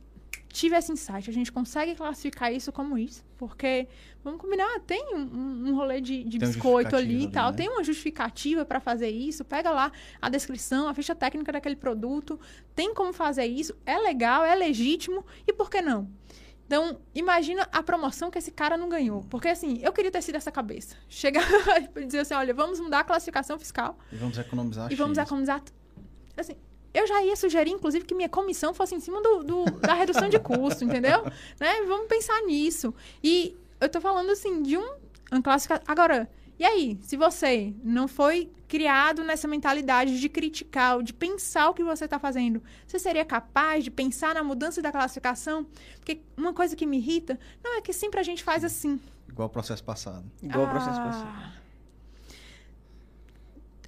tive 0.57 0.75
esse 0.75 0.91
insight, 0.91 1.29
a 1.29 1.33
gente 1.33 1.51
consegue 1.51 1.93
classificar 1.93 2.51
isso 2.51 2.71
como 2.71 2.97
isso, 2.97 3.23
porque, 3.37 3.87
vamos 4.23 4.41
combinar, 4.41 4.79
tem 4.79 5.13
um, 5.13 5.69
um 5.69 5.75
rolê 5.75 6.01
de, 6.01 6.23
de 6.23 6.39
biscoito 6.39 6.95
ali 6.95 7.25
e 7.25 7.31
tal, 7.31 7.51
né? 7.51 7.57
tem 7.57 7.69
uma 7.69 7.83
justificativa 7.83 8.65
para 8.65 8.79
fazer 8.79 9.09
isso, 9.09 9.45
pega 9.45 9.69
lá 9.69 9.91
a 10.19 10.29
descrição, 10.29 10.87
a 10.87 10.95
ficha 10.95 11.13
técnica 11.13 11.51
daquele 11.51 11.75
produto, 11.75 12.39
tem 12.73 12.91
como 12.91 13.13
fazer 13.13 13.45
isso, 13.45 13.77
é 13.85 13.99
legal, 13.99 14.43
é 14.43 14.55
legítimo, 14.55 15.23
e 15.45 15.53
por 15.53 15.69
que 15.69 15.79
não? 15.79 16.09
Então, 16.65 16.99
imagina 17.13 17.67
a 17.71 17.83
promoção 17.83 18.31
que 18.31 18.39
esse 18.39 18.51
cara 18.51 18.75
não 18.75 18.89
ganhou. 18.89 19.21
Porque, 19.29 19.47
assim, 19.47 19.79
eu 19.81 19.93
queria 19.93 20.11
ter 20.11 20.21
sido 20.21 20.35
essa 20.35 20.51
cabeça. 20.51 20.97
Chegar 21.07 21.41
e 21.95 22.05
dizer 22.05 22.19
assim, 22.19 22.33
olha, 22.33 22.53
vamos 22.53 22.77
mudar 22.81 22.99
a 22.99 23.03
classificação 23.05 23.57
fiscal. 23.57 23.97
E 24.11 24.17
vamos 24.17 24.37
economizar 24.37 24.91
E 24.91 24.95
vamos 24.95 25.17
economizar... 25.17 25.63
Assim, 26.35 26.57
eu 26.93 27.05
já 27.07 27.23
ia 27.23 27.35
sugerir, 27.35 27.71
inclusive, 27.71 28.05
que 28.05 28.15
minha 28.15 28.29
comissão 28.29 28.73
fosse 28.73 28.95
em 28.95 28.99
cima 28.99 29.21
do, 29.21 29.43
do 29.43 29.65
da 29.79 29.93
redução 29.93 30.29
de 30.29 30.39
custo, 30.39 30.83
entendeu? 30.83 31.23
Né? 31.59 31.81
Vamos 31.87 32.07
pensar 32.07 32.41
nisso. 32.43 32.93
E 33.23 33.55
eu 33.79 33.89
tô 33.89 34.01
falando, 34.01 34.31
assim, 34.31 34.61
de 34.61 34.77
um, 34.77 34.83
um. 35.31 35.41
Agora, 35.87 36.29
e 36.59 36.65
aí, 36.65 36.97
se 37.01 37.15
você 37.15 37.73
não 37.83 38.07
foi 38.07 38.49
criado 38.67 39.23
nessa 39.23 39.47
mentalidade 39.47 40.19
de 40.19 40.27
criticar, 40.27 41.01
de 41.03 41.13
pensar 41.13 41.69
o 41.69 41.73
que 41.73 41.83
você 41.83 42.05
está 42.05 42.17
fazendo, 42.17 42.61
você 42.85 42.97
seria 42.97 43.23
capaz 43.23 43.83
de 43.83 43.91
pensar 43.91 44.33
na 44.33 44.43
mudança 44.43 44.81
da 44.81 44.91
classificação? 44.91 45.65
Porque 45.95 46.19
uma 46.35 46.53
coisa 46.53 46.75
que 46.75 46.85
me 46.85 46.97
irrita, 46.97 47.39
não 47.63 47.77
é 47.77 47.81
que 47.81 47.93
sempre 47.93 48.19
a 48.19 48.23
gente 48.23 48.43
faz 48.43 48.63
assim. 48.63 48.99
Igual 49.29 49.47
o 49.47 49.51
processo 49.51 49.83
passado. 49.83 50.25
Igual 50.41 50.65
o 50.65 50.69
processo 50.69 50.99
ah. 50.99 51.03
passado. 51.03 51.56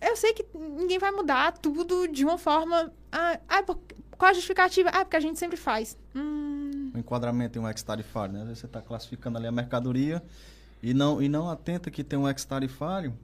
Eu 0.02 0.16
sei 0.16 0.34
que 0.34 0.46
ninguém 0.56 0.98
vai 0.98 1.12
mudar 1.12 1.52
tudo 1.58 2.08
de 2.08 2.24
uma 2.24 2.38
forma. 2.38 2.92
Ah, 3.12 3.40
ah 3.48 3.64
qual 3.64 4.32
a 4.32 4.34
justificativa? 4.34 4.90
Ah, 4.90 5.06
porque 5.06 5.18
a 5.18 5.20
gente 5.20 5.40
sempre 5.40 5.58
faz. 5.58 5.98
Hum... 6.16 6.92
O 6.94 6.98
enquadramento 6.98 7.58
em 7.58 7.62
um 7.62 7.68
ex-tarifário, 7.68 8.34
né? 8.34 8.54
Você 8.54 8.66
está 8.66 8.82
classificando 8.82 9.38
ali 9.38 9.48
a 9.48 9.52
mercadoria 9.52 10.22
e 10.84 10.94
não, 10.94 11.22
e 11.22 11.30
não 11.30 11.50
atenta 11.50 11.90
que 11.90 12.04
tem 12.04 12.20
um 12.20 12.28
ex-tarifário 12.28 13.18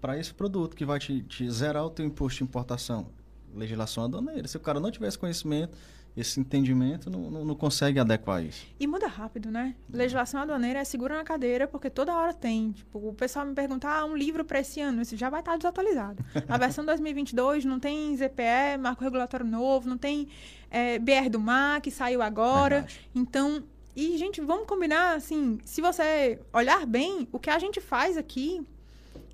para 0.00 0.18
esse 0.18 0.32
produto 0.32 0.76
que 0.76 0.84
vai 0.84 0.98
te, 0.98 1.22
te, 1.22 1.50
zerar 1.50 1.84
o 1.84 1.90
teu 1.90 2.04
imposto 2.06 2.38
de 2.38 2.44
importação. 2.44 3.08
Legislação 3.54 4.04
aduaneira. 4.04 4.46
Se 4.46 4.56
o 4.56 4.60
cara 4.60 4.78
não 4.78 4.90
tivesse 4.90 5.18
conhecimento, 5.18 5.76
esse 6.16 6.40
entendimento, 6.40 7.08
não, 7.08 7.30
não, 7.30 7.44
não, 7.44 7.54
consegue 7.54 7.98
adequar 7.98 8.44
isso. 8.44 8.66
E 8.78 8.86
muda 8.86 9.06
rápido, 9.06 9.50
né? 9.50 9.74
Legislação 9.92 10.40
aduaneira 10.40 10.80
é 10.80 10.84
segura 10.84 11.16
na 11.16 11.24
cadeira, 11.24 11.68
porque 11.68 11.88
toda 11.88 12.14
hora 12.14 12.34
tem. 12.34 12.72
Tipo, 12.72 13.08
o 13.08 13.14
pessoal 13.14 13.46
me 13.46 13.54
pergunta, 13.54 13.88
ah, 13.88 14.04
um 14.04 14.16
livro 14.16 14.44
para 14.44 14.60
esse 14.60 14.80
ano, 14.80 15.02
isso 15.02 15.16
já 15.16 15.30
vai 15.30 15.40
estar 15.40 15.56
desatualizado. 15.56 16.24
A 16.48 16.58
versão 16.58 16.84
2022 16.84 17.64
não 17.64 17.78
tem 17.78 18.16
ZPE, 18.16 18.78
marco 18.80 19.04
regulatório 19.04 19.46
novo, 19.46 19.88
não 19.88 19.98
tem 19.98 20.28
é, 20.70 20.98
BR 20.98 21.28
do 21.30 21.38
Mar, 21.38 21.80
que 21.80 21.90
saiu 21.90 22.22
agora. 22.22 22.80
Verdade. 22.80 23.10
Então, 23.14 23.62
e, 23.94 24.16
gente, 24.16 24.40
vamos 24.40 24.66
combinar, 24.66 25.14
assim, 25.14 25.58
se 25.64 25.80
você 25.80 26.40
olhar 26.52 26.86
bem, 26.86 27.28
o 27.32 27.38
que 27.38 27.50
a 27.50 27.58
gente 27.58 27.80
faz 27.80 28.16
aqui 28.16 28.64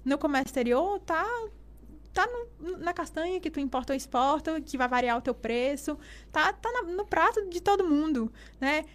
no 0.05 0.17
comércio 0.17 0.49
exterior 0.49 1.01
tá, 1.01 1.27
tá 2.17 2.27
no, 2.27 2.79
na 2.79 2.95
castanha 2.95 3.39
que 3.39 3.51
tu 3.51 3.61
importa 3.61 3.93
ou 3.93 3.97
exporta, 3.97 4.59
que 4.61 4.79
vai 4.79 4.89
variar 4.89 5.19
o 5.19 5.21
teu 5.21 5.35
preço, 5.35 5.99
tá, 6.33 6.51
tá 6.53 6.73
na, 6.73 6.83
no 6.83 7.05
prato 7.05 7.47
de 7.49 7.61
todo 7.61 7.87
mundo, 7.87 8.33
né? 8.59 8.87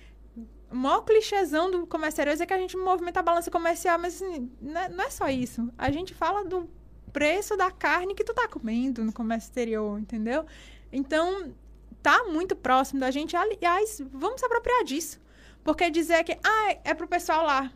O 0.72 0.76
maior 0.76 1.02
clichêzão 1.02 1.70
do 1.70 1.86
comércio 1.86 2.22
é 2.22 2.46
que 2.46 2.54
a 2.54 2.58
gente 2.58 2.76
movimenta 2.78 3.20
a 3.20 3.24
balança 3.24 3.52
comercial, 3.52 4.00
mas 4.00 4.16
assim, 4.16 4.50
não, 4.60 4.82
é, 4.82 4.90
não 4.90 5.04
é 5.04 5.10
só 5.10 5.28
isso. 5.30 5.70
A 5.78 5.92
gente 5.92 6.14
fala 6.14 6.44
do 6.46 6.68
preço 7.12 7.56
da 7.58 7.70
carne 7.70 8.16
que 8.16 8.24
tu 8.24 8.34
tá 8.34 8.48
comendo 8.48 9.04
no 9.04 9.12
comércio 9.12 9.50
exterior, 9.50 10.00
entendeu? 10.00 10.46
Então, 10.92 11.54
tá 12.02 12.24
muito 12.24 12.56
próximo 12.56 13.00
da 13.00 13.12
gente. 13.12 13.36
Aliás, 13.36 14.02
vamos 14.14 14.40
se 14.40 14.46
apropriar 14.46 14.84
disso. 14.84 15.20
Porque 15.64 15.92
dizer 15.92 16.24
que, 16.24 16.38
ah, 16.44 16.78
é 16.84 16.94
pro 16.94 17.08
pessoal 17.08 17.46
lá, 17.46 17.72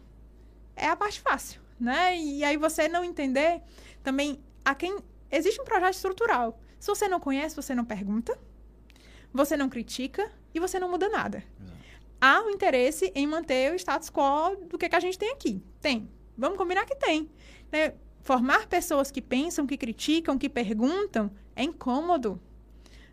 é 0.76 0.88
a 0.88 0.96
parte 0.96 1.20
fácil, 1.20 1.62
né? 1.80 2.18
E 2.18 2.44
aí 2.44 2.58
você 2.58 2.88
não 2.88 3.04
entender 3.04 3.62
também 4.04 4.40
a 4.64 4.74
quem. 4.74 4.98
Existe 5.36 5.62
um 5.62 5.66
projeto 5.66 5.96
estrutural. 5.96 6.60
Se 6.80 6.88
você 6.88 7.08
não 7.08 7.20
conhece, 7.20 7.56
você 7.56 7.76
não 7.76 7.84
pergunta, 7.84 8.38
você 9.34 9.58
não 9.58 9.68
critica 9.68 10.32
e 10.54 10.60
você 10.60 10.80
não 10.80 10.90
muda 10.90 11.10
nada. 11.10 11.44
Exato. 11.62 11.80
Há 12.22 12.42
um 12.42 12.50
interesse 12.50 13.12
em 13.14 13.28
manter 13.28 13.74
o 13.74 13.76
status 13.76 14.10
quo 14.10 14.56
do 14.70 14.78
que, 14.78 14.88
que 14.88 14.96
a 14.96 15.00
gente 15.00 15.20
tem 15.20 15.32
aqui. 15.32 15.62
Tem. 15.82 16.10
Vamos 16.38 16.58
combinar 16.58 16.86
que 16.86 16.96
tem. 16.96 17.30
Né? 17.72 17.94
Formar 18.22 18.68
pessoas 18.68 19.12
que 19.12 19.22
pensam, 19.22 19.68
que 19.68 19.78
criticam, 19.78 20.38
que 20.38 20.50
perguntam 20.50 21.30
é 21.56 21.64
incômodo 21.64 22.42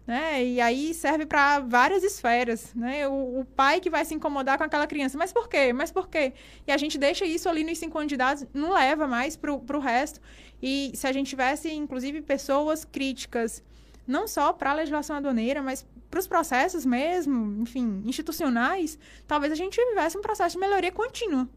né? 0.07 0.44
E 0.44 0.61
aí 0.61 0.92
serve 0.94 1.26
para 1.26 1.61
várias 1.61 2.03
esferas, 2.03 2.74
né? 2.74 3.07
O, 3.09 3.40
o, 3.40 3.44
pai 3.44 3.80
que 3.80 3.88
vai 3.88 4.05
se 4.05 4.14
incomodar 4.14 4.59
com 4.59 4.64
aquela 4.64 4.86
criança, 4.86 5.16
mas 5.16 5.32
por 5.32 5.48
quê? 5.48 5.72
Mas 5.72 5.92
por 5.92 6.09
quê? 6.09 6.32
E 6.66 6.72
a 6.72 6.76
gente 6.76 6.98
deixa 6.98 7.24
isso 7.24 7.48
ali 7.48 7.62
nos 7.62 7.78
cinco 7.78 7.98
anos 7.98 8.09
de 8.09 8.14
idade, 8.14 8.48
não 8.53 8.72
leva 8.72 9.07
mais 9.07 9.36
para 9.36 9.53
o 9.53 9.80
resto. 9.80 10.20
E 10.61 10.92
se 10.94 11.07
a 11.07 11.12
gente 11.12 11.28
tivesse, 11.28 11.72
inclusive, 11.72 12.20
pessoas 12.22 12.84
críticas, 12.84 13.62
não 14.07 14.26
só 14.26 14.53
para 14.53 14.70
a 14.70 14.74
legislação 14.74 15.16
aduaneira, 15.16 15.62
mas 15.62 15.86
para 16.11 16.20
os 16.20 16.26
processos 16.26 16.84
mesmo, 16.84 17.62
enfim, 17.62 18.03
institucionais, 18.05 18.98
talvez 19.26 19.53
a 19.53 19.57
gente 19.57 19.78
tivesse 19.80 20.18
um 20.18 20.22
processo 20.22 20.57
de 20.57 20.61
melhoria 20.61 20.92
contínua, 20.92 21.48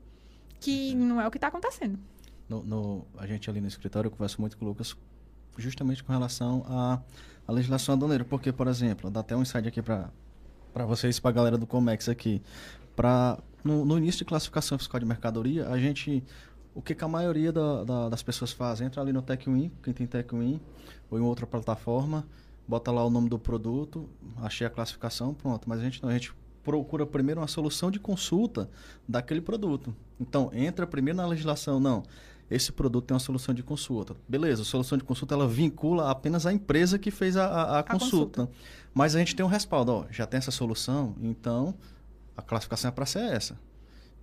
que 0.59 0.95
não 0.95 1.19
é 1.19 1.27
o 1.27 1.31
que 1.31 1.37
está 1.37 1.47
acontecendo. 1.47 1.99
No, 2.47 2.63
no, 2.63 3.07
a 3.17 3.25
gente 3.25 3.49
ali 3.49 3.59
no 3.59 3.67
escritório, 3.67 4.07
eu 4.07 4.11
converso 4.11 4.39
muito 4.39 4.55
com 4.55 4.65
o 4.65 4.67
Lucas 4.67 4.95
justamente 5.57 6.03
com 6.03 6.11
relação 6.11 6.65
a 6.67 7.01
a 7.47 7.51
legislação 7.51 7.95
aduaneira. 7.95 8.25
Porque, 8.25 8.51
por 8.51 8.67
exemplo, 8.67 9.09
dá 9.09 9.19
até 9.19 9.35
um 9.35 9.41
insight 9.41 9.67
aqui 9.67 9.81
para 9.81 10.11
vocês, 10.85 11.19
para 11.19 11.29
a 11.31 11.33
galera 11.33 11.57
do 11.57 11.65
Comex 11.65 12.09
aqui. 12.09 12.41
Pra, 12.95 13.37
no, 13.63 13.85
no, 13.85 13.97
início 13.97 14.19
de 14.19 14.25
classificação 14.25 14.77
fiscal 14.77 14.99
de 14.99 15.05
mercadoria, 15.05 15.67
a 15.67 15.77
gente. 15.77 16.23
O 16.73 16.81
que, 16.81 16.93
que 16.93 17.03
a 17.03 17.07
maioria 17.07 17.53
da, 17.53 17.83
da, 17.85 18.09
das 18.09 18.21
pessoas 18.21 18.51
faz? 18.51 18.81
Entra 18.81 19.01
ali 19.01 19.13
no 19.13 19.21
TechWin, 19.21 19.71
quem 19.81 19.93
tem 19.93 20.05
TechWin, 20.05 20.59
ou 21.09 21.17
em 21.17 21.21
outra 21.21 21.47
plataforma, 21.47 22.27
bota 22.67 22.91
lá 22.91 23.05
o 23.05 23.09
nome 23.09 23.29
do 23.29 23.39
produto, 23.39 24.09
achei 24.41 24.67
a 24.67 24.69
classificação, 24.69 25.33
pronto. 25.33 25.69
Mas 25.69 25.79
a 25.79 25.83
gente 25.83 26.03
não, 26.03 26.09
a 26.09 26.13
gente 26.13 26.33
procura 26.65 27.05
primeiro 27.05 27.39
uma 27.39 27.47
solução 27.47 27.89
de 27.89 27.97
consulta 27.97 28.69
daquele 29.07 29.39
produto. 29.39 29.95
Então, 30.19 30.51
entra 30.53 30.85
primeiro 30.85 31.15
na 31.15 31.25
legislação, 31.25 31.79
não 31.79 32.03
esse 32.49 32.71
produto 32.71 33.05
tem 33.05 33.15
uma 33.15 33.19
solução 33.19 33.53
de 33.53 33.63
consulta. 33.63 34.15
Beleza, 34.27 34.61
a 34.61 34.65
solução 34.65 34.97
de 34.97 35.03
consulta 35.03 35.33
ela 35.33 35.47
vincula 35.47 36.11
apenas 36.11 36.45
a 36.45 36.53
empresa 36.53 36.99
que 36.99 37.09
fez 37.09 37.35
a, 37.35 37.45
a, 37.45 37.79
a, 37.79 37.83
consulta. 37.83 38.43
consulta. 38.43 38.51
Mas 38.93 39.15
a 39.15 39.19
gente 39.19 39.35
tem 39.35 39.45
um 39.45 39.49
respaldo, 39.49 39.91
ó, 39.91 40.05
já 40.11 40.25
tem 40.25 40.37
essa 40.37 40.51
solução, 40.51 41.15
então 41.21 41.75
a 42.37 42.41
classificação 42.41 42.89
é 42.89 42.91
para 42.91 43.05
ser 43.05 43.19
essa. 43.19 43.57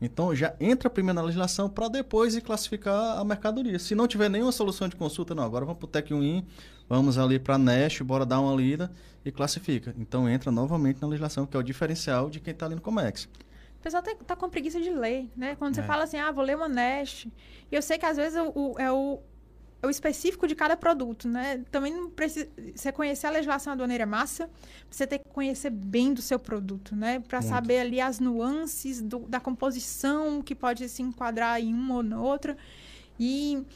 Então 0.01 0.35
já 0.35 0.55
entra 0.59 0.91
primeiro 0.91 1.15
na 1.15 1.23
legislação 1.23 1.69
para 1.69 1.89
depois 1.89 2.35
ir 2.35 2.41
classificar 2.41 3.19
a 3.19 3.25
mercadoria. 3.25 3.79
Se 3.79 3.95
não 3.95 4.09
tiver 4.09 4.29
nenhuma 4.29 4.51
solução 4.51 4.89
de 4.89 4.97
consulta, 4.97 5.35
não, 5.35 5.45
agora 5.45 5.65
vamos 5.65 5.79
para 5.79 5.87
o 5.87 5.91
TecWin, 5.91 6.45
vamos 6.89 7.19
ali 7.19 7.39
para 7.39 7.55
a 7.55 7.59
Nest, 7.59 8.03
bora 8.03 8.27
dar 8.27 8.41
uma 8.41 8.55
lida 8.55 8.91
e 9.25 9.31
classifica. 9.31 9.95
Então 9.97 10.29
entra 10.29 10.51
novamente 10.51 11.01
na 11.01 11.07
legislação, 11.07 11.47
que 11.47 11.57
é 11.57 11.61
o 11.61 11.63
diferencial 11.63 12.31
de 12.31 12.41
quem 12.41 12.53
está 12.53 12.67
ali 12.67 12.75
no 12.75 12.81
Comex. 12.81 13.29
O 13.83 13.91
pessoal 13.91 14.01
tá, 14.01 14.15
tá, 14.25 14.37
com 14.37 14.49
preguiça 14.49 14.81
de 14.81 14.91
ler, 14.91 15.29
né? 15.37 15.57
Quando 15.57 15.75
você 15.75 15.81
é. 15.81 15.85
fala 15.85 16.05
assim, 16.05 16.17
ah, 16.17 16.31
vou 16.31 16.45
ler 16.45 16.57
uma 16.57 16.69
Nest. 16.69 17.27
E 17.69 17.75
eu 17.75 17.83
sei 17.83 17.99
que 17.99 18.07
às 18.07 18.17
vezes 18.17 18.39
o, 18.39 18.53
o, 18.55 18.79
é, 18.79 18.93
o, 18.93 19.19
é 19.83 19.87
o 19.89 19.91
específico 19.91 20.47
de 20.47 20.55
cada 20.55 20.77
produto, 20.77 21.27
né? 21.27 21.65
Também 21.69 21.93
não 21.93 22.09
precisa. 22.09 22.49
Você 22.77 22.93
conhecer 22.93 23.27
a 23.27 23.31
legislação 23.31 23.73
aduaneira 23.73 24.05
é 24.05 24.07
massa, 24.07 24.49
você 24.89 25.05
tem 25.05 25.19
que 25.19 25.29
conhecer 25.31 25.71
bem 25.71 26.15
do 26.15 26.23
seu 26.23 26.39
produto, 26.39 26.95
né? 26.95 27.19
Para 27.27 27.43
saber 27.43 27.81
ali 27.81 28.01
as 28.01 28.21
nuances 28.21 29.03
do, 29.03 29.19
da 29.29 29.41
composição 29.41 30.41
que 30.43 30.55
pode 30.55 30.89
se 30.89 31.03
enquadrar 31.03 31.61
em 31.61 31.75
uma 31.75 31.97
ou 31.97 32.03
na 32.05 32.21
outra. 32.23 32.57
E 33.19 33.67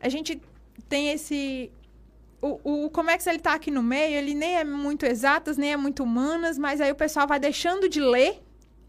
a 0.00 0.08
gente 0.08 0.40
tem 0.88 1.08
esse 1.08 1.72
o, 2.40 2.84
o 2.84 2.90
Comex 2.90 3.26
ele 3.26 3.40
tá 3.40 3.54
aqui 3.54 3.72
no 3.72 3.82
meio, 3.82 4.16
ele 4.16 4.32
nem 4.32 4.58
é 4.58 4.62
muito 4.62 5.04
exatas, 5.04 5.56
nem 5.56 5.72
é 5.72 5.76
muito 5.76 6.04
humanas, 6.04 6.56
mas 6.56 6.80
aí 6.80 6.92
o 6.92 6.94
pessoal 6.94 7.26
vai 7.26 7.40
deixando 7.40 7.88
de 7.88 8.00
ler 8.00 8.44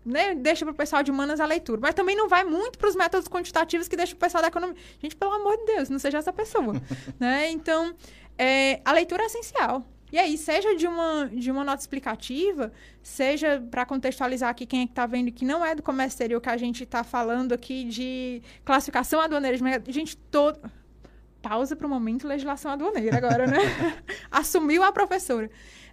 né, 0.10 0.36
deixa 0.36 0.66
para 0.66 0.72
o 0.72 0.76
pessoal 0.76 1.04
de 1.04 1.12
humanas 1.12 1.40
a 1.40 1.46
leitura. 1.46 1.80
Mas 1.82 1.94
também 1.94 2.16
não 2.16 2.28
vai 2.28 2.44
muito 2.44 2.78
para 2.78 2.90
os 2.90 2.96
métodos 2.96 3.28
quantitativos 3.28 3.88
que 3.88 3.96
deixa 3.96 4.14
o 4.14 4.18
pessoal 4.18 4.42
da 4.42 4.48
economia. 4.48 4.76
Gente, 5.02 5.16
pelo 5.16 5.32
amor 5.32 5.58
de 5.58 5.66
Deus, 5.66 5.90
não 5.90 6.00
seja 6.00 6.18
essa 6.18 6.34
pessoa. 6.34 6.74
né? 7.20 7.50
Então, 7.52 7.94
é, 8.38 8.82
a 8.84 8.92
leitura 8.92 9.24
é 9.24 9.26
essencial. 9.28 9.86
E 10.12 10.18
aí, 10.18 10.38
seja 10.40 10.76
de 10.76 10.88
uma, 10.88 11.30
de 11.32 11.52
uma 11.52 11.64
nota 11.64 11.82
explicativa, 11.82 12.72
seja 13.04 13.64
para 13.70 13.86
contextualizar 13.86 14.50
aqui 14.50 14.66
quem 14.66 14.82
é 14.82 14.86
que 14.86 14.92
está 14.92 15.06
vendo 15.06 15.32
que 15.32 15.46
não 15.46 15.64
é 15.64 15.76
do 15.76 15.84
comércio 15.84 16.16
exterior 16.16 16.42
que 16.42 16.50
a 16.50 16.58
gente 16.58 16.84
está 16.84 17.04
falando 17.04 17.54
aqui 17.54 17.84
de 17.84 18.42
classificação 18.66 19.22
aduaneira 19.22 19.56
de 19.56 19.62
mercado. 19.62 19.92
Gente, 19.92 20.18
todo, 20.18 20.60
pausa 21.42 21.76
para 21.76 21.86
o 21.86 21.90
momento 21.90 22.28
legislação 22.28 22.72
aduaneira 22.72 23.18
agora, 23.18 23.46
né? 23.46 23.58
Assumiu 24.32 24.84
a 24.84 24.92
professora. 24.92 25.50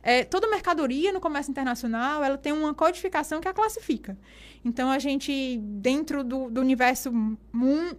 É, 0.09 0.23
toda 0.23 0.47
mercadoria 0.47 1.13
no 1.13 1.21
comércio 1.21 1.51
internacional, 1.51 2.23
ela 2.23 2.39
tem 2.39 2.53
uma 2.53 2.73
codificação 2.73 3.41
que 3.41 3.49
a 3.49 3.53
classifica. 3.53 4.17
Então, 4.65 4.89
a 4.89 5.01
gente, 5.01 5.59
dentro 5.61 6.23
do, 6.23 6.49
do 6.49 6.61
universo 6.61 7.11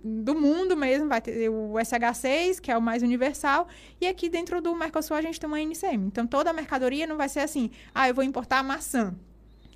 do 0.02 0.34
mundo 0.34 0.78
mesmo, 0.78 1.10
vai 1.10 1.20
ter 1.20 1.50
o 1.50 1.74
SH6, 1.74 2.62
que 2.62 2.72
é 2.72 2.78
o 2.78 2.82
mais 2.82 3.04
universal, 3.04 3.68
e 4.00 4.08
aqui 4.08 4.30
dentro 4.30 4.62
do 4.62 4.74
Mercosul 4.74 5.18
a 5.18 5.22
gente 5.22 5.38
tem 5.38 5.50
uma 5.50 5.60
NCM. 5.60 6.08
Então, 6.08 6.26
toda 6.26 6.54
mercadoria 6.54 7.06
não 7.06 7.18
vai 7.18 7.28
ser 7.28 7.42
assim, 7.42 7.72
ah, 7.94 8.08
eu 8.08 8.16
vou 8.16 8.24
importar 8.24 8.64
maçã. 8.64 9.14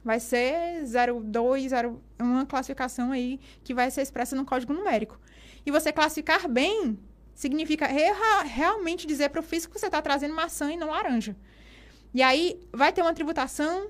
Vai 0.02 0.22
ser 0.22 0.86
02, 0.86 1.72
0, 1.72 2.02
uma 2.18 2.46
classificação 2.46 3.12
aí 3.12 3.42
que 3.62 3.74
vai 3.74 3.92
ser 3.92 4.04
expressa 4.04 4.38
no 4.38 4.46
código 4.46 4.72
numérico. 4.72 5.20
E 5.66 5.70
você 5.70 5.92
classificar 5.92 6.48
bem 6.48 6.98
significa 7.36 7.88
realmente 8.46 9.06
dizer 9.06 9.28
para 9.32 9.42
o 9.42 9.44
físico 9.44 9.74
que 9.74 9.80
você 9.82 9.88
está 9.88 10.02
trazendo 10.02 10.34
maçã 10.34 10.72
e 10.72 10.78
não 10.78 10.92
laranja. 10.92 11.36
E 12.14 12.22
aí 12.22 12.60
vai 12.74 12.92
ter 12.92 13.02
uma 13.02 13.14
tributação 13.14 13.90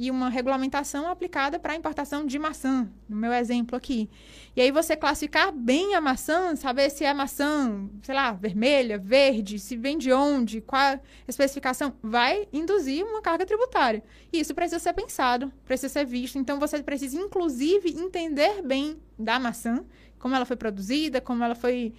e 0.00 0.12
uma 0.12 0.28
regulamentação 0.28 1.08
aplicada 1.08 1.58
para 1.58 1.72
a 1.72 1.76
importação 1.76 2.24
de 2.24 2.38
maçã, 2.38 2.88
no 3.08 3.16
meu 3.16 3.32
exemplo 3.32 3.76
aqui. 3.76 4.08
E 4.54 4.60
aí 4.60 4.70
você 4.70 4.96
classificar 4.96 5.50
bem 5.50 5.96
a 5.96 6.00
maçã, 6.00 6.54
saber 6.54 6.88
se 6.88 7.04
é 7.04 7.12
maçã, 7.12 7.90
sei 8.00 8.14
lá, 8.14 8.30
vermelha, 8.30 8.96
verde, 8.96 9.58
se 9.58 9.76
vem 9.76 9.98
de 9.98 10.12
onde, 10.12 10.60
qual 10.60 11.00
especificação, 11.26 11.92
vai 12.00 12.46
induzir 12.52 13.04
uma 13.04 13.20
carga 13.20 13.44
tributária. 13.44 14.04
E 14.32 14.38
isso 14.38 14.54
precisa 14.54 14.78
ser 14.78 14.92
pensado, 14.92 15.52
precisa 15.64 15.92
ser 15.92 16.06
visto. 16.06 16.38
Então 16.38 16.60
você 16.60 16.80
precisa, 16.80 17.18
inclusive, 17.18 17.90
entender 17.90 18.62
bem 18.62 19.00
da 19.18 19.40
maçã, 19.40 19.84
como 20.20 20.32
ela 20.32 20.44
foi 20.44 20.56
produzida, 20.56 21.20
como 21.20 21.42
ela 21.42 21.56
foi, 21.56 21.92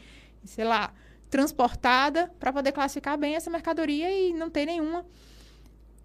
sei 0.46 0.64
lá, 0.64 0.94
transportada, 1.30 2.34
para 2.40 2.54
poder 2.54 2.72
classificar 2.72 3.18
bem 3.18 3.36
essa 3.36 3.50
mercadoria 3.50 4.10
e 4.10 4.34
não 4.34 4.50
ter 4.50 4.66
nenhuma. 4.66 5.06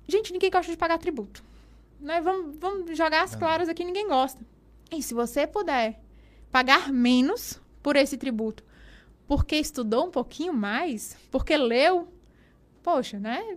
Gente, 0.07 0.33
ninguém 0.33 0.51
gosta 0.51 0.71
de 0.71 0.79
pagar 0.79 0.99
tributo 0.99 1.43
né? 2.05 2.21
Vamos, 2.21 2.57
vamos 2.59 2.97
jogar 2.97 3.25
as 3.25 3.35
claras 3.35 3.69
aqui, 3.69 3.83
ninguém 3.83 4.07
gosta. 4.07 4.41
E 4.93 5.03
se 5.03 5.15
você 5.15 5.47
puder 5.47 6.01
pagar 6.53 6.93
menos 6.93 7.61
por 7.83 7.97
esse 7.97 8.17
tributo, 8.17 8.63
porque 9.27 9.57
estudou 9.57 10.07
um 10.07 10.11
pouquinho 10.11 10.53
mais, 10.53 11.17
porque 11.31 11.57
leu, 11.57 12.07
poxa, 12.83 13.19
né? 13.19 13.57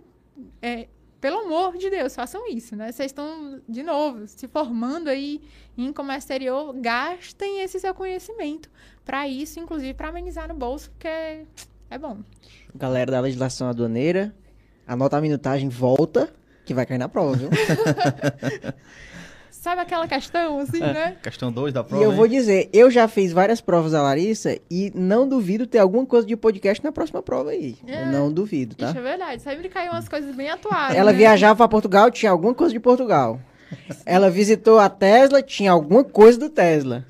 É, 0.62 0.88
pelo 1.20 1.40
amor 1.40 1.76
de 1.76 1.90
Deus, 1.90 2.14
façam 2.14 2.48
isso, 2.48 2.74
né? 2.74 2.90
Vocês 2.90 3.10
estão, 3.10 3.60
de 3.68 3.82
novo, 3.82 4.26
se 4.26 4.48
formando 4.48 5.08
aí 5.08 5.42
em 5.76 5.92
comércio 5.92 6.26
exterior, 6.26 6.72
gastem 6.74 7.60
esse 7.60 7.78
seu 7.78 7.94
conhecimento 7.94 8.70
para 9.04 9.28
isso, 9.28 9.60
inclusive 9.60 9.94
para 9.94 10.08
amenizar 10.08 10.48
no 10.48 10.54
bolso, 10.54 10.90
porque 10.90 11.08
é 11.90 11.98
bom. 11.98 12.18
Galera 12.74 13.12
da 13.12 13.20
legislação 13.20 13.68
aduaneira, 13.68 14.34
anota 14.86 15.18
a 15.18 15.20
minutagem, 15.20 15.68
volta 15.68 16.32
que 16.68 16.74
vai 16.74 16.84
cair 16.84 16.98
na 16.98 17.08
prova, 17.08 17.34
viu? 17.34 17.48
Sabe 19.50 19.80
aquela 19.80 20.06
questão, 20.06 20.60
assim, 20.60 20.80
né? 20.80 21.16
Questão 21.22 21.50
2 21.50 21.72
da 21.72 21.82
prova. 21.82 22.02
E 22.02 22.06
eu 22.06 22.10
hein? 22.10 22.16
vou 22.16 22.28
dizer, 22.28 22.68
eu 22.72 22.90
já 22.90 23.08
fiz 23.08 23.32
várias 23.32 23.60
provas 23.60 23.92
da 23.92 24.02
Larissa 24.02 24.56
e 24.70 24.92
não 24.94 25.26
duvido 25.26 25.66
ter 25.66 25.78
alguma 25.78 26.06
coisa 26.06 26.26
de 26.26 26.36
podcast 26.36 26.84
na 26.84 26.92
próxima 26.92 27.22
prova 27.22 27.50
aí. 27.50 27.76
É. 27.86 28.04
não 28.04 28.30
duvido, 28.30 28.76
tá? 28.76 28.90
Isso 28.90 28.98
é 28.98 29.02
verdade. 29.02 29.42
Sempre 29.42 29.68
caiu 29.68 29.92
umas 29.92 30.08
coisas 30.08 30.34
bem 30.36 30.48
atuais. 30.48 30.94
Ela 30.94 31.10
né? 31.10 31.18
viajava 31.18 31.56
para 31.56 31.68
Portugal, 31.68 32.10
tinha 32.10 32.30
alguma 32.30 32.54
coisa 32.54 32.72
de 32.72 32.78
Portugal. 32.78 33.40
Ela 34.06 34.30
visitou 34.30 34.78
a 34.78 34.88
Tesla, 34.88 35.42
tinha 35.42 35.72
alguma 35.72 36.04
coisa 36.04 36.38
do 36.38 36.50
Tesla. 36.50 37.04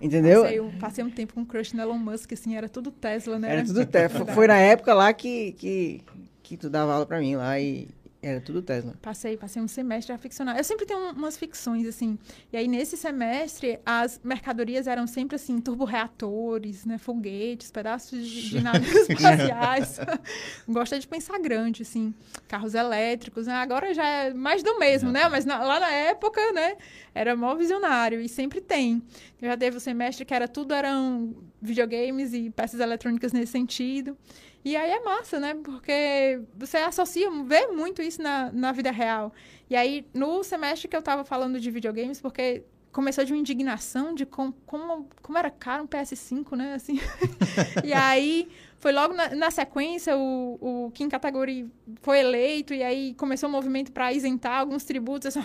Entendeu? 0.00 0.42
Passei 0.42 0.60
um, 0.60 0.70
passei 0.72 1.04
um 1.04 1.10
tempo 1.10 1.34
com 1.34 1.42
o 1.42 1.46
crush 1.46 1.74
no 1.74 1.82
Elon 1.82 1.98
Musk, 1.98 2.32
assim, 2.32 2.56
era 2.56 2.68
tudo 2.68 2.90
Tesla, 2.90 3.38
né? 3.38 3.52
Era 3.52 3.64
tudo 3.64 3.84
Tesla. 3.86 4.26
Foi 4.26 4.46
na 4.46 4.56
época 4.56 4.92
lá 4.92 5.12
que, 5.12 5.52
que, 5.52 6.02
que 6.42 6.56
tu 6.56 6.68
dava 6.68 6.94
aula 6.94 7.06
pra 7.06 7.20
mim 7.20 7.36
lá 7.36 7.60
e 7.60 7.88
era 8.22 8.40
tudo 8.40 8.62
Tesla. 8.62 8.94
Passei, 9.02 9.36
passei 9.36 9.60
um 9.60 9.66
semestre 9.66 10.12
a 10.12 10.18
ficcionar. 10.18 10.56
Eu 10.56 10.62
sempre 10.62 10.86
tenho 10.86 11.10
umas 11.10 11.36
ficções, 11.36 11.88
assim. 11.88 12.16
E 12.52 12.56
aí, 12.56 12.68
nesse 12.68 12.96
semestre, 12.96 13.80
as 13.84 14.20
mercadorias 14.22 14.86
eram 14.86 15.08
sempre, 15.08 15.34
assim, 15.34 15.60
turborreatores, 15.60 16.84
né? 16.84 16.98
Foguetes, 16.98 17.72
pedaços 17.72 18.24
de, 18.24 18.50
de 18.50 18.60
naves 18.62 19.08
espaciais. 19.08 19.98
Gosta 20.68 21.00
de 21.00 21.08
pensar 21.08 21.36
grande, 21.40 21.82
assim. 21.82 22.14
Carros 22.46 22.74
elétricos, 22.74 23.48
né? 23.48 23.54
Agora 23.54 23.92
já 23.92 24.06
é 24.06 24.32
mais 24.32 24.62
do 24.62 24.78
mesmo, 24.78 25.10
né? 25.10 25.28
Mas 25.28 25.44
na, 25.44 25.58
lá 25.64 25.80
na 25.80 25.90
época, 25.90 26.40
né? 26.52 26.76
Era 27.12 27.34
mó 27.34 27.56
visionário. 27.56 28.20
E 28.20 28.28
sempre 28.28 28.60
tem. 28.60 29.02
Eu 29.40 29.48
já 29.48 29.56
teve 29.56 29.76
o 29.76 29.78
um 29.78 29.80
semestre 29.80 30.24
que 30.24 30.32
era 30.32 30.46
tudo 30.46 30.72
eram 30.72 31.34
videogames 31.60 32.32
e 32.32 32.50
peças 32.50 32.78
eletrônicas 32.78 33.32
nesse 33.32 33.50
sentido. 33.50 34.16
E 34.64 34.76
aí 34.76 34.90
é 34.90 35.00
massa, 35.00 35.40
né? 35.40 35.54
Porque 35.54 36.40
você 36.56 36.78
associa, 36.78 37.28
vê 37.44 37.66
muito 37.68 38.00
isso 38.00 38.22
na, 38.22 38.52
na 38.52 38.72
vida 38.72 38.90
real. 38.90 39.32
E 39.68 39.74
aí, 39.74 40.06
no 40.14 40.42
semestre 40.44 40.88
que 40.88 40.96
eu 40.96 41.02
tava 41.02 41.24
falando 41.24 41.58
de 41.58 41.70
videogames, 41.70 42.20
porque 42.20 42.62
começou 42.92 43.24
de 43.24 43.32
uma 43.32 43.40
indignação 43.40 44.14
de 44.14 44.26
com, 44.26 44.52
como, 44.66 45.08
como 45.22 45.38
era 45.38 45.50
caro 45.50 45.84
um 45.84 45.86
PS5, 45.86 46.56
né? 46.56 46.74
Assim. 46.74 47.00
e 47.82 47.92
aí, 47.92 48.48
foi 48.78 48.92
logo 48.92 49.14
na, 49.14 49.34
na, 49.34 49.50
sequência, 49.50 50.16
o, 50.16 50.58
o 50.60 50.90
King 50.92 51.10
Category 51.10 51.68
foi 52.02 52.20
eleito, 52.20 52.72
e 52.74 52.82
aí 52.82 53.14
começou 53.14 53.48
o 53.48 53.52
movimento 53.52 53.90
para 53.90 54.12
isentar 54.12 54.60
alguns 54.60 54.84
tributos. 54.84 55.28
Assim, 55.28 55.44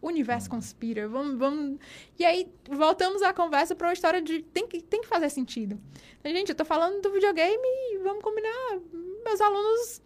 o 0.00 0.08
universo 0.08 0.48
conspira, 0.48 1.08
vamos, 1.08 1.38
vamos... 1.38 1.78
E 2.18 2.24
aí, 2.24 2.52
voltamos 2.68 3.22
à 3.22 3.32
conversa 3.32 3.74
para 3.74 3.88
uma 3.88 3.92
história 3.92 4.22
de... 4.22 4.42
Tem 4.42 4.66
que, 4.66 4.80
tem 4.80 5.00
que 5.00 5.06
fazer 5.06 5.28
sentido. 5.30 5.80
Gente, 6.24 6.50
eu 6.50 6.54
tô 6.54 6.64
falando 6.64 7.00
do 7.00 7.10
videogame 7.10 7.66
e 7.92 7.98
vamos 7.98 8.22
combinar. 8.22 8.78
Meus 9.24 9.40
alunos 9.40 10.02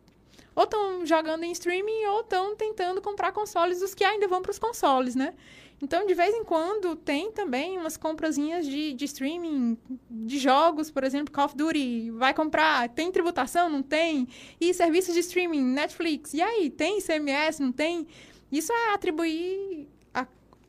ou 0.54 0.64
estão 0.64 1.04
jogando 1.06 1.44
em 1.44 1.52
streaming 1.52 2.04
ou 2.06 2.20
estão 2.20 2.54
tentando 2.54 3.00
comprar 3.00 3.32
consoles, 3.32 3.80
os 3.80 3.94
que 3.94 4.04
ainda 4.04 4.28
vão 4.28 4.42
para 4.42 4.50
os 4.50 4.58
consoles, 4.58 5.14
né? 5.14 5.34
Então, 5.80 6.06
de 6.06 6.14
vez 6.14 6.32
em 6.32 6.44
quando, 6.44 6.94
tem 6.94 7.32
também 7.32 7.76
umas 7.76 7.96
comprazinhas 7.96 8.64
de, 8.64 8.92
de 8.92 9.04
streaming, 9.04 9.76
de 10.08 10.38
jogos, 10.38 10.92
por 10.92 11.02
exemplo, 11.02 11.34
Call 11.34 11.46
of 11.46 11.56
Duty, 11.56 12.12
vai 12.12 12.32
comprar, 12.32 12.88
tem 12.90 13.10
tributação, 13.10 13.68
não 13.68 13.82
tem? 13.82 14.28
E 14.60 14.72
serviços 14.72 15.12
de 15.12 15.20
streaming, 15.20 15.64
Netflix, 15.64 16.34
e 16.34 16.40
aí, 16.40 16.70
tem 16.70 17.00
CMS, 17.00 17.58
não 17.58 17.72
tem? 17.72 18.06
Isso 18.52 18.70
é 18.70 18.92
atribuir 18.92 19.88
a, 20.12 20.26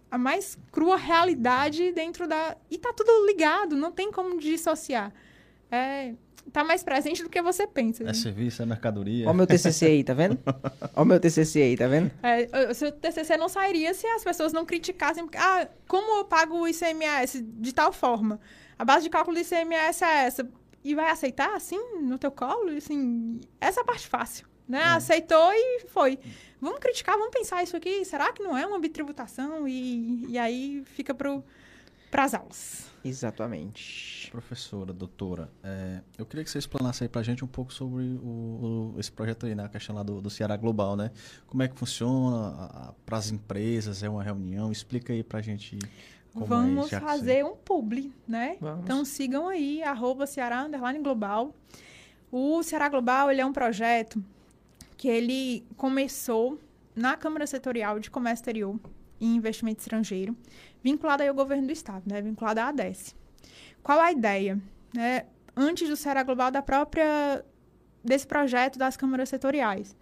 a 0.09 0.17
mais 0.17 0.57
crua 0.71 0.95
realidade 0.95 1.91
dentro 1.91 2.25
da. 2.25 2.55
E 2.71 2.77
tá 2.77 2.93
tudo 2.93 3.27
ligado, 3.27 3.75
não 3.75 3.91
tem 3.91 4.09
como 4.09 4.39
dissociar. 4.39 5.13
É, 5.69 6.13
tá 6.51 6.63
mais 6.63 6.81
presente 6.81 7.23
do 7.23 7.29
que 7.29 7.41
você 7.41 7.67
pensa. 7.67 8.03
É 8.03 8.13
serviço, 8.13 8.61
é 8.61 8.65
mercadoria. 8.65 9.25
Olha 9.25 9.33
o 9.33 9.35
meu 9.35 9.47
TCC 9.47 9.85
aí, 9.85 10.03
tá 10.03 10.13
vendo? 10.13 10.39
Olha 10.95 11.03
o 11.03 11.05
meu 11.05 11.19
TCC 11.19 11.61
aí, 11.61 11.75
tá 11.75 11.87
vendo? 11.87 12.11
É, 12.23 12.69
o 12.69 12.73
seu 12.73 12.91
TCC 12.91 13.35
não 13.35 13.49
sairia 13.49 13.93
se 13.93 14.07
as 14.07 14.23
pessoas 14.23 14.53
não 14.53 14.65
criticassem. 14.65 15.27
Ah, 15.35 15.67
como 15.87 16.19
eu 16.19 16.25
pago 16.25 16.61
o 16.61 16.67
ICMS 16.67 17.41
de 17.41 17.73
tal 17.73 17.91
forma? 17.91 18.39
A 18.79 18.85
base 18.85 19.03
de 19.03 19.09
cálculo 19.09 19.35
do 19.35 19.41
ICMS 19.41 20.03
é 20.03 20.25
essa. 20.25 20.49
E 20.83 20.93
vai 20.95 21.09
aceitar, 21.09 21.55
assim, 21.55 21.79
no 22.01 22.17
teu 22.17 22.31
colo? 22.31 22.69
Assim, 22.75 23.39
essa 23.59 23.79
é 23.79 23.83
a 23.83 23.85
parte 23.85 24.05
fácil, 24.05 24.45
né? 24.67 24.79
É. 24.79 24.83
Aceitou 24.83 25.51
e 25.53 25.85
foi 25.87 26.19
vamos 26.63 26.79
criticar, 26.79 27.15
vamos 27.17 27.31
pensar 27.31 27.61
isso 27.63 27.75
aqui, 27.75 28.03
será 28.05 28.31
que 28.31 28.41
não 28.41 28.57
é 28.57 28.65
uma 28.65 28.79
bitributação? 28.79 29.67
E, 29.67 30.25
e 30.29 30.37
aí 30.37 30.83
fica 30.85 31.13
para 31.13 32.23
as 32.23 32.33
aulas. 32.33 32.91
Exatamente. 33.05 34.29
Professora, 34.31 34.93
doutora, 34.93 35.51
é, 35.61 35.99
eu 36.17 36.25
queria 36.25 36.43
que 36.43 36.49
você 36.49 36.57
explanasse 36.57 37.03
aí 37.03 37.09
para 37.09 37.19
a 37.19 37.23
gente 37.23 37.43
um 37.43 37.47
pouco 37.47 37.73
sobre 37.73 38.01
o, 38.01 38.93
o, 38.95 38.95
esse 38.97 39.11
projeto 39.11 39.45
aí, 39.45 39.53
né? 39.53 39.65
A 39.65 39.69
questão 39.69 39.93
lá 39.93 40.03
do, 40.03 40.21
do 40.21 40.29
Ceará 40.29 40.55
Global, 40.55 40.95
né? 40.95 41.11
Como 41.45 41.61
é 41.61 41.67
que 41.67 41.77
funciona 41.77 42.95
para 43.05 43.17
as 43.17 43.29
empresas? 43.29 44.03
É 44.03 44.09
uma 44.09 44.23
reunião? 44.23 44.71
Explica 44.71 45.11
aí 45.11 45.21
para 45.21 45.39
a 45.39 45.41
gente 45.41 45.77
como 46.33 46.45
é 46.45 46.47
Vamos 46.47 46.93
é, 46.93 46.99
fazer 46.99 47.45
um 47.45 47.55
publi, 47.55 48.13
né? 48.25 48.57
Vamos. 48.59 48.83
Então 48.85 49.03
sigam 49.03 49.49
aí, 49.49 49.83
arroba 49.83 50.25
Ceará 50.25 50.65
Global. 51.01 51.53
O 52.31 52.63
Ceará 52.63 52.87
Global 52.87 53.29
ele 53.29 53.41
é 53.41 53.45
um 53.45 53.53
projeto 53.53 54.23
que 55.03 55.09
ele 55.09 55.67
começou 55.75 56.57
na 56.95 57.17
Câmara 57.17 57.45
Setorial 57.45 57.99
de 57.99 58.09
Comércio 58.09 58.41
Exterior 58.41 58.79
e 59.19 59.25
Investimento 59.25 59.81
Estrangeiro, 59.81 60.33
vinculada 60.81 61.27
ao 61.27 61.35
governo 61.35 61.67
do 61.67 61.73
Estado, 61.73 62.03
né? 62.07 62.21
vinculada 62.21 62.63
à 62.63 62.69
ADES. 62.69 63.13
Qual 63.83 63.99
a 63.99 64.13
ideia? 64.13 64.57
Né? 64.93 65.25
Antes 65.57 65.89
do 65.89 65.97
Ceará 65.97 66.23
Global, 66.23 66.49
da 66.49 66.61
própria 66.61 67.43
desse 68.01 68.25
projeto 68.25 68.79
das 68.79 68.95
câmaras 68.95 69.27
setoriais. 69.27 69.93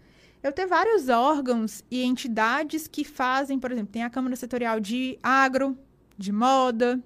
Eu 0.43 0.51
tenho 0.51 0.67
vários 0.67 1.09
órgãos 1.09 1.83
e 1.89 2.03
entidades 2.03 2.87
que 2.87 3.03
fazem, 3.03 3.57
por 3.57 3.71
exemplo, 3.71 3.91
tem 3.91 4.03
a 4.03 4.09
Câmara 4.11 4.35
Setorial 4.35 4.79
de 4.79 5.17
Agro, 5.23 5.75
de 6.15 6.31
Moda, 6.31 7.03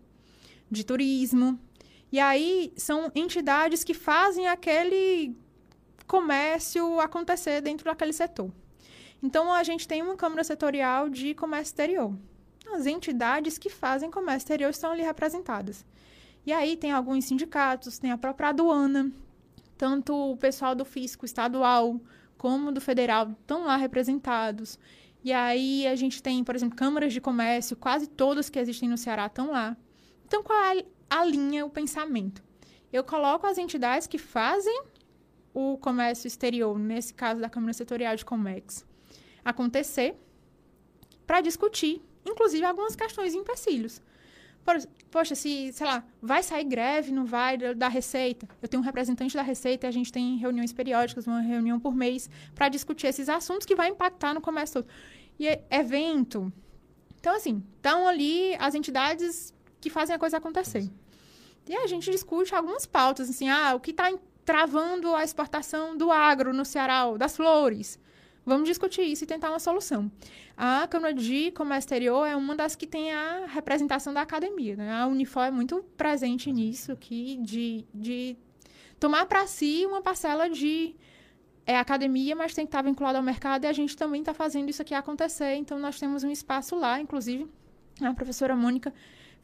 de 0.69 0.85
Turismo. 0.85 1.57
E 2.11 2.19
aí 2.19 2.73
são 2.75 3.09
entidades 3.15 3.85
que 3.85 3.93
fazem 3.93 4.49
aquele 4.49 5.33
comércio 6.07 6.99
acontecer 6.99 7.61
dentro 7.61 7.85
daquele 7.85 8.13
setor. 8.13 8.51
Então, 9.21 9.51
a 9.51 9.63
gente 9.63 9.87
tem 9.87 10.01
uma 10.01 10.15
Câmara 10.15 10.43
Setorial 10.43 11.09
de 11.09 11.33
Comércio 11.33 11.71
Exterior. 11.71 12.13
As 12.73 12.85
entidades 12.85 13.57
que 13.57 13.69
fazem 13.69 14.11
comércio 14.11 14.45
exterior 14.45 14.69
estão 14.69 14.91
ali 14.91 15.03
representadas. 15.03 15.85
E 16.45 16.51
aí 16.53 16.75
tem 16.75 16.91
alguns 16.91 17.25
sindicatos, 17.25 17.97
tem 17.97 18.11
a 18.11 18.17
própria 18.17 18.49
aduana, 18.49 19.11
Tanto 19.77 20.31
o 20.31 20.37
pessoal 20.37 20.73
do 20.73 20.85
fisco 20.85 21.25
estadual 21.25 21.99
como 22.37 22.71
do 22.71 22.79
federal 22.79 23.31
estão 23.31 23.65
lá 23.65 23.75
representados. 23.75 24.79
E 25.23 25.33
aí 25.33 25.87
a 25.87 25.95
gente 25.95 26.21
tem, 26.21 26.43
por 26.43 26.55
exemplo, 26.55 26.77
câmaras 26.77 27.11
de 27.11 27.19
comércio, 27.19 27.75
quase 27.75 28.07
todas 28.07 28.49
que 28.49 28.59
existem 28.59 28.87
no 28.87 28.97
Ceará 28.97 29.25
estão 29.25 29.51
lá. 29.51 29.75
Então, 30.25 30.43
qual 30.43 30.57
é 30.57 30.85
a 31.09 31.25
linha, 31.25 31.65
o 31.65 31.69
pensamento? 31.69 32.43
Eu 32.91 33.03
coloco 33.03 33.45
as 33.45 33.57
entidades 33.57 34.07
que 34.07 34.17
fazem 34.17 34.83
o 35.55 35.77
comércio 35.77 36.27
exterior, 36.27 36.77
nesse 36.77 37.13
caso 37.13 37.39
da 37.41 37.49
Câmara 37.49 37.73
Setorial 37.73 38.15
de 38.15 38.25
Comex, 38.25 38.85
acontecer 39.43 40.15
para 41.25 41.41
discutir, 41.41 42.01
inclusive, 42.25 42.63
algumas 42.63 42.95
questões 42.95 43.33
e 43.33 43.37
empecilhos. 43.37 44.01
Poxa, 45.09 45.35
se, 45.35 45.71
sei 45.73 45.85
lá, 45.85 46.03
vai 46.21 46.43
sair 46.43 46.65
greve, 46.65 47.11
não 47.11 47.25
vai, 47.25 47.55
da 47.75 47.87
Receita. 47.87 48.47
Eu 48.61 48.67
tenho 48.67 48.81
um 48.81 48.85
representante 48.85 49.35
da 49.35 49.43
Receita 49.43 49.85
e 49.85 49.89
a 49.89 49.91
gente 49.91 50.11
tem 50.11 50.37
reuniões 50.37 50.73
periódicas, 50.73 51.25
uma 51.25 51.39
reunião 51.39 51.79
por 51.79 51.95
mês, 51.95 52.29
para 52.53 52.67
discutir 52.67 53.07
esses 53.07 53.29
assuntos 53.29 53.65
que 53.65 53.75
vai 53.75 53.89
impactar 53.89 54.33
no 54.33 54.41
comércio 54.41 54.83
todo 54.83 54.91
e 55.39 55.47
evento. 55.69 56.51
Então, 57.19 57.35
assim, 57.35 57.63
estão 57.75 58.07
ali 58.07 58.55
as 58.55 58.75
entidades 58.75 59.53
que 59.79 59.89
fazem 59.89 60.15
a 60.15 60.19
coisa 60.19 60.37
acontecer. 60.37 60.89
E 61.67 61.75
a 61.75 61.87
gente 61.87 62.11
discute 62.11 62.53
algumas 62.53 62.85
pautas, 62.85 63.29
assim, 63.29 63.49
ah, 63.49 63.73
o 63.75 63.79
que 63.79 63.91
está 63.91 64.11
travando 64.45 65.13
a 65.15 65.23
exportação 65.23 65.97
do 65.97 66.11
agro 66.11 66.53
no 66.53 66.63
Ceará, 66.63 67.05
das 67.17 67.35
flores. 67.35 67.99
Vamos 68.45 68.69
discutir 68.69 69.01
isso 69.01 69.23
e 69.23 69.27
tentar 69.27 69.49
uma 69.49 69.59
solução. 69.59 70.09
A 70.55 70.87
Câmara 70.87 71.13
de 71.13 71.51
Comércio 71.51 71.87
Exterior 71.87 72.27
é 72.27 72.35
uma 72.35 72.55
das 72.55 72.75
que 72.75 72.85
tem 72.85 73.11
a 73.11 73.47
representação 73.47 74.13
da 74.13 74.21
academia. 74.21 74.75
Né? 74.75 74.93
A 74.93 75.07
Unifor 75.07 75.43
é 75.43 75.51
muito 75.51 75.83
presente 75.97 76.51
nisso, 76.51 76.91
aqui, 76.91 77.37
de, 77.41 77.83
de 77.91 78.37
tomar 78.99 79.25
para 79.25 79.47
si 79.47 79.83
uma 79.87 80.01
parcela 80.01 80.47
de 80.47 80.95
é 81.67 81.79
academia, 81.79 82.35
mas 82.35 82.53
tem 82.53 82.63
que 82.63 82.69
estar 82.69 82.83
vinculado 82.83 83.17
ao 83.17 83.23
mercado 83.23 83.63
e 83.63 83.67
a 83.67 83.73
gente 83.73 83.97
também 83.97 84.21
está 84.21 84.35
fazendo 84.35 84.69
isso 84.69 84.83
aqui 84.83 84.93
acontecer. 84.93 85.55
Então, 85.55 85.79
nós 85.79 85.99
temos 85.99 86.23
um 86.23 86.29
espaço 86.29 86.75
lá, 86.75 87.01
inclusive, 87.01 87.49
a 87.99 88.13
professora 88.13 88.55
Mônica 88.55 88.93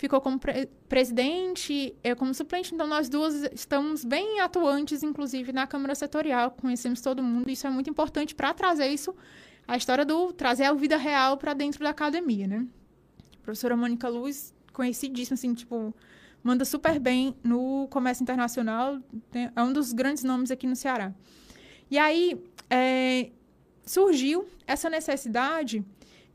ficou 0.02 0.20
como 0.20 0.40
pre 0.40 0.68
presidente, 0.90 1.96
eu 2.04 2.16
como 2.16 2.34
suplente, 2.34 2.74
então 2.74 2.88
nós 2.88 3.08
duas 3.08 3.36
estamos 3.54 4.04
bem 4.04 4.40
atuantes, 4.40 5.04
inclusive, 5.04 5.54
na 5.54 5.68
Câmara 5.68 5.94
Setorial, 5.94 6.50
conhecemos 6.50 7.02
todo 7.02 7.22
mundo, 7.22 7.52
isso 7.52 7.68
é 7.68 7.70
muito 7.70 7.88
importante 7.88 8.34
para 8.34 8.52
trazer 8.52 8.88
isso, 8.88 9.16
a 9.68 9.78
história 9.78 10.04
do 10.04 10.34
trazer 10.34 10.64
a 10.64 10.74
vida 10.74 10.98
real 10.98 11.38
para 11.38 11.54
dentro 11.54 11.84
da 11.84 11.92
academia, 11.92 12.48
né? 12.48 12.66
A 13.40 13.44
professora 13.44 13.78
Mônica 13.78 14.10
Luz, 14.10 14.52
conhecidíssima, 14.74 15.36
assim, 15.36 15.54
tipo, 15.54 15.94
manda 16.44 16.66
super 16.66 17.00
bem 17.00 17.36
no 17.44 17.88
comércio 17.92 18.24
internacional, 18.24 18.98
é 19.56 19.62
um 19.62 19.72
dos 19.72 19.94
grandes 19.94 20.24
nomes 20.24 20.50
aqui 20.50 20.66
no 20.66 20.76
Ceará. 20.76 21.14
E 21.92 22.00
aí 22.00 22.44
é, 22.72 23.30
surgiu 23.86 24.48
essa 24.66 24.90
necessidade 24.90 25.86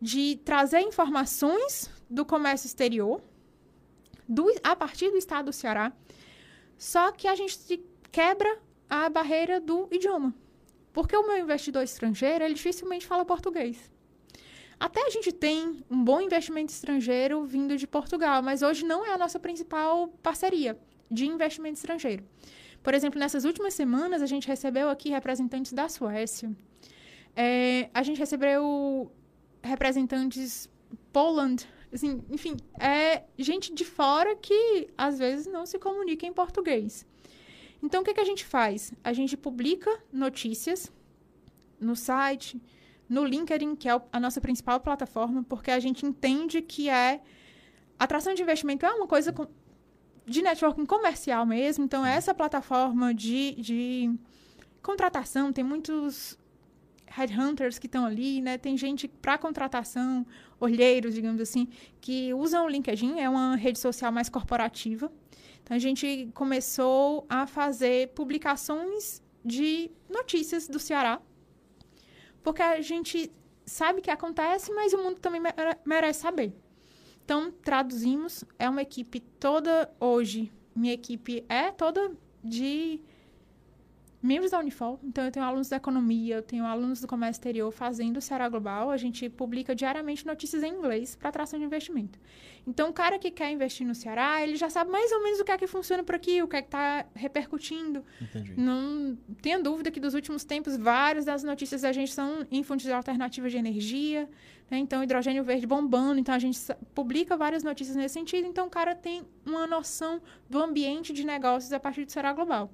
de 0.00 0.36
trazer 0.44 0.82
informações 0.82 1.90
do 2.08 2.24
comércio 2.24 2.68
exterior 2.68 3.20
do, 4.28 4.52
a 4.62 4.74
partir 4.74 5.10
do 5.10 5.16
estado 5.16 5.46
do 5.46 5.52
Ceará, 5.52 5.92
só 6.76 7.12
que 7.12 7.26
a 7.26 7.34
gente 7.34 7.82
quebra 8.10 8.58
a 8.88 9.08
barreira 9.08 9.60
do 9.60 9.88
idioma. 9.90 10.34
Porque 10.92 11.16
o 11.16 11.26
meu 11.26 11.38
investidor 11.38 11.82
estrangeiro, 11.82 12.44
ele 12.44 12.54
dificilmente 12.54 13.06
fala 13.06 13.24
português. 13.24 13.90
Até 14.78 15.06
a 15.06 15.10
gente 15.10 15.32
tem 15.32 15.84
um 15.90 16.04
bom 16.04 16.20
investimento 16.20 16.72
estrangeiro 16.72 17.44
vindo 17.44 17.76
de 17.76 17.86
Portugal, 17.86 18.42
mas 18.42 18.62
hoje 18.62 18.84
não 18.84 19.04
é 19.04 19.12
a 19.12 19.18
nossa 19.18 19.38
principal 19.38 20.08
parceria 20.22 20.78
de 21.10 21.26
investimento 21.26 21.76
estrangeiro. 21.76 22.24
Por 22.82 22.94
exemplo, 22.94 23.18
nessas 23.18 23.44
últimas 23.44 23.74
semanas, 23.74 24.22
a 24.22 24.26
gente 24.26 24.46
recebeu 24.46 24.88
aqui 24.88 25.08
representantes 25.10 25.72
da 25.72 25.88
Suécia. 25.88 26.50
É, 27.34 27.90
a 27.92 28.02
gente 28.02 28.18
recebeu 28.18 29.10
representantes 29.62 30.70
Poland, 31.12 31.66
assim, 31.92 32.22
enfim, 32.30 32.56
é 32.78 33.24
gente 33.38 33.72
de 33.72 33.84
fora 33.84 34.34
que 34.36 34.88
às 34.96 35.18
vezes 35.18 35.46
não 35.46 35.66
se 35.66 35.78
comunica 35.78 36.26
em 36.26 36.32
português. 36.32 37.06
Então, 37.82 38.02
o 38.02 38.04
que, 38.04 38.14
que 38.14 38.20
a 38.20 38.24
gente 38.24 38.44
faz? 38.44 38.92
A 39.04 39.12
gente 39.12 39.36
publica 39.36 39.90
notícias 40.12 40.92
no 41.80 41.94
site, 41.94 42.60
no 43.08 43.24
LinkedIn, 43.24 43.76
que 43.76 43.88
é 43.88 44.00
a 44.12 44.18
nossa 44.18 44.40
principal 44.40 44.80
plataforma, 44.80 45.44
porque 45.44 45.70
a 45.70 45.78
gente 45.78 46.04
entende 46.04 46.62
que 46.62 46.88
é 46.88 47.20
atração 47.98 48.34
de 48.34 48.42
investimento 48.42 48.84
é 48.84 48.92
uma 48.92 49.06
coisa 49.06 49.32
com, 49.32 49.46
de 50.26 50.42
networking 50.42 50.86
comercial 50.86 51.46
mesmo. 51.46 51.84
Então, 51.84 52.04
essa 52.04 52.34
plataforma 52.34 53.14
de, 53.14 53.54
de 53.54 54.14
contratação, 54.82 55.52
tem 55.52 55.64
muitos 55.64 56.38
headhunters 57.06 57.78
que 57.78 57.86
estão 57.86 58.04
ali, 58.04 58.40
né? 58.40 58.58
Tem 58.58 58.76
gente 58.76 59.08
para 59.08 59.38
contratação, 59.38 60.26
olheiros, 60.60 61.14
digamos 61.14 61.40
assim, 61.40 61.68
que 62.00 62.32
usam 62.34 62.66
o 62.66 62.68
LinkedIn, 62.68 63.20
é 63.20 63.28
uma 63.28 63.56
rede 63.56 63.78
social 63.78 64.12
mais 64.12 64.28
corporativa. 64.28 65.10
Então, 65.62 65.76
a 65.76 65.80
gente 65.80 66.30
começou 66.34 67.26
a 67.28 67.46
fazer 67.46 68.08
publicações 68.08 69.22
de 69.44 69.90
notícias 70.08 70.68
do 70.68 70.78
Ceará, 70.78 71.20
porque 72.42 72.62
a 72.62 72.80
gente 72.80 73.32
sabe 73.64 74.00
que 74.00 74.10
acontece, 74.10 74.72
mas 74.72 74.92
o 74.92 74.98
mundo 74.98 75.18
também 75.18 75.40
merece 75.84 76.20
saber. 76.20 76.54
Então, 77.24 77.50
traduzimos. 77.50 78.44
É 78.56 78.68
uma 78.68 78.82
equipe 78.82 79.18
toda 79.18 79.92
hoje. 79.98 80.52
Minha 80.74 80.94
equipe 80.94 81.44
é 81.48 81.72
toda 81.72 82.12
de 82.42 83.00
membros 84.26 84.50
da 84.50 84.58
Unifol. 84.58 84.98
Então, 85.02 85.24
eu 85.24 85.30
tenho 85.30 85.44
alunos 85.44 85.68
da 85.68 85.76
economia, 85.76 86.36
eu 86.36 86.42
tenho 86.42 86.64
alunos 86.64 87.00
do 87.00 87.06
comércio 87.06 87.38
exterior 87.38 87.70
fazendo 87.70 88.16
o 88.18 88.20
Ceará 88.20 88.48
Global. 88.48 88.90
A 88.90 88.96
gente 88.96 89.28
publica 89.28 89.74
diariamente 89.74 90.26
notícias 90.26 90.62
em 90.62 90.72
inglês 90.72 91.14
para 91.14 91.28
atração 91.28 91.58
de 91.58 91.64
investimento. 91.64 92.18
Então, 92.66 92.90
o 92.90 92.92
cara 92.92 93.18
que 93.18 93.30
quer 93.30 93.50
investir 93.50 93.86
no 93.86 93.94
Ceará, 93.94 94.42
ele 94.42 94.56
já 94.56 94.68
sabe 94.68 94.90
mais 94.90 95.12
ou 95.12 95.22
menos 95.22 95.38
o 95.38 95.44
que 95.44 95.52
é 95.52 95.56
que 95.56 95.66
funciona 95.66 96.02
por 96.02 96.16
aqui, 96.16 96.42
o 96.42 96.48
que 96.48 96.56
é 96.56 96.62
que 96.62 96.68
está 96.68 97.06
repercutindo. 97.14 98.04
Entendi. 98.20 98.54
Não 98.56 99.16
tenha 99.40 99.62
dúvida 99.62 99.90
que 99.90 100.00
dos 100.00 100.14
últimos 100.14 100.44
tempos, 100.44 100.76
várias 100.76 101.24
das 101.24 101.44
notícias 101.44 101.82
da 101.82 101.92
gente 101.92 102.12
são 102.12 102.44
em 102.50 102.62
fontes 102.64 102.88
alternativas 102.88 103.52
de 103.52 103.58
energia, 103.58 104.28
né? 104.70 104.78
Então, 104.78 105.02
hidrogênio 105.02 105.44
verde 105.44 105.66
bombando. 105.66 106.18
Então, 106.18 106.34
a 106.34 106.38
gente 106.38 106.58
publica 106.94 107.36
várias 107.36 107.62
notícias 107.62 107.96
nesse 107.96 108.14
sentido. 108.14 108.46
Então, 108.46 108.66
o 108.66 108.70
cara 108.70 108.94
tem 108.94 109.22
uma 109.44 109.66
noção 109.66 110.20
do 110.50 110.60
ambiente 110.60 111.12
de 111.12 111.24
negócios 111.24 111.72
a 111.72 111.78
partir 111.78 112.04
do 112.04 112.10
Ceará 112.10 112.32
Global. 112.32 112.70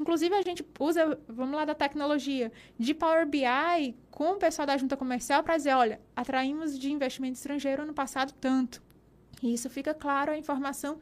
Inclusive, 0.00 0.34
a 0.34 0.42
gente 0.42 0.64
usa, 0.78 1.18
vamos 1.28 1.54
lá, 1.54 1.64
da 1.64 1.74
tecnologia 1.74 2.50
de 2.78 2.92
Power 2.92 3.26
BI 3.26 3.94
com 4.10 4.32
o 4.32 4.36
pessoal 4.36 4.66
da 4.66 4.76
junta 4.76 4.96
comercial 4.96 5.42
para 5.42 5.56
dizer, 5.56 5.74
olha, 5.74 6.00
atraímos 6.16 6.78
de 6.78 6.92
investimento 6.92 7.34
estrangeiro 7.34 7.82
ano 7.82 7.94
passado 7.94 8.32
tanto. 8.40 8.82
E 9.42 9.52
isso 9.52 9.70
fica 9.70 9.94
claro 9.94 10.32
a 10.32 10.38
informação 10.38 10.98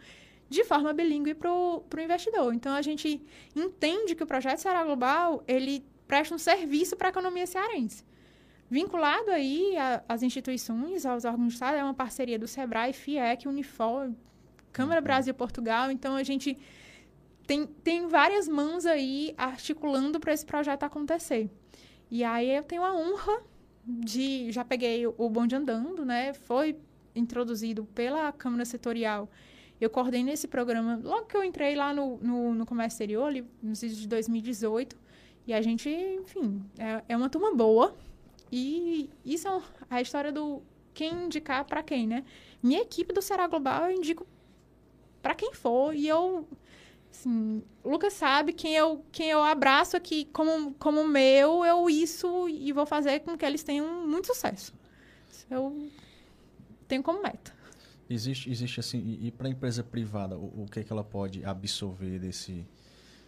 de 0.49 0.65
forma 0.65 0.93
bilíngue 0.93 1.35
para 1.35 1.51
o 1.51 1.83
investidor. 1.99 2.53
Então, 2.53 2.75
a 2.75 2.83
gente 2.83 3.23
entende 3.57 4.15
que 4.15 4.23
o 4.23 4.27
projeto 4.27 4.59
Ceará 4.59 4.85
Global, 4.85 5.43
ele 5.49 5.85
presta 6.07 6.35
um 6.35 6.39
serviço 6.39 6.95
para 6.95 7.09
a 7.09 7.11
economia 7.11 7.47
cearense. 7.47 8.05
Vinculado 8.69 9.31
aí 9.31 9.75
às 10.09 10.23
instituições, 10.23 11.07
aos 11.07 11.25
órgãos 11.25 11.49
de 11.49 11.55
Estado, 11.55 11.77
é 11.77 11.85
uma 11.85 11.95
parceria 11.95 12.39
do 12.39 12.47
SEBRAE, 12.47 12.93
FIEC, 12.93 13.49
Unifor, 13.49 14.11
Câmara 14.73 15.01
uhum. 15.01 15.05
Brasil 15.05 15.35
Portugal. 15.35 15.91
Então, 15.91 16.17
a 16.17 16.23
gente 16.23 16.59
tem, 17.47 17.67
tem 17.67 18.09
várias 18.09 18.49
mãos 18.49 18.87
aí 18.87 19.35
articulando 19.37 20.21
para 20.21 20.33
esse 20.33 20.45
projeto 20.45 20.85
acontecer. 20.85 21.51
E 22.11 22.23
aí 22.23 22.51
eu 22.51 22.63
tenho 22.63 22.83
a 22.83 22.95
honra 22.95 23.43
de... 23.85 24.51
Já 24.53 24.65
peguei 24.65 25.07
o 25.07 25.31
bonde 25.31 25.55
andando, 25.55 26.05
né? 26.05 26.33
Foi 26.35 26.77
introduzido 27.15 27.85
pela 27.95 28.31
Câmara 28.33 28.65
Setorial. 28.65 29.29
Eu 29.81 29.91
coordenei 29.91 30.35
esse 30.35 30.47
programa 30.47 31.01
logo 31.03 31.27
que 31.27 31.37
eu 31.37 31.43
entrei 31.43 31.75
lá 31.75 31.93
no, 31.93 32.17
no, 32.19 32.55
no 32.55 32.67
Comércio 32.67 32.95
Exterior, 32.95 33.27
ali, 33.27 33.45
nos 33.63 33.81
de 33.81 34.07
2018. 34.07 34.97
E 35.47 35.53
a 35.53 35.61
gente, 35.61 35.89
enfim, 35.91 36.63
é, 36.79 37.03
é 37.09 37.17
uma 37.17 37.29
turma 37.29 37.53
boa. 37.55 37.97
E 38.51 39.11
isso 39.25 39.49
é 39.49 39.61
a 39.91 40.01
história 40.01 40.31
do 40.31 40.63
quem 40.95 41.25
indicar 41.25 41.65
para 41.65 41.83
quem, 41.83 42.07
né? 42.07 42.25
Minha 42.63 42.83
equipe 42.83 43.13
do 43.13 43.23
Será 43.23 43.47
Global 43.47 43.91
eu 43.91 43.97
indico 43.97 44.27
para 45.21 45.35
quem 45.35 45.53
for. 45.53 45.95
E 45.95 46.07
eu, 46.07 46.47
assim, 47.13 47.63
o 47.85 47.91
Lucas 47.91 48.15
sabe 48.15 48.53
quem 48.53 48.75
eu, 48.75 49.05
quem 49.13 49.31
eu 49.31 49.43
abraço 49.43 49.97
aqui 49.97 50.25
como, 50.33 50.75
como 50.75 51.07
meu, 51.07 51.65
eu 51.65 51.89
isso 51.89 52.49
e 52.49 52.73
vou 52.73 52.87
fazer 52.87 53.21
com 53.21 53.37
que 53.37 53.45
eles 53.45 53.63
tenham 53.63 54.07
muito 54.07 54.27
sucesso. 54.27 54.75
Eu 55.51 55.89
tenho 56.89 57.03
como 57.03 57.23
meta. 57.23 57.53
Existe, 58.09 58.51
existe 58.51 58.81
assim, 58.81 58.99
e, 58.99 59.29
e 59.29 59.31
para 59.31 59.47
a 59.47 59.51
empresa 59.51 59.83
privada, 59.83 60.37
o, 60.37 60.65
o, 60.65 60.67
que, 60.71 60.81
é 60.81 60.85
que 60.85 60.93
ela 60.93 61.05
pode 61.05 61.45
absorver 61.45 62.19
desse. 62.19 62.67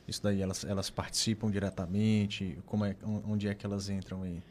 Isso 0.07 0.22
daí, 0.22 0.43
elas, 0.43 0.64
elas 0.64 0.91
participam 0.91 1.51
diretamente? 1.51 2.59
Como 2.66 2.85
é, 2.85 2.95
onde 3.26 3.49
é 3.49 3.55
que 3.55 3.64
elas 3.64 3.89
entram 3.89 4.22
aí? 4.22 4.43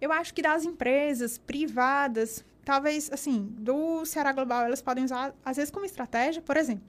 Eu 0.00 0.10
acho 0.10 0.34
que 0.34 0.42
das 0.42 0.64
empresas 0.64 1.38
privadas, 1.38 2.44
talvez, 2.64 3.10
assim, 3.12 3.46
do 3.58 4.04
Ceará 4.04 4.32
Global, 4.32 4.64
elas 4.64 4.82
podem 4.82 5.04
usar, 5.04 5.34
às 5.44 5.56
vezes, 5.56 5.70
como 5.70 5.84
estratégia, 5.84 6.42
por 6.42 6.56
exemplo, 6.56 6.84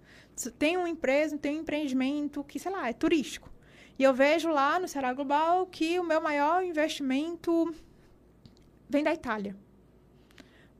tem 0.57 0.77
uma 0.77 0.89
empresa, 0.89 1.37
tem 1.37 1.57
um 1.57 1.61
empreendimento 1.61 2.43
que, 2.43 2.59
sei 2.59 2.71
lá, 2.71 2.89
é 2.89 2.93
turístico. 2.93 3.49
E 3.97 4.03
eu 4.03 4.13
vejo 4.13 4.49
lá 4.49 4.79
no 4.79 4.87
Ceará 4.87 5.13
Global 5.13 5.65
que 5.67 5.99
o 5.99 6.03
meu 6.03 6.21
maior 6.21 6.63
investimento 6.63 7.73
vem 8.89 9.03
da 9.03 9.13
Itália. 9.13 9.55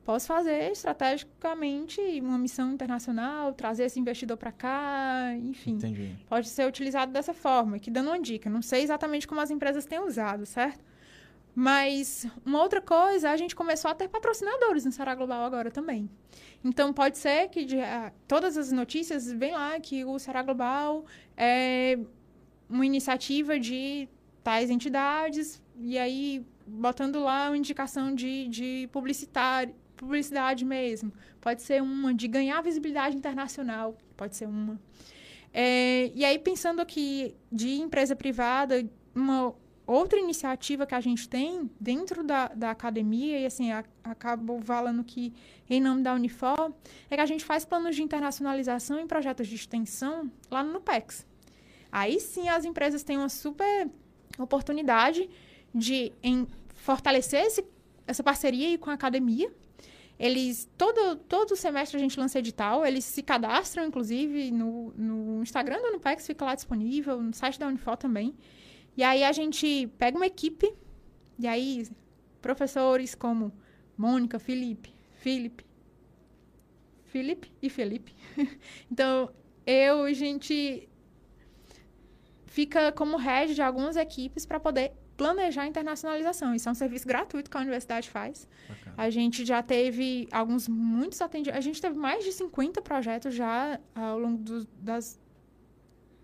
Posso 0.04 0.26
fazer 0.26 0.72
estrategicamente 0.72 2.00
uma 2.20 2.36
missão 2.36 2.72
internacional, 2.72 3.54
trazer 3.54 3.84
esse 3.84 4.00
investidor 4.00 4.36
para 4.36 4.50
cá, 4.50 5.32
enfim. 5.36 5.74
Entendi. 5.74 6.18
Pode 6.28 6.48
ser 6.48 6.66
utilizado 6.66 7.12
dessa 7.12 7.32
forma, 7.32 7.78
que 7.78 7.88
dando 7.88 8.08
uma 8.08 8.20
dica. 8.20 8.50
Não 8.50 8.62
sei 8.62 8.82
exatamente 8.82 9.28
como 9.28 9.40
as 9.40 9.50
empresas 9.50 9.86
têm 9.86 10.00
usado, 10.00 10.44
certo? 10.44 10.84
Mas 11.54 12.26
uma 12.44 12.62
outra 12.62 12.80
coisa, 12.80 13.30
a 13.30 13.36
gente 13.36 13.54
começou 13.54 13.90
a 13.90 13.94
ter 13.94 14.08
patrocinadores 14.08 14.84
no 14.84 14.92
Ceará 14.92 15.14
Global 15.14 15.44
agora 15.44 15.70
também. 15.70 16.08
Então 16.64 16.92
pode 16.92 17.18
ser 17.18 17.48
que 17.48 17.64
de, 17.64 17.78
ah, 17.78 18.12
todas 18.26 18.56
as 18.56 18.72
notícias 18.72 19.30
vêm 19.30 19.52
lá 19.52 19.78
que 19.78 20.04
o 20.04 20.18
Ceará 20.18 20.42
Global 20.42 21.04
é 21.36 21.98
uma 22.68 22.86
iniciativa 22.86 23.58
de 23.58 24.08
tais 24.42 24.70
entidades, 24.70 25.62
e 25.78 25.98
aí 25.98 26.44
botando 26.66 27.20
lá 27.20 27.48
uma 27.48 27.56
indicação 27.56 28.14
de, 28.14 28.48
de 28.48 28.88
publicitário, 28.90 29.74
publicidade 29.96 30.64
mesmo. 30.64 31.12
Pode 31.40 31.62
ser 31.62 31.82
uma 31.82 32.14
de 32.14 32.26
ganhar 32.28 32.60
visibilidade 32.62 33.16
internacional, 33.16 33.96
pode 34.16 34.36
ser 34.36 34.46
uma. 34.46 34.80
É, 35.52 36.10
e 36.14 36.24
aí, 36.24 36.38
pensando 36.38 36.80
aqui 36.80 37.36
de 37.50 37.74
empresa 37.80 38.16
privada, 38.16 38.88
uma 39.14 39.54
outra 39.92 40.18
iniciativa 40.18 40.86
que 40.86 40.94
a 40.94 41.00
gente 41.00 41.28
tem 41.28 41.70
dentro 41.80 42.22
da, 42.22 42.48
da 42.48 42.70
academia, 42.70 43.38
e 43.38 43.46
assim, 43.46 43.72
a, 43.72 43.84
acabo 44.04 44.60
falando 44.62 45.04
que 45.04 45.32
em 45.68 45.80
nome 45.80 46.02
da 46.02 46.14
Unifor, 46.14 46.72
é 47.10 47.16
que 47.16 47.20
a 47.20 47.26
gente 47.26 47.44
faz 47.44 47.64
planos 47.64 47.96
de 47.96 48.02
internacionalização 48.02 48.98
em 48.98 49.06
projetos 49.06 49.48
de 49.48 49.54
extensão 49.54 50.30
lá 50.50 50.62
no 50.62 50.72
NUPEX. 50.74 51.26
Aí 51.90 52.20
sim 52.20 52.48
as 52.48 52.64
empresas 52.64 53.02
têm 53.02 53.18
uma 53.18 53.28
super 53.28 53.90
oportunidade 54.38 55.28
de 55.74 56.12
em, 56.22 56.46
fortalecer 56.74 57.44
esse, 57.44 57.64
essa 58.06 58.22
parceria 58.22 58.76
com 58.78 58.90
a 58.90 58.94
academia. 58.94 59.52
Eles, 60.18 60.68
todo, 60.78 61.16
todo 61.16 61.56
semestre 61.56 61.96
a 61.96 62.00
gente 62.00 62.18
lança 62.18 62.38
edital, 62.38 62.86
eles 62.86 63.04
se 63.04 63.22
cadastram, 63.22 63.84
inclusive, 63.84 64.50
no, 64.50 64.92
no 64.96 65.42
Instagram 65.42 65.80
da 65.80 65.88
Unipex, 65.88 66.26
fica 66.26 66.44
lá 66.44 66.54
disponível, 66.54 67.20
no 67.20 67.34
site 67.34 67.58
da 67.58 67.66
Unifor 67.66 67.96
também. 67.96 68.34
E 68.96 69.02
aí 69.02 69.24
a 69.24 69.32
gente 69.32 69.86
pega 69.98 70.16
uma 70.16 70.26
equipe, 70.26 70.72
e 71.38 71.46
aí 71.46 71.86
professores 72.40 73.14
como 73.14 73.52
Mônica, 73.96 74.38
Felipe, 74.38 74.94
Felipe, 75.12 75.64
Felipe 77.04 77.52
e 77.62 77.70
Felipe. 77.70 78.14
então, 78.90 79.30
eu, 79.66 80.04
a 80.04 80.12
gente 80.12 80.88
fica 82.46 82.92
como 82.92 83.16
head 83.16 83.54
de 83.54 83.62
algumas 83.62 83.96
equipes 83.96 84.44
para 84.44 84.60
poder 84.60 84.92
planejar 85.16 85.62
a 85.62 85.66
internacionalização. 85.66 86.54
Isso 86.54 86.68
é 86.68 86.72
um 86.72 86.74
serviço 86.74 87.06
gratuito 87.06 87.50
que 87.50 87.56
a 87.56 87.60
universidade 87.60 88.10
faz. 88.10 88.48
Bacana. 88.68 88.94
A 88.96 89.10
gente 89.10 89.44
já 89.44 89.62
teve 89.62 90.28
alguns, 90.32 90.68
muitos 90.68 91.20
atendimentos. 91.20 91.58
A 91.58 91.60
gente 91.62 91.80
teve 91.80 91.96
mais 91.96 92.24
de 92.24 92.32
50 92.32 92.82
projetos 92.82 93.34
já 93.34 93.78
ao 93.94 94.18
longo 94.18 94.38
do, 94.38 94.66
das 94.78 95.20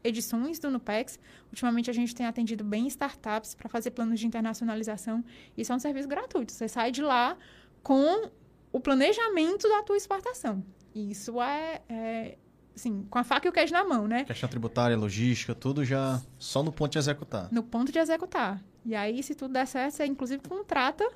edições 0.02 0.58
do 0.58 0.70
NUPEX. 0.70 1.18
Ultimamente, 1.50 1.90
a 1.90 1.92
gente 1.92 2.14
tem 2.14 2.26
atendido 2.26 2.64
bem 2.64 2.86
startups 2.86 3.54
para 3.54 3.68
fazer 3.68 3.90
planos 3.90 4.20
de 4.20 4.26
internacionalização. 4.26 5.24
Isso 5.56 5.72
é 5.72 5.76
um 5.76 5.78
serviço 5.78 6.08
gratuito. 6.08 6.52
Você 6.52 6.68
sai 6.68 6.90
de 6.90 7.02
lá 7.02 7.36
com 7.82 8.30
o 8.72 8.80
planejamento 8.80 9.68
da 9.68 9.82
tua 9.82 9.96
exportação. 9.96 10.64
Isso 10.94 11.40
é, 11.40 11.82
é 11.88 12.38
assim, 12.74 13.06
com 13.10 13.18
a 13.18 13.24
faca 13.24 13.46
e 13.46 13.50
o 13.50 13.52
queijo 13.52 13.72
na 13.72 13.84
mão, 13.84 14.08
né? 14.08 14.24
Questão 14.24 14.48
tributária, 14.48 14.96
logística, 14.96 15.54
tudo 15.54 15.84
já 15.84 16.20
só 16.38 16.62
no 16.62 16.72
ponto 16.72 16.92
de 16.92 16.98
executar. 16.98 17.48
No 17.52 17.62
ponto 17.62 17.92
de 17.92 17.98
executar. 17.98 18.62
E 18.84 18.94
aí, 18.94 19.22
se 19.22 19.34
tudo 19.34 19.52
der 19.52 19.66
certo, 19.66 19.94
você 19.94 20.06
inclusive 20.06 20.42
contrata 20.48 21.08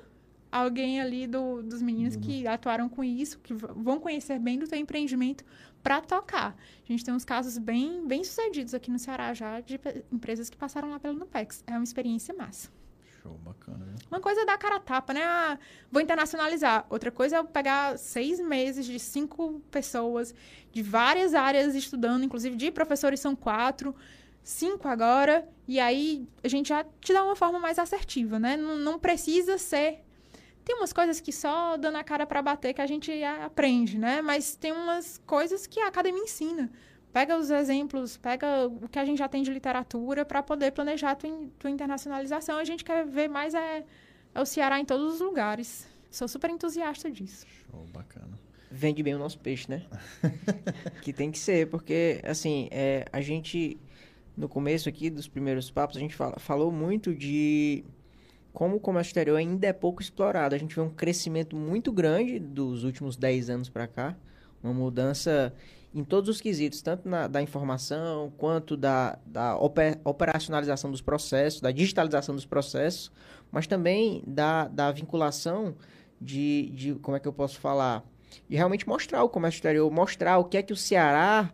alguém 0.53 1.01
ali 1.01 1.25
do, 1.25 1.63
dos 1.63 1.81
meninos 1.81 2.15
uhum. 2.15 2.21
que 2.21 2.47
atuaram 2.47 2.87
com 2.87 3.03
isso, 3.03 3.39
que 3.39 3.53
vão 3.53 3.99
conhecer 3.99 4.37
bem 4.37 4.59
do 4.59 4.67
teu 4.67 4.77
empreendimento 4.77 5.43
para 5.81 5.99
tocar. 5.99 6.55
A 6.83 6.91
gente 6.91 7.03
tem 7.03 7.13
uns 7.13 7.25
casos 7.25 7.57
bem, 7.57 8.05
bem 8.07 8.23
sucedidos 8.23 8.73
aqui 8.73 8.91
no 8.91 8.99
Ceará 8.99 9.33
já 9.33 9.59
de 9.59 9.79
empresas 10.11 10.49
que 10.49 10.55
passaram 10.55 10.91
lá 10.91 10.99
pelo 10.99 11.17
Nupex. 11.17 11.63
É 11.65 11.71
uma 11.71 11.83
experiência 11.83 12.33
massa. 12.35 12.69
Show, 13.21 13.33
bacana. 13.43 13.83
Viu? 13.83 13.95
Uma 14.11 14.19
coisa 14.19 14.41
é 14.41 14.45
dar 14.45 14.57
cara 14.57 14.75
a 14.75 14.79
tapa, 14.79 15.13
né? 15.13 15.23
Ah, 15.23 15.57
vou 15.91 16.01
internacionalizar. 16.01 16.85
Outra 16.89 17.09
coisa 17.09 17.37
é 17.37 17.43
pegar 17.43 17.97
seis 17.97 18.39
meses 18.39 18.85
de 18.85 18.99
cinco 18.99 19.59
pessoas 19.71 20.35
de 20.71 20.83
várias 20.83 21.33
áreas 21.33 21.73
estudando, 21.73 22.23
inclusive 22.23 22.55
de 22.55 22.69
professores 22.69 23.19
são 23.19 23.35
quatro, 23.35 23.95
cinco 24.43 24.87
agora, 24.87 25.47
e 25.67 25.79
aí 25.79 26.27
a 26.43 26.47
gente 26.47 26.69
já 26.69 26.85
te 27.01 27.13
dá 27.13 27.23
uma 27.23 27.35
forma 27.35 27.59
mais 27.59 27.79
assertiva, 27.79 28.37
né? 28.37 28.55
Não, 28.55 28.77
não 28.77 28.99
precisa 28.99 29.57
ser 29.57 30.03
tem 30.63 30.75
umas 30.75 30.93
coisas 30.93 31.19
que 31.19 31.31
só 31.31 31.77
dando 31.77 31.97
a 31.97 32.03
cara 32.03 32.25
para 32.25 32.41
bater 32.41 32.73
que 32.73 32.81
a 32.81 32.87
gente 32.87 33.11
aprende, 33.23 33.97
né? 33.97 34.21
Mas 34.21 34.55
tem 34.55 34.71
umas 34.71 35.17
coisas 35.25 35.67
que 35.67 35.79
a 35.79 35.87
academia 35.87 36.23
ensina. 36.23 36.71
Pega 37.11 37.37
os 37.37 37.51
exemplos, 37.51 38.17
pega 38.17 38.67
o 38.67 38.89
que 38.89 38.97
a 38.97 39.05
gente 39.05 39.19
já 39.19 39.27
tem 39.27 39.43
de 39.43 39.51
literatura 39.51 40.25
para 40.25 40.41
poder 40.41 40.71
planejar 40.71 41.11
a 41.11 41.15
tua, 41.15 41.47
tua, 41.59 41.69
internacionalização. 41.69 42.57
A 42.57 42.63
gente 42.63 42.83
quer 42.83 43.05
ver 43.05 43.27
mais 43.27 43.53
é, 43.53 43.85
é, 44.33 44.41
o 44.41 44.45
Ceará 44.45 44.79
em 44.79 44.85
todos 44.85 45.15
os 45.15 45.21
lugares. 45.21 45.87
Sou 46.09 46.27
super 46.27 46.49
entusiasta 46.49 47.11
disso. 47.11 47.45
Show, 47.69 47.85
bacana. 47.93 48.39
Vende 48.71 49.03
bem 49.03 49.13
o 49.13 49.19
nosso 49.19 49.37
peixe, 49.37 49.69
né? 49.69 49.85
que 51.03 51.13
tem 51.13 51.29
que 51.29 51.37
ser, 51.37 51.69
porque, 51.69 52.19
assim, 52.23 52.67
é, 52.71 53.05
a 53.13 53.21
gente, 53.21 53.77
no 54.35 54.49
começo 54.49 54.89
aqui 54.89 55.11
dos 55.11 55.27
primeiros 55.27 55.69
papos, 55.69 55.97
a 55.97 55.99
gente 55.99 56.15
fala, 56.15 56.39
falou 56.39 56.71
muito 56.71 57.13
de 57.13 57.83
como 58.53 58.75
o 58.75 58.79
comércio 58.79 59.09
exterior 59.09 59.35
ainda 59.37 59.67
é 59.67 59.73
pouco 59.73 60.01
explorado. 60.01 60.53
A 60.53 60.57
gente 60.57 60.75
vê 60.75 60.81
um 60.81 60.89
crescimento 60.89 61.55
muito 61.55 61.91
grande 61.91 62.39
dos 62.39 62.83
últimos 62.83 63.17
10 63.17 63.49
anos 63.49 63.69
para 63.69 63.87
cá, 63.87 64.15
uma 64.63 64.73
mudança 64.73 65.53
em 65.93 66.03
todos 66.03 66.29
os 66.29 66.41
quesitos, 66.41 66.81
tanto 66.81 67.07
na, 67.07 67.27
da 67.27 67.41
informação 67.41 68.31
quanto 68.37 68.75
da, 68.75 69.17
da 69.25 69.57
operacionalização 70.03 70.89
dos 70.89 71.01
processos, 71.01 71.61
da 71.61 71.71
digitalização 71.71 72.33
dos 72.33 72.45
processos, 72.45 73.11
mas 73.51 73.67
também 73.67 74.23
da, 74.25 74.67
da 74.67 74.91
vinculação 74.91 75.75
de, 76.19 76.71
de, 76.73 76.95
como 76.95 77.17
é 77.17 77.19
que 77.19 77.27
eu 77.27 77.33
posso 77.33 77.59
falar, 77.59 78.03
de 78.49 78.55
realmente 78.55 78.87
mostrar 78.87 79.23
o 79.23 79.29
comércio 79.29 79.57
exterior, 79.57 79.91
mostrar 79.91 80.39
o 80.39 80.45
que 80.45 80.57
é 80.57 80.63
que 80.63 80.73
o 80.73 80.77
Ceará 80.77 81.53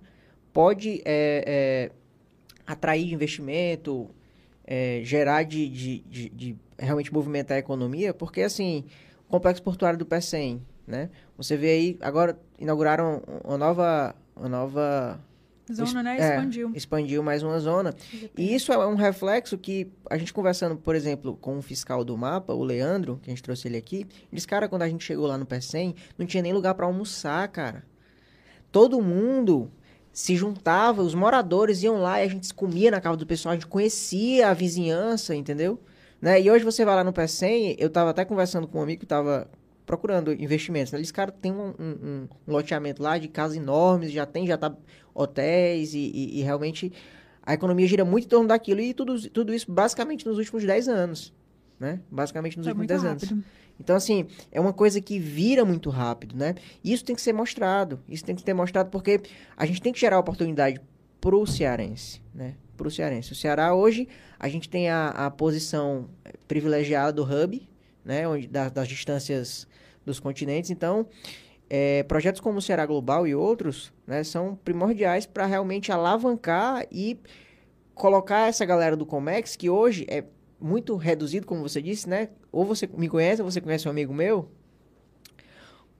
pode 0.53 1.01
é, 1.03 1.43
é, 1.45 1.91
atrair 2.65 3.11
investimento, 3.11 4.09
é, 4.65 5.01
gerar 5.03 5.43
de, 5.43 5.67
de, 5.67 5.99
de, 5.99 6.55
realmente 6.79 7.13
movimentar 7.13 7.57
a 7.57 7.59
economia, 7.59 8.13
porque 8.13 8.41
assim, 8.41 8.85
o 9.27 9.31
complexo 9.31 9.61
portuário 9.61 9.99
do 9.99 10.05
PECEM, 10.05 10.61
né? 10.87 11.09
Você 11.37 11.55
vê 11.55 11.69
aí, 11.69 11.97
agora 12.01 12.39
inauguraram 12.57 13.21
uma 13.43 13.57
nova, 13.57 14.15
uma 14.35 14.49
nova 14.49 15.19
zona, 15.71 16.01
né? 16.01 16.17
Expandiu. 16.17 16.71
É, 16.73 16.77
expandiu 16.77 17.23
mais 17.23 17.43
uma 17.43 17.59
zona. 17.59 17.93
E 18.37 18.55
isso 18.55 18.73
é 18.73 18.87
um 18.87 18.95
reflexo 18.95 19.57
que 19.57 19.91
a 20.09 20.17
gente 20.17 20.33
conversando, 20.33 20.75
por 20.75 20.95
exemplo, 20.95 21.37
com 21.37 21.57
o 21.57 21.61
fiscal 21.61 22.03
do 22.03 22.17
mapa, 22.17 22.53
o 22.53 22.63
Leandro, 22.63 23.19
que 23.21 23.29
a 23.29 23.33
gente 23.33 23.43
trouxe 23.43 23.67
ele 23.67 23.77
aqui, 23.77 24.07
disse, 24.31 24.47
cara, 24.47 24.67
quando 24.67 24.81
a 24.81 24.89
gente 24.89 25.03
chegou 25.03 25.27
lá 25.27 25.37
no 25.37 25.45
PECEM, 25.45 25.95
não 26.17 26.25
tinha 26.25 26.41
nem 26.41 26.53
lugar 26.53 26.73
para 26.73 26.85
almoçar, 26.85 27.47
cara. 27.49 27.83
Todo 28.71 29.01
mundo 29.01 29.71
se 30.11 30.35
juntava, 30.35 31.01
os 31.01 31.13
moradores 31.13 31.83
iam 31.83 32.01
lá 32.01 32.21
e 32.21 32.25
a 32.25 32.29
gente 32.29 32.53
comia 32.53 32.91
na 32.91 32.99
casa 32.99 33.17
do 33.17 33.25
pessoal, 33.25 33.53
a 33.53 33.55
gente 33.55 33.67
conhecia 33.67 34.49
a 34.49 34.53
vizinhança, 34.53 35.35
entendeu? 35.35 35.79
Né? 36.21 36.41
E 36.41 36.51
hoje 36.51 36.65
você 36.65 36.83
vai 36.83 36.95
lá 36.95 37.03
no 37.03 37.13
PECEM, 37.13 37.75
eu 37.79 37.87
estava 37.87 38.09
até 38.09 38.25
conversando 38.25 38.67
com 38.67 38.79
um 38.79 38.81
amigo 38.81 38.99
que 38.99 39.05
estava 39.05 39.49
procurando 39.85 40.31
investimentos. 40.33 40.91
Né? 40.91 40.99
Eles, 40.99 41.11
cara, 41.11 41.31
tem 41.31 41.51
um, 41.51 41.73
um, 41.79 41.89
um, 42.03 42.27
loteamento 42.47 43.01
lá 43.01 43.17
de 43.17 43.27
casas 43.27 43.57
enormes, 43.57 44.11
já 44.11 44.25
tem, 44.25 44.45
já 44.45 44.57
tá 44.57 44.75
hotéis 45.13 45.93
e, 45.93 46.11
e, 46.13 46.39
e, 46.39 46.41
realmente 46.43 46.93
a 47.41 47.53
economia 47.53 47.87
gira 47.87 48.05
muito 48.05 48.25
em 48.25 48.27
torno 48.27 48.47
daquilo 48.47 48.81
e 48.81 48.93
tudo, 48.93 49.29
tudo 49.29 49.53
isso 49.53 49.71
basicamente 49.71 50.25
nos 50.25 50.37
últimos 50.37 50.63
10 50.63 50.87
anos, 50.87 51.33
né? 51.79 51.99
Basicamente 52.11 52.57
nos 52.57 52.67
últimos 52.67 52.85
10 52.85 53.03
anos. 53.03 53.33
Então, 53.79 53.95
assim, 53.95 54.27
é 54.51 54.59
uma 54.59 54.73
coisa 54.73 54.99
que 54.99 55.17
vira 55.17 55.63
muito 55.63 55.89
rápido, 55.89 56.35
né? 56.35 56.53
E 56.83 56.91
isso 56.91 57.03
tem 57.03 57.15
que 57.15 57.21
ser 57.21 57.33
mostrado. 57.33 57.99
Isso 58.09 58.25
tem 58.25 58.35
que 58.35 58.41
ser 58.41 58.53
mostrado 58.53 58.89
porque 58.89 59.21
a 59.55 59.65
gente 59.65 59.81
tem 59.81 59.93
que 59.93 59.99
gerar 59.99 60.19
oportunidade 60.19 60.81
pro 61.21 61.45
cearense, 61.47 62.21
né? 62.35 62.55
Pro 62.75 62.91
cearense. 62.91 63.31
O 63.31 63.35
Ceará, 63.35 63.73
hoje, 63.73 64.07
a 64.39 64.47
gente 64.47 64.69
tem 64.69 64.89
a, 64.89 65.09
a 65.09 65.29
posição 65.29 66.09
privilegiada 66.47 67.11
do 67.11 67.23
hub, 67.23 67.67
né? 68.05 68.27
Onde, 68.27 68.47
da, 68.47 68.69
das 68.69 68.87
distâncias 68.87 69.67
dos 70.05 70.19
continentes. 70.19 70.71
Então, 70.71 71.05
é, 71.69 72.03
projetos 72.03 72.39
como 72.39 72.59
o 72.59 72.61
Ceará 72.61 72.85
Global 72.85 73.27
e 73.27 73.35
outros, 73.35 73.91
né? 74.07 74.23
São 74.23 74.55
primordiais 74.63 75.25
para 75.25 75.45
realmente 75.45 75.91
alavancar 75.91 76.87
e 76.89 77.19
colocar 77.93 78.47
essa 78.47 78.65
galera 78.65 78.95
do 78.95 79.05
Comex, 79.05 79.57
que 79.57 79.69
hoje 79.69 80.05
é 80.09 80.23
muito 80.59 80.95
reduzido, 80.95 81.45
como 81.45 81.61
você 81.61 81.81
disse, 81.81 82.07
né? 82.07 82.29
Ou 82.49 82.63
você 82.65 82.87
me 82.87 83.09
conhece, 83.09 83.41
ou 83.41 83.51
você 83.51 83.59
conhece 83.59 83.87
um 83.87 83.91
amigo 83.91 84.13
meu, 84.13 84.49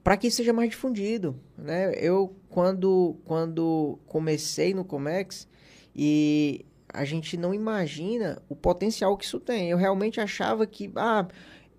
para 0.02 0.16
que 0.16 0.30
seja 0.30 0.52
mais 0.52 0.70
difundido, 0.70 1.38
né? 1.58 1.92
Eu 1.94 2.34
quando 2.48 3.16
quando 3.26 3.98
comecei 4.06 4.72
no 4.72 4.82
Comex 4.82 5.46
e 5.94 6.64
a 6.92 7.04
gente 7.04 7.36
não 7.36 7.54
imagina 7.54 8.42
o 8.48 8.56
potencial 8.56 9.16
que 9.16 9.24
isso 9.24 9.40
tem. 9.40 9.70
Eu 9.70 9.76
realmente 9.76 10.20
achava 10.20 10.66
que, 10.66 10.90
ah, 10.96 11.26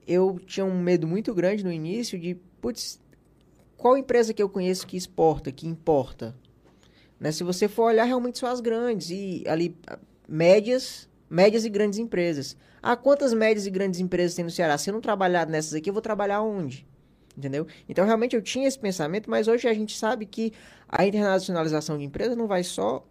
eu 0.07 0.39
tinha 0.45 0.65
um 0.65 0.81
medo 0.81 1.07
muito 1.07 1.33
grande 1.33 1.63
no 1.63 1.71
início 1.71 2.19
de, 2.19 2.35
putz, 2.59 2.99
qual 3.77 3.97
empresa 3.97 4.33
que 4.33 4.41
eu 4.41 4.49
conheço 4.49 4.87
que 4.87 4.97
exporta, 4.97 5.51
que 5.51 5.67
importa? 5.67 6.35
Né? 7.19 7.31
Se 7.31 7.43
você 7.43 7.67
for 7.67 7.83
olhar, 7.83 8.05
realmente 8.05 8.39
são 8.39 8.49
as 8.49 8.61
grandes 8.61 9.09
e 9.09 9.43
ali 9.47 9.77
médias, 10.27 11.09
médias 11.29 11.65
e 11.65 11.69
grandes 11.69 11.99
empresas. 11.99 12.57
Ah, 12.81 12.95
quantas 12.95 13.33
médias 13.33 13.67
e 13.67 13.69
grandes 13.69 13.99
empresas 13.99 14.35
tem 14.35 14.45
no 14.45 14.51
Ceará? 14.51 14.77
Se 14.77 14.89
eu 14.89 14.93
não 14.93 15.01
trabalhar 15.01 15.45
nessas 15.45 15.73
aqui, 15.73 15.89
eu 15.89 15.93
vou 15.93 16.01
trabalhar 16.01 16.41
onde? 16.41 16.87
Entendeu? 17.37 17.65
Então, 17.87 18.05
realmente, 18.05 18.35
eu 18.35 18.41
tinha 18.41 18.67
esse 18.67 18.77
pensamento, 18.77 19.29
mas 19.29 19.47
hoje 19.47 19.67
a 19.67 19.73
gente 19.73 19.97
sabe 19.97 20.25
que 20.25 20.51
a 20.87 21.05
internacionalização 21.05 21.97
de 21.97 22.03
empresas 22.03 22.35
não 22.35 22.47
vai 22.47 22.63
só 22.63 23.05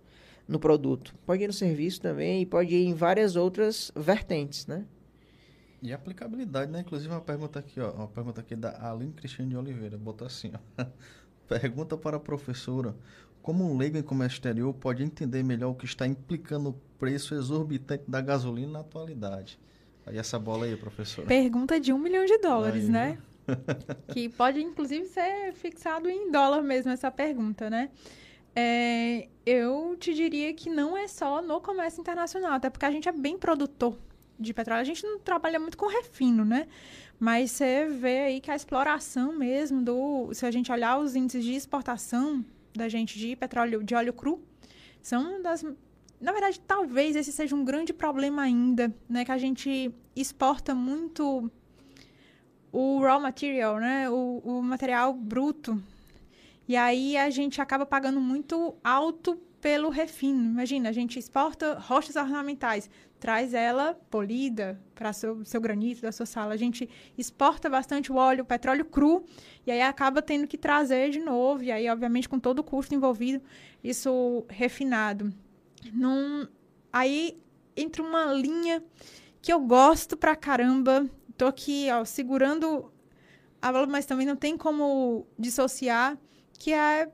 no 0.50 0.58
produto. 0.58 1.14
Pode 1.24 1.44
ir 1.44 1.46
no 1.46 1.52
serviço 1.52 2.00
também 2.00 2.42
e 2.42 2.46
pode 2.46 2.74
ir 2.74 2.84
em 2.84 2.92
várias 2.92 3.36
outras 3.36 3.92
vertentes, 3.94 4.66
né? 4.66 4.84
E 5.80 5.92
aplicabilidade, 5.92 6.70
né? 6.72 6.80
Inclusive 6.80 7.08
uma 7.08 7.20
pergunta 7.20 7.60
aqui, 7.60 7.80
ó, 7.80 7.92
uma 7.92 8.08
pergunta 8.08 8.40
aqui 8.40 8.56
da 8.56 8.90
Aline 8.90 9.12
Cristiane 9.12 9.50
de 9.50 9.56
Oliveira, 9.56 9.96
botou 9.96 10.26
assim, 10.26 10.52
ó. 10.78 10.84
Pergunta 11.48 11.96
para 11.96 12.16
a 12.16 12.20
professora: 12.20 12.94
como 13.42 13.64
um 13.64 13.76
leigo 13.76 13.96
em 13.96 14.02
comércio 14.02 14.36
exterior 14.36 14.74
pode 14.74 15.02
entender 15.02 15.42
melhor 15.42 15.70
o 15.70 15.74
que 15.74 15.84
está 15.84 16.06
implicando 16.06 16.70
o 16.70 16.72
preço 16.98 17.34
exorbitante 17.34 18.04
da 18.06 18.20
gasolina 18.20 18.72
na 18.72 18.80
atualidade? 18.80 19.58
Aí 20.04 20.18
essa 20.18 20.38
bola 20.38 20.66
aí, 20.66 20.76
professora. 20.76 21.26
Pergunta 21.26 21.80
de 21.80 21.92
um 21.92 21.98
milhão 21.98 22.24
de 22.24 22.38
dólares, 22.38 22.84
aí, 22.84 22.90
né? 22.90 23.18
que 24.08 24.28
pode, 24.28 24.60
inclusive, 24.60 25.06
ser 25.06 25.52
fixado 25.54 26.08
em 26.08 26.30
dólar 26.30 26.62
mesmo 26.62 26.90
essa 26.90 27.10
pergunta, 27.10 27.68
né? 27.68 27.90
É, 28.54 29.28
eu 29.46 29.96
te 29.98 30.12
diria 30.14 30.52
que 30.52 30.68
não 30.68 30.96
é 30.96 31.06
só 31.06 31.40
no 31.40 31.60
comércio 31.60 32.00
internacional, 32.00 32.52
até 32.52 32.68
porque 32.68 32.84
a 32.84 32.90
gente 32.90 33.08
é 33.08 33.12
bem 33.12 33.38
produtor 33.38 33.96
de 34.38 34.54
petróleo. 34.54 34.80
A 34.80 34.84
gente 34.84 35.04
não 35.04 35.18
trabalha 35.18 35.60
muito 35.60 35.76
com 35.76 35.86
refino, 35.86 36.44
né? 36.44 36.66
Mas 37.18 37.50
você 37.50 37.86
vê 37.86 38.20
aí 38.20 38.40
que 38.40 38.50
a 38.50 38.56
exploração 38.56 39.32
mesmo 39.32 39.82
do. 39.82 40.32
Se 40.32 40.46
a 40.46 40.50
gente 40.50 40.72
olhar 40.72 40.98
os 40.98 41.14
índices 41.14 41.44
de 41.44 41.52
exportação 41.52 42.44
da 42.74 42.88
gente 42.88 43.18
de 43.18 43.36
petróleo, 43.36 43.82
de 43.82 43.94
óleo 43.94 44.12
cru, 44.12 44.42
são 45.02 45.40
das. 45.42 45.64
Na 46.20 46.32
verdade, 46.32 46.60
talvez 46.60 47.16
esse 47.16 47.32
seja 47.32 47.54
um 47.54 47.64
grande 47.64 47.92
problema 47.92 48.42
ainda, 48.42 48.94
né? 49.08 49.24
Que 49.24 49.32
a 49.32 49.38
gente 49.38 49.94
exporta 50.16 50.74
muito 50.74 51.50
o 52.72 53.00
raw 53.00 53.20
material, 53.20 53.78
né? 53.78 54.08
O, 54.08 54.40
o 54.44 54.62
material 54.62 55.12
bruto. 55.12 55.82
E 56.70 56.76
aí 56.76 57.16
a 57.16 57.28
gente 57.30 57.60
acaba 57.60 57.84
pagando 57.84 58.20
muito 58.20 58.76
alto 58.84 59.36
pelo 59.60 59.88
refino. 59.88 60.52
Imagina, 60.52 60.88
a 60.88 60.92
gente 60.92 61.18
exporta 61.18 61.76
rochas 61.76 62.14
ornamentais, 62.14 62.88
traz 63.18 63.54
ela 63.54 63.94
polida 64.08 64.80
para 64.94 65.12
seu 65.12 65.44
seu 65.44 65.60
granito 65.60 66.00
da 66.00 66.12
sua 66.12 66.26
sala. 66.26 66.54
A 66.54 66.56
gente 66.56 66.88
exporta 67.18 67.68
bastante 67.68 68.12
o 68.12 68.14
óleo, 68.14 68.44
o 68.44 68.46
petróleo 68.46 68.84
cru, 68.84 69.24
e 69.66 69.72
aí 69.72 69.82
acaba 69.82 70.22
tendo 70.22 70.46
que 70.46 70.56
trazer 70.56 71.10
de 71.10 71.18
novo, 71.18 71.64
e 71.64 71.72
aí 71.72 71.90
obviamente 71.90 72.28
com 72.28 72.38
todo 72.38 72.60
o 72.60 72.62
custo 72.62 72.94
envolvido, 72.94 73.42
isso 73.82 74.44
refinado. 74.48 75.34
Num, 75.92 76.46
aí 76.92 77.36
entra 77.76 78.00
uma 78.00 78.32
linha 78.32 78.80
que 79.42 79.52
eu 79.52 79.58
gosto 79.58 80.16
pra 80.16 80.36
caramba. 80.36 81.04
Tô 81.36 81.46
aqui, 81.46 81.88
ó, 81.90 82.04
segurando 82.04 82.92
a 83.60 83.72
bola, 83.72 83.88
mas 83.88 84.06
também 84.06 84.24
não 84.24 84.36
tem 84.36 84.56
como 84.56 85.26
dissociar, 85.36 86.16
que 86.60 86.74
é 86.74 87.10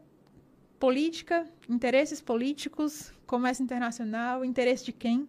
política, 0.76 1.46
interesses 1.68 2.20
políticos, 2.20 3.14
comércio 3.26 3.62
internacional, 3.62 4.44
interesse 4.44 4.84
de 4.84 4.92
quem 4.92 5.28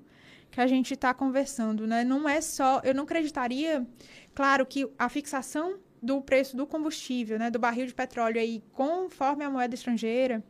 que 0.50 0.60
a 0.60 0.66
gente 0.66 0.96
está 0.96 1.14
conversando, 1.14 1.86
né? 1.86 2.04
Não 2.04 2.28
é 2.28 2.42
só, 2.42 2.82
eu 2.84 2.96
não 2.96 3.04
acreditaria, 3.04 3.86
claro 4.34 4.66
que 4.66 4.90
a 4.98 5.08
fixação 5.08 5.78
do 6.02 6.20
preço 6.20 6.58
do 6.58 6.66
combustível, 6.66 7.38
né, 7.38 7.52
do 7.52 7.60
barril 7.60 7.86
de 7.86 7.94
petróleo 7.94 8.40
aí, 8.40 8.64
conforme 8.74 9.44
a 9.44 9.52
moeda 9.52 9.76
estrangeira, 9.76 10.44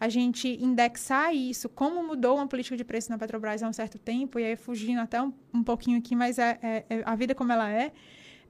a 0.00 0.08
gente 0.08 0.48
indexar 0.60 1.32
isso, 1.32 1.68
como 1.68 2.02
mudou 2.02 2.36
uma 2.36 2.48
política 2.48 2.76
de 2.76 2.84
preço 2.84 3.08
na 3.08 3.18
Petrobras 3.18 3.62
há 3.62 3.68
um 3.68 3.72
certo 3.72 4.00
tempo, 4.00 4.40
e 4.40 4.44
aí 4.44 4.56
fugindo 4.56 5.00
até 5.00 5.22
um, 5.22 5.32
um 5.54 5.62
pouquinho 5.62 5.98
aqui, 5.98 6.16
mas 6.16 6.40
é, 6.40 6.58
é, 6.60 6.84
é, 6.90 7.02
a 7.04 7.14
vida 7.14 7.36
como 7.36 7.52
ela 7.52 7.70
é, 7.70 7.92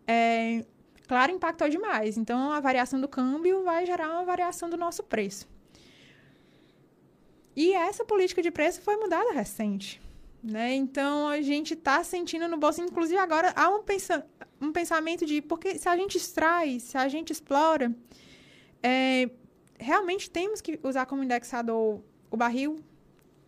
é, 0.07 0.65
claro, 1.13 1.31
impactou 1.31 1.69
demais. 1.69 2.17
Então, 2.17 2.51
a 2.51 2.59
variação 2.59 2.99
do 2.99 3.07
câmbio 3.07 3.63
vai 3.65 3.85
gerar 3.85 4.09
uma 4.13 4.25
variação 4.25 4.71
do 4.71 4.79
nosso 4.79 5.03
preço. 5.03 5.47
E 7.55 7.75
essa 7.75 8.03
política 8.03 8.41
de 8.41 8.51
preço 8.51 8.81
foi 8.81 8.97
mudada 8.97 9.31
recente. 9.31 10.01
Né? 10.43 10.75
Então 10.75 11.29
a 11.29 11.43
gente 11.43 11.75
está 11.75 12.03
sentindo 12.03 12.49
no 12.49 12.57
bolso, 12.57 12.81
inclusive 12.81 13.19
agora 13.19 13.53
há 13.55 13.69
um, 13.69 13.83
pensa 13.83 14.27
um 14.61 14.73
pensamento 14.73 15.25
de 15.25 15.41
porque 15.43 15.79
se 15.79 15.89
a 15.89 15.97
gente 15.97 16.17
extrai, 16.17 16.81
se 16.81 16.97
a 16.97 17.07
gente 17.09 17.31
explora, 17.31 17.95
é, 18.83 19.31
realmente 19.79 20.31
temos 20.31 20.63
que 20.63 20.81
usar 20.83 21.05
como 21.07 21.23
indexador 21.23 22.03
o 22.31 22.37
barril 22.37 22.83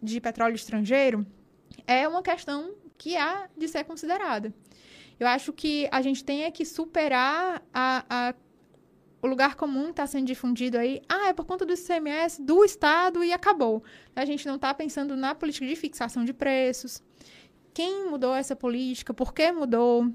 de 0.01 0.21
petróleo 0.21 0.55
estrangeiro, 0.55 1.27
é 1.87 2.07
uma 2.07 2.23
questão 2.23 2.75
que 2.97 3.17
há 3.17 3.49
de 3.57 3.67
ser 3.69 3.85
considerada. 3.85 4.55
Eu 5.19 5.27
acho 5.27 5.53
que 5.53 5.89
a 5.91 6.03
gente 6.03 6.25
tem 6.25 6.45
é 6.45 6.51
que 6.51 6.65
superar 6.65 7.63
a, 7.73 8.05
a 8.09 8.35
o 9.25 9.27
lugar 9.27 9.55
comum 9.55 9.89
está 9.89 10.07
sendo 10.07 10.27
difundido 10.27 10.77
aí, 10.77 11.01
ah, 11.09 11.29
é 11.29 11.33
por 11.33 11.47
conta 11.47 11.65
do 11.65 11.73
ICMS 11.73 12.43
do 12.43 12.63
Estado 12.63 13.25
e 13.25 13.33
acabou. 13.33 13.83
A 14.15 14.23
gente 14.27 14.47
não 14.47 14.57
está 14.57 14.75
pensando 14.75 15.17
na 15.17 15.35
política 15.35 15.67
de 15.67 15.75
fixação 15.75 16.27
de 16.27 16.35
preços. 16.35 17.03
Quem 17.73 18.11
mudou 18.11 18.35
essa 18.35 18.55
política? 18.55 19.15
Por 19.15 19.33
que 19.33 19.51
mudou? 19.51 20.13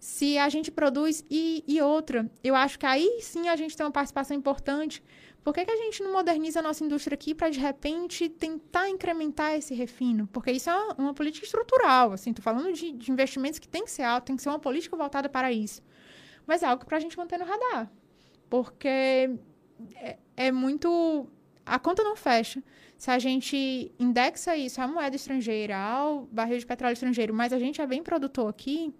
Se 0.00 0.36
a 0.36 0.48
gente 0.48 0.68
produz 0.68 1.24
e, 1.30 1.62
e 1.68 1.80
outra, 1.80 2.28
eu 2.42 2.56
acho 2.56 2.76
que 2.76 2.86
aí 2.86 3.20
sim 3.22 3.48
a 3.48 3.54
gente 3.54 3.76
tem 3.76 3.86
uma 3.86 3.92
participação 3.92 4.36
importante. 4.36 5.00
Por 5.42 5.54
que, 5.54 5.64
que 5.64 5.70
a 5.70 5.76
gente 5.76 6.02
não 6.02 6.12
moderniza 6.12 6.60
a 6.60 6.62
nossa 6.62 6.84
indústria 6.84 7.14
aqui 7.14 7.34
para, 7.34 7.48
de 7.48 7.58
repente, 7.58 8.28
tentar 8.28 8.88
incrementar 8.88 9.54
esse 9.54 9.74
refino? 9.74 10.26
Porque 10.26 10.52
isso 10.52 10.68
é 10.68 10.74
uma, 10.74 10.94
uma 10.94 11.14
política 11.14 11.46
estrutural. 11.46 12.12
Assim, 12.12 12.30
estou 12.30 12.42
falando 12.42 12.72
de, 12.72 12.92
de 12.92 13.10
investimentos 13.10 13.58
que 13.58 13.68
tem 13.68 13.84
que 13.84 13.90
ser 13.90 14.02
alto, 14.02 14.26
tem 14.26 14.36
que 14.36 14.42
ser 14.42 14.50
uma 14.50 14.58
política 14.58 14.96
voltada 14.96 15.28
para 15.28 15.50
isso. 15.50 15.82
Mas 16.46 16.62
é 16.62 16.66
algo 16.66 16.84
para 16.84 16.98
a 16.98 17.00
gente 17.00 17.16
manter 17.16 17.38
no 17.38 17.44
radar 17.46 17.90
porque 18.50 19.30
é, 19.94 20.18
é 20.36 20.52
muito. 20.52 21.26
A 21.64 21.78
conta 21.78 22.02
não 22.02 22.16
fecha. 22.16 22.62
Se 22.98 23.10
a 23.10 23.18
gente 23.18 23.90
indexa 23.98 24.54
isso 24.56 24.82
à 24.82 24.86
moeda 24.86 25.16
estrangeira, 25.16 25.78
ao 25.78 26.26
barril 26.26 26.58
de 26.58 26.66
petróleo 26.66 26.92
estrangeiro, 26.92 27.32
mas 27.32 27.52
a 27.52 27.58
gente 27.58 27.80
é 27.80 27.86
bem 27.86 28.02
produtor 28.02 28.50
aqui. 28.50 28.92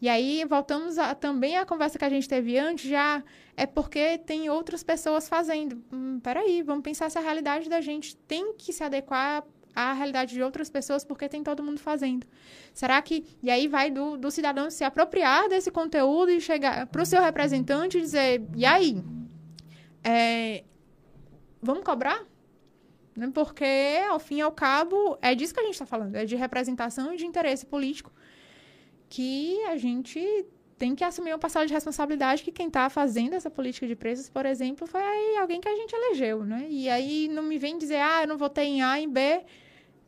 E 0.00 0.08
aí 0.08 0.44
voltamos 0.44 0.96
a, 0.96 1.14
também 1.14 1.56
à 1.56 1.66
conversa 1.66 1.98
que 1.98 2.04
a 2.04 2.08
gente 2.08 2.28
teve 2.28 2.56
antes, 2.56 2.88
já 2.88 3.22
é 3.56 3.66
porque 3.66 4.18
tem 4.18 4.48
outras 4.48 4.82
pessoas 4.82 5.28
fazendo. 5.28 5.82
Hum, 5.92 6.20
peraí, 6.20 6.62
vamos 6.62 6.82
pensar 6.82 7.10
se 7.10 7.18
a 7.18 7.20
realidade 7.20 7.68
da 7.68 7.80
gente 7.80 8.16
tem 8.16 8.54
que 8.54 8.72
se 8.72 8.84
adequar 8.84 9.44
à 9.74 9.92
realidade 9.92 10.34
de 10.34 10.42
outras 10.42 10.70
pessoas, 10.70 11.04
porque 11.04 11.28
tem 11.28 11.42
todo 11.42 11.62
mundo 11.62 11.80
fazendo. 11.80 12.26
Será 12.72 13.02
que. 13.02 13.24
E 13.42 13.50
aí 13.50 13.66
vai 13.66 13.90
do, 13.90 14.16
do 14.16 14.30
cidadão 14.30 14.70
se 14.70 14.84
apropriar 14.84 15.48
desse 15.48 15.70
conteúdo 15.70 16.30
e 16.30 16.40
chegar 16.40 16.86
para 16.86 17.02
o 17.02 17.06
seu 17.06 17.20
representante 17.20 17.98
e 17.98 18.00
dizer: 18.00 18.42
e 18.54 18.64
aí? 18.64 19.02
É, 20.04 20.64
vamos 21.60 21.82
cobrar? 21.82 22.24
Né? 23.16 23.30
Porque, 23.34 23.98
ao 24.08 24.20
fim 24.20 24.36
e 24.36 24.40
ao 24.40 24.52
cabo, 24.52 25.18
é 25.20 25.34
disso 25.34 25.52
que 25.52 25.58
a 25.60 25.64
gente 25.64 25.74
está 25.74 25.86
falando: 25.86 26.14
é 26.14 26.24
de 26.24 26.36
representação 26.36 27.12
e 27.12 27.16
de 27.16 27.26
interesse 27.26 27.66
político 27.66 28.12
que 29.08 29.62
a 29.64 29.76
gente 29.76 30.20
tem 30.78 30.94
que 30.94 31.02
assumir 31.02 31.32
uma 31.32 31.38
passagem 31.38 31.68
de 31.68 31.74
responsabilidade 31.74 32.42
que 32.42 32.52
quem 32.52 32.68
está 32.68 32.88
fazendo 32.88 33.34
essa 33.34 33.50
política 33.50 33.86
de 33.86 33.96
preços, 33.96 34.28
por 34.28 34.46
exemplo, 34.46 34.86
foi 34.86 35.36
alguém 35.38 35.60
que 35.60 35.68
a 35.68 35.74
gente 35.74 35.92
elegeu, 35.92 36.44
né? 36.44 36.66
E 36.70 36.88
aí 36.88 37.28
não 37.28 37.42
me 37.42 37.58
vem 37.58 37.76
dizer, 37.76 37.96
ah, 37.96 38.22
eu 38.22 38.28
não 38.28 38.38
votei 38.38 38.66
em 38.66 38.82
A, 38.82 39.00
em 39.00 39.10
B, 39.10 39.42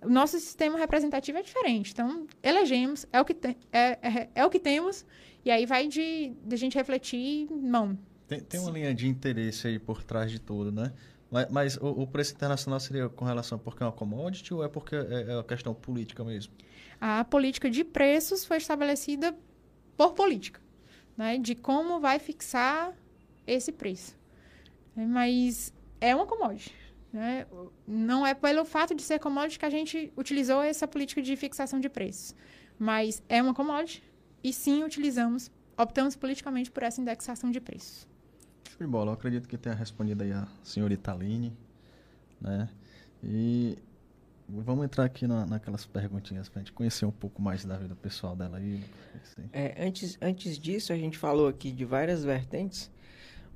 o 0.02 0.08
nosso 0.08 0.38
sistema 0.38 0.78
representativo 0.78 1.38
é 1.38 1.42
diferente. 1.42 1.92
Então, 1.92 2.26
elegemos, 2.42 3.04
é 3.12 3.20
o 3.20 3.24
que, 3.24 3.36
é, 3.72 3.98
é, 4.00 4.28
é, 4.34 4.46
o 4.46 4.50
que 4.50 4.60
temos, 4.60 5.04
e 5.44 5.50
aí 5.50 5.66
vai 5.66 5.88
de, 5.88 6.32
de 6.44 6.54
a 6.54 6.58
gente 6.58 6.76
refletir, 6.76 7.48
não. 7.50 7.98
Tem, 8.28 8.40
tem 8.40 8.60
uma 8.60 8.70
linha 8.70 8.94
de 8.94 9.08
interesse 9.08 9.66
aí 9.66 9.78
por 9.78 10.04
trás 10.04 10.30
de 10.30 10.38
tudo, 10.38 10.70
né? 10.70 10.92
Mas, 11.30 11.50
mas 11.50 11.76
o, 11.76 12.02
o, 12.02 12.06
preço 12.06 12.32
internacional 12.34 12.80
seria 12.80 13.08
com 13.08 13.24
relação 13.24 13.58
porque 13.58 13.82
é 13.82 13.86
uma 13.86 13.92
commodity 13.92 14.52
ou 14.52 14.64
é 14.64 14.68
porque 14.68 14.96
é, 14.96 15.26
é 15.28 15.34
uma 15.34 15.44
questão 15.44 15.74
política 15.74 16.24
mesmo? 16.24 16.52
A 17.00 17.24
política 17.24 17.70
de 17.70 17.82
preços 17.82 18.44
foi 18.44 18.58
estabelecida 18.58 19.36
por 19.96 20.12
política, 20.12 20.60
né? 21.16 21.38
De 21.38 21.54
como 21.54 21.98
vai 21.98 22.18
fixar 22.18 22.92
esse 23.46 23.72
preço. 23.72 24.16
Mas 24.94 25.72
é 26.00 26.14
uma 26.14 26.26
commodity. 26.26 26.74
Né? 27.12 27.46
Não 27.86 28.24
é 28.24 28.34
pelo 28.34 28.64
fato 28.64 28.94
de 28.94 29.02
ser 29.02 29.18
commodity 29.18 29.58
que 29.58 29.64
a 29.64 29.70
gente 29.70 30.12
utilizou 30.16 30.62
essa 30.62 30.86
política 30.86 31.20
de 31.20 31.34
fixação 31.36 31.80
de 31.80 31.88
preços, 31.88 32.34
mas 32.78 33.22
é 33.28 33.42
uma 33.42 33.52
commodity 33.52 34.02
e 34.44 34.52
sim 34.52 34.84
utilizamos, 34.84 35.50
optamos 35.76 36.14
politicamente 36.14 36.70
por 36.70 36.82
essa 36.82 37.00
indexação 37.00 37.50
de 37.50 37.60
preços. 37.60 38.06
Show 38.68 38.86
de 38.86 38.86
bola, 38.86 39.10
eu 39.10 39.14
acredito 39.14 39.48
que 39.48 39.58
tenha 39.58 39.74
respondido 39.74 40.22
aí 40.22 40.32
a 40.32 40.46
senhorita 40.62 41.12
Aline, 41.12 41.52
né? 42.40 42.68
E 43.22 43.76
Vamos 44.52 44.84
entrar 44.84 45.04
aqui 45.04 45.26
na, 45.26 45.46
naquelas 45.46 45.86
perguntinhas 45.86 46.48
pra 46.48 46.60
gente 46.60 46.72
conhecer 46.72 47.04
um 47.06 47.10
pouco 47.10 47.40
mais 47.40 47.64
da 47.64 47.76
vida 47.76 47.94
pessoal 47.94 48.34
dela 48.34 48.58
aí. 48.58 48.82
Assim. 49.22 49.48
É, 49.52 49.84
antes, 49.86 50.18
antes 50.20 50.58
disso, 50.58 50.92
a 50.92 50.96
gente 50.96 51.16
falou 51.16 51.48
aqui 51.48 51.70
de 51.70 51.84
várias 51.84 52.24
vertentes, 52.24 52.90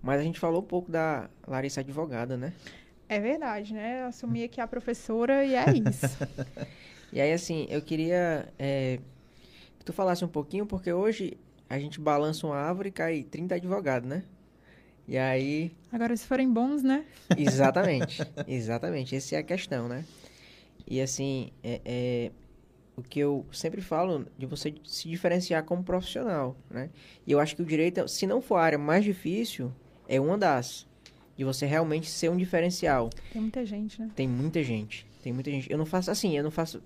mas 0.02 0.20
a 0.20 0.22
gente 0.22 0.38
falou 0.38 0.60
um 0.60 0.66
pouco 0.66 0.90
da 0.90 1.28
Larissa 1.46 1.80
advogada, 1.80 2.36
né? 2.36 2.52
É 3.08 3.20
verdade, 3.20 3.74
né? 3.74 4.02
Eu 4.02 4.06
assumi 4.06 4.44
aqui 4.44 4.60
a 4.60 4.66
professora 4.66 5.44
e 5.44 5.54
é 5.54 5.64
isso. 5.70 6.16
E 7.14 7.20
aí, 7.20 7.32
assim, 7.32 7.64
eu 7.70 7.80
queria 7.80 8.52
é, 8.58 8.98
que 9.78 9.84
tu 9.84 9.92
falasse 9.92 10.24
um 10.24 10.28
pouquinho, 10.28 10.66
porque 10.66 10.92
hoje 10.92 11.38
a 11.70 11.78
gente 11.78 12.00
balança 12.00 12.44
uma 12.44 12.56
árvore 12.56 12.88
e 12.88 12.92
cai 12.92 13.22
30 13.22 13.54
advogados, 13.54 14.08
né? 14.08 14.24
E 15.06 15.16
aí, 15.16 15.70
Agora, 15.92 16.16
se 16.16 16.26
forem 16.26 16.52
bons, 16.52 16.82
né? 16.82 17.04
Exatamente, 17.38 18.20
exatamente. 18.48 19.14
Essa 19.14 19.36
é 19.36 19.38
a 19.38 19.42
questão, 19.44 19.86
né? 19.86 20.04
E 20.86 21.00
assim, 21.00 21.50
é, 21.62 21.80
é 21.84 22.30
o 22.96 23.02
que 23.02 23.18
eu 23.18 23.44
sempre 23.52 23.80
falo 23.80 24.26
de 24.38 24.46
você 24.46 24.74
se 24.84 25.08
diferenciar 25.08 25.64
como 25.64 25.82
profissional, 25.82 26.56
né? 26.70 26.90
E 27.26 27.32
eu 27.32 27.40
acho 27.40 27.56
que 27.56 27.62
o 27.62 27.64
direito, 27.64 28.06
se 28.08 28.26
não 28.26 28.40
for 28.40 28.56
a 28.56 28.62
área 28.62 28.78
mais 28.78 29.04
difícil, 29.04 29.72
é 30.08 30.20
uma 30.20 30.38
das. 30.38 30.86
De 31.36 31.42
você 31.42 31.66
realmente 31.66 32.08
ser 32.08 32.28
um 32.30 32.36
diferencial. 32.36 33.10
Tem 33.32 33.42
muita 33.42 33.66
gente, 33.66 34.00
né? 34.00 34.08
Tem 34.14 34.28
muita 34.28 34.62
gente, 34.62 35.04
tem 35.20 35.32
muita 35.32 35.50
gente. 35.50 35.68
Eu 35.68 35.76
não 35.76 35.84
faço 35.86 36.08
assim, 36.08 36.36
eu 36.36 36.44
não 36.44 36.50
faço... 36.52 36.80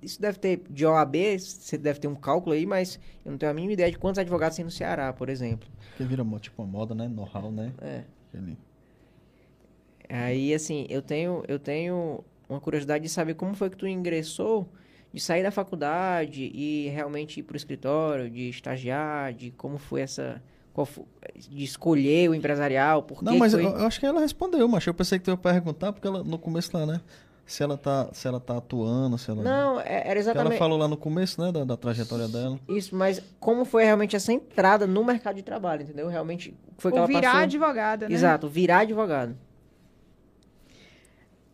Isso 0.00 0.18
deve 0.18 0.38
ter, 0.38 0.62
de 0.70 0.86
OAB, 0.86 1.14
você 1.38 1.76
deve 1.76 2.00
ter 2.00 2.08
um 2.08 2.14
cálculo 2.14 2.54
aí, 2.54 2.64
mas 2.64 2.98
eu 3.22 3.30
não 3.30 3.36
tenho 3.36 3.52
a 3.52 3.54
mínima 3.54 3.74
ideia 3.74 3.90
de 3.90 3.98
quantos 3.98 4.18
advogados 4.18 4.56
tem 4.56 4.64
no 4.64 4.70
Ceará, 4.70 5.12
por 5.12 5.28
exemplo. 5.28 5.68
Porque 5.90 6.04
vira 6.04 6.24
tipo 6.40 6.62
uma 6.62 6.72
moda, 6.72 6.94
né? 6.94 7.06
Know-how, 7.06 7.52
né? 7.52 7.70
É. 7.82 8.04
Aquele- 8.32 8.56
Aí, 10.08 10.54
assim, 10.54 10.86
eu 10.88 11.02
tenho, 11.02 11.44
eu 11.46 11.58
tenho 11.58 12.24
uma 12.52 12.60
curiosidade 12.60 13.02
de 13.04 13.10
saber 13.10 13.34
como 13.34 13.54
foi 13.54 13.68
que 13.70 13.76
tu 13.76 13.86
ingressou, 13.86 14.68
de 15.12 15.20
sair 15.20 15.42
da 15.42 15.50
faculdade 15.50 16.50
e 16.54 16.88
realmente 16.88 17.40
ir 17.40 17.42
pro 17.42 17.56
escritório, 17.56 18.30
de 18.30 18.48
estagiar, 18.48 19.32
de 19.32 19.50
como 19.52 19.78
foi 19.78 20.00
essa... 20.02 20.42
Qual 20.72 20.86
fo- 20.86 21.06
de 21.50 21.62
escolher 21.62 22.30
o 22.30 22.34
empresarial, 22.34 23.02
por 23.02 23.22
Não, 23.22 23.34
que 23.34 23.38
mas 23.38 23.52
foi... 23.52 23.62
eu, 23.62 23.68
eu 23.70 23.86
acho 23.86 24.00
que 24.00 24.06
ela 24.06 24.20
respondeu, 24.20 24.66
mas 24.66 24.86
eu 24.86 24.94
pensei 24.94 25.18
que 25.18 25.24
tu 25.26 25.30
ia 25.30 25.36
perguntar, 25.36 25.92
porque 25.92 26.06
ela 26.08 26.24
no 26.24 26.38
começo 26.38 26.74
lá, 26.74 26.86
né? 26.86 27.00
Se 27.44 27.62
ela 27.62 27.76
tá, 27.76 28.08
se 28.14 28.26
ela 28.26 28.40
tá 28.40 28.56
atuando, 28.56 29.18
se 29.18 29.30
ela. 29.30 29.42
Não, 29.42 29.78
é- 29.80 29.84
era 29.84 30.00
Porque 30.00 30.08
ela 30.08 30.18
exatamente 30.20 30.58
falou 30.58 30.78
lá 30.78 30.88
no 30.88 30.96
começo, 30.96 31.42
né, 31.42 31.52
da, 31.52 31.62
da 31.64 31.76
trajetória 31.76 32.26
dela. 32.26 32.58
isso, 32.66 32.96
mas 32.96 33.22
como 33.38 33.66
foi 33.66 33.84
realmente 33.84 34.16
essa 34.16 34.32
entrada 34.32 34.86
no 34.86 35.04
mercado 35.04 35.34
de 35.36 35.42
trabalho, 35.42 35.82
entendeu? 35.82 36.08
Realmente, 36.08 36.54
foi 36.78 36.90
que 36.90 36.96
Ou 36.96 37.04
ela 37.04 37.06
virar 37.06 37.20
passou... 37.32 37.40
advogada, 37.42 38.08
né? 38.08 38.14
Exato, 38.14 38.48
virar 38.48 38.78
advogado. 38.78 39.36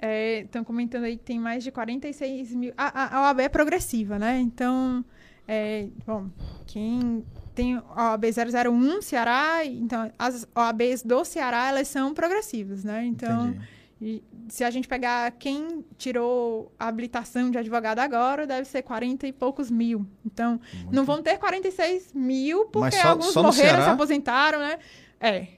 Estão 0.01 0.62
comentando 0.65 1.05
aí 1.05 1.16
que 1.16 1.25
tem 1.25 1.39
mais 1.39 1.65
de 1.65 1.70
46 1.70 2.55
mil. 2.55 2.73
A, 2.77 3.03
a, 3.05 3.19
a 3.19 3.23
OAB 3.29 3.41
é 3.41 3.49
progressiva, 3.49 4.19
né? 4.19 4.39
Então, 4.41 5.05
é, 5.47 5.89
bom, 6.07 6.29
quem 6.66 7.25
tem 7.55 7.77
a 7.97 8.11
OAB 8.12 8.25
001 8.27 9.03
Ceará, 9.03 9.65
então 9.65 10.11
as 10.19 10.47
OABs 10.55 11.03
do 11.03 11.25
Ceará, 11.25 11.69
elas 11.69 11.89
são 11.89 12.15
progressivas, 12.15 12.85
né? 12.85 13.05
Então, 13.05 13.57
e 14.01 14.23
se 14.49 14.62
a 14.62 14.70
gente 14.70 14.87
pegar 14.87 15.29
quem 15.33 15.85
tirou 15.97 16.70
a 16.79 16.87
habilitação 16.87 17.51
de 17.51 17.59
advogado 17.59 17.99
agora, 17.99 18.47
deve 18.47 18.65
ser 18.69 18.83
40 18.83 19.27
e 19.27 19.33
poucos 19.33 19.69
mil. 19.73 20.07
Então, 20.25 20.61
não 20.93 21.05
vão 21.05 21.20
ter 21.20 21.37
46 21.39 22.12
mil, 22.15 22.66
porque 22.66 22.97
só- 23.03 23.09
alguns 23.09 23.33
só 23.33 23.43
morreram, 23.43 23.83
se 23.83 23.91
aposentaram, 23.91 24.61
né? 24.61 24.79
É, 25.20 25.49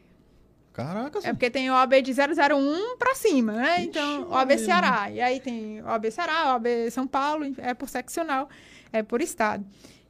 Caraca, 0.72 1.18
é 1.24 1.32
porque 1.32 1.50
tem 1.50 1.70
OAB 1.70 1.94
de 2.02 2.12
001 2.12 2.96
pra 2.96 3.14
cima, 3.14 3.52
né? 3.52 3.78
Ixi, 3.78 3.88
então, 3.88 4.22
OAB 4.30 4.50
Maria. 4.50 4.58
Ceará. 4.58 5.10
E 5.10 5.20
aí 5.20 5.40
tem 5.40 5.82
OAB 5.82 6.10
Ceará, 6.10 6.52
OAB 6.52 6.66
São 6.90 7.06
Paulo, 7.06 7.44
é 7.58 7.74
por 7.74 7.88
seccional, 7.88 8.48
é 8.92 9.02
por 9.02 9.20
estado. 9.20 9.64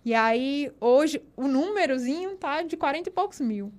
E 0.04 0.14
aí, 0.14 0.70
hoje, 0.80 1.22
o 1.36 1.46
númerozinho 1.46 2.36
tá 2.36 2.62
de 2.62 2.76
40 2.76 3.08
e 3.08 3.12
poucos 3.12 3.40
mil. 3.40 3.72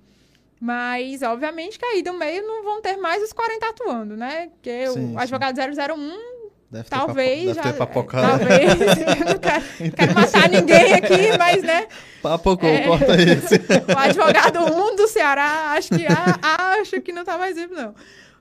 Mas, 0.60 1.22
obviamente, 1.22 1.76
que 1.76 1.84
aí 1.84 2.02
do 2.02 2.12
meio 2.12 2.46
não 2.46 2.62
vão 2.62 2.80
ter 2.80 2.96
mais 2.96 3.20
os 3.22 3.32
40 3.32 3.68
atuando, 3.68 4.16
né? 4.16 4.48
Porque 4.48 4.86
Sim, 4.86 4.94
sim. 5.08 5.14
o 5.14 5.18
advogado 5.18 5.58
001 5.58 6.31
deve 6.72 6.84
ter 6.84 6.90
talvez 6.96 7.44
papo, 7.44 7.54
já. 7.54 7.62
deve 7.62 7.78
ter. 7.78 8.08
Talvez. 8.08 8.98
Eu 9.20 9.26
não 9.26 9.38
quero, 9.38 9.92
quero 9.94 10.14
matar 10.14 10.48
ninguém 10.48 10.92
aqui, 10.94 11.38
mas, 11.38 11.62
né? 11.62 11.86
Papocou, 12.22 12.68
É. 12.68 12.86
corta 12.86 13.14
isso. 13.20 13.54
o 13.94 13.98
advogado 13.98 14.58
1 14.60 14.96
do 14.96 15.06
Ceará, 15.06 15.72
acho 15.72 15.90
que, 15.90 16.06
ah, 16.06 16.78
acho 16.80 17.00
que 17.00 17.12
não 17.12 17.24
tá 17.24 17.36
mais 17.36 17.56
vivo, 17.56 17.74
não. 17.74 17.94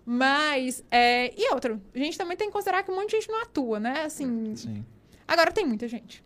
Mas, 0.06 0.84
é, 0.90 1.34
e 1.38 1.54
outra, 1.54 1.80
a 1.94 1.98
gente 2.00 2.18
também 2.18 2.36
tem 2.36 2.48
que 2.48 2.54
considerar 2.54 2.84
que 2.84 2.92
um 2.92 2.96
monte 2.96 3.10
de 3.12 3.18
gente 3.18 3.30
não 3.30 3.42
atua, 3.42 3.80
né? 3.80 4.04
Assim, 4.06 4.56
Sim. 4.56 4.86
agora 5.28 5.52
tem 5.52 5.66
muita 5.66 5.88
gente. 5.88 6.24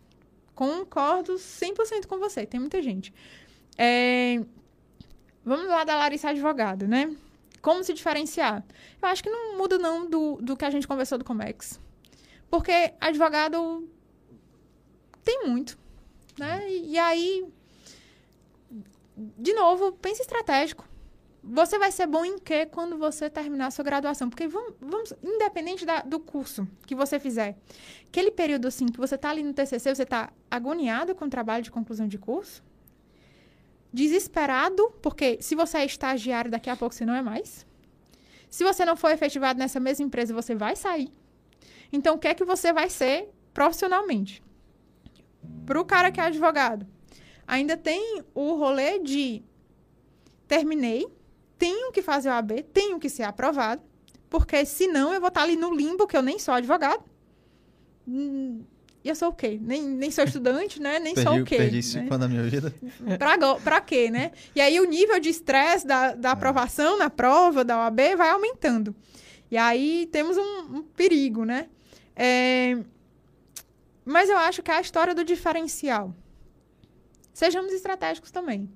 Concordo 0.54 1.34
100% 1.34 2.06
com 2.06 2.18
você, 2.18 2.46
tem 2.46 2.58
muita 2.58 2.80
gente. 2.80 3.12
É, 3.76 4.40
vamos 5.44 5.66
lá 5.68 5.84
da 5.84 5.96
Larissa 5.96 6.30
Advogada, 6.30 6.86
né? 6.86 7.14
Como 7.60 7.84
se 7.84 7.92
diferenciar? 7.92 8.64
Eu 9.02 9.08
acho 9.08 9.22
que 9.22 9.28
não 9.28 9.58
muda 9.58 9.76
não 9.76 10.08
do, 10.08 10.38
do 10.40 10.56
que 10.56 10.64
a 10.64 10.70
gente 10.70 10.86
conversou 10.88 11.18
do 11.18 11.24
Comex. 11.24 11.78
Porque 12.50 12.94
advogado 13.00 13.88
tem 15.24 15.46
muito, 15.46 15.78
né? 16.38 16.68
E, 16.70 16.92
e 16.92 16.98
aí, 16.98 17.46
de 19.16 19.52
novo, 19.52 19.92
pense 19.92 20.22
estratégico. 20.22 20.86
Você 21.42 21.78
vai 21.78 21.92
ser 21.92 22.06
bom 22.08 22.24
em 22.24 22.38
quê 22.38 22.66
quando 22.66 22.98
você 22.98 23.30
terminar 23.30 23.66
a 23.66 23.70
sua 23.70 23.84
graduação? 23.84 24.28
Porque 24.28 24.48
vamos, 24.48 24.74
vamos 24.80 25.14
independente 25.22 25.86
da- 25.86 26.02
do 26.02 26.18
curso 26.18 26.66
que 26.84 26.94
você 26.94 27.20
fizer, 27.20 27.56
aquele 28.08 28.32
período 28.32 28.66
assim 28.66 28.86
que 28.86 28.98
você 28.98 29.16
tá 29.16 29.30
ali 29.30 29.44
no 29.44 29.52
TCC, 29.54 29.94
você 29.94 30.04
tá 30.04 30.32
agoniado 30.50 31.14
com 31.14 31.24
o 31.26 31.30
trabalho 31.30 31.62
de 31.62 31.70
conclusão 31.70 32.08
de 32.08 32.18
curso, 32.18 32.64
desesperado, 33.92 34.90
porque 35.00 35.38
se 35.40 35.54
você 35.54 35.78
é 35.78 35.84
estagiário, 35.84 36.50
daqui 36.50 36.68
a 36.68 36.76
pouco 36.76 36.94
você 36.94 37.06
não 37.06 37.14
é 37.14 37.22
mais. 37.22 37.64
Se 38.50 38.64
você 38.64 38.84
não 38.84 38.96
for 38.96 39.10
efetivado 39.10 39.58
nessa 39.58 39.78
mesma 39.78 40.04
empresa, 40.04 40.34
você 40.34 40.54
vai 40.54 40.74
sair. 40.74 41.12
Então, 41.92 42.14
o 42.16 42.18
que 42.18 42.28
é 42.28 42.34
que 42.34 42.44
você 42.44 42.72
vai 42.72 42.88
ser 42.90 43.28
profissionalmente? 43.54 44.42
Para 45.64 45.80
o 45.80 45.84
cara 45.84 46.10
que 46.10 46.20
é 46.20 46.24
advogado, 46.24 46.86
ainda 47.46 47.76
tem 47.76 48.22
o 48.34 48.54
rolê 48.54 48.98
de 48.98 49.42
terminei, 50.46 51.06
tenho 51.58 51.90
que 51.92 52.02
fazer 52.02 52.28
o 52.28 52.32
AB, 52.32 52.62
tenho 52.64 52.98
que 52.98 53.08
ser 53.08 53.22
aprovado, 53.22 53.82
porque 54.28 54.64
senão 54.64 55.12
eu 55.14 55.20
vou 55.20 55.28
estar 55.28 55.42
ali 55.42 55.56
no 55.56 55.74
limbo, 55.74 56.06
que 56.06 56.16
eu 56.16 56.22
nem 56.22 56.38
sou 56.38 56.54
advogado. 56.54 57.02
Hum, 58.06 58.62
E 59.04 59.08
eu 59.08 59.14
sou 59.14 59.28
o 59.28 59.32
quê? 59.32 59.58
Nem, 59.60 59.82
nem 59.82 60.10
sou 60.10 60.24
estudante, 60.24 60.80
né? 60.82 60.98
Nem 60.98 61.14
sou 61.14 61.24
Perdi, 61.24 61.40
o 61.42 61.44
quê? 61.44 61.56
perdi 61.56 61.76
né? 61.76 61.82
cinco 61.82 62.14
anos 62.14 62.18
da 62.18 62.28
minha 62.28 62.42
vida. 62.42 62.74
Pra, 63.18 63.36
pra 63.60 63.80
quê, 63.80 64.10
né? 64.10 64.32
E 64.54 64.60
aí 64.60 64.80
o 64.80 64.84
nível 64.84 65.20
de 65.20 65.28
estresse 65.28 65.86
da, 65.86 66.14
da 66.14 66.32
aprovação 66.32 66.98
na 66.98 67.08
prova 67.08 67.64
da 67.64 67.78
OAB 67.78 68.00
vai 68.16 68.30
aumentando. 68.30 68.94
E 69.48 69.56
aí 69.56 70.08
temos 70.10 70.36
um, 70.36 70.76
um 70.78 70.82
perigo, 70.82 71.44
né? 71.44 71.68
É, 72.16 72.78
Mas 74.04 74.30
eu 74.30 74.38
acho 74.38 74.62
que 74.62 74.70
é 74.70 74.74
a 74.74 74.80
história 74.80 75.14
do 75.14 75.24
diferencial. 75.24 76.14
Sejamos 77.32 77.72
estratégicos 77.72 78.30
também. 78.30 78.68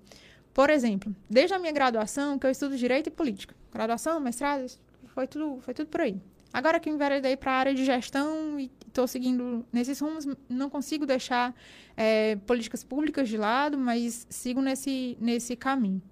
Por 0.53 0.69
exemplo, 0.69 1.15
desde 1.29 1.55
a 1.55 1.59
minha 1.59 1.73
graduação, 1.73 2.39
que 2.39 2.47
eu 2.47 2.51
estudo 2.51 2.77
Direito 2.77 3.07
e 3.07 3.11
Política. 3.11 3.55
Graduação, 3.73 4.21
mestrado, 4.21 4.67
foi 5.07 5.27
tudo, 5.27 5.61
foi 5.63 5.73
tudo 5.73 5.89
por 5.89 6.03
aí. 6.03 6.21
Agora 6.53 6.81
que 6.81 6.91
eu 6.91 6.95
enveredei 6.95 7.37
para 7.37 7.53
a 7.53 7.55
área 7.55 7.75
de 7.75 7.85
gestão 7.85 8.59
e 8.59 8.71
estou 8.87 9.07
seguindo 9.07 9.65
nesses 9.73 10.01
rumos, 10.01 10.27
não 10.49 10.69
consigo 10.69 11.07
deixar 11.07 11.55
é, 11.97 12.37
políticas 12.45 12.83
públicas 12.83 13.29
de 13.29 13.37
lado, 13.39 13.79
mas 13.79 14.27
sigo 14.29 14.61
nesse, 14.61 15.17
nesse 15.21 15.55
caminho. 15.55 16.03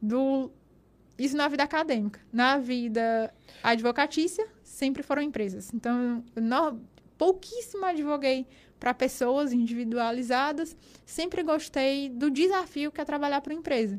Do, 0.00 0.50
isso 1.18 1.36
na 1.36 1.48
vida 1.48 1.64
acadêmica. 1.64 2.20
Na 2.32 2.58
vida 2.58 3.34
advocatícia, 3.62 4.46
sempre 4.76 5.02
foram 5.02 5.22
empresas. 5.22 5.72
Então, 5.72 6.22
não, 6.34 6.80
pouquíssimo 7.16 7.84
advoguei 7.86 8.46
para 8.78 8.92
pessoas 8.92 9.52
individualizadas. 9.52 10.76
Sempre 11.06 11.42
gostei 11.42 12.10
do 12.10 12.30
desafio 12.30 12.92
que 12.92 13.00
é 13.00 13.04
trabalhar 13.04 13.40
para 13.40 13.52
uma 13.54 13.58
empresa. 13.58 13.98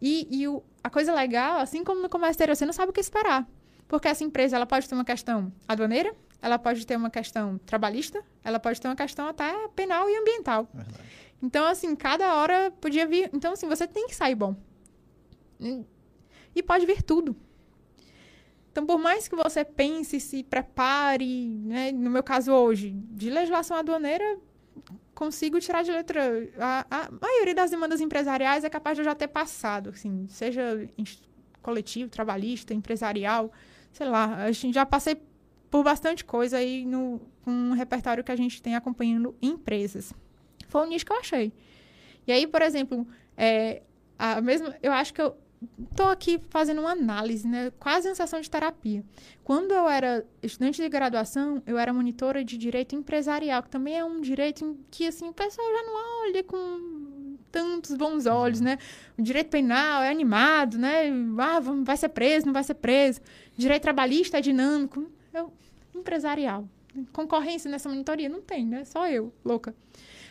E, 0.00 0.28
e 0.30 0.46
o, 0.46 0.62
a 0.84 0.88
coisa 0.88 1.12
legal, 1.12 1.58
assim 1.58 1.82
como 1.82 2.00
no 2.00 2.08
comércio 2.08 2.32
exterior, 2.34 2.54
você 2.54 2.64
não 2.64 2.72
sabe 2.72 2.90
o 2.90 2.92
que 2.92 3.00
esperar. 3.00 3.44
Porque 3.88 4.06
essa 4.06 4.22
empresa 4.22 4.54
ela 4.54 4.66
pode 4.66 4.88
ter 4.88 4.94
uma 4.94 5.04
questão 5.04 5.52
aduaneira, 5.66 6.14
ela 6.40 6.58
pode 6.60 6.86
ter 6.86 6.96
uma 6.96 7.10
questão 7.10 7.58
trabalhista, 7.66 8.22
ela 8.44 8.60
pode 8.60 8.80
ter 8.80 8.86
uma 8.86 8.94
questão 8.94 9.26
até 9.26 9.66
penal 9.74 10.08
e 10.08 10.16
ambiental. 10.16 10.68
Verdade. 10.72 10.98
Então, 11.42 11.66
assim, 11.66 11.96
cada 11.96 12.36
hora 12.36 12.70
podia 12.80 13.04
vir. 13.06 13.30
Então, 13.32 13.52
assim, 13.54 13.66
você 13.68 13.86
tem 13.88 14.06
que 14.06 14.14
sair 14.14 14.36
bom. 14.36 14.54
E- 15.60 15.84
E 16.54 16.62
pode 16.62 16.86
vir 16.86 17.02
tudo. 17.02 17.34
Então, 18.78 18.86
por 18.86 19.02
mais 19.02 19.26
que 19.26 19.34
você 19.34 19.64
pense, 19.64 20.20
se 20.20 20.44
prepare, 20.44 21.48
né, 21.48 21.90
no 21.90 22.08
meu 22.08 22.22
caso 22.22 22.52
hoje, 22.52 22.90
de 22.92 23.28
legislação 23.28 23.76
aduaneira, 23.76 24.38
consigo 25.16 25.58
tirar 25.58 25.82
de 25.82 25.90
letra. 25.90 26.48
A, 26.56 26.86
a 26.88 27.10
maioria 27.10 27.56
das 27.56 27.72
demandas 27.72 28.00
empresariais 28.00 28.62
é 28.62 28.70
capaz 28.70 28.96
de 28.96 29.00
eu 29.00 29.04
já 29.04 29.16
ter 29.16 29.26
passado, 29.26 29.90
assim, 29.90 30.28
seja 30.28 30.88
coletivo, 31.60 32.08
trabalhista, 32.08 32.72
empresarial, 32.72 33.50
sei 33.92 34.06
lá, 34.06 34.44
a 34.44 34.52
gente 34.52 34.74
já 34.74 34.86
passei 34.86 35.20
por 35.68 35.82
bastante 35.82 36.24
coisa 36.24 36.58
aí 36.58 36.86
no 36.86 37.20
um 37.44 37.72
repertório 37.72 38.22
que 38.22 38.30
a 38.30 38.36
gente 38.36 38.62
tem 38.62 38.76
acompanhando 38.76 39.34
empresas. 39.42 40.12
Foi 40.68 40.82
o 40.82 40.88
nicho 40.88 41.04
que 41.04 41.12
eu 41.12 41.18
achei. 41.18 41.52
E 42.28 42.30
aí, 42.30 42.46
por 42.46 42.62
exemplo, 42.62 43.04
é, 43.36 43.82
a 44.16 44.40
mesma, 44.40 44.76
eu 44.80 44.92
acho 44.92 45.12
que 45.12 45.20
eu 45.20 45.36
estou 45.90 46.08
aqui 46.08 46.40
fazendo 46.50 46.80
uma 46.80 46.92
análise, 46.92 47.46
né? 47.46 47.72
Quase 47.78 48.08
uma 48.08 48.14
sessão 48.14 48.40
de 48.40 48.50
terapia. 48.50 49.04
Quando 49.42 49.72
eu 49.72 49.88
era 49.88 50.24
estudante 50.42 50.80
de 50.80 50.88
graduação, 50.88 51.62
eu 51.66 51.78
era 51.78 51.92
monitora 51.92 52.44
de 52.44 52.56
direito 52.56 52.94
empresarial, 52.94 53.62
que 53.62 53.68
também 53.68 53.96
é 53.98 54.04
um 54.04 54.20
direito 54.20 54.78
que 54.90 55.06
assim 55.06 55.28
o 55.28 55.32
pessoal 55.32 55.66
já 55.66 55.82
não 55.82 56.22
olha 56.22 56.44
com 56.44 57.36
tantos 57.50 57.96
bons 57.96 58.26
olhos, 58.26 58.60
né? 58.60 58.78
O 59.18 59.22
direito 59.22 59.48
penal 59.48 60.02
é 60.02 60.10
animado, 60.10 60.78
né? 60.78 61.10
Ah, 61.38 61.60
vai 61.60 61.96
ser 61.96 62.10
preso, 62.10 62.46
não 62.46 62.52
vai 62.52 62.64
ser 62.64 62.74
preso. 62.74 63.20
Direito 63.56 63.82
trabalhista 63.82 64.38
é 64.38 64.40
dinâmico. 64.40 65.10
Eu, 65.32 65.52
empresarial. 65.94 66.68
Concorrência 67.12 67.70
nessa 67.70 67.88
monitoria? 67.88 68.28
Não 68.28 68.40
tem, 68.42 68.64
né? 68.64 68.84
Só 68.84 69.08
eu, 69.08 69.32
louca. 69.44 69.74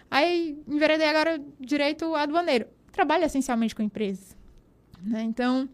Aí 0.09 0.57
enveredei 0.67 1.07
agora 1.07 1.41
direito 1.59 2.15
aduaneiro. 2.15 2.67
Trabalho 2.91 3.25
essencialmente 3.25 3.75
com 3.75 3.81
empresas. 3.81 4.36
Né? 5.01 5.23
Então, 5.23 5.69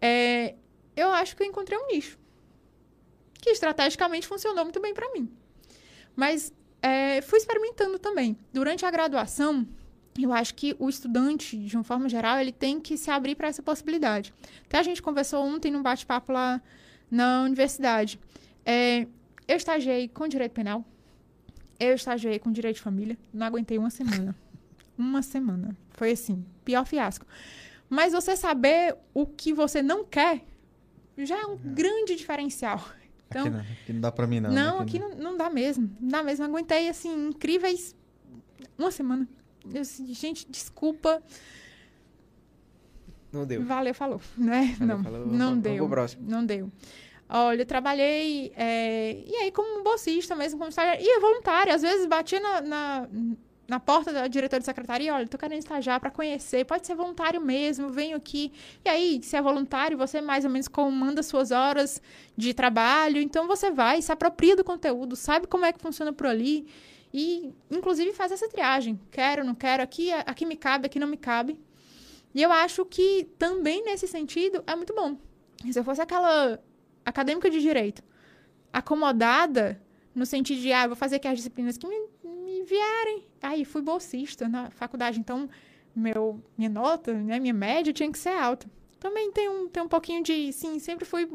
é, 0.00 0.54
eu 0.96 1.08
acho 1.10 1.36
que 1.36 1.42
eu 1.42 1.46
encontrei 1.46 1.78
um 1.78 1.86
nicho 1.88 2.18
que 3.44 3.50
estrategicamente 3.50 4.26
funcionou 4.26 4.64
muito 4.64 4.80
bem 4.80 4.94
para 4.94 5.12
mim. 5.12 5.30
Mas 6.16 6.50
é, 6.80 7.20
fui 7.20 7.38
experimentando 7.38 7.98
também. 7.98 8.38
Durante 8.50 8.86
a 8.86 8.90
graduação, 8.90 9.68
eu 10.18 10.32
acho 10.32 10.54
que 10.54 10.74
o 10.78 10.88
estudante, 10.88 11.54
de 11.58 11.76
uma 11.76 11.84
forma 11.84 12.08
geral, 12.08 12.38
ele 12.38 12.52
tem 12.52 12.80
que 12.80 12.96
se 12.96 13.10
abrir 13.10 13.34
para 13.34 13.48
essa 13.48 13.62
possibilidade. 13.62 14.32
Até 14.64 14.78
a 14.78 14.82
gente 14.82 15.02
conversou 15.02 15.44
ontem 15.44 15.70
num 15.70 15.82
bate-papo 15.82 16.32
lá 16.32 16.58
na 17.10 17.42
universidade. 17.42 18.18
É, 18.64 19.06
eu 19.46 19.56
estagiei 19.58 20.08
com 20.08 20.26
direito 20.26 20.52
penal. 20.52 20.82
Eu 21.78 21.94
estagiei 21.94 22.38
com 22.38 22.50
direito 22.50 22.76
de 22.76 22.82
família. 22.82 23.18
Não 23.30 23.46
aguentei 23.46 23.76
uma 23.76 23.90
semana. 23.90 24.34
Uma 24.96 25.22
semana. 25.22 25.76
Foi 25.90 26.12
assim, 26.12 26.46
pior 26.64 26.86
fiasco. 26.86 27.26
Mas 27.94 28.12
você 28.12 28.36
saber 28.36 28.96
o 29.14 29.24
que 29.24 29.52
você 29.52 29.80
não 29.82 30.04
quer 30.04 30.44
já 31.16 31.40
é 31.40 31.46
um 31.46 31.54
é. 31.54 31.58
grande 31.64 32.16
diferencial. 32.16 32.84
Então, 33.28 33.42
aqui, 33.42 33.50
não, 33.50 33.60
aqui 33.60 33.92
não 33.92 34.00
dá 34.00 34.12
pra 34.12 34.26
mim, 34.26 34.40
não. 34.40 34.50
Né? 34.50 34.62
Não, 34.62 34.78
aqui, 34.80 34.98
não, 34.98 35.14
não 35.14 35.36
dá 35.36 35.48
mesmo. 35.48 35.96
Não 36.00 36.08
dá 36.08 36.22
mesmo. 36.22 36.44
Aguentei, 36.44 36.88
assim, 36.88 37.28
incríveis 37.28 37.94
uma 38.76 38.90
semana. 38.90 39.28
Eu, 39.72 39.82
gente, 39.84 40.46
desculpa. 40.50 41.22
Não 43.32 43.46
deu. 43.46 43.64
Valeu, 43.64 43.94
falou. 43.94 44.20
Né? 44.36 44.76
Valeu, 44.78 44.96
não, 44.96 45.04
falou, 45.04 45.26
não 45.26 45.58
deu. 45.58 45.88
Não 46.20 46.44
deu. 46.44 46.70
Olha, 47.28 47.62
eu 47.62 47.66
trabalhei, 47.66 48.52
é, 48.54 49.24
e 49.26 49.34
aí 49.36 49.50
como 49.50 49.82
bolsista 49.82 50.36
mesmo, 50.36 50.58
como 50.58 50.68
estagiária, 50.68 51.02
ia 51.02 51.20
voluntária, 51.20 51.74
às 51.74 51.80
vezes 51.80 52.06
batia 52.06 52.38
na, 52.38 52.60
na, 52.60 53.08
na 53.66 53.80
porta 53.80 54.12
da 54.12 54.26
diretora 54.26 54.60
de 54.60 54.66
secretaria, 54.66 55.14
olha, 55.14 55.26
tô 55.26 55.38
querendo 55.38 55.58
estagiar 55.58 55.98
para 55.98 56.10
conhecer, 56.10 56.64
pode 56.64 56.86
ser 56.86 56.94
voluntário 56.94 57.40
mesmo, 57.40 57.88
venho 57.88 58.16
aqui. 58.16 58.52
E 58.84 58.88
aí, 58.88 59.20
se 59.22 59.36
é 59.36 59.42
voluntário, 59.42 59.96
você 59.96 60.20
mais 60.20 60.44
ou 60.44 60.50
menos 60.50 60.68
comanda 60.68 61.22
suas 61.22 61.50
horas 61.50 62.00
de 62.36 62.52
trabalho, 62.52 63.20
então 63.20 63.46
você 63.46 63.70
vai, 63.70 64.02
se 64.02 64.12
apropria 64.12 64.54
do 64.54 64.64
conteúdo, 64.64 65.16
sabe 65.16 65.46
como 65.46 65.64
é 65.64 65.72
que 65.72 65.80
funciona 65.80 66.12
por 66.12 66.26
ali 66.26 66.66
e 67.12 67.54
inclusive 67.70 68.12
faz 68.12 68.32
essa 68.32 68.48
triagem, 68.48 69.00
quero, 69.10 69.44
não 69.44 69.54
quero, 69.54 69.82
aqui, 69.82 70.12
aqui 70.12 70.44
me 70.44 70.56
cabe, 70.56 70.86
aqui 70.86 70.98
não 70.98 71.08
me 71.08 71.16
cabe. 71.16 71.58
E 72.34 72.42
eu 72.42 72.50
acho 72.50 72.84
que 72.84 73.28
também 73.38 73.84
nesse 73.84 74.08
sentido 74.08 74.64
é 74.66 74.74
muito 74.74 74.92
bom. 74.92 75.16
Se 75.70 75.78
eu 75.78 75.84
fosse 75.84 76.02
aquela 76.02 76.60
acadêmica 77.04 77.48
de 77.48 77.60
direito 77.60 78.02
acomodada 78.72 79.80
no 80.12 80.26
sentido 80.26 80.60
de, 80.60 80.72
ah, 80.72 80.88
vou 80.88 80.96
fazer 80.96 81.16
aqui 81.16 81.28
as 81.28 81.36
disciplinas 81.38 81.78
que 81.78 81.86
me, 81.86 81.96
me 82.24 82.64
vierem. 82.64 83.24
Aí, 83.44 83.64
fui 83.64 83.82
bolsista 83.82 84.48
na 84.48 84.70
faculdade, 84.70 85.18
então 85.18 85.48
meu, 85.94 86.42
minha 86.56 86.70
nota, 86.70 87.12
né, 87.12 87.38
minha 87.38 87.54
média 87.54 87.92
tinha 87.92 88.10
que 88.10 88.18
ser 88.18 88.30
alta. 88.30 88.66
Também 88.98 89.30
tem 89.32 89.48
um, 89.48 89.68
tem 89.68 89.82
um 89.82 89.88
pouquinho 89.88 90.22
de, 90.22 90.52
sim, 90.52 90.78
sempre 90.78 91.04
fui 91.04 91.28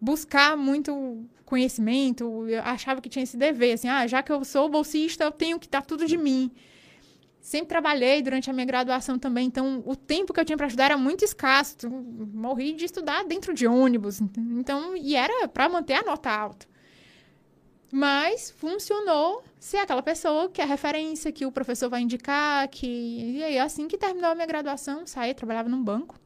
buscar 0.00 0.56
muito 0.56 1.24
conhecimento, 1.44 2.46
eu 2.48 2.62
achava 2.62 3.00
que 3.00 3.08
tinha 3.08 3.22
esse 3.22 3.36
dever, 3.36 3.74
assim, 3.74 3.88
ah, 3.88 4.06
já 4.06 4.22
que 4.22 4.30
eu 4.30 4.44
sou 4.44 4.68
bolsista, 4.68 5.24
eu 5.24 5.32
tenho 5.32 5.58
que 5.58 5.68
dar 5.68 5.82
tudo 5.82 6.06
de 6.06 6.16
mim. 6.16 6.50
Sempre 7.40 7.68
trabalhei 7.68 8.20
durante 8.20 8.50
a 8.50 8.52
minha 8.52 8.66
graduação 8.66 9.18
também, 9.18 9.46
então 9.46 9.82
o 9.86 9.96
tempo 9.96 10.32
que 10.32 10.40
eu 10.40 10.44
tinha 10.44 10.56
para 10.56 10.66
estudar 10.66 10.86
era 10.86 10.98
muito 10.98 11.24
escasso. 11.24 11.88
Morri 11.88 12.74
de 12.74 12.84
estudar 12.84 13.24
dentro 13.24 13.54
de 13.54 13.66
ônibus, 13.66 14.20
então 14.20 14.96
e 14.96 15.16
era 15.16 15.48
para 15.48 15.68
manter 15.68 15.94
a 15.94 16.02
nota 16.02 16.30
alta. 16.30 16.66
Mas 17.90 18.50
funcionou 18.50 19.42
ser 19.58 19.78
aquela 19.78 20.02
pessoa 20.02 20.48
que 20.50 20.60
é 20.60 20.64
referência, 20.64 21.32
que 21.32 21.46
o 21.46 21.52
professor 21.52 21.88
vai 21.88 22.02
indicar, 22.02 22.68
que 22.68 22.86
e 22.86 23.42
aí 23.42 23.58
assim 23.58 23.88
que 23.88 23.96
terminou 23.96 24.30
a 24.30 24.34
minha 24.34 24.46
graduação, 24.46 25.06
saí, 25.06 25.32
trabalhava 25.32 25.68
num 25.68 25.82
banco. 25.82 26.18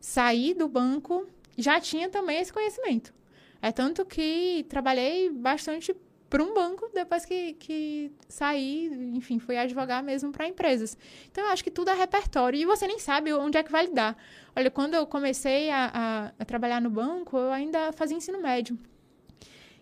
Saí 0.00 0.52
do 0.52 0.68
banco, 0.68 1.26
já 1.56 1.80
tinha 1.80 2.08
também 2.08 2.40
esse 2.40 2.52
conhecimento. 2.52 3.14
É 3.62 3.72
tanto 3.72 4.04
que 4.04 4.66
trabalhei 4.68 5.30
bastante 5.30 5.94
para 6.28 6.42
um 6.42 6.52
banco 6.52 6.90
depois 6.92 7.24
que, 7.24 7.54
que 7.54 8.12
saí, 8.28 8.90
enfim, 9.14 9.38
fui 9.38 9.56
advogar 9.56 10.02
mesmo 10.02 10.32
para 10.32 10.46
empresas. 10.46 10.96
Então, 11.30 11.44
eu 11.44 11.50
acho 11.50 11.62
que 11.62 11.70
tudo 11.70 11.90
é 11.90 11.94
repertório 11.94 12.58
e 12.58 12.66
você 12.66 12.86
nem 12.86 12.98
sabe 12.98 13.32
onde 13.32 13.56
é 13.56 13.62
que 13.62 13.70
vai 13.70 13.86
lidar. 13.86 14.16
Olha, 14.54 14.70
quando 14.70 14.94
eu 14.94 15.06
comecei 15.06 15.70
a, 15.70 15.90
a, 15.94 16.32
a 16.38 16.44
trabalhar 16.44 16.80
no 16.80 16.90
banco, 16.90 17.36
eu 17.36 17.52
ainda 17.52 17.92
fazia 17.92 18.16
ensino 18.16 18.40
médio. 18.40 18.76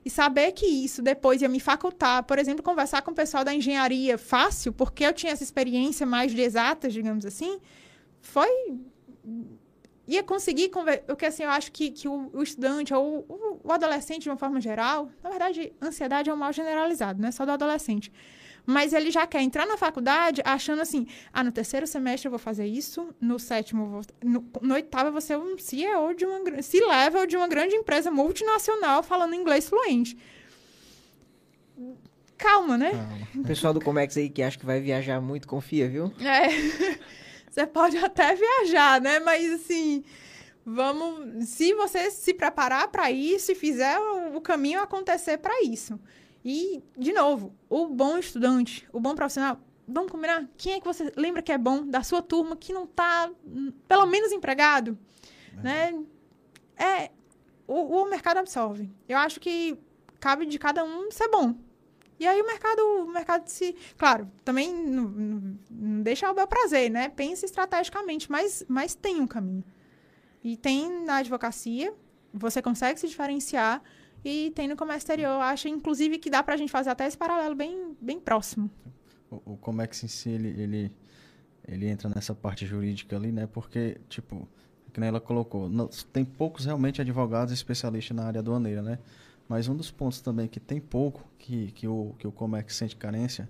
E 0.04 0.10
saber 0.10 0.52
que 0.52 0.66
isso 0.66 1.00
depois 1.00 1.40
ia 1.40 1.48
me 1.48 1.58
facultar, 1.58 2.22
por 2.24 2.38
exemplo, 2.38 2.62
conversar 2.62 3.00
com 3.02 3.10
o 3.10 3.14
pessoal 3.14 3.42
da 3.42 3.54
engenharia 3.54 4.18
fácil, 4.18 4.72
porque 4.72 5.04
eu 5.04 5.12
tinha 5.12 5.32
essa 5.32 5.42
experiência 5.42 6.06
mais 6.06 6.32
de 6.32 6.42
exatas, 6.42 6.92
digamos 6.92 7.24
assim, 7.24 7.58
foi 8.20 8.48
ia 10.06 10.22
conseguir 10.22 10.70
porque 11.06 11.24
assim 11.24 11.44
eu 11.44 11.50
acho 11.50 11.72
que, 11.72 11.90
que 11.90 12.06
o, 12.06 12.30
o 12.32 12.42
estudante 12.42 12.92
ou 12.92 13.24
o, 13.26 13.60
o, 13.64 13.72
adolescente 13.72 14.24
de 14.24 14.28
uma 14.28 14.36
forma 14.36 14.60
geral 14.60 15.08
na 15.22 15.30
verdade 15.30 15.72
ansiedade 15.80 16.28
é 16.28 16.34
um 16.34 16.36
mal 16.36 16.52
generalizado 16.52 17.18
não 17.18 17.28
é 17.28 17.32
só 17.32 17.46
do 17.46 17.52
adolescente 17.52 18.12
mas 18.66 18.92
ele 18.92 19.10
já 19.10 19.26
quer 19.26 19.42
entrar 19.42 19.66
na 19.66 19.76
faculdade 19.76 20.40
achando 20.44 20.82
assim 20.82 21.06
ah 21.32 21.44
no 21.44 21.52
terceiro 21.52 21.86
semestre 21.86 22.26
eu 22.26 22.30
vou 22.30 22.38
fazer 22.38 22.66
isso 22.66 23.14
no 23.20 23.38
sétimo 23.38 23.86
vou, 23.86 24.02
no, 24.22 24.44
no 24.62 24.74
oitavo 24.74 25.08
eu 25.08 25.12
vou 25.12 25.20
ser 25.20 25.38
um 25.38 25.58
CEO 25.58 26.14
de 26.14 26.24
uma 26.24 26.62
se 26.62 26.80
level 26.80 27.26
de 27.26 27.36
uma 27.36 27.48
grande 27.48 27.74
empresa 27.74 28.10
multinacional 28.10 29.02
falando 29.02 29.34
inglês 29.34 29.68
fluente 29.68 30.16
calma 32.36 32.78
né 32.78 32.90
calma. 32.90 33.28
o 33.36 33.46
pessoal 33.46 33.74
do 33.74 33.80
Comex 33.80 34.16
aí 34.16 34.30
que 34.30 34.42
acha 34.42 34.58
que 34.58 34.66
vai 34.66 34.80
viajar 34.80 35.20
muito 35.20 35.46
confia 35.46 35.88
viu 35.88 36.12
é 36.20 36.94
Você 37.54 37.68
pode 37.68 37.96
até 37.96 38.34
viajar, 38.34 39.00
né? 39.00 39.20
Mas 39.20 39.52
assim, 39.52 40.02
vamos. 40.66 41.48
Se 41.48 41.72
você 41.74 42.10
se 42.10 42.34
preparar 42.34 42.88
para 42.88 43.12
isso 43.12 43.52
e 43.52 43.54
fizer 43.54 43.96
o, 43.96 44.36
o 44.36 44.40
caminho 44.40 44.80
acontecer 44.80 45.38
para 45.38 45.62
isso. 45.62 45.98
E, 46.44 46.82
de 46.96 47.12
novo, 47.12 47.54
o 47.70 47.88
bom 47.88 48.18
estudante, 48.18 48.86
o 48.92 49.00
bom 49.00 49.14
profissional, 49.14 49.58
vamos 49.88 50.12
combinar? 50.12 50.46
Quem 50.58 50.74
é 50.74 50.80
que 50.80 50.86
você 50.86 51.10
lembra 51.16 51.40
que 51.40 51.50
é 51.50 51.56
bom 51.56 51.86
da 51.86 52.02
sua 52.02 52.20
turma 52.20 52.54
que 52.56 52.72
não 52.72 52.84
está, 52.84 53.30
pelo 53.88 54.06
menos, 54.06 54.30
empregado? 54.30 54.98
Uhum. 55.54 55.62
Né? 55.62 56.04
É, 56.76 57.10
o, 57.66 58.02
o 58.02 58.10
mercado 58.10 58.38
absorve. 58.38 58.90
Eu 59.08 59.18
acho 59.18 59.40
que 59.40 59.78
cabe 60.20 60.44
de 60.44 60.58
cada 60.58 60.84
um 60.84 61.10
ser 61.10 61.28
bom. 61.28 61.54
E 62.18 62.26
aí 62.26 62.40
o 62.40 62.46
mercado, 62.46 62.80
o 62.80 63.06
mercado 63.06 63.48
se. 63.48 63.74
Claro, 63.96 64.30
também 64.44 64.72
não, 64.72 65.04
não, 65.04 65.58
não 65.70 66.02
deixa 66.02 66.30
o 66.30 66.34
bel 66.34 66.46
prazer, 66.46 66.90
né? 66.90 67.08
Pense 67.08 67.44
estrategicamente, 67.44 68.30
mas, 68.30 68.64
mas 68.68 68.94
tem 68.94 69.20
um 69.20 69.26
caminho. 69.26 69.64
E 70.42 70.56
tem 70.56 71.04
na 71.04 71.16
advocacia, 71.16 71.92
você 72.32 72.62
consegue 72.62 73.00
se 73.00 73.08
diferenciar, 73.08 73.82
e 74.24 74.50
tem 74.52 74.66
no 74.66 74.76
comércio 74.76 75.04
exterior. 75.04 75.40
Acho, 75.42 75.68
inclusive, 75.68 76.18
que 76.18 76.30
dá 76.30 76.42
para 76.42 76.54
a 76.54 76.56
gente 76.56 76.70
fazer 76.70 76.90
até 76.90 77.06
esse 77.06 77.18
paralelo 77.18 77.54
bem, 77.54 77.96
bem 78.00 78.18
próximo. 78.18 78.70
O, 79.30 79.52
o 79.52 79.56
Comex 79.56 80.02
em 80.02 80.08
si, 80.08 80.30
ele, 80.30 80.48
ele, 80.60 80.92
ele 81.68 81.88
entra 81.88 82.10
nessa 82.14 82.34
parte 82.34 82.64
jurídica 82.64 83.16
ali, 83.16 83.30
né? 83.30 83.46
Porque, 83.46 84.00
tipo, 84.08 84.48
que 84.92 85.00
nem 85.00 85.08
ela 85.08 85.20
colocou, 85.20 85.68
tem 86.12 86.24
poucos 86.24 86.64
realmente 86.64 87.00
advogados 87.00 87.52
especialistas 87.52 88.16
na 88.16 88.24
área 88.24 88.38
aduaneira, 88.38 88.80
né? 88.80 88.98
Mas 89.48 89.68
um 89.68 89.76
dos 89.76 89.90
pontos 89.90 90.20
também 90.20 90.48
que 90.48 90.58
tem 90.58 90.80
pouco, 90.80 91.28
que, 91.38 91.72
que, 91.72 91.86
o, 91.86 92.14
que 92.18 92.26
o 92.26 92.32
Comex 92.32 92.74
sente 92.76 92.96
carência, 92.96 93.48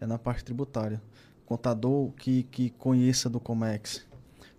é 0.00 0.06
na 0.06 0.18
parte 0.18 0.44
tributária. 0.44 1.00
Contador 1.44 2.10
que, 2.12 2.42
que 2.44 2.70
conheça 2.70 3.30
do 3.30 3.38
Comex. 3.38 4.04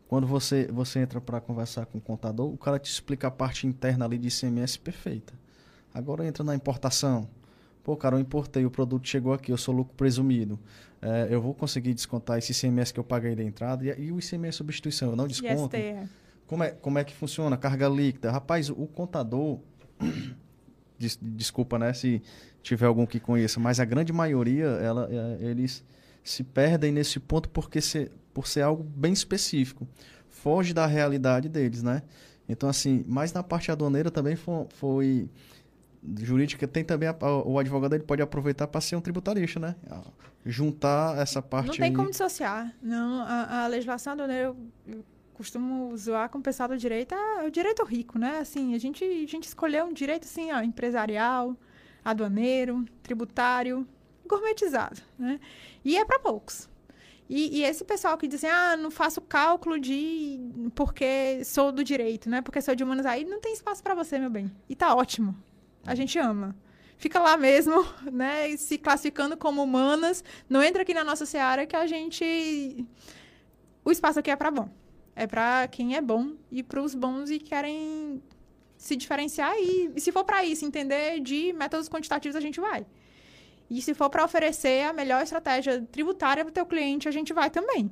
Quando 0.08 0.26
você, 0.26 0.68
você 0.72 1.00
entra 1.00 1.20
para 1.20 1.42
conversar 1.42 1.86
com 1.88 1.98
o 1.98 2.02
contador, 2.02 2.54
o 2.54 2.58
cara 2.58 2.80
te 2.80 2.90
explica 2.90 3.28
a 3.28 3.32
parte 3.32 3.68
interna 3.68 4.06
ali 4.06 4.18
de 4.18 4.30
ICMS 4.30 4.80
perfeita. 4.80 5.34
Agora 5.98 6.26
entra 6.26 6.44
na 6.44 6.54
importação. 6.56 7.28
Pô, 7.84 7.96
cara, 7.96 8.16
eu 8.16 8.20
importei, 8.20 8.66
o 8.66 8.70
produto 8.72 9.08
chegou 9.08 9.34
aqui, 9.34 9.52
eu 9.52 9.58
sou 9.58 9.74
lucro 9.74 9.96
presumido. 9.96 10.60
É, 11.02 11.28
eu 11.30 11.42
vou 11.42 11.54
conseguir 11.54 11.94
descontar 11.94 12.38
esse 12.38 12.52
ICMS 12.52 12.94
que 12.94 13.00
eu 13.00 13.04
paguei 13.04 13.36
da 13.36 13.44
entrada 13.44 13.84
e, 13.86 14.06
e 14.08 14.12
o 14.12 14.20
ICMS 14.20 14.58
substituição, 14.58 15.10
eu 15.12 15.16
não 15.16 15.28
desconto. 15.28 15.76
Yes, 15.76 16.10
como 16.46 16.64
é, 16.64 16.70
como 16.72 16.98
é 17.00 17.04
que 17.04 17.16
funciona? 17.16 17.58
Carga 17.58 17.88
líquida. 17.90 18.30
Rapaz, 18.32 18.70
o 18.70 18.86
contador 18.88 19.60
des- 21.00 21.18
desculpa, 21.22 21.78
né, 21.80 21.94
se 21.94 22.22
tiver 22.62 22.86
algum 22.86 23.06
que 23.06 23.20
conheça, 23.20 23.60
mas 23.60 23.80
a 23.80 23.86
grande 23.86 24.12
maioria, 24.12 24.66
ela, 24.66 25.08
é, 25.12 25.38
eles 25.46 25.84
se 26.24 26.44
perdem 26.44 26.92
nesse 26.92 27.20
ponto 27.20 27.50
porque 27.50 27.80
se, 27.82 28.12
por 28.34 28.48
ser 28.48 28.62
algo 28.62 28.84
bem 28.84 29.14
específico. 29.14 29.88
Foge 30.30 30.74
da 30.74 30.86
realidade 30.86 31.50
deles, 31.50 31.82
né? 31.82 32.04
Então, 32.50 32.70
assim, 32.70 33.04
mas 33.08 33.34
na 33.34 33.42
parte 33.44 33.72
aduaneira 33.72 34.12
também 34.12 34.36
foi, 34.36 34.66
foi 34.70 35.30
jurídica, 36.20 36.68
tem 36.68 36.84
também, 36.84 37.10
a- 37.10 37.16
o 37.46 37.58
advogado 37.60 37.94
ele 37.96 38.04
pode 38.04 38.22
aproveitar 38.22 38.68
para 38.68 38.80
ser 38.82 38.96
um 38.96 39.02
tributarista, 39.02 39.60
né? 39.60 39.76
Juntar 40.46 41.18
essa 41.18 41.42
parte 41.42 41.68
Não 41.68 41.76
tem 41.76 41.86
aí. 41.90 41.94
como 41.96 42.10
dissociar. 42.10 42.74
Não, 42.82 43.22
a, 43.24 43.64
a 43.64 43.68
legislação 43.68 44.14
aduaneira, 44.14 44.46
eu, 44.46 44.58
eu 44.88 45.04
costumo 45.34 45.96
zoar 45.98 46.30
com 46.30 46.38
o 46.40 46.42
pessoal 46.42 46.70
do 46.70 46.78
direito, 46.78 47.14
é 47.14 47.46
o 47.46 47.52
direito 47.52 47.84
rico, 47.84 48.18
né? 48.18 48.40
Assim, 48.40 48.74
a 48.74 48.78
gente, 48.80 49.04
a 49.04 49.28
gente 49.28 49.44
escolheu 49.44 49.86
um 49.86 49.94
direito, 49.94 50.24
assim, 50.24 50.52
ó, 50.52 50.62
empresarial, 50.62 51.56
aduaneiro, 52.04 52.86
tributário, 53.04 53.86
gourmetizado, 54.28 55.02
né? 55.20 55.40
E 55.84 55.98
é 55.98 56.06
para 56.06 56.20
poucos. 56.20 56.70
E, 57.30 57.60
e 57.60 57.64
esse 57.66 57.84
pessoal 57.84 58.18
que 58.18 58.26
diz 58.26 58.42
assim, 58.42 58.54
ah, 58.54 58.78
não 58.78 58.90
faço 58.90 59.20
cálculo 59.20 59.78
de... 59.78 60.40
porque 60.74 61.44
sou 61.44 61.74
do 61.74 61.84
direito, 61.84 62.30
né? 62.30 62.42
Porque 62.42 62.62
sou 62.62 62.74
de 62.74 62.86
humanas, 62.86 63.06
aí 63.06 63.26
não 63.26 63.42
tem 63.42 63.52
espaço 63.52 63.84
para 63.84 63.94
você, 63.94 64.18
meu 64.18 64.30
bem. 64.30 64.50
E 64.70 64.76
tá 64.76 64.96
ótimo. 64.96 65.36
A 65.88 65.96
gente 65.96 66.20
ama. 66.20 66.56
Fica 66.98 67.20
lá 67.20 67.38
mesmo, 67.38 67.86
né? 68.12 68.50
e 68.50 68.58
Se 68.58 68.78
classificando 68.78 69.38
como 69.38 69.64
humanas. 69.64 70.24
Não 70.50 70.62
entra 70.62 70.82
aqui 70.82 70.94
na 70.94 71.04
nossa 71.04 71.26
seara 71.26 71.66
que 71.66 71.76
a 71.76 71.88
gente. 71.88 72.86
O 73.86 73.90
espaço 73.90 74.20
aqui 74.20 74.30
é 74.30 74.36
para 74.36 74.52
bom. 74.52 74.70
É 75.16 75.26
para 75.26 75.68
quem 75.70 75.96
é 75.96 76.02
bom 76.02 76.34
e 76.52 76.62
para 76.62 76.82
os 76.82 76.94
bons 76.94 77.32
e 77.32 77.40
querem 77.40 78.22
se 78.78 78.96
diferenciar. 78.96 79.56
E, 79.58 79.94
e 79.96 80.02
se 80.02 80.12
for 80.12 80.24
para 80.24 80.44
isso, 80.44 80.66
entender 80.66 81.20
de 81.22 81.54
métodos 81.54 81.90
quantitativos, 81.90 82.36
a 82.36 82.42
gente 82.42 82.60
vai. 82.60 82.86
E 83.70 83.82
se 83.82 83.94
for 83.94 84.10
para 84.10 84.24
oferecer 84.24 84.84
a 84.84 84.94
melhor 84.94 85.24
estratégia 85.24 85.82
tributária 85.92 86.44
para 86.44 86.52
o 86.52 86.54
teu 86.54 86.66
cliente, 86.66 87.08
a 87.08 87.12
gente 87.12 87.34
vai 87.34 87.50
também. 87.50 87.90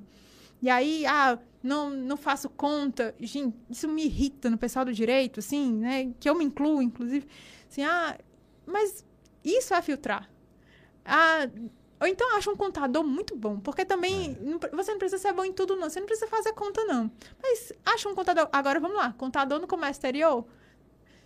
E 0.61 0.69
aí, 0.69 1.05
ah, 1.05 1.39
não, 1.61 1.89
não 1.89 2.15
faço 2.15 2.49
conta. 2.49 3.15
Gente, 3.19 3.55
isso 3.69 3.87
me 3.87 4.05
irrita 4.05 4.49
no 4.49 4.57
pessoal 4.57 4.85
do 4.85 4.93
direito, 4.93 5.39
assim, 5.39 5.73
né? 5.73 6.13
Que 6.19 6.29
eu 6.29 6.35
me 6.35 6.45
incluo, 6.45 6.81
inclusive. 6.81 7.27
Assim, 7.75 7.83
ah, 7.83 8.17
mas 8.65 9.05
isso 9.43 9.73
é 9.73 9.81
filtrar. 9.81 10.29
Ah, 11.03 11.47
ou 11.99 12.07
então 12.07 12.35
acha 12.37 12.49
um 12.49 12.55
contador 12.55 13.03
muito 13.03 13.35
bom, 13.35 13.59
porque 13.59 13.83
também 13.83 14.33
pre- 14.59 14.69
você 14.71 14.91
não 14.91 14.97
precisa 14.97 15.21
ser 15.21 15.33
bom 15.33 15.43
em 15.43 15.51
tudo, 15.51 15.75
não. 15.75 15.89
Você 15.89 15.99
não 15.99 16.07
precisa 16.07 16.27
fazer 16.29 16.53
conta, 16.53 16.85
não. 16.85 17.11
Mas 17.41 17.73
acha 17.85 18.07
um 18.07 18.15
contador. 18.15 18.47
Agora 18.51 18.79
vamos 18.79 18.95
lá, 18.95 19.13
contador 19.17 19.59
no 19.59 19.67
comércio 19.67 19.99
exterior. 19.99 20.45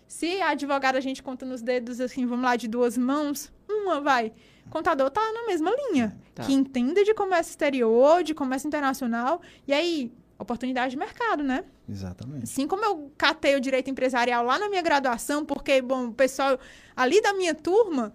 Se 0.08 0.42
a 0.42 0.50
advogada 0.50 0.98
a 0.98 1.02
gente 1.02 1.22
conta 1.22 1.46
nos 1.46 1.62
dedos, 1.62 2.02
assim, 2.02 2.26
vamos 2.26 2.44
lá, 2.44 2.56
de 2.56 2.68
duas 2.68 2.98
mãos, 2.98 3.54
uma 3.70 4.02
vai. 4.02 4.34
Contador 4.72 5.12
tá 5.12 5.22
na 5.32 5.46
mesma 5.46 5.70
linha. 5.72 6.20
Tá. 6.34 6.44
Que 6.44 6.54
entende 6.54 7.04
de 7.04 7.14
comércio 7.14 7.52
exterior, 7.52 8.24
de 8.24 8.34
comércio 8.34 8.68
internacional. 8.68 9.40
E 9.68 9.74
aí, 9.74 10.12
oportunidade 10.40 10.92
de 10.92 10.98
mercado, 10.98 11.44
né? 11.44 11.66
Exatamente. 11.88 12.44
Assim 12.44 12.68
como 12.68 12.84
eu 12.84 13.12
catei 13.18 13.56
o 13.56 13.60
direito 13.60 13.90
empresarial 13.90 14.44
lá 14.46 14.58
na 14.58 14.70
minha 14.70 14.82
graduação, 14.82 15.46
porque, 15.46 15.82
bom, 15.82 16.08
o 16.08 16.14
pessoal 16.14 16.58
ali 16.96 17.22
da 17.22 17.34
minha 17.34 17.54
turma, 17.54 18.14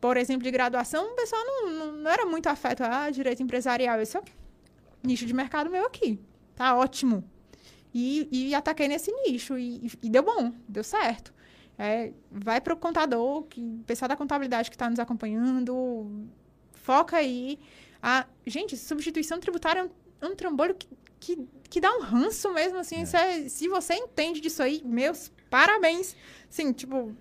por 0.00 0.16
exemplo, 0.16 0.42
de 0.42 0.50
graduação, 0.50 1.12
o 1.12 1.16
pessoal 1.16 1.42
não, 1.44 1.70
não, 1.70 1.92
não 1.92 2.10
era 2.10 2.26
muito 2.26 2.46
afeto 2.48 2.82
a 2.82 3.10
direito 3.10 3.42
empresarial. 3.42 4.00
Esse 4.00 4.16
é 4.16 4.20
o 4.20 4.24
nicho 5.02 5.24
de 5.24 5.32
mercado 5.32 5.70
meu 5.70 5.86
aqui. 5.86 6.20
Tá 6.54 6.76
ótimo. 6.76 7.24
E, 7.92 8.28
e 8.30 8.54
ataquei 8.54 8.86
nesse 8.88 9.10
nicho. 9.10 9.58
E, 9.58 9.90
e 10.02 10.10
deu 10.10 10.22
bom, 10.22 10.52
deu 10.68 10.84
certo. 10.84 11.32
É, 11.78 12.12
vai 12.30 12.60
para 12.60 12.74
o 12.74 12.76
contador, 12.76 13.44
que, 13.44 13.60
o 13.60 13.84
pessoal 13.86 14.08
da 14.08 14.16
contabilidade 14.16 14.70
que 14.70 14.76
está 14.76 14.88
nos 14.88 14.98
acompanhando, 14.98 16.26
foca 16.74 17.16
aí. 17.16 17.58
A, 18.02 18.26
gente, 18.46 18.76
substituição 18.76 19.40
tributária 19.40 19.80
é 19.80 19.84
um, 19.84 19.90
é 20.20 20.26
um 20.26 20.34
trambolho 20.34 20.74
que, 20.74 20.88
que, 21.26 21.48
que 21.68 21.80
dá 21.80 21.90
um 21.96 22.02
ranço 22.02 22.52
mesmo, 22.54 22.78
assim. 22.78 23.02
isso 23.02 23.16
é- 23.16 23.48
se 23.48 23.66
você 23.68 23.94
entende 23.94 24.40
disso 24.40 24.62
aí, 24.62 24.80
meus 24.84 25.32
parabéns. 25.50 26.14
Sim, 26.48 26.72
tipo, 26.72 27.12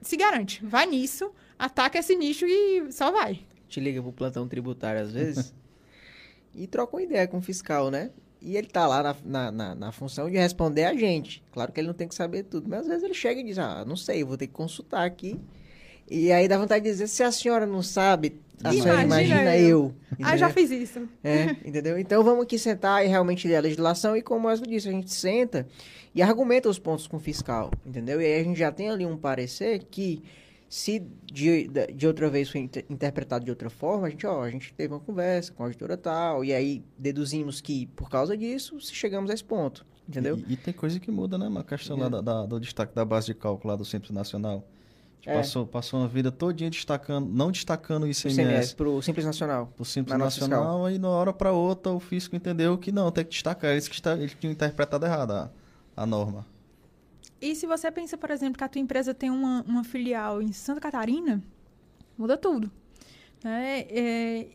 se 0.00 0.16
garante. 0.16 0.64
Vai 0.64 0.86
nisso, 0.86 1.30
ataca 1.58 1.98
esse 1.98 2.16
nicho 2.16 2.46
e 2.46 2.90
só 2.92 3.10
vai. 3.10 3.40
te 3.68 3.80
liga 3.80 4.00
pro 4.02 4.12
plantão 4.12 4.48
tributário 4.48 5.00
às 5.02 5.12
vezes 5.12 5.54
e 6.54 6.66
troca 6.66 6.96
uma 6.96 7.02
ideia 7.02 7.28
com 7.28 7.38
o 7.38 7.42
fiscal, 7.42 7.90
né? 7.90 8.10
E 8.40 8.56
ele 8.56 8.68
tá 8.68 8.86
lá 8.86 9.02
na, 9.02 9.16
na, 9.24 9.50
na, 9.52 9.74
na 9.74 9.92
função 9.92 10.30
de 10.30 10.36
responder 10.38 10.84
a 10.84 10.94
gente. 10.94 11.42
Claro 11.52 11.72
que 11.72 11.80
ele 11.80 11.88
não 11.88 11.94
tem 11.94 12.06
que 12.08 12.14
saber 12.14 12.44
tudo, 12.44 12.68
mas 12.68 12.82
às 12.82 12.86
vezes 12.86 13.02
ele 13.02 13.14
chega 13.14 13.40
e 13.40 13.44
diz, 13.44 13.58
ah, 13.58 13.84
não 13.84 13.96
sei, 13.96 14.22
eu 14.22 14.26
vou 14.26 14.36
ter 14.38 14.46
que 14.46 14.52
consultar 14.52 15.04
aqui. 15.04 15.38
E 16.10 16.32
aí 16.32 16.48
dá 16.48 16.56
vontade 16.58 16.84
de 16.84 16.90
dizer, 16.90 17.06
se 17.08 17.22
a 17.22 17.30
senhora 17.30 17.66
não 17.66 17.82
sabe, 17.82 18.40
a 18.64 18.72
senhora 18.72 19.02
Imagina 19.02 19.40
imagina 19.42 19.56
eu. 19.58 19.94
eu. 20.18 20.24
Ah, 20.26 20.36
já 20.36 20.48
fiz 20.50 20.70
isso. 20.70 21.06
É, 21.22 21.50
entendeu? 21.64 21.98
Então 21.98 22.24
vamos 22.24 22.44
aqui 22.44 22.58
sentar 22.58 23.04
e 23.04 23.08
realmente 23.08 23.46
ler 23.46 23.56
a 23.56 23.60
legislação 23.60 24.16
e 24.16 24.22
como 24.22 24.46
o 24.46 24.50
Wesley 24.50 24.70
disse, 24.70 24.88
a 24.88 24.92
gente 24.92 25.12
senta 25.12 25.66
e 26.14 26.22
argumenta 26.22 26.68
os 26.68 26.78
pontos 26.78 27.06
com 27.06 27.18
o 27.18 27.20
fiscal, 27.20 27.70
entendeu? 27.86 28.20
E 28.20 28.24
aí 28.24 28.40
a 28.40 28.44
gente 28.44 28.58
já 28.58 28.72
tem 28.72 28.88
ali 28.90 29.04
um 29.06 29.16
parecer 29.16 29.84
que 29.90 30.22
se 30.68 31.00
de, 31.24 31.70
de- 31.94 32.06
outra 32.06 32.28
vez 32.28 32.50
foi 32.50 32.60
inter- 32.62 32.84
interpretado 32.90 33.44
de 33.44 33.50
outra 33.50 33.70
forma, 33.70 34.06
a 34.06 34.10
gente, 34.10 34.26
ó, 34.26 34.42
a 34.42 34.50
gente 34.50 34.72
teve 34.74 34.92
uma 34.92 35.00
conversa 35.00 35.52
com 35.52 35.62
a 35.62 35.66
auditora 35.66 35.96
tal, 35.96 36.44
e 36.44 36.52
aí 36.52 36.82
deduzimos 36.98 37.60
que 37.60 37.86
por 37.94 38.10
causa 38.10 38.36
disso 38.36 38.78
se 38.80 38.94
chegamos 38.94 39.30
a 39.30 39.34
esse 39.34 39.44
ponto, 39.44 39.86
entendeu? 40.08 40.36
E, 40.48 40.54
e 40.54 40.56
tem 40.56 40.74
coisa 40.74 40.98
que 41.00 41.10
muda, 41.10 41.38
né? 41.38 41.46
Uma 41.48 41.64
questão 41.64 41.96
lá 41.96 42.06
É. 42.06 42.10
da, 42.10 42.20
da- 42.20 42.46
do 42.46 42.58
destaque 42.60 42.94
da 42.94 43.04
base 43.04 43.26
de 43.28 43.34
cálculo 43.34 43.70
lá 43.72 43.76
do 43.76 43.84
Centro 43.84 44.12
Nacional. 44.12 44.66
É. 45.26 45.34
passou, 45.34 45.66
passou 45.66 46.00
uma 46.00 46.08
vida 46.08 46.30
todinha 46.30 46.70
destacando, 46.70 47.28
não 47.28 47.50
destacando 47.50 48.04
o 48.04 48.06
ICMS 48.06 48.36
CMS, 48.36 48.74
pro 48.74 49.02
Simples 49.02 49.26
Nacional. 49.26 49.72
do 49.76 49.84
Simples 49.84 50.16
Na 50.16 50.24
Nacional, 50.24 50.86
aí 50.86 50.98
de 50.98 51.04
uma 51.04 51.10
hora 51.10 51.32
para 51.32 51.52
outra 51.52 51.92
o 51.92 52.00
fisco 52.00 52.34
entendeu 52.36 52.78
que 52.78 52.90
não, 52.92 53.10
tem 53.10 53.24
que 53.24 53.30
destacar. 53.30 53.72
Eles 53.72 53.88
que 53.88 53.94
está, 53.94 54.14
eles 54.14 54.34
tinham 54.38 54.52
interpretado 54.52 55.04
errado 55.04 55.32
a, 55.32 55.50
a 55.96 56.06
norma. 56.06 56.46
E 57.40 57.54
se 57.54 57.66
você 57.66 57.90
pensa, 57.90 58.16
por 58.16 58.30
exemplo, 58.30 58.58
que 58.58 58.64
a 58.64 58.68
tua 58.68 58.80
empresa 58.80 59.14
tem 59.14 59.30
uma, 59.30 59.62
uma 59.62 59.84
filial 59.84 60.42
em 60.42 60.52
Santa 60.52 60.80
Catarina, 60.80 61.42
muda 62.16 62.36
tudo. 62.36 62.70
Né? 63.44 63.86
É, 63.88 64.46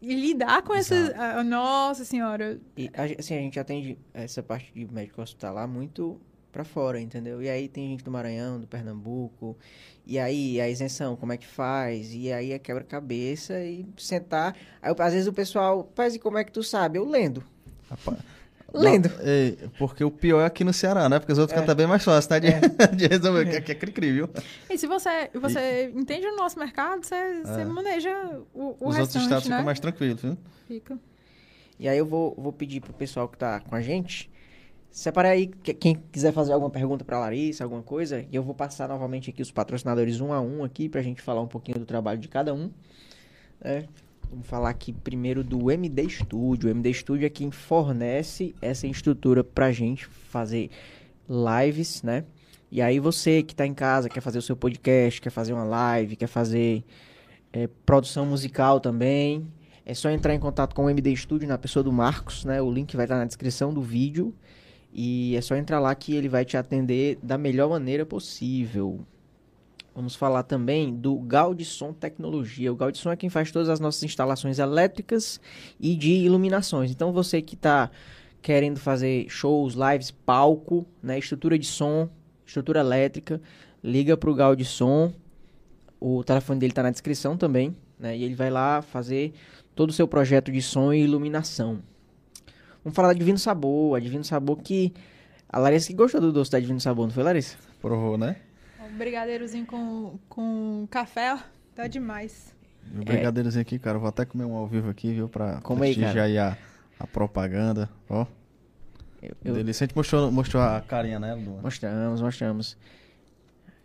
e 0.00 0.14
lidar 0.14 0.62
com 0.62 0.74
essa... 0.74 0.94
Exato. 0.94 1.20
ah, 1.20 1.42
nossa 1.42 2.04
senhora. 2.04 2.60
E 2.76 2.90
assim, 3.18 3.34
a 3.34 3.40
gente 3.40 3.58
atende 3.58 3.98
essa 4.14 4.42
parte 4.42 4.72
de 4.72 4.86
médico 4.92 5.20
hospitalar 5.20 5.66
muito 5.66 6.20
pra 6.50 6.64
fora, 6.64 7.00
entendeu? 7.00 7.42
E 7.42 7.48
aí 7.48 7.68
tem 7.68 7.90
gente 7.90 8.04
do 8.04 8.10
Maranhão, 8.10 8.60
do 8.60 8.66
Pernambuco, 8.66 9.56
e 10.10 10.18
aí 10.18 10.60
a 10.60 10.68
isenção, 10.68 11.14
como 11.14 11.32
é 11.32 11.36
que 11.36 11.46
faz? 11.46 12.12
E 12.12 12.32
aí 12.32 12.50
é 12.50 12.58
quebra-cabeça 12.58 13.62
e 13.62 13.86
sentar. 13.96 14.56
Aí, 14.82 14.92
às 14.98 15.12
vezes 15.12 15.28
o 15.28 15.32
pessoal, 15.32 15.88
faz 15.94 16.16
e 16.16 16.18
como 16.18 16.36
é 16.36 16.42
que 16.42 16.50
tu 16.50 16.64
sabe? 16.64 16.98
Eu 16.98 17.08
lendo. 17.08 17.44
Rapaz, 17.88 18.18
Lendo. 18.74 19.08
Não, 19.08 19.16
é, 19.20 19.68
porque 19.78 20.02
o 20.02 20.10
pior 20.10 20.40
é 20.40 20.46
aqui 20.46 20.64
no 20.64 20.72
Ceará, 20.72 21.08
né? 21.08 21.20
Porque 21.20 21.32
os 21.32 21.38
outros 21.38 21.56
É. 21.56 21.60
cantam 21.60 21.76
bem 21.76 21.86
mais 21.86 22.02
fácil, 22.02 22.28
né? 22.30 22.40
De, 22.40 22.50
de 22.96 23.06
resolver, 23.06 23.50
que 23.50 23.56
aqui 23.56 23.72
é 23.72 23.74
cri-cri, 23.76 24.12
viu? 24.12 24.28
E 24.68 24.76
se 24.76 24.88
você, 24.88 25.30
você 25.32 25.92
entende 25.94 26.26
o 26.26 26.36
nosso 26.36 26.58
mercado, 26.58 27.04
você, 27.04 27.42
você 27.44 27.64
maneja 27.64 28.10
o, 28.54 28.76
o 28.80 28.88
os 28.88 28.98
outros 28.98 29.22
estados 29.22 29.46
né? 29.46 29.56
ficam 29.56 29.64
mais 29.64 29.78
tranquilos, 29.78 30.22
viu? 30.22 30.36
Fica. 30.66 30.98
E 31.78 31.88
aí 31.88 31.98
eu 31.98 32.06
vou, 32.06 32.34
vou 32.36 32.52
pedir 32.52 32.80
pro 32.80 32.92
pessoal 32.92 33.28
que 33.28 33.38
tá 33.38 33.60
com 33.60 33.74
a 33.74 33.80
gente, 33.80 34.29
separa 34.90 35.28
aí 35.30 35.46
que- 35.46 35.74
quem 35.74 35.96
quiser 36.12 36.32
fazer 36.32 36.52
alguma 36.52 36.70
pergunta 36.70 37.04
pra 37.04 37.18
Larissa, 37.18 37.64
alguma 37.64 37.82
coisa, 37.82 38.24
e 38.30 38.34
eu 38.36 38.42
vou 38.42 38.54
passar 38.54 38.88
novamente 38.88 39.30
aqui 39.30 39.40
os 39.42 39.50
patrocinadores 39.50 40.20
um 40.20 40.32
a 40.32 40.40
um 40.40 40.64
aqui 40.64 40.88
pra 40.88 41.02
gente 41.02 41.22
falar 41.22 41.40
um 41.40 41.46
pouquinho 41.46 41.78
do 41.78 41.86
trabalho 41.86 42.18
de 42.18 42.28
cada 42.28 42.52
um. 42.54 42.70
né? 43.62 43.84
Vamos 44.30 44.46
falar 44.46 44.70
aqui 44.70 44.92
primeiro 44.92 45.42
do 45.42 45.70
MD 45.72 46.08
Studio. 46.08 46.68
O 46.68 46.70
MD 46.70 46.94
Studio 46.94 47.26
é 47.26 47.28
quem 47.28 47.50
fornece 47.50 48.54
essa 48.62 48.86
estrutura 48.86 49.42
pra 49.42 49.72
gente 49.72 50.06
fazer 50.06 50.70
lives, 51.28 52.02
né? 52.02 52.24
E 52.70 52.80
aí 52.80 53.00
você 53.00 53.42
que 53.42 53.54
tá 53.54 53.66
em 53.66 53.74
casa, 53.74 54.08
quer 54.08 54.20
fazer 54.20 54.38
o 54.38 54.42
seu 54.42 54.54
podcast, 54.56 55.20
quer 55.20 55.30
fazer 55.30 55.52
uma 55.52 55.64
live, 55.64 56.14
quer 56.14 56.28
fazer 56.28 56.84
é, 57.52 57.68
produção 57.84 58.24
musical 58.24 58.78
também, 58.78 59.44
é 59.84 59.92
só 59.92 60.08
entrar 60.08 60.32
em 60.32 60.38
contato 60.38 60.74
com 60.74 60.84
o 60.84 60.90
MD 60.90 61.16
Studio 61.16 61.48
na 61.48 61.58
pessoa 61.58 61.82
do 61.82 61.92
Marcos, 61.92 62.44
né? 62.44 62.62
O 62.62 62.70
link 62.70 62.94
vai 62.96 63.06
estar 63.06 63.18
na 63.18 63.24
descrição 63.24 63.74
do 63.74 63.82
vídeo. 63.82 64.32
E 64.92 65.36
é 65.36 65.40
só 65.40 65.54
entrar 65.54 65.78
lá 65.78 65.94
que 65.94 66.14
ele 66.14 66.28
vai 66.28 66.44
te 66.44 66.56
atender 66.56 67.18
da 67.22 67.38
melhor 67.38 67.70
maneira 67.70 68.04
possível. 68.04 69.00
Vamos 69.94 70.14
falar 70.14 70.44
também 70.44 70.94
do 70.94 71.16
Gaudisson 71.18 71.92
Tecnologia. 71.92 72.72
O 72.72 72.76
Gaudisson 72.76 73.10
é 73.10 73.16
quem 73.16 73.28
faz 73.28 73.50
todas 73.50 73.68
as 73.68 73.80
nossas 73.80 74.02
instalações 74.02 74.58
elétricas 74.58 75.40
e 75.78 75.94
de 75.96 76.12
iluminações. 76.12 76.90
Então 76.90 77.12
você 77.12 77.42
que 77.42 77.54
está 77.54 77.90
querendo 78.40 78.78
fazer 78.78 79.28
shows, 79.28 79.74
lives, 79.74 80.10
palco, 80.10 80.86
né, 81.02 81.18
estrutura 81.18 81.58
de 81.58 81.66
som, 81.66 82.08
estrutura 82.46 82.80
elétrica, 82.80 83.40
liga 83.82 84.16
para 84.16 84.30
o 84.30 84.34
Gaudisson. 84.34 85.12
O 86.00 86.24
telefone 86.24 86.60
dele 86.60 86.72
está 86.72 86.82
na 86.82 86.90
descrição 86.90 87.36
também, 87.36 87.76
né? 87.98 88.16
E 88.16 88.24
ele 88.24 88.34
vai 88.34 88.48
lá 88.48 88.80
fazer 88.80 89.34
todo 89.74 89.90
o 89.90 89.92
seu 89.92 90.08
projeto 90.08 90.50
de 90.50 90.62
som 90.62 90.92
e 90.92 91.02
iluminação. 91.02 91.82
Vamos 92.84 92.94
falar 92.96 93.08
da 93.08 93.14
Divino 93.14 93.38
Sabor. 93.38 93.96
A 93.96 94.00
Divino 94.00 94.24
Sabor 94.24 94.58
que... 94.62 94.92
A 95.48 95.58
Larissa 95.58 95.88
que 95.88 95.94
gostou 95.94 96.20
do 96.20 96.32
doce 96.32 96.50
da 96.50 96.60
Divino 96.60 96.80
Sabor, 96.80 97.06
não 97.06 97.12
foi, 97.12 97.22
Larissa? 97.24 97.56
Provou, 97.80 98.16
né? 98.16 98.36
Um 98.88 98.96
brigadeirozinho 98.96 99.66
com, 99.66 100.18
com 100.28 100.86
café, 100.90 101.34
ó, 101.34 101.38
tá 101.74 101.86
demais. 101.88 102.54
O 102.94 103.04
brigadeirozinho 103.04 103.62
aqui, 103.62 103.78
cara, 103.78 103.96
eu 103.96 104.00
vou 104.00 104.08
até 104.08 104.24
comer 104.24 104.44
um 104.44 104.54
ao 104.54 104.66
vivo 104.66 104.88
aqui, 104.88 105.12
viu? 105.12 105.28
Pra 105.28 105.60
Como 105.60 105.82
aí, 105.82 105.94
prestigiar 105.94 106.26
aí 106.26 106.38
a, 106.38 106.56
a 106.98 107.06
propaganda. 107.06 107.88
Ó, 108.08 108.26
Eu, 109.22 109.34
eu- 109.44 109.54
delícia. 109.54 109.84
A 109.84 109.86
gente 109.88 109.96
mostrou, 109.96 110.30
mostrou 110.30 110.62
a 110.62 110.80
carinha, 110.80 111.18
né, 111.18 111.34
Lu? 111.34 111.60
Mostramos, 111.62 112.20
mostramos. 112.22 112.76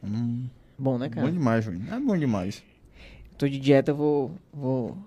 Hum, 0.04 0.48
Bom, 0.78 0.98
né, 0.98 1.10
cara? 1.10 1.26
bom 1.26 1.34
demais, 1.34 1.66
Juninho. 1.66 1.94
É 1.94 2.00
bom 2.00 2.18
demais. 2.18 2.64
Tô 3.38 3.48
de 3.48 3.60
dieta, 3.60 3.92
eu 3.92 3.96
vou, 3.96 4.32
vou... 4.54 4.98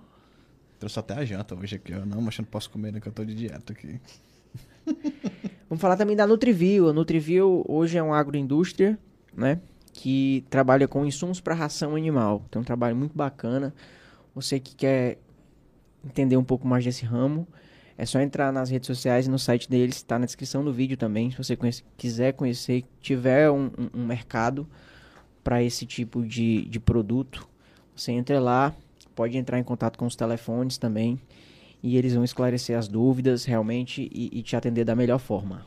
Trouxe 0.78 0.98
até 0.98 1.14
a 1.14 1.24
janta 1.24 1.54
hoje 1.54 1.76
aqui, 1.76 1.92
ó. 1.94 2.04
Não, 2.06 2.20
mas 2.20 2.36
eu 2.38 2.42
não 2.42 2.50
posso 2.50 2.70
comer, 2.70 2.92
né, 2.92 3.00
que 3.00 3.08
eu 3.08 3.12
tô 3.12 3.24
de 3.24 3.34
dieta 3.34 3.72
aqui. 3.72 4.00
Vamos 5.68 5.80
falar 5.82 5.96
também 5.96 6.16
da 6.16 6.26
Nutrivio. 6.26 6.88
A 6.88 6.92
Nutrivio 6.92 7.64
hoje 7.68 7.98
é 7.98 8.02
uma 8.02 8.18
agroindústria, 8.18 8.98
né? 9.36 9.60
Que 9.92 10.44
trabalha 10.48 10.86
com 10.88 11.04
insumos 11.04 11.40
para 11.40 11.54
ração 11.54 11.96
animal. 11.96 12.44
Tem 12.50 12.60
um 12.60 12.64
trabalho 12.64 12.96
muito 12.96 13.16
bacana. 13.16 13.74
Você 14.34 14.58
que 14.60 14.74
quer 14.74 15.18
entender 16.04 16.36
um 16.36 16.44
pouco 16.44 16.66
mais 16.66 16.84
desse 16.84 17.04
ramo, 17.04 17.46
é 17.96 18.06
só 18.06 18.20
entrar 18.20 18.52
nas 18.52 18.70
redes 18.70 18.86
sociais 18.86 19.26
e 19.26 19.30
no 19.30 19.38
site 19.38 19.68
deles, 19.68 19.96
está 19.96 20.18
na 20.18 20.24
descrição 20.26 20.64
do 20.64 20.72
vídeo 20.72 20.96
também. 20.96 21.30
Se 21.32 21.38
você 21.38 21.56
conhece- 21.56 21.82
quiser 21.96 22.32
conhecer, 22.34 22.84
tiver 23.00 23.50
um, 23.50 23.66
um- 23.76 24.02
um 24.02 24.06
mercado 24.06 24.66
para 25.42 25.62
esse 25.62 25.84
tipo 25.84 26.24
de, 26.24 26.64
de 26.66 26.78
produto, 26.78 27.48
você 27.96 28.12
entra 28.12 28.38
lá, 28.38 28.72
pode 29.18 29.36
entrar 29.36 29.58
em 29.58 29.64
contato 29.64 29.98
com 29.98 30.06
os 30.06 30.14
telefones 30.14 30.78
também 30.78 31.20
e 31.82 31.96
eles 31.96 32.14
vão 32.14 32.22
esclarecer 32.22 32.78
as 32.78 32.86
dúvidas 32.86 33.44
realmente 33.44 34.08
e, 34.12 34.30
e 34.38 34.42
te 34.44 34.54
atender 34.54 34.84
da 34.84 34.94
melhor 34.94 35.18
forma. 35.18 35.66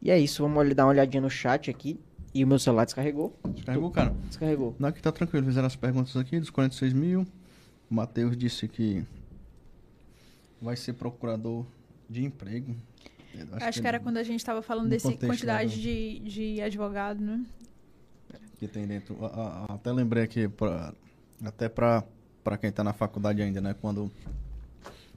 E 0.00 0.10
é 0.10 0.18
isso, 0.18 0.42
vamos 0.42 0.74
dar 0.74 0.84
uma 0.86 0.90
olhadinha 0.92 1.20
no 1.20 1.28
chat 1.28 1.70
aqui. 1.70 2.00
E 2.34 2.42
o 2.42 2.46
meu 2.46 2.58
celular 2.58 2.86
descarregou? 2.86 3.38
Descarregou, 3.54 3.90
cara? 3.90 4.14
Descarregou. 4.26 4.74
Não, 4.78 4.88
aqui 4.88 5.02
tá 5.02 5.12
tranquilo. 5.12 5.44
Fizeram 5.46 5.66
as 5.66 5.76
perguntas 5.76 6.16
aqui 6.16 6.40
dos 6.40 6.48
46 6.48 6.94
mil. 6.94 7.26
O 7.90 7.94
Matheus 7.94 8.34
disse 8.38 8.66
que 8.68 9.04
vai 10.62 10.76
ser 10.76 10.94
procurador 10.94 11.66
de 12.08 12.24
emprego. 12.24 12.74
Eu 13.34 13.46
Acho, 13.60 13.82
que 13.82 13.86
era 13.86 14.00
quando 14.00 14.16
a 14.16 14.22
gente 14.22 14.40
estava 14.40 14.62
falando 14.62 14.86
contexto, 14.90 15.26
quantidade 15.26 15.76
né, 15.76 15.82
de, 15.82 16.18
de 16.20 16.60
advogado, 16.62 17.20
né? 17.20 17.44
que 18.58 18.66
tem 18.66 18.86
dentro. 18.86 19.22
a- 19.24 19.66
a- 19.68 19.74
até 19.74 19.92
lembrei 19.92 20.22
aqui, 20.22 20.48
pra, 20.48 20.94
até 21.44 21.68
para 21.68 22.04
quem 22.60 22.70
está 22.70 22.84
na 22.84 22.92
faculdade 22.92 23.42
ainda, 23.42 23.60
né? 23.60 23.74
Quando. 23.80 24.10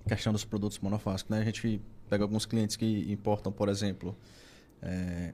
Questão 0.08 0.32
dos 0.32 0.46
produtos 0.46 0.80
monofásicos, 0.80 1.30
né? 1.30 1.42
A 1.42 1.46
gente 1.46 1.82
pega 2.10 2.24
alguns 2.24 2.46
clientes 2.46 2.78
que 2.78 3.12
importam, 3.12 3.52
por 3.52 3.68
exemplo, 3.68 4.16
é, 4.82 5.34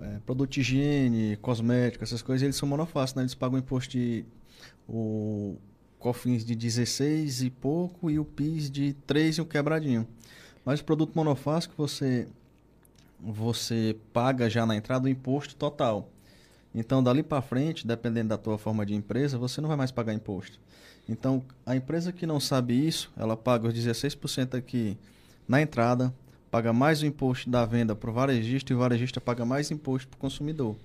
é, 0.00 0.18
produto 0.26 0.50
de 0.50 0.60
higiene, 0.60 1.36
cosmético, 1.36 2.02
essas 2.02 2.20
coisas, 2.20 2.42
eles 2.42 2.56
são 2.56 2.68
monofásicos, 2.68 3.14
né? 3.16 3.22
Eles 3.22 3.34
pagam 3.34 3.58
imposto 3.58 3.92
de. 3.92 4.24
O 4.88 5.56
COFINS 6.00 6.44
de 6.44 6.56
16 6.56 7.42
e 7.42 7.50
pouco 7.50 8.10
e 8.10 8.18
o 8.18 8.24
PIS 8.24 8.70
de 8.70 8.94
3 9.06 9.36
e 9.36 9.40
um 9.42 9.44
quebradinho. 9.44 10.08
Mas 10.64 10.80
o 10.80 10.84
produto 10.84 11.12
monofásico 11.14 11.74
você 11.76 12.26
você 13.22 13.96
paga 14.12 14.48
já 14.48 14.64
na 14.64 14.74
entrada 14.74 15.06
o 15.06 15.08
imposto 15.08 15.54
total. 15.54 16.08
Então, 16.74 17.02
dali 17.02 17.22
para 17.22 17.42
frente, 17.42 17.86
dependendo 17.86 18.28
da 18.28 18.38
tua 18.38 18.56
forma 18.56 18.86
de 18.86 18.94
empresa, 18.94 19.36
você 19.36 19.60
não 19.60 19.68
vai 19.68 19.76
mais 19.76 19.90
pagar 19.90 20.14
imposto. 20.14 20.58
Então, 21.08 21.42
a 21.66 21.74
empresa 21.74 22.12
que 22.12 22.26
não 22.26 22.38
sabe 22.38 22.86
isso, 22.86 23.10
ela 23.16 23.36
paga 23.36 23.66
os 23.66 23.74
16% 23.74 24.56
aqui 24.56 24.96
na 25.48 25.60
entrada, 25.60 26.14
paga 26.50 26.72
mais 26.72 27.02
o 27.02 27.06
imposto 27.06 27.50
da 27.50 27.64
venda 27.64 27.96
para 27.96 28.10
o 28.10 28.12
varejista 28.12 28.72
e 28.72 28.76
o 28.76 28.78
varejista 28.78 29.20
paga 29.20 29.44
mais 29.44 29.70
imposto 29.70 30.08
para 30.08 30.16
o 30.16 30.20
consumidor. 30.20 30.76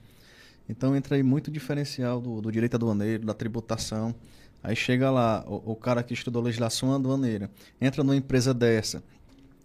Então, 0.67 0.95
entra 0.95 1.15
aí 1.15 1.21
muito 1.21 1.51
diferencial 1.51 2.19
do, 2.19 2.41
do 2.41 2.51
direito 2.51 2.75
aduaneiro, 2.75 3.23
da 3.23 3.35
tributação. 3.35 4.15
Aí 4.63 4.75
chega 4.75 5.11
lá, 5.11 5.43
o, 5.45 5.73
o 5.73 5.75
cara 5.75 6.01
que 6.01 6.15
estudou 6.15 6.41
legislação 6.41 6.95
aduaneira, 6.95 7.51
entra 7.79 8.03
numa 8.03 8.15
empresa 8.15 8.51
dessa, 8.51 9.03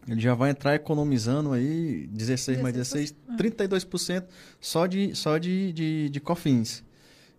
ele 0.09 0.21
já 0.21 0.35
vai 0.35 0.51
entrar 0.51 0.75
economizando 0.75 1.53
aí 1.53 2.07
16 2.09 2.61
mais 2.61 2.75
16, 2.75 3.15
32% 3.37 4.25
só 4.61 4.87
de, 4.87 5.15
só 5.15 5.39
de, 5.39 5.73
de, 5.73 6.09
de 6.09 6.21
cofins. 6.21 6.83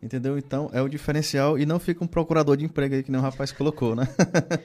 Entendeu? 0.02 0.38
Então 0.38 0.70
é 0.74 0.82
o 0.82 0.88
diferencial 0.88 1.60
e 1.60 1.66
não 1.66 1.80
fica 1.80 2.04
um 2.04 2.08
procurador 2.08 2.58
de 2.58 2.66
emprego 2.66 2.96
aí 2.96 3.04
que 3.04 3.12
nem 3.12 3.20
o 3.20 3.24
rapaz 3.24 3.52
colocou, 3.52 3.96
né? 3.96 4.08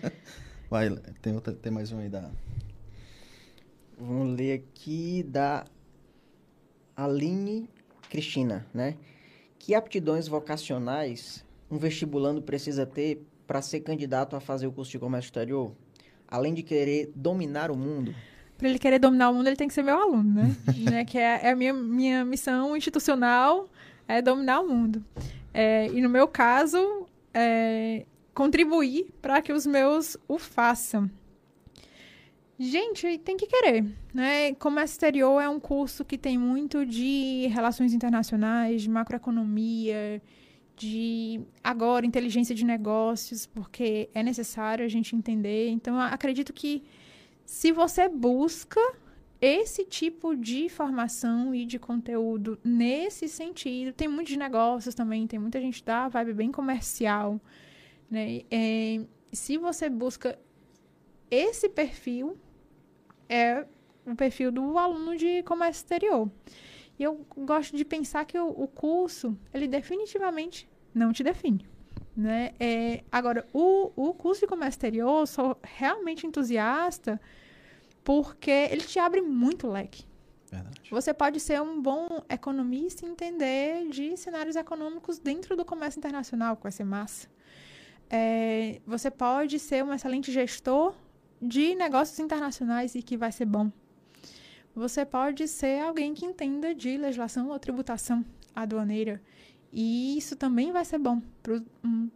Vai, 0.71 0.91
tem, 1.21 1.35
outra, 1.35 1.53
tem 1.53 1.71
mais 1.71 1.93
um 1.93 1.99
aí 1.99 2.09
da. 2.09 2.31
Vamos 3.99 4.37
ler 4.37 4.53
aqui 4.55 5.23
da 5.23 5.65
Aline 6.97 7.69
Cristina, 8.09 8.67
né? 8.73 8.97
Que 9.59 9.75
aptidões 9.75 10.27
vocacionais 10.27 11.45
um 11.71 11.77
vestibulando 11.79 12.41
precisa 12.41 12.87
ter 12.87 13.27
para 13.47 13.61
ser 13.61 13.81
candidato 13.81 14.37
a 14.37 14.41
fazer 14.41 14.67
o 14.67 14.73
curso 14.73 14.93
de 14.93 14.99
comércio 14.99 15.29
exterior? 15.29 15.73
Além 16.29 16.55
de 16.55 16.63
querer 16.63 17.13
dominar 17.15 17.71
o 17.71 17.77
mundo. 17.77 18.15
Para 18.59 18.69
ele 18.69 18.79
querer 18.79 18.99
dominar 18.99 19.31
o 19.31 19.35
mundo, 19.35 19.47
ele 19.47 19.57
tem 19.57 19.69
que 19.69 19.75
ser 19.75 19.83
meu 19.83 20.01
aluno, 20.01 20.43
né? 20.43 20.57
né? 20.91 21.05
Que 21.05 21.19
é, 21.19 21.41
é 21.43 21.51
a 21.51 21.57
minha, 21.57 21.73
minha 21.73 22.25
missão 22.25 22.77
institucional, 22.77 23.69
é 24.09 24.23
dominar 24.23 24.61
o 24.61 24.69
mundo. 24.69 25.05
É, 25.53 25.89
e 25.89 26.01
no 26.01 26.09
meu 26.09 26.27
caso, 26.27 27.07
é 27.33 28.05
contribuir 28.37 29.07
para 29.23 29.41
que 29.41 29.51
os 29.51 29.67
meus 29.67 30.17
o 30.29 30.39
façam. 30.39 31.11
Gente, 32.59 33.19
tem 33.19 33.37
que 33.37 33.47
querer, 33.47 33.85
né? 34.15 34.55
Comércio 34.55 34.95
exterior 34.95 35.41
é 35.43 35.49
um 35.49 35.61
curso 35.61 36.05
que 36.05 36.17
tem 36.17 36.39
muito 36.39 36.87
de 36.87 37.49
relações 37.49 37.93
internacionais, 37.93 38.83
de 38.83 38.91
macroeconomia, 38.91 40.23
de 40.77 41.41
agora 41.65 42.05
inteligência 42.05 42.55
de 42.55 42.65
negócios, 42.65 43.47
porque 43.47 44.11
é 44.15 44.23
necessário 44.23 44.85
a 44.85 44.89
gente 44.89 45.17
entender. 45.17 45.71
Então, 45.71 45.99
acredito 45.99 46.53
que 46.53 46.85
se 47.45 47.73
você 47.73 48.09
busca 48.09 48.81
esse 49.41 49.85
tipo 49.85 50.37
de 50.37 50.69
formação 50.69 51.55
e 51.55 51.65
de 51.65 51.79
conteúdo 51.79 52.59
nesse 52.63 53.29
sentido, 53.29 53.93
tem 53.93 54.09
muito 54.09 54.29
de 54.29 54.39
negócios 54.39 54.95
também, 54.95 55.27
tem 55.27 55.39
muita 55.39 55.61
gente 55.61 55.83
da 55.85 56.09
vibe 56.09 56.35
bem 56.35 56.53
comercial, 56.53 57.41
né? 58.11 58.43
É, 58.51 59.01
se 59.33 59.59
você 59.59 59.89
busca 59.89 60.39
esse 61.31 61.69
perfil, 61.69 62.37
é 63.29 63.67
o 64.07 64.15
perfil 64.15 64.53
do 64.53 64.79
aluno 64.79 65.17
de 65.17 65.43
comércio 65.43 65.81
exterior. 65.81 66.31
E 66.99 67.03
eu 67.03 67.27
gosto 67.37 67.77
de 67.77 67.85
pensar 67.85 68.25
que 68.25 68.39
o, 68.39 68.49
o 68.49 68.67
curso, 68.67 69.37
ele 69.53 69.69
definitivamente 69.69 70.69
não 70.95 71.13
te 71.13 71.23
define. 71.23 71.67
Né? 72.17 72.55
É, 72.59 73.05
agora, 73.13 73.47
o, 73.53 73.93
o 73.95 74.15
curso 74.15 74.41
de 74.41 74.47
comércio 74.47 74.79
exterior, 74.79 75.21
eu 75.21 75.27
sou 75.27 75.59
realmente 75.63 76.27
entusiasta 76.27 77.21
porque 78.03 78.51
ele 78.51 78.83
te 78.83 78.99
abre 78.99 79.21
muito 79.21 79.69
leque. 79.69 80.05
Verdade. 80.51 80.81
Você 80.91 81.13
pode 81.13 81.41
ser 81.41 81.61
um 81.61 81.83
bom 81.83 82.23
economista 82.29 83.05
e 83.05 83.09
entender 83.09 83.89
de 83.91 84.17
cenários 84.17 84.57
econômicos 84.57 85.19
dentro 85.19 85.57
do 85.57 85.65
comércio 85.65 85.99
internacional, 85.99 86.57
que 86.57 86.63
vai 86.63 86.73
ser 86.73 86.85
massa. 86.85 87.29
É, 88.09 88.81
você 88.87 89.11
pode 89.11 89.59
ser 89.59 89.85
um 89.85 89.93
excelente 89.93 90.31
gestor 90.31 90.95
de 91.43 91.75
negócios 91.75 92.19
internacionais 92.19 92.95
e 92.95 93.03
que 93.03 93.17
vai 93.17 93.33
ser 93.33 93.45
bom. 93.45 93.71
Você 94.77 95.07
pode 95.07 95.49
ser 95.49 95.81
alguém 95.81 96.13
que 96.13 96.27
entenda 96.27 96.75
de 96.75 96.99
legislação 96.99 97.49
ou 97.49 97.59
tributação 97.59 98.23
aduaneira. 98.55 99.23
E 99.73 100.19
isso 100.19 100.37
também 100.37 100.71
vai 100.71 100.85
ser 100.85 100.99
bom 100.99 101.23
para 101.43 101.63
um, 101.83 102.11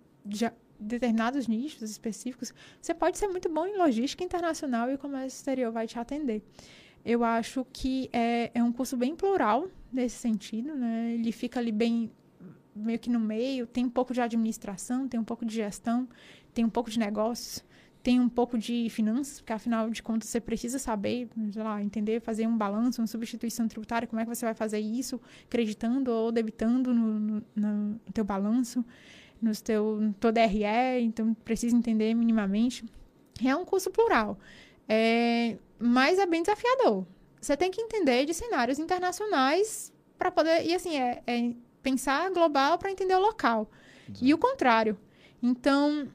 determinados 0.79 1.49
nichos 1.49 1.91
específicos. 1.91 2.53
Você 2.79 2.93
pode 2.93 3.17
ser 3.17 3.29
muito 3.29 3.49
bom 3.49 3.67
em 3.67 3.79
logística 3.79 4.23
internacional 4.23 4.91
e 4.91 4.95
o 4.95 4.99
comércio 4.99 5.39
exterior 5.39 5.73
vai 5.73 5.87
te 5.87 5.99
atender. 5.99 6.43
Eu 7.03 7.25
acho 7.25 7.67
que 7.73 8.11
é, 8.13 8.51
é 8.53 8.63
um 8.63 8.71
curso 8.71 8.95
bem 8.95 9.17
plural 9.17 9.67
nesse 9.91 10.19
sentido, 10.19 10.77
né? 10.77 11.15
Ele 11.15 11.33
fica 11.33 11.59
ali 11.59 11.73
bem 11.73 12.13
meio 12.77 12.99
que 12.99 13.09
no 13.09 13.19
meio, 13.19 13.67
tem 13.67 13.87
um 13.87 13.91
pouco 13.91 14.13
de 14.13 14.21
administração, 14.21 15.09
tem 15.09 15.19
um 15.19 15.25
pouco 15.25 15.47
de 15.47 15.55
gestão, 15.55 16.07
tem 16.53 16.63
um 16.63 16.71
pouco 16.71 16.91
de 16.91 16.99
negócios, 16.99 17.65
tem 18.03 18.19
um 18.19 18.29
pouco 18.29 18.57
de 18.57 18.89
finanças, 18.89 19.41
porque 19.41 19.53
afinal 19.53 19.91
de 19.91 20.03
contas 20.03 20.29
você 20.29 20.41
precisa 20.41 20.79
saber, 20.79 21.29
sei 21.53 21.63
lá, 21.63 21.83
entender, 21.83 22.21
fazer 22.21 22.47
um 22.47 22.57
balanço, 22.57 23.01
uma 23.01 23.07
substituição 23.07 23.69
tributária, 23.69 24.09
como 24.09 24.21
é 24.21 24.25
que 24.25 24.35
você 24.35 24.45
vai 24.45 24.55
fazer 24.55 24.79
isso, 24.79 25.21
creditando 25.49 26.11
ou 26.11 26.33
debitando 26.33 26.95
no, 26.95 27.21
no, 27.21 27.45
no 27.55 28.01
teu 28.13 28.25
balanço, 28.25 28.85
no 29.41 29.55
teu, 29.55 30.01
no 30.01 30.13
teu 30.15 30.33
DRE, 30.33 31.03
então 31.03 31.35
precisa 31.35 31.77
entender 31.77 32.15
minimamente. 32.15 32.85
É 33.45 33.55
um 33.55 33.65
curso 33.65 33.91
plural, 33.91 34.39
é, 34.89 35.59
mas 35.79 36.19
é 36.19 36.27
bem 36.27 36.43
desafiador. 36.43 37.07
Você 37.41 37.57
tem 37.57 37.71
que 37.71 37.81
entender 37.81 38.25
de 38.25 38.35
cenários 38.35 38.79
internacionais 38.79 39.93
para 40.19 40.31
poder, 40.31 40.67
e 40.67 40.75
assim, 40.75 40.97
é, 40.97 41.23
é 41.27 41.55
pensar 41.83 42.31
global 42.31 42.79
para 42.79 42.91
entender 42.91 43.15
o 43.15 43.21
local. 43.21 43.71
E 44.21 44.35
o 44.35 44.39
contrário. 44.39 44.99
Então, 45.43 46.09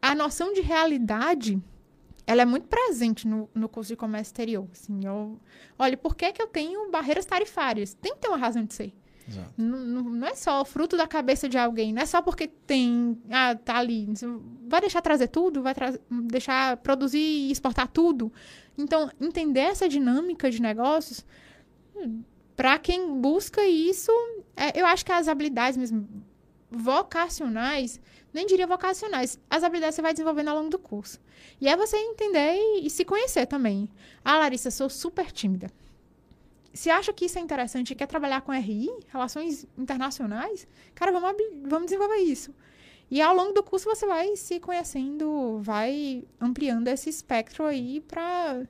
a 0.00 0.14
noção 0.14 0.52
de 0.52 0.60
realidade 0.60 1.60
ela 2.26 2.42
é 2.42 2.44
muito 2.44 2.68
presente 2.68 3.26
no, 3.26 3.50
no 3.54 3.68
curso 3.68 3.88
de 3.88 3.96
comércio 3.96 4.30
exterior. 4.30 4.68
Assim, 4.70 5.00
eu, 5.04 5.40
olha, 5.78 5.96
por 5.96 6.14
que, 6.14 6.32
que 6.32 6.40
eu 6.40 6.46
tenho 6.46 6.88
barreiras 6.90 7.26
tarifárias? 7.26 7.94
Tem 7.94 8.14
que 8.14 8.20
ter 8.20 8.28
uma 8.28 8.36
razão 8.36 8.64
de 8.64 8.72
ser. 8.72 8.92
Não, 9.56 9.78
não, 10.02 10.26
é 10.26 10.34
só 10.34 10.64
fruto 10.64 10.96
da 10.96 11.06
cabeça 11.06 11.48
de 11.48 11.56
alguém, 11.58 11.92
não 11.92 12.02
é 12.02 12.06
só 12.06 12.20
porque 12.22 12.48
tem, 12.48 13.20
ah, 13.30 13.54
tá 13.54 13.76
ali. 13.78 14.08
Vai 14.68 14.80
deixar 14.80 15.00
trazer 15.00 15.28
tudo, 15.28 15.62
vai 15.62 15.74
tra- 15.74 15.98
deixar 16.10 16.76
produzir 16.78 17.18
e 17.18 17.50
exportar 17.50 17.88
tudo. 17.88 18.32
Então, 18.76 19.10
entender 19.20 19.60
essa 19.60 19.88
dinâmica 19.88 20.50
de 20.50 20.60
negócios, 20.60 21.24
para 22.56 22.78
quem 22.78 23.20
busca 23.20 23.64
isso, 23.66 24.10
é, 24.56 24.80
eu 24.80 24.86
acho 24.86 25.04
que 25.04 25.12
as 25.12 25.28
habilidades 25.28 25.76
mesmo 25.76 26.08
vocacionais, 26.70 28.00
nem 28.32 28.46
diria 28.46 28.66
vocacionais, 28.66 29.38
as 29.48 29.64
habilidades 29.64 29.96
você 29.96 30.02
vai 30.02 30.12
desenvolvendo 30.12 30.48
ao 30.48 30.56
longo 30.56 30.70
do 30.70 30.78
curso. 30.78 31.20
E 31.60 31.68
é 31.68 31.76
você 31.76 31.96
entender 31.96 32.54
e, 32.54 32.86
e 32.86 32.90
se 32.90 33.04
conhecer 33.04 33.46
também. 33.46 33.88
Ah, 34.24 34.38
Larissa, 34.38 34.70
sou 34.70 34.88
super 34.88 35.32
tímida. 35.32 35.70
Se 36.72 36.88
acha 36.88 37.12
que 37.12 37.24
isso 37.24 37.38
é 37.38 37.42
interessante 37.42 37.90
e 37.90 37.96
quer 37.96 38.06
trabalhar 38.06 38.42
com 38.42 38.52
RI, 38.52 38.88
relações 39.08 39.66
internacionais, 39.76 40.68
cara, 40.94 41.10
vamos, 41.10 41.36
vamos 41.64 41.86
desenvolver 41.86 42.18
isso. 42.18 42.54
E 43.10 43.20
ao 43.20 43.34
longo 43.34 43.52
do 43.52 43.62
curso 43.62 43.86
você 43.86 44.06
vai 44.06 44.36
se 44.36 44.60
conhecendo, 44.60 45.58
vai 45.60 46.22
ampliando 46.40 46.86
esse 46.86 47.10
espectro 47.10 47.64
aí 47.64 48.00
para 48.00 48.62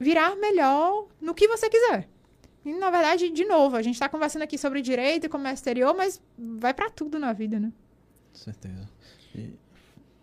virar 0.00 0.34
melhor 0.36 1.06
no 1.20 1.34
que 1.34 1.46
você 1.46 1.68
quiser. 1.68 2.08
E, 2.64 2.72
na 2.72 2.90
verdade, 2.90 3.30
de 3.30 3.44
novo, 3.44 3.76
a 3.76 3.82
gente 3.82 3.94
está 3.94 4.08
conversando 4.08 4.42
aqui 4.42 4.58
sobre 4.58 4.82
direito 4.82 5.26
e 5.26 5.28
comércio 5.28 5.56
exterior, 5.56 5.94
mas 5.96 6.20
vai 6.36 6.74
para 6.74 6.90
tudo 6.90 7.18
na 7.18 7.32
vida, 7.32 7.58
né? 7.58 7.72
Certeza. 8.32 8.88
E, 9.34 9.54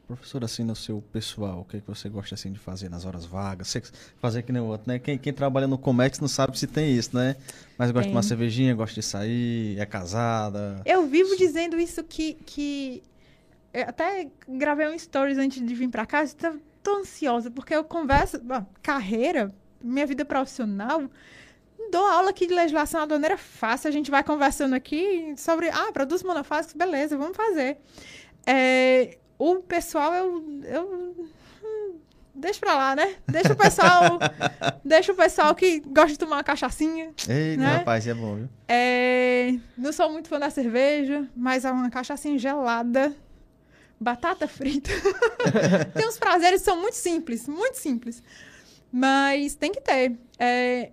professor, 0.07 0.43
assim, 0.43 0.63
no 0.63 0.75
seu 0.75 1.01
pessoal, 1.01 1.61
o 1.61 1.65
que, 1.65 1.77
é 1.77 1.79
que 1.81 1.87
você 1.87 2.07
gosta 2.09 2.35
assim 2.35 2.51
de 2.51 2.59
fazer 2.59 2.89
nas 2.89 3.05
horas 3.05 3.25
vagas? 3.25 3.67
Você 3.67 3.81
fazer 4.17 4.43
que 4.43 4.51
nem 4.51 4.61
o 4.61 4.65
outro, 4.65 4.87
né? 4.87 4.99
Quem, 4.99 5.17
quem 5.17 5.33
trabalha 5.33 5.67
no 5.67 5.77
Comex 5.77 6.19
não 6.19 6.27
sabe 6.27 6.57
se 6.57 6.67
tem 6.67 6.95
isso, 6.95 7.15
né? 7.15 7.35
Mas 7.77 7.91
gosta 7.91 8.03
de 8.03 8.11
tomar 8.11 8.21
Tem. 8.21 8.29
cervejinha, 8.29 8.75
gosta 8.75 8.95
de 8.95 9.03
sair, 9.03 9.79
é 9.79 9.85
casada. 9.85 10.81
Eu 10.85 11.07
vivo 11.07 11.35
dizendo 11.35 11.79
isso 11.79 12.03
que. 12.03 12.33
que 12.45 13.03
eu 13.73 13.83
até 13.83 14.29
gravei 14.47 14.87
um 14.87 14.97
stories 14.97 15.37
antes 15.37 15.65
de 15.65 15.75
vir 15.75 15.89
pra 15.89 16.05
cá. 16.05 16.23
Estou 16.23 16.57
tô 16.85 16.97
ansiosa, 16.97 17.49
porque 17.49 17.73
eu 17.73 17.83
converso. 17.83 18.39
bom, 18.39 18.65
carreira, 18.81 19.53
minha 19.81 20.05
vida 20.05 20.23
profissional. 20.23 21.09
Dou 21.91 22.05
aula 22.05 22.29
aqui 22.29 22.47
de 22.47 22.53
legislação 22.53 23.01
aduaneira 23.01 23.37
fácil. 23.37 23.87
A 23.87 23.91
gente 23.91 24.09
vai 24.11 24.23
conversando 24.23 24.73
aqui 24.73 25.33
sobre. 25.37 25.69
Ah, 25.69 25.91
produtos 25.91 26.23
monofásicos, 26.23 26.75
beleza, 26.75 27.17
vamos 27.17 27.35
fazer. 27.35 27.77
É, 28.45 29.17
o 29.37 29.57
pessoal, 29.57 30.13
eu. 30.13 30.61
eu 30.63 31.27
hum, 31.63 31.95
deixa 32.33 32.59
pra 32.59 32.75
lá, 32.75 32.95
né? 32.95 33.15
Deixa 33.27 33.53
o 33.53 33.55
pessoal. 33.55 34.19
deixa 34.83 35.11
o 35.11 35.15
pessoal 35.15 35.55
que 35.55 35.79
gosta 35.81 36.11
de 36.11 36.19
tomar 36.19 36.37
uma 36.37 36.43
cachaçinha. 36.43 37.13
Eita, 37.27 37.61
né? 37.61 37.77
rapaz, 37.77 38.07
é 38.07 38.13
bom, 38.13 38.35
viu? 38.35 38.49
É, 38.67 39.55
não 39.77 39.91
sou 39.91 40.09
muito 40.11 40.29
fã 40.29 40.39
da 40.39 40.49
cerveja, 40.49 41.27
mas 41.35 41.65
é 41.65 41.71
uma 41.71 41.89
cachaçinha 41.89 42.37
gelada, 42.37 43.13
batata 43.99 44.47
frita. 44.47 44.91
tem 45.93 46.07
uns 46.07 46.17
prazeres 46.17 46.61
que 46.61 46.65
são 46.65 46.79
muito 46.79 46.95
simples, 46.95 47.47
muito 47.47 47.77
simples. 47.77 48.23
Mas 48.91 49.55
tem 49.55 49.71
que 49.71 49.81
ter. 49.81 50.17
É, 50.39 50.91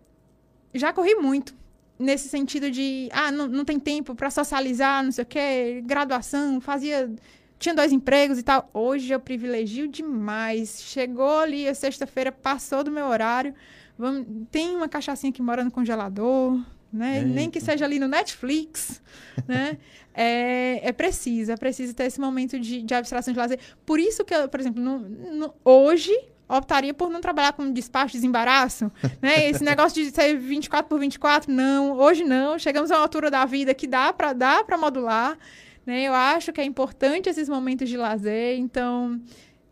já 0.75 0.93
corri 0.93 1.15
muito 1.17 1.55
nesse 1.99 2.29
sentido 2.29 2.71
de, 2.71 3.09
ah, 3.13 3.31
não, 3.31 3.47
não 3.47 3.65
tem 3.65 3.79
tempo 3.79 4.15
para 4.15 4.31
socializar, 4.31 5.05
não 5.05 5.13
sei 5.13 5.23
o 5.23 5.27
quê, 5.27 5.83
graduação, 5.85 6.61
fazia. 6.61 7.11
Tinha 7.59 7.75
dois 7.77 7.93
empregos 7.93 8.39
e 8.39 8.43
tal. 8.43 8.69
Hoje 8.75 9.13
eu 9.13 9.21
privilegio 9.21 9.87
demais. 9.87 10.83
Chegou 10.83 11.39
ali 11.39 11.69
a 11.69 11.75
sexta-feira, 11.75 12.33
passou 12.33 12.83
do 12.83 12.91
meu 12.91 13.07
horário. 13.07 13.55
Vamos, 13.97 14.27
tem 14.51 14.75
uma 14.75 14.89
cachaçinha 14.89 15.33
que 15.33 15.41
mora 15.41 15.63
no 15.63 15.71
congelador, 15.71 16.59
né? 16.93 17.23
Nem 17.23 17.49
que 17.49 17.59
Eita. 17.59 17.71
seja 17.73 17.85
ali 17.85 18.01
no 18.01 18.09
Netflix, 18.09 19.01
né? 19.47 19.79
É, 20.13 20.81
é 20.89 20.93
preciso, 20.93 21.53
é 21.53 21.57
preciso 21.57 21.95
ter 21.95 22.05
esse 22.05 22.21
momento 22.21 22.59
de, 22.59 22.83
de 22.83 22.95
abstração 22.95 23.33
de 23.33 23.39
lazer. 23.39 23.61
Por 23.87 24.01
isso 24.01 24.25
que 24.25 24.35
eu, 24.35 24.49
por 24.49 24.59
exemplo, 24.59 24.83
no- 24.83 24.99
no- 24.99 25.55
hoje 25.65 26.13
optaria 26.49 26.93
por 26.93 27.09
não 27.11 27.21
trabalhar 27.21 27.53
com 27.53 27.71
despacho, 27.73 28.13
desembaraço, 28.15 28.91
né? 29.21 29.49
Esse 29.51 29.63
negócio 29.65 30.03
de 30.03 30.11
ser 30.11 30.37
24 30.37 30.89
por 30.89 30.99
24, 31.01 31.51
não, 31.53 31.93
hoje 31.99 32.25
não. 32.25 32.59
Chegamos 32.59 32.91
a 32.91 32.97
uma 32.97 33.03
altura 33.03 33.31
da 33.31 33.45
vida 33.45 33.73
que 33.75 33.87
dá 33.87 34.13
para 34.13 34.33
dá 34.33 34.63
para 34.65 34.77
modular, 34.77 35.39
né? 35.87 36.03
Eu 36.03 36.15
acho 36.15 36.53
que 36.53 36.61
é 36.61 36.65
importante 36.65 37.29
esses 37.29 37.49
momentos 37.49 37.89
de 37.89 37.97
lazer, 37.97 38.59
então 38.59 39.21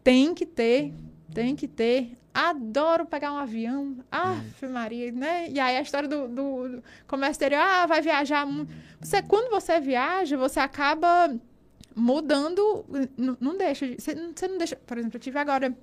tem 0.02 0.34
que 0.34 0.46
ter, 0.46 0.92
tem 1.34 1.54
que 1.54 1.68
ter. 1.68 2.16
Adoro 2.32 3.04
pegar 3.04 3.32
um 3.32 3.38
avião. 3.38 3.96
Aff, 4.10 4.64
Maria, 4.68 5.10
né? 5.10 5.48
E 5.50 5.58
aí 5.58 5.76
a 5.76 5.82
história 5.82 6.08
do, 6.08 6.28
do, 6.28 6.68
do 6.76 6.82
comércio 7.08 7.32
exterior, 7.32 7.60
ah, 7.60 7.86
vai 7.86 8.00
viajar. 8.00 8.46
Você, 9.00 9.20
quando 9.20 9.50
você 9.50 9.80
viaja, 9.80 10.36
você 10.36 10.60
acaba 10.60 11.34
mudando. 11.94 12.84
n- 13.18 13.36
Não 13.40 13.56
deixa. 13.58 13.86
de- 13.88 14.00
Você, 14.00 14.14
não- 14.14 14.32
você 14.34 14.48
não 14.48 14.58
deixa. 14.58 14.76
Por 14.76 14.96
exemplo, 14.98 15.16
eu 15.16 15.20
tive 15.20 15.38
agora 15.38 15.76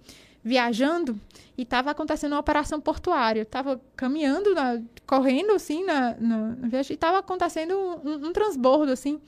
viajando 0.44 1.20
e 1.58 1.64
estava 1.64 1.92
acontecendo 1.92 2.34
uma 2.34 2.40
operação 2.40 2.80
portuária. 2.80 3.40
Eu 3.42 3.44
estava 3.44 3.82
caminhando, 3.96 4.54
na- 4.54 4.82
correndo 5.06 5.52
assim 5.54 5.84
na, 5.84 6.16
na, 6.20 6.38
na 6.56 6.68
viagem, 6.68 6.94
e 6.94 6.96
estava 6.96 7.20
acontecendo 7.20 7.76
um, 7.76 8.28
um- 8.28 8.34
transbordo, 8.34 8.92
assim. 8.92 9.20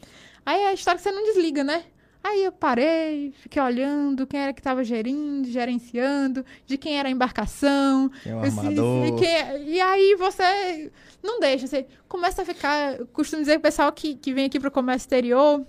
Aí 0.46 0.60
é 0.62 0.68
a 0.70 0.74
história 0.74 0.98
que 0.98 1.04
você 1.04 1.12
não 1.12 1.24
desliga, 1.24 1.64
né? 1.64 1.84
Aí 2.24 2.44
eu 2.44 2.52
parei, 2.52 3.32
fiquei 3.40 3.62
olhando 3.62 4.28
quem 4.28 4.40
era 4.42 4.52
que 4.54 4.60
estava 4.60 4.84
gerindo, 4.84 5.48
gerenciando, 5.50 6.46
de 6.66 6.78
quem 6.78 7.00
era 7.00 7.08
a 7.08 7.12
embarcação. 7.12 8.10
Quem 8.24 8.32
é 8.32 8.36
o 8.36 8.46
Esse- 8.46 8.60
armador. 8.60 9.06
e, 9.08 9.12
quem- 9.14 9.70
e 9.76 9.82
aí 9.82 10.16
você 10.16 10.92
não 11.24 11.40
deixa, 11.40 11.66
você 11.66 11.86
começa 12.10 12.42
a 12.42 12.46
ficar. 12.46 13.00
Eu 13.00 13.08
costumo 13.08 13.42
dizer 13.42 13.54
que 13.54 13.60
o 13.60 13.62
pessoal 13.62 13.92
que, 13.92 14.16
que 14.16 14.34
vem 14.34 14.46
aqui 14.46 14.60
para 14.60 14.68
o 14.68 14.72
comércio 14.72 15.06
exterior, 15.06 15.66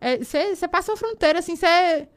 é, 0.00 0.18
você, 0.18 0.56
você 0.56 0.66
passa 0.66 0.90
uma 0.90 0.96
fronteira, 0.98 1.38
assim, 1.38 1.54
você 1.54 2.08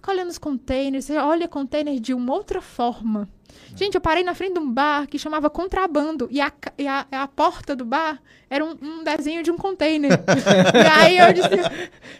fica 0.00 0.10
olhando 0.12 0.30
os 0.30 0.38
containers, 0.38 1.04
você 1.04 1.16
olha 1.18 1.46
container 1.46 2.00
de 2.00 2.14
uma 2.14 2.32
outra 2.32 2.62
forma. 2.62 3.28
Gente, 3.76 3.94
eu 3.94 4.00
parei 4.00 4.24
na 4.24 4.34
frente 4.34 4.54
de 4.54 4.58
um 4.58 4.72
bar 4.72 5.06
que 5.06 5.18
chamava 5.18 5.48
Contrabando. 5.48 6.28
E 6.30 6.40
a, 6.40 6.50
e 6.78 6.88
a, 6.88 7.06
a 7.12 7.28
porta 7.28 7.76
do 7.76 7.84
bar 7.84 8.20
era 8.48 8.64
um, 8.64 8.76
um 8.82 9.04
desenho 9.04 9.42
de 9.42 9.50
um 9.50 9.56
container. 9.56 10.10
e 10.74 11.00
aí 11.00 11.18
eu 11.18 11.32
disse, 11.32 11.48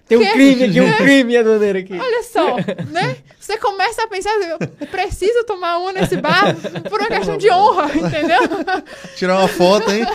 Tem 0.06 0.18
um 0.18 0.32
crime 0.32 0.64
aqui, 0.64 0.80
um 0.80 0.92
crime 0.96 1.36
aduaneiro 1.36 1.78
aqui. 1.78 1.98
Olha 1.98 2.22
só, 2.22 2.56
né? 2.90 3.16
Você 3.38 3.56
começa 3.58 4.04
a 4.04 4.06
pensar, 4.06 4.30
eu 4.30 4.58
preciso 4.88 5.44
tomar 5.44 5.78
uma 5.78 5.92
nesse 5.92 6.16
bar 6.18 6.54
por 6.88 7.00
uma 7.00 7.08
questão 7.08 7.36
de 7.36 7.50
honra, 7.50 7.90
entendeu? 7.96 8.40
Tirar 9.16 9.38
uma 9.38 9.48
foto, 9.48 9.90
hein? 9.90 10.04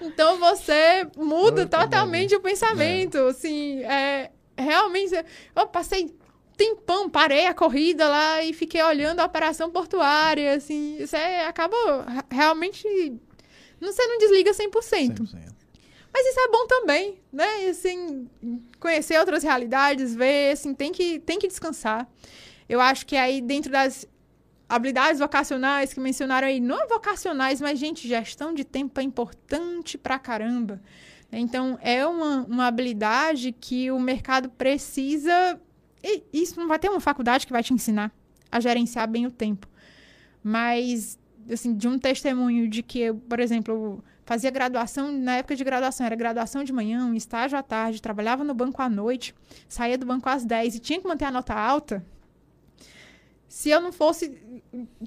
Então 0.00 0.38
você 0.38 1.06
muda 1.16 1.66
totalmente 1.66 2.34
o 2.34 2.40
pensamento, 2.40 3.18
assim, 3.18 3.82
é, 3.84 4.30
realmente, 4.56 5.14
eu 5.54 5.66
passei 5.66 6.14
tempão, 6.56 7.08
parei 7.10 7.46
a 7.46 7.54
corrida 7.54 8.08
lá 8.08 8.42
e 8.42 8.52
fiquei 8.52 8.82
olhando 8.82 9.20
a 9.20 9.24
operação 9.24 9.70
portuária, 9.70 10.54
assim, 10.54 10.96
você 11.00 11.16
acaba 11.46 11.76
realmente, 12.30 12.86
não- 13.80 13.92
você 13.92 14.06
não 14.06 14.18
desliga 14.18 14.52
100%. 14.54 15.24
100%. 15.24 15.54
Mas 16.12 16.26
isso 16.28 16.40
é 16.40 16.48
bom 16.48 16.66
também, 16.66 17.20
né? 17.30 17.66
Assim, 17.68 18.26
conhecer 18.80 19.18
outras 19.18 19.42
realidades, 19.42 20.14
ver, 20.14 20.52
assim, 20.52 20.72
tem 20.72 20.90
que, 20.90 21.18
tem 21.20 21.38
que 21.38 21.46
descansar. 21.46 22.08
Eu 22.68 22.80
acho 22.80 23.04
que 23.04 23.16
aí 23.16 23.42
dentro 23.42 23.70
das 23.70 24.06
habilidades 24.68 25.20
vocacionais 25.20 25.92
que 25.92 26.00
mencionaram 26.00 26.48
aí, 26.48 26.58
não 26.58 26.88
vocacionais, 26.88 27.60
mas, 27.60 27.78
gente, 27.78 28.08
gestão 28.08 28.54
de 28.54 28.64
tempo 28.64 28.98
é 28.98 29.02
importante 29.02 29.98
pra 29.98 30.18
caramba. 30.18 30.80
Então, 31.30 31.78
é 31.82 32.06
uma, 32.06 32.44
uma 32.48 32.66
habilidade 32.66 33.52
que 33.52 33.90
o 33.90 34.00
mercado 34.00 34.48
precisa. 34.48 35.60
E 36.08 36.22
isso 36.32 36.58
não 36.60 36.68
vai 36.68 36.78
ter 36.78 36.88
uma 36.88 37.00
faculdade 37.00 37.46
que 37.46 37.52
vai 37.52 37.62
te 37.62 37.74
ensinar 37.74 38.12
a 38.50 38.60
gerenciar 38.60 39.08
bem 39.08 39.26
o 39.26 39.30
tempo. 39.30 39.66
Mas, 40.42 41.18
assim, 41.50 41.74
de 41.74 41.88
um 41.88 41.98
testemunho 41.98 42.68
de 42.68 42.80
que, 42.80 43.00
eu, 43.00 43.16
por 43.16 43.40
exemplo, 43.40 43.74
eu 43.74 44.04
fazia 44.24 44.50
graduação, 44.50 45.10
na 45.10 45.38
época 45.38 45.56
de 45.56 45.64
graduação, 45.64 46.06
era 46.06 46.14
graduação 46.14 46.62
de 46.62 46.72
manhã, 46.72 47.04
um 47.04 47.14
estágio 47.14 47.58
à 47.58 47.62
tarde, 47.62 48.00
trabalhava 48.00 48.44
no 48.44 48.54
banco 48.54 48.80
à 48.80 48.88
noite, 48.88 49.34
saía 49.68 49.98
do 49.98 50.06
banco 50.06 50.28
às 50.28 50.44
10 50.44 50.76
e 50.76 50.78
tinha 50.78 51.00
que 51.00 51.08
manter 51.08 51.24
a 51.24 51.30
nota 51.32 51.54
alta. 51.54 52.04
Se 53.48 53.70
eu 53.70 53.80
não 53.80 53.90
fosse, 53.90 54.38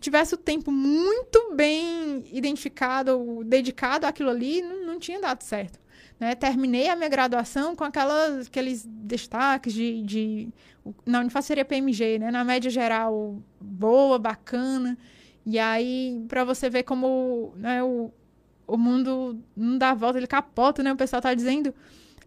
tivesse 0.01 0.33
o 0.33 0.37
tempo 0.37 0.71
muito 0.71 1.55
bem 1.55 2.25
identificado, 2.31 3.17
ou 3.17 3.43
dedicado 3.43 4.05
àquilo 4.05 4.29
ali, 4.29 4.61
não, 4.61 4.85
não 4.85 4.99
tinha 4.99 5.21
dado 5.21 5.43
certo. 5.43 5.78
Né? 6.19 6.35
Terminei 6.35 6.89
a 6.89 6.95
minha 6.95 7.09
graduação 7.09 7.75
com 7.75 7.83
aquelas, 7.83 8.47
aqueles 8.47 8.85
destaques 8.85 9.73
de, 9.73 10.01
de 10.03 10.49
na 11.05 11.19
Unifaz 11.21 11.45
seria 11.45 11.63
PMG, 11.63 12.19
né? 12.19 12.29
Na 12.31 12.43
média 12.43 12.69
geral, 12.69 13.41
boa, 13.61 14.19
bacana. 14.19 14.97
E 15.45 15.57
aí, 15.57 16.23
para 16.27 16.43
você 16.43 16.69
ver 16.69 16.83
como 16.83 17.53
né, 17.55 17.81
o, 17.83 18.11
o 18.67 18.77
mundo 18.77 19.39
não 19.55 19.77
dá 19.77 19.93
volta, 19.93 20.17
ele 20.19 20.27
capota, 20.27 20.83
né? 20.83 20.91
O 20.91 20.97
pessoal 20.97 21.21
tá 21.21 21.33
dizendo. 21.33 21.73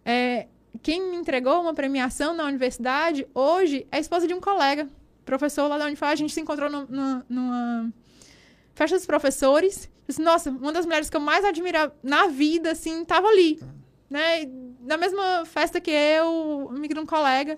É, 0.03 0.47
quem 0.81 1.11
me 1.11 1.15
entregou 1.17 1.61
uma 1.61 1.73
premiação 1.73 2.33
na 2.33 2.45
universidade 2.45 3.27
hoje 3.33 3.85
é 3.91 3.97
a 3.97 3.99
esposa 3.99 4.27
de 4.27 4.33
um 4.33 4.41
colega, 4.41 4.89
professor 5.23 5.67
lá 5.67 5.77
da 5.77 5.85
Unifaz. 5.85 6.13
A 6.13 6.15
gente 6.15 6.33
se 6.33 6.41
encontrou 6.41 6.69
no- 6.69 6.87
no- 6.87 7.23
numa 7.29 7.93
festa 8.73 8.97
dos 8.97 9.05
professores. 9.05 9.89
Disse, 10.07 10.21
Nossa, 10.21 10.49
uma 10.49 10.71
das 10.73 10.85
mulheres 10.85 11.09
que 11.09 11.15
eu 11.17 11.21
mais 11.21 11.45
admiro 11.45 11.91
na 12.01 12.27
vida, 12.27 12.71
assim, 12.71 13.05
tava 13.05 13.27
ali. 13.27 13.59
Né? 14.09 14.45
Na 14.81 14.97
mesma 14.97 15.45
festa 15.45 15.81
que 15.81 15.91
eu, 15.91 16.69
de 16.87 16.99
um 16.99 17.05
colega. 17.05 17.57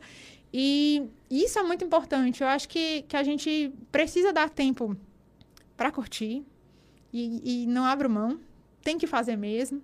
E 0.53 1.03
isso 1.29 1.59
é 1.59 1.63
muito 1.63 1.83
importante. 1.83 2.41
Eu 2.41 2.47
acho 2.47 2.69
que, 2.69 3.01
que 3.03 3.17
a 3.17 3.23
gente 3.23 3.73
precisa 3.91 4.31
dar 4.31 4.49
tempo 4.49 4.95
para 5.75 5.91
curtir 5.91 6.43
e, 7.11 7.63
e 7.63 7.67
não 7.67 7.85
abro 7.85 8.09
mão. 8.09 8.39
Tem 8.81 8.97
que 8.97 9.07
fazer 9.07 9.35
mesmo. 9.35 9.81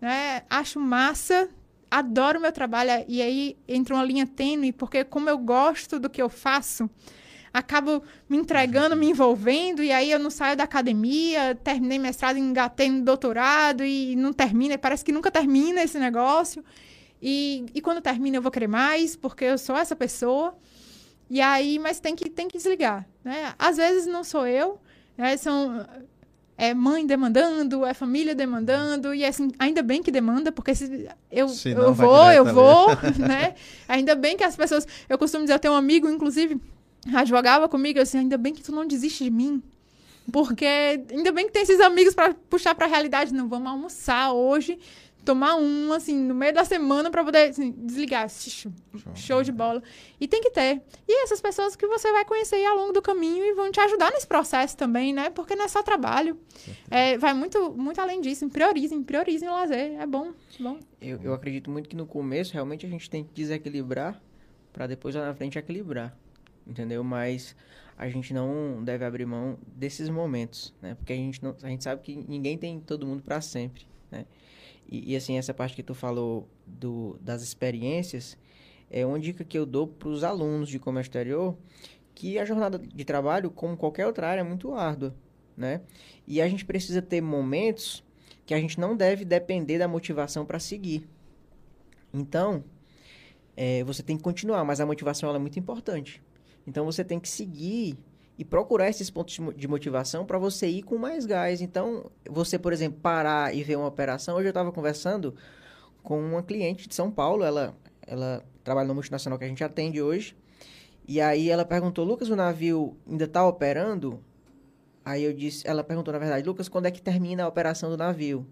Né? 0.00 0.42
Acho 0.48 0.80
massa, 0.80 1.48
adoro 1.90 2.38
o 2.38 2.42
meu 2.42 2.52
trabalho. 2.52 3.04
E 3.06 3.20
aí 3.20 3.56
entra 3.68 3.94
uma 3.94 4.04
linha 4.04 4.26
tênue, 4.26 4.72
porque 4.72 5.04
como 5.04 5.28
eu 5.28 5.38
gosto 5.38 5.98
do 5.98 6.08
que 6.08 6.22
eu 6.22 6.28
faço, 6.28 6.88
acabo 7.54 8.02
me 8.28 8.36
entregando, 8.36 8.96
me 8.96 9.08
envolvendo, 9.08 9.80
e 9.80 9.92
aí 9.92 10.10
eu 10.10 10.18
não 10.18 10.28
saio 10.28 10.56
da 10.56 10.64
academia, 10.64 11.54
terminei 11.62 12.00
mestrado, 12.00 12.36
engatei 12.36 12.90
no 12.90 13.04
doutorado 13.04 13.84
e 13.84 14.16
não 14.16 14.32
termina, 14.32 14.76
parece 14.76 15.04
que 15.04 15.12
nunca 15.12 15.30
termina 15.30 15.80
esse 15.80 15.96
negócio. 15.96 16.64
E, 17.22 17.64
e 17.72 17.80
quando 17.80 18.00
termina 18.00 18.36
eu 18.36 18.42
vou 18.42 18.50
querer 18.50 18.66
mais, 18.66 19.14
porque 19.14 19.44
eu 19.44 19.56
sou 19.56 19.76
essa 19.76 19.94
pessoa. 19.94 20.54
E 21.30 21.40
aí, 21.40 21.78
mas 21.78 22.00
tem 22.00 22.16
que, 22.16 22.28
tem 22.28 22.48
que 22.48 22.58
desligar, 22.58 23.06
né? 23.22 23.54
Às 23.56 23.76
vezes 23.76 24.04
não 24.04 24.24
sou 24.24 24.46
eu, 24.48 24.80
né? 25.16 25.36
São 25.36 25.86
é 26.56 26.74
mãe 26.74 27.06
demandando, 27.06 27.84
é 27.84 27.94
família 27.94 28.34
demandando, 28.34 29.14
e 29.14 29.24
assim, 29.24 29.50
ainda 29.58 29.82
bem 29.82 30.02
que 30.02 30.10
demanda, 30.10 30.52
porque 30.52 30.74
se 30.74 31.08
eu, 31.30 31.46
eu 31.66 31.94
vou, 31.94 32.30
eu 32.30 32.44
vou, 32.44 32.88
né? 33.18 33.54
Ainda 33.88 34.14
bem 34.14 34.36
que 34.36 34.44
as 34.44 34.56
pessoas. 34.56 34.86
Eu 35.08 35.18
costumo 35.18 35.44
dizer, 35.44 35.54
eu 35.54 35.58
tenho 35.58 35.74
um 35.74 35.76
amigo, 35.76 36.08
inclusive, 36.08 36.60
advogava 37.12 37.68
comigo, 37.68 38.00
assim, 38.00 38.18
ainda 38.18 38.38
bem 38.38 38.54
que 38.54 38.62
tu 38.62 38.72
não 38.72 38.86
desiste 38.86 39.24
de 39.24 39.30
mim. 39.30 39.62
Porque 40.32 40.64
ainda 40.64 41.32
bem 41.32 41.46
que 41.46 41.52
tem 41.52 41.62
esses 41.62 41.80
amigos 41.80 42.14
para 42.14 42.32
puxar 42.48 42.74
para 42.74 42.86
a 42.86 42.88
realidade. 42.88 43.34
Não, 43.34 43.46
vamos 43.48 43.68
almoçar 43.68 44.32
hoje 44.32 44.78
tomar 45.24 45.56
um, 45.56 45.92
assim, 45.92 46.16
no 46.16 46.34
meio 46.34 46.52
da 46.52 46.64
semana 46.64 47.10
para 47.10 47.24
poder 47.24 47.48
assim, 47.48 47.72
desligar. 47.78 48.28
Show. 48.28 48.70
Show 49.14 49.42
de 49.42 49.50
bola. 49.50 49.82
E 50.20 50.28
tem 50.28 50.40
que 50.40 50.50
ter. 50.50 50.82
E 51.08 51.24
essas 51.24 51.40
pessoas 51.40 51.74
que 51.74 51.86
você 51.86 52.12
vai 52.12 52.24
conhecer 52.24 52.64
ao 52.66 52.76
longo 52.76 52.92
do 52.92 53.02
caminho 53.02 53.44
e 53.44 53.54
vão 53.54 53.72
te 53.72 53.80
ajudar 53.80 54.10
nesse 54.12 54.26
processo 54.26 54.76
também, 54.76 55.12
né? 55.12 55.30
Porque 55.30 55.56
não 55.56 55.64
é 55.64 55.68
só 55.68 55.82
trabalho. 55.82 56.38
É, 56.90 57.16
vai 57.16 57.32
muito, 57.32 57.72
muito 57.72 58.00
além 58.00 58.20
disso. 58.20 58.48
Priorizem, 58.48 59.02
priorizem 59.02 59.48
o 59.48 59.52
lazer. 59.52 59.98
É 59.98 60.06
bom. 60.06 60.32
bom. 60.60 60.78
Eu, 61.00 61.20
eu 61.22 61.32
acredito 61.32 61.70
muito 61.70 61.88
que 61.88 61.96
no 61.96 62.06
começo, 62.06 62.52
realmente, 62.52 62.86
a 62.86 62.88
gente 62.88 63.08
tem 63.08 63.24
que 63.24 63.32
desequilibrar 63.32 64.20
para 64.72 64.86
depois 64.86 65.14
lá 65.14 65.26
na 65.26 65.34
frente 65.34 65.58
equilibrar. 65.58 66.14
Entendeu? 66.66 67.04
Mas 67.04 67.54
a 67.96 68.08
gente 68.08 68.34
não 68.34 68.82
deve 68.82 69.04
abrir 69.04 69.26
mão 69.26 69.58
desses 69.66 70.08
momentos, 70.08 70.74
né? 70.82 70.94
Porque 70.94 71.12
a 71.12 71.16
gente, 71.16 71.42
não, 71.42 71.54
a 71.62 71.68
gente 71.68 71.84
sabe 71.84 72.02
que 72.02 72.16
ninguém 72.28 72.58
tem 72.58 72.80
todo 72.80 73.06
mundo 73.06 73.22
para 73.22 73.40
sempre, 73.40 73.86
né? 74.10 74.26
E, 74.88 75.12
e, 75.12 75.16
assim, 75.16 75.38
essa 75.38 75.54
parte 75.54 75.74
que 75.74 75.82
tu 75.82 75.94
falou 75.94 76.48
do, 76.66 77.18
das 77.20 77.42
experiências, 77.42 78.36
é 78.90 79.04
uma 79.04 79.18
dica 79.18 79.44
que 79.44 79.56
eu 79.56 79.64
dou 79.64 79.86
para 79.86 80.08
os 80.08 80.22
alunos 80.22 80.68
de 80.68 80.78
comércio 80.78 81.08
exterior, 81.08 81.56
que 82.14 82.38
a 82.38 82.44
jornada 82.44 82.78
de 82.78 83.04
trabalho, 83.04 83.50
como 83.50 83.76
qualquer 83.76 84.06
outra 84.06 84.28
área, 84.28 84.42
é 84.42 84.44
muito 84.44 84.74
árdua, 84.74 85.14
né? 85.56 85.80
E 86.26 86.40
a 86.40 86.48
gente 86.48 86.64
precisa 86.64 87.00
ter 87.00 87.20
momentos 87.20 88.04
que 88.46 88.54
a 88.54 88.58
gente 88.58 88.78
não 88.78 88.96
deve 88.96 89.24
depender 89.24 89.78
da 89.78 89.88
motivação 89.88 90.44
para 90.44 90.58
seguir. 90.58 91.08
Então, 92.12 92.62
é, 93.56 93.82
você 93.84 94.02
tem 94.02 94.16
que 94.16 94.22
continuar, 94.22 94.64
mas 94.64 94.80
a 94.80 94.86
motivação 94.86 95.34
é 95.34 95.38
muito 95.38 95.58
importante. 95.58 96.22
Então, 96.66 96.84
você 96.84 97.04
tem 97.04 97.20
que 97.20 97.28
seguir 97.28 97.98
e 98.36 98.44
procurar 98.44 98.88
esses 98.88 99.10
pontos 99.10 99.38
de 99.56 99.68
motivação 99.68 100.26
para 100.26 100.38
você 100.38 100.66
ir 100.66 100.82
com 100.82 100.98
mais 100.98 101.24
gás. 101.24 101.60
Então, 101.60 102.10
você, 102.28 102.58
por 102.58 102.72
exemplo, 102.72 102.98
parar 103.00 103.54
e 103.54 103.62
ver 103.62 103.76
uma 103.76 103.86
operação. 103.86 104.36
Hoje 104.36 104.46
eu 104.46 104.50
estava 104.50 104.72
conversando 104.72 105.34
com 106.02 106.20
uma 106.20 106.42
cliente 106.42 106.88
de 106.88 106.94
São 106.94 107.10
Paulo, 107.10 107.44
ela, 107.44 107.74
ela 108.06 108.44
trabalha 108.62 108.88
no 108.88 108.94
multinacional 108.94 109.38
que 109.38 109.44
a 109.44 109.48
gente 109.48 109.62
atende 109.62 110.02
hoje. 110.02 110.36
E 111.06 111.20
aí 111.20 111.48
ela 111.48 111.64
perguntou, 111.64 112.04
Lucas, 112.04 112.28
o 112.28 112.36
navio 112.36 112.96
ainda 113.08 113.24
está 113.24 113.46
operando? 113.46 114.20
Aí 115.04 115.22
eu 115.22 115.32
disse, 115.32 115.66
ela 115.66 115.84
perguntou 115.84 116.12
na 116.12 116.18
verdade, 116.18 116.46
Lucas, 116.46 116.68
quando 116.68 116.86
é 116.86 116.90
que 116.90 117.00
termina 117.00 117.44
a 117.44 117.48
operação 117.48 117.90
do 117.90 117.96
navio? 117.96 118.46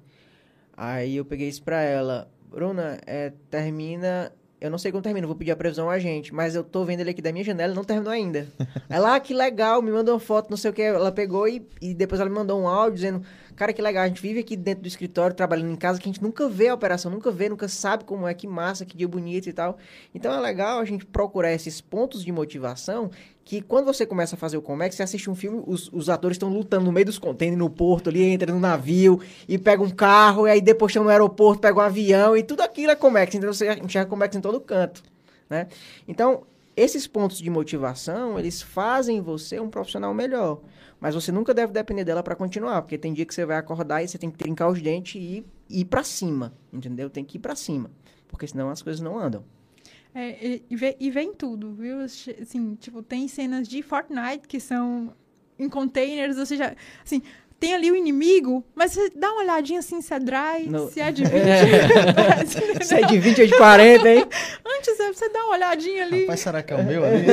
Aí 0.77 1.17
eu 1.17 1.25
peguei 1.25 1.49
isso 1.49 1.63
para 1.63 1.81
ela, 1.81 2.31
Bruna, 2.51 2.99
é, 3.07 3.33
termina 3.51 4.33
eu 4.63 4.71
não 4.71 4.79
sei 4.79 4.93
quando 4.93 5.03
termina, 5.03 5.27
vou 5.27 5.35
pedir 5.35 5.51
a 5.51 5.57
previsão 5.57 5.91
a 5.91 5.99
gente, 5.99 6.33
mas 6.33 6.55
eu 6.55 6.63
tô 6.63 6.85
vendo 6.85 7.01
ele 7.01 7.11
aqui 7.11 7.21
da 7.21 7.33
minha 7.33 7.45
janela 7.45 7.73
e 7.73 7.77
não 7.77 7.83
terminou 7.83 8.13
ainda. 8.13 8.47
ela, 8.89 9.17
ah, 9.17 9.21
que 9.21 9.35
legal, 9.35 9.83
me 9.83 9.91
mandou 9.91 10.15
uma 10.15 10.21
foto, 10.21 10.51
não 10.51 10.57
sei 10.57 10.71
o 10.71 10.75
que. 10.75 10.83
Ela 10.83 11.11
pegou 11.11 11.49
e, 11.49 11.67
e 11.81 11.93
depois 11.93 12.21
ela 12.21 12.31
me 12.31 12.37
mandou 12.37 12.61
um 12.61 12.69
áudio 12.69 12.95
dizendo: 12.95 13.23
Cara, 13.55 13.73
que 13.73 13.83
legal, 13.83 14.05
a 14.05 14.09
gente 14.09 14.21
vive 14.21 14.41
aqui 14.41 14.57
dentro 14.57 14.83
do 14.83 14.89
escritório, 14.89 15.37
trabalhando 15.37 15.71
em 15.71 15.77
casa, 15.77 16.01
que 16.01 16.09
a 16.09 16.13
gente 16.13 16.23
nunca 16.23 16.49
vê 16.49 16.69
a 16.69 16.75
operação, 16.75 17.11
nunca 17.11 17.31
vê, 17.31 17.49
nunca 17.49 17.69
sabe 17.69 18.05
como 18.05 18.27
é, 18.27 18.35
que 18.35 18.47
massa, 18.47 18.85
que 18.85 18.97
dia 18.97 19.07
bonito 19.07 19.49
e 19.49 19.53
tal. 19.53 19.79
Então 20.15 20.33
é 20.33 20.41
legal 20.41 20.79
a 20.79 20.85
gente 20.85 21.05
procurar 21.05 21.53
esses 21.53 21.81
pontos 21.81 22.25
de 22.25 22.33
motivação 22.33 23.11
que 23.45 23.61
quando 23.61 23.87
você 23.87 24.07
começa 24.07 24.37
a 24.37 24.39
fazer 24.39 24.57
o 24.57 24.63
Comex, 24.63 24.95
você 24.95 25.03
assiste 25.03 25.29
um 25.29 25.35
filme, 25.35 25.63
os, 25.67 25.91
os 25.93 26.09
atores 26.09 26.37
estão 26.37 26.49
lutando 26.49 26.85
no 26.85 26.93
meio 26.93 27.07
dos 27.07 27.19
contêineres, 27.19 27.59
no 27.59 27.69
porto 27.69 28.09
ali, 28.09 28.23
entra 28.23 28.53
no 28.53 28.61
navio 28.61 29.21
e 29.49 29.59
pega 29.59 29.83
um 29.83 29.91
carro, 29.91 30.47
e 30.47 30.51
aí 30.51 30.61
depois 30.61 30.91
estão 30.91 31.05
no 31.05 31.11
aeroporto, 31.11 31.61
pega 31.61 31.79
um 31.79 31.83
avião, 31.83 32.37
e 32.37 32.43
tudo 32.43 32.63
aquilo 32.63 32.93
é 32.93 32.95
Comex. 32.95 33.35
Então 33.35 33.53
você 33.53 33.73
enxerga 33.75 34.09
Comex 34.09 34.37
em 34.37 34.41
todo 34.41 34.61
canto, 34.61 35.03
né? 35.51 35.67
Então, 36.07 36.45
esses 36.77 37.07
pontos 37.07 37.39
de 37.39 37.51
motivação, 37.51 38.39
eles 38.39 38.63
fazem 38.63 39.21
você 39.21 39.61
um 39.61 39.69
profissional 39.69 40.15
melhor. 40.15 40.61
Mas 41.03 41.17
você 41.17 41.33
nunca 41.33 41.53
deve 41.53 41.73
depender 41.73 42.05
dela 42.05 42.23
para 42.23 42.37
continuar, 42.37 42.81
porque 42.81 42.97
tem 42.97 43.13
dia 43.13 43.27
que 43.27 43.35
você 43.35 43.45
vai 43.45 43.57
acordar 43.57 44.05
e 44.05 44.07
você 44.07 44.17
tem 44.17 44.31
que 44.31 44.39
trincar 44.39 44.71
os 44.71 44.81
dentes 44.81 45.17
e, 45.21 45.45
ir 45.69 45.85
para 45.87 46.05
cima, 46.05 46.55
entendeu? 46.73 47.11
Tem 47.11 47.25
que 47.25 47.39
ir 47.39 47.41
para 47.41 47.57
cima, 47.57 47.91
porque 48.29 48.47
senão 48.47 48.71
as 48.71 48.81
coisas 48.81 49.03
não 49.03 49.19
andam. 49.19 49.45
É, 50.15 50.61
e, 50.71 50.77
vem, 50.77 50.95
e 51.01 51.11
vem 51.11 51.35
tudo, 51.35 51.75
viu? 51.75 52.03
Assim, 52.03 52.77
tipo, 52.77 53.03
tem 53.03 53.27
cenas 53.27 53.67
de 53.67 53.83
Fortnite 53.83 54.47
que 54.47 54.61
são 54.61 55.13
em 55.59 55.69
containers, 55.69 56.39
ou 56.39 56.47
seja, 56.47 56.77
assim, 57.03 57.21
tem 57.59 57.75
ali 57.75 57.91
o 57.91 57.97
inimigo, 57.97 58.65
mas 58.73 58.93
você 58.93 59.11
dá 59.11 59.33
uma 59.33 59.43
olhadinha 59.43 59.81
assim, 59.81 60.01
se 60.01 60.15
é 60.15 60.21
dry, 60.21 60.69
no... 60.69 60.89
se 60.89 61.01
é 61.01 61.11
de 61.15 61.25
20. 61.25 61.35
É. 61.35 62.45
se 62.85 62.95
é 62.95 63.07
de 63.07 63.19
20 63.19 63.41
ou 63.41 63.47
de 63.49 63.57
40, 63.57 64.09
hein? 64.09 64.27
Antes 64.79 64.97
você 65.17 65.29
dá 65.31 65.45
uma 65.47 65.55
olhadinha 65.55 66.05
ali. 66.05 66.21
Rapaz, 66.23 66.41
será 66.41 66.63
que 66.63 66.73
é 66.73 66.77
o 66.77 66.85
meu 66.85 67.05
ali? 67.05 67.25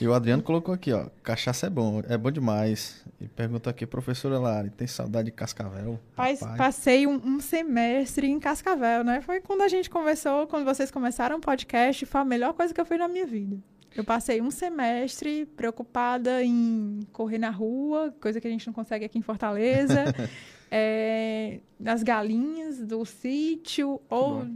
E 0.00 0.08
o 0.08 0.14
Adriano 0.14 0.42
colocou 0.42 0.74
aqui, 0.74 0.92
ó, 0.92 1.06
cachaça 1.22 1.66
é 1.66 1.70
bom, 1.70 2.02
é 2.08 2.16
bom 2.16 2.30
demais. 2.30 3.04
E 3.20 3.28
pergunta 3.28 3.68
aqui, 3.68 3.84
professora 3.84 4.38
Lari, 4.38 4.70
tem 4.70 4.86
saudade 4.86 5.26
de 5.26 5.32
Cascavel? 5.32 6.00
Rapaz, 6.16 6.40
passei 6.56 7.06
um, 7.06 7.20
um, 7.22 7.38
semestre 7.38 8.26
em 8.26 8.40
Cascavel, 8.40 9.04
né? 9.04 9.20
Foi 9.20 9.40
quando 9.40 9.60
a 9.60 9.68
gente 9.68 9.90
conversou, 9.90 10.46
quando 10.46 10.64
vocês 10.64 10.90
começaram 10.90 11.36
o 11.36 11.40
podcast, 11.40 12.06
foi 12.06 12.20
a 12.22 12.24
melhor 12.24 12.54
coisa 12.54 12.72
que 12.72 12.80
eu 12.80 12.86
fiz 12.86 12.98
na 12.98 13.08
minha 13.08 13.26
vida. 13.26 13.58
Eu 13.94 14.02
passei 14.02 14.40
um 14.40 14.50
semestre 14.50 15.44
preocupada 15.44 16.42
em 16.42 17.00
correr 17.12 17.38
na 17.38 17.50
rua, 17.50 18.14
coisa 18.20 18.40
que 18.40 18.46
a 18.46 18.50
gente 18.50 18.66
não 18.66 18.72
consegue 18.72 19.04
aqui 19.04 19.18
em 19.18 19.22
Fortaleza. 19.22 20.04
é, 20.70 21.60
das 21.78 22.02
galinhas 22.02 22.78
do 22.78 23.04
sítio, 23.04 24.00
ou 24.08 24.46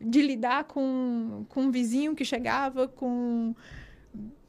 de 0.00 0.22
lidar 0.22 0.64
com, 0.64 1.46
com 1.48 1.62
um 1.62 1.70
vizinho 1.70 2.14
que 2.14 2.24
chegava 2.24 2.86
com 2.86 3.54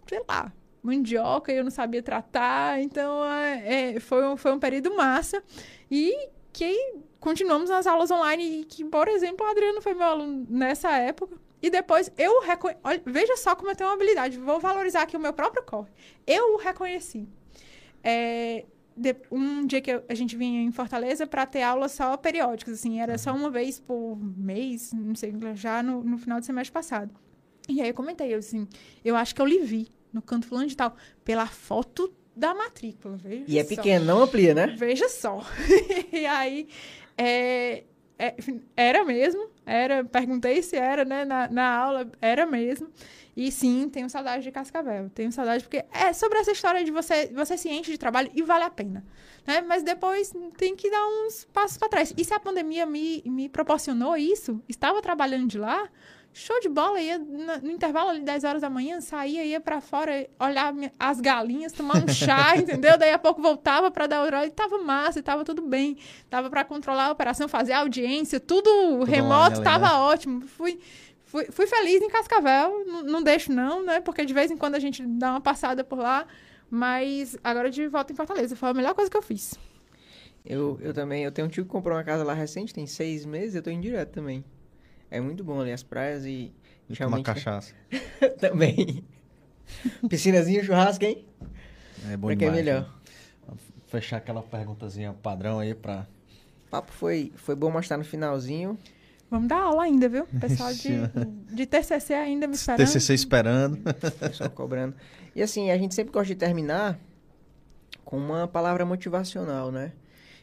sei 0.10 0.22
lá, 0.28 0.52
mandioca 0.82 1.52
e 1.54 1.58
eu 1.58 1.64
não 1.64 1.72
sabia 1.72 2.02
tratar. 2.02 2.82
Então, 2.82 3.24
é, 3.26 3.94
é, 3.96 4.00
foi, 4.00 4.26
um, 4.26 4.36
foi 4.36 4.52
um 4.52 4.60
período 4.60 4.96
massa. 4.96 5.44
E 5.90 6.30
que 6.52 6.96
continuamos 7.20 7.70
nas 7.70 7.86
aulas 7.86 8.10
online 8.10 8.62
e 8.62 8.66
que, 8.66 8.84
por 8.84 9.08
exemplo, 9.08 9.46
o 9.46 9.50
Adriano 9.50 9.82
foi 9.82 9.94
meu 9.94 10.08
aluno 10.08 10.48
nessa 10.50 10.90
época. 10.98 11.38
E 11.62 11.70
depois 11.70 12.12
eu 12.18 12.42
reconheci. 12.42 12.80
Veja 13.06 13.36
só 13.38 13.56
como 13.56 13.70
eu 13.70 13.76
tenho 13.76 13.90
uma 13.90 13.96
habilidade. 13.96 14.38
Vou 14.38 14.60
valorizar 14.60 15.04
aqui 15.04 15.16
o 15.16 15.20
meu 15.20 15.34
próprio 15.34 15.62
corre. 15.64 15.92
Eu 16.26 16.56
o 16.56 16.58
reconheci. 16.58 17.28
É, 18.02 18.66
de, 18.96 19.16
um 19.30 19.66
dia 19.66 19.82
que 19.82 19.92
eu, 19.92 20.04
a 20.08 20.14
gente 20.14 20.38
vinha 20.38 20.62
em 20.62 20.72
Fortaleza 20.72 21.28
para 21.28 21.46
ter 21.46 21.62
aulas 21.62 21.92
só 21.92 22.16
periódicas, 22.16 22.76
assim, 22.76 23.02
era 23.02 23.18
só 23.18 23.34
uma 23.36 23.50
vez 23.50 23.78
por 23.78 24.18
mês, 24.18 24.94
não 24.94 25.16
sei, 25.16 25.34
já 25.54 25.84
no, 25.84 26.02
no 26.02 26.18
final 26.18 26.40
do 26.40 26.46
semestre 26.46 26.72
passado. 26.72 27.14
E 27.68 27.82
aí 27.82 27.90
eu 27.90 27.94
comentei, 27.94 28.34
eu 28.34 28.40
assim, 28.40 28.68
eu 29.04 29.18
acho 29.18 29.36
que 29.36 29.42
eu 29.42 29.46
lhe 29.46 29.60
vi 29.60 29.90
no 30.12 30.22
canto 30.22 30.48
fulano 30.48 30.68
de 30.68 30.76
tal, 30.76 30.96
pela 31.24 31.48
foto 31.48 32.14
da 32.36 32.54
matrícula. 32.54 33.18
Veja 33.18 33.46
e 33.48 33.58
é 33.60 33.64
só. 33.64 33.70
pequeno, 33.70 34.06
não 34.06 34.24
amplia, 34.24 34.54
né? 34.54 34.68
Veja 34.78 35.10
só. 35.10 35.44
e 36.12 36.26
aí, 36.26 36.68
é, 37.18 37.84
é, 38.18 38.36
era 38.76 39.04
mesmo, 39.04 39.50
era, 39.66 40.04
perguntei 40.04 40.62
se 40.62 40.76
era, 40.76 41.04
né, 41.04 41.26
na, 41.26 41.50
na 41.50 41.76
aula, 41.76 42.12
era 42.22 42.46
mesmo. 42.46 42.90
E 43.36 43.52
sim, 43.54 43.88
tenho 43.88 44.10
saudade 44.10 44.44
de 44.44 44.52
Cascavel. 44.52 45.10
Tenho 45.12 45.32
saudade 45.32 45.64
porque 45.64 45.86
é 45.94 46.12
sobre 46.12 46.40
essa 46.40 46.52
história 46.52 46.84
de 46.84 46.92
você, 46.92 47.28
você 47.34 47.58
se 47.58 47.70
enche 47.70 47.92
de 47.92 47.98
trabalho 47.98 48.30
e 48.36 48.42
vale 48.42 48.66
a 48.66 48.70
pena. 48.70 49.02
Né? 49.48 49.62
Mas 49.62 49.82
depois 49.82 50.34
tem 50.58 50.76
que 50.76 50.92
dar 50.92 51.08
uns 51.08 51.46
passos 51.54 51.78
para 51.78 51.88
trás. 51.88 52.14
E 52.18 52.26
se 52.26 52.34
a 52.34 52.40
pandemia 52.40 52.86
me, 52.86 53.24
me 53.26 53.48
proporcionou 53.48 54.18
isso, 54.18 54.62
estava 54.68 55.02
trabalhando 55.02 55.48
de 55.48 55.58
lá, 55.58 55.90
show 56.40 56.58
de 56.62 56.70
bola, 56.70 57.02
ia 57.02 57.20
no 57.20 57.70
intervalo 57.70 58.12
ali 58.12 58.22
10 58.22 58.44
horas 58.46 58.62
da 58.62 58.70
manhã, 58.70 59.02
saía, 59.02 59.44
ia 59.44 59.60
pra 59.60 59.82
fora, 59.82 60.26
olhar 60.40 60.74
as 60.98 61.20
galinhas, 61.20 61.74
tomar 61.74 61.98
um 61.98 62.08
chá, 62.08 62.56
entendeu? 62.58 62.98
Daí 62.98 63.12
a 63.12 63.20
pouco 63.20 63.42
voltava 63.42 63.92
pra 63.92 64.08
dar 64.08 64.22
hora 64.22 64.46
e 64.46 64.50
tava 64.50 64.78
massa, 64.78 65.20
e 65.20 65.22
tava 65.22 65.44
tudo 65.44 65.62
bem. 65.62 65.98
Tava 66.30 66.50
pra 66.50 66.64
controlar 66.64 67.08
a 67.08 67.12
operação, 67.12 67.50
fazer 67.50 67.74
a 67.74 67.80
audiência, 67.80 68.40
tudo, 68.40 69.04
remoto, 69.04 69.34
online 69.34 69.56
ali, 69.56 69.64
tava 69.64 69.88
né? 69.88 69.94
ótimo. 69.94 70.42
Fui, 70.48 70.80
fui, 71.26 71.46
fui 71.52 71.68
feliz 71.68 72.02
em 72.02 72.10
Cascavel, 72.10 72.86
não, 72.86 73.04
não 73.04 73.24
deixo 73.24 73.52
não, 73.52 73.84
né? 73.84 74.00
Porque 74.00 74.26
de 74.26 74.34
vez 74.34 74.50
em 74.50 74.56
quando 74.56 74.76
a 74.76 74.80
gente 74.80 75.06
dá 75.06 75.32
uma 75.32 75.42
passada 75.42 75.84
por 75.84 76.00
lá, 76.00 76.26
mas 76.70 77.38
agora 77.44 77.70
de 77.70 77.86
volta 77.88 78.14
em 78.14 78.16
Fortaleza, 78.16 78.56
foi 78.56 78.70
a 78.70 78.74
melhor 78.74 78.96
coisa 78.96 79.12
que 79.12 79.18
eu 79.18 79.22
fiz. 79.22 79.56
Eu, 80.46 80.80
eu 80.82 80.94
também, 80.94 81.26
eu 81.26 81.32
tenho 81.34 81.48
um 81.48 81.50
tio 81.50 81.66
que 81.66 81.70
comprou 81.70 81.98
uma 81.98 82.04
casa 82.04 82.24
lá 82.24 82.34
recente, 82.34 82.74
tem 82.74 82.88
seis 82.88 83.26
meses, 83.26 83.56
eu 83.56 83.62
tô 83.62 83.70
indo 83.70 83.82
direto 83.82 84.12
também. 84.12 84.44
É 85.12 85.20
muito 85.20 85.44
bom 85.44 85.60
ali 85.60 85.72
as 85.72 85.84
praias 85.84 86.26
e 86.26 86.54
E 86.90 86.94
realmente 86.94 87.26
cachaça. 87.26 87.74
também. 88.40 89.04
Piscinazinha, 90.10 90.64
churrasco, 90.64 91.04
hein? 91.06 91.26
É 92.10 92.18
bom 92.18 92.28
pra 92.28 92.36
que 92.36 92.46
é 92.46 92.50
demais, 92.50 92.66
melhor. 92.66 92.82
né? 92.82 93.58
Fechar 93.88 94.18
aquela 94.18 94.42
perguntazinha 94.44 95.14
padrão 95.14 95.60
aí 95.60 95.74
pra... 95.74 96.08
O 96.68 96.70
papo 96.70 96.92
foi, 96.92 97.32
foi 97.36 97.56
bom, 97.56 97.72
mas 97.72 97.88
tá 97.88 97.98
no 97.98 98.04
finalzinho. 98.04 98.78
Vamos 99.30 99.48
dar 99.48 99.62
aula 99.62 99.84
ainda, 99.84 100.08
viu? 100.10 100.26
Pessoal 100.40 100.74
de, 100.74 101.56
de 101.56 101.66
TCC 101.66 102.14
ainda 102.14 102.48
me 102.48 102.56
esperando. 102.56 102.88
TCC 102.88 103.14
esperando. 103.14 103.78
pessoal 104.20 104.50
cobrando. 104.50 104.96
E 105.36 105.42
assim, 105.42 105.72
a 105.72 105.78
gente 105.78 105.94
sempre 105.94 106.12
gosta 106.12 106.28
de 106.28 106.36
terminar 106.36 107.00
com 108.04 108.18
uma 108.18 108.48
palavra 108.48 108.86
motivacional, 108.86 109.72
né? 109.72 109.92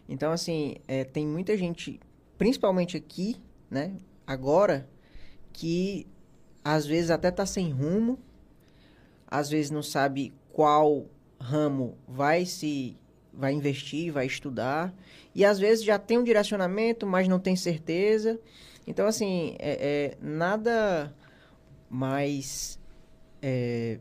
Então, 0.08 0.30
assim, 0.30 0.76
é, 0.86 1.02
tem 1.02 1.26
muita 1.26 1.56
gente, 1.56 1.98
principalmente 2.38 2.96
aqui, 2.96 3.36
né? 3.68 3.92
Agora, 4.26 4.88
que 5.52 6.06
às 6.64 6.84
vezes 6.84 7.10
até 7.10 7.30
tá 7.30 7.46
sem 7.46 7.70
rumo, 7.70 8.18
às 9.26 9.48
vezes 9.48 9.70
não 9.70 9.82
sabe 9.82 10.34
qual 10.52 11.06
ramo 11.38 11.96
vai 12.08 12.44
se 12.44 12.96
vai 13.32 13.52
investir, 13.52 14.10
vai 14.10 14.26
estudar, 14.26 14.94
e 15.34 15.44
às 15.44 15.58
vezes 15.58 15.84
já 15.84 15.98
tem 15.98 16.16
um 16.16 16.24
direcionamento, 16.24 17.06
mas 17.06 17.28
não 17.28 17.38
tem 17.38 17.54
certeza. 17.54 18.40
Então, 18.86 19.06
assim, 19.06 19.54
é, 19.58 20.14
é 20.14 20.16
nada 20.20 21.14
mais 21.90 22.80
é, 23.42 23.98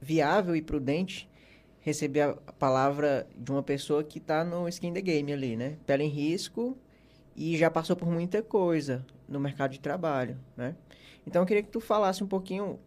viável 0.00 0.54
e 0.54 0.62
prudente 0.62 1.28
receber 1.80 2.20
a 2.20 2.52
palavra 2.52 3.26
de 3.36 3.50
uma 3.50 3.62
pessoa 3.62 4.04
que 4.04 4.18
está 4.18 4.44
no 4.44 4.68
skin 4.68 4.92
the 4.92 5.00
game 5.00 5.32
ali, 5.32 5.56
né? 5.56 5.76
Pele 5.84 6.04
em 6.04 6.08
risco 6.08 6.76
e 7.34 7.56
já 7.56 7.70
passou 7.70 7.96
por 7.96 8.08
muita 8.08 8.42
coisa 8.42 9.04
no 9.28 9.40
mercado 9.40 9.72
de 9.72 9.80
trabalho, 9.80 10.38
né? 10.56 10.74
Então 11.26 11.42
eu 11.42 11.46
queria 11.46 11.62
que 11.62 11.70
tu 11.70 11.80
falasse 11.80 12.22
um 12.22 12.26
pouquinho 12.26 12.78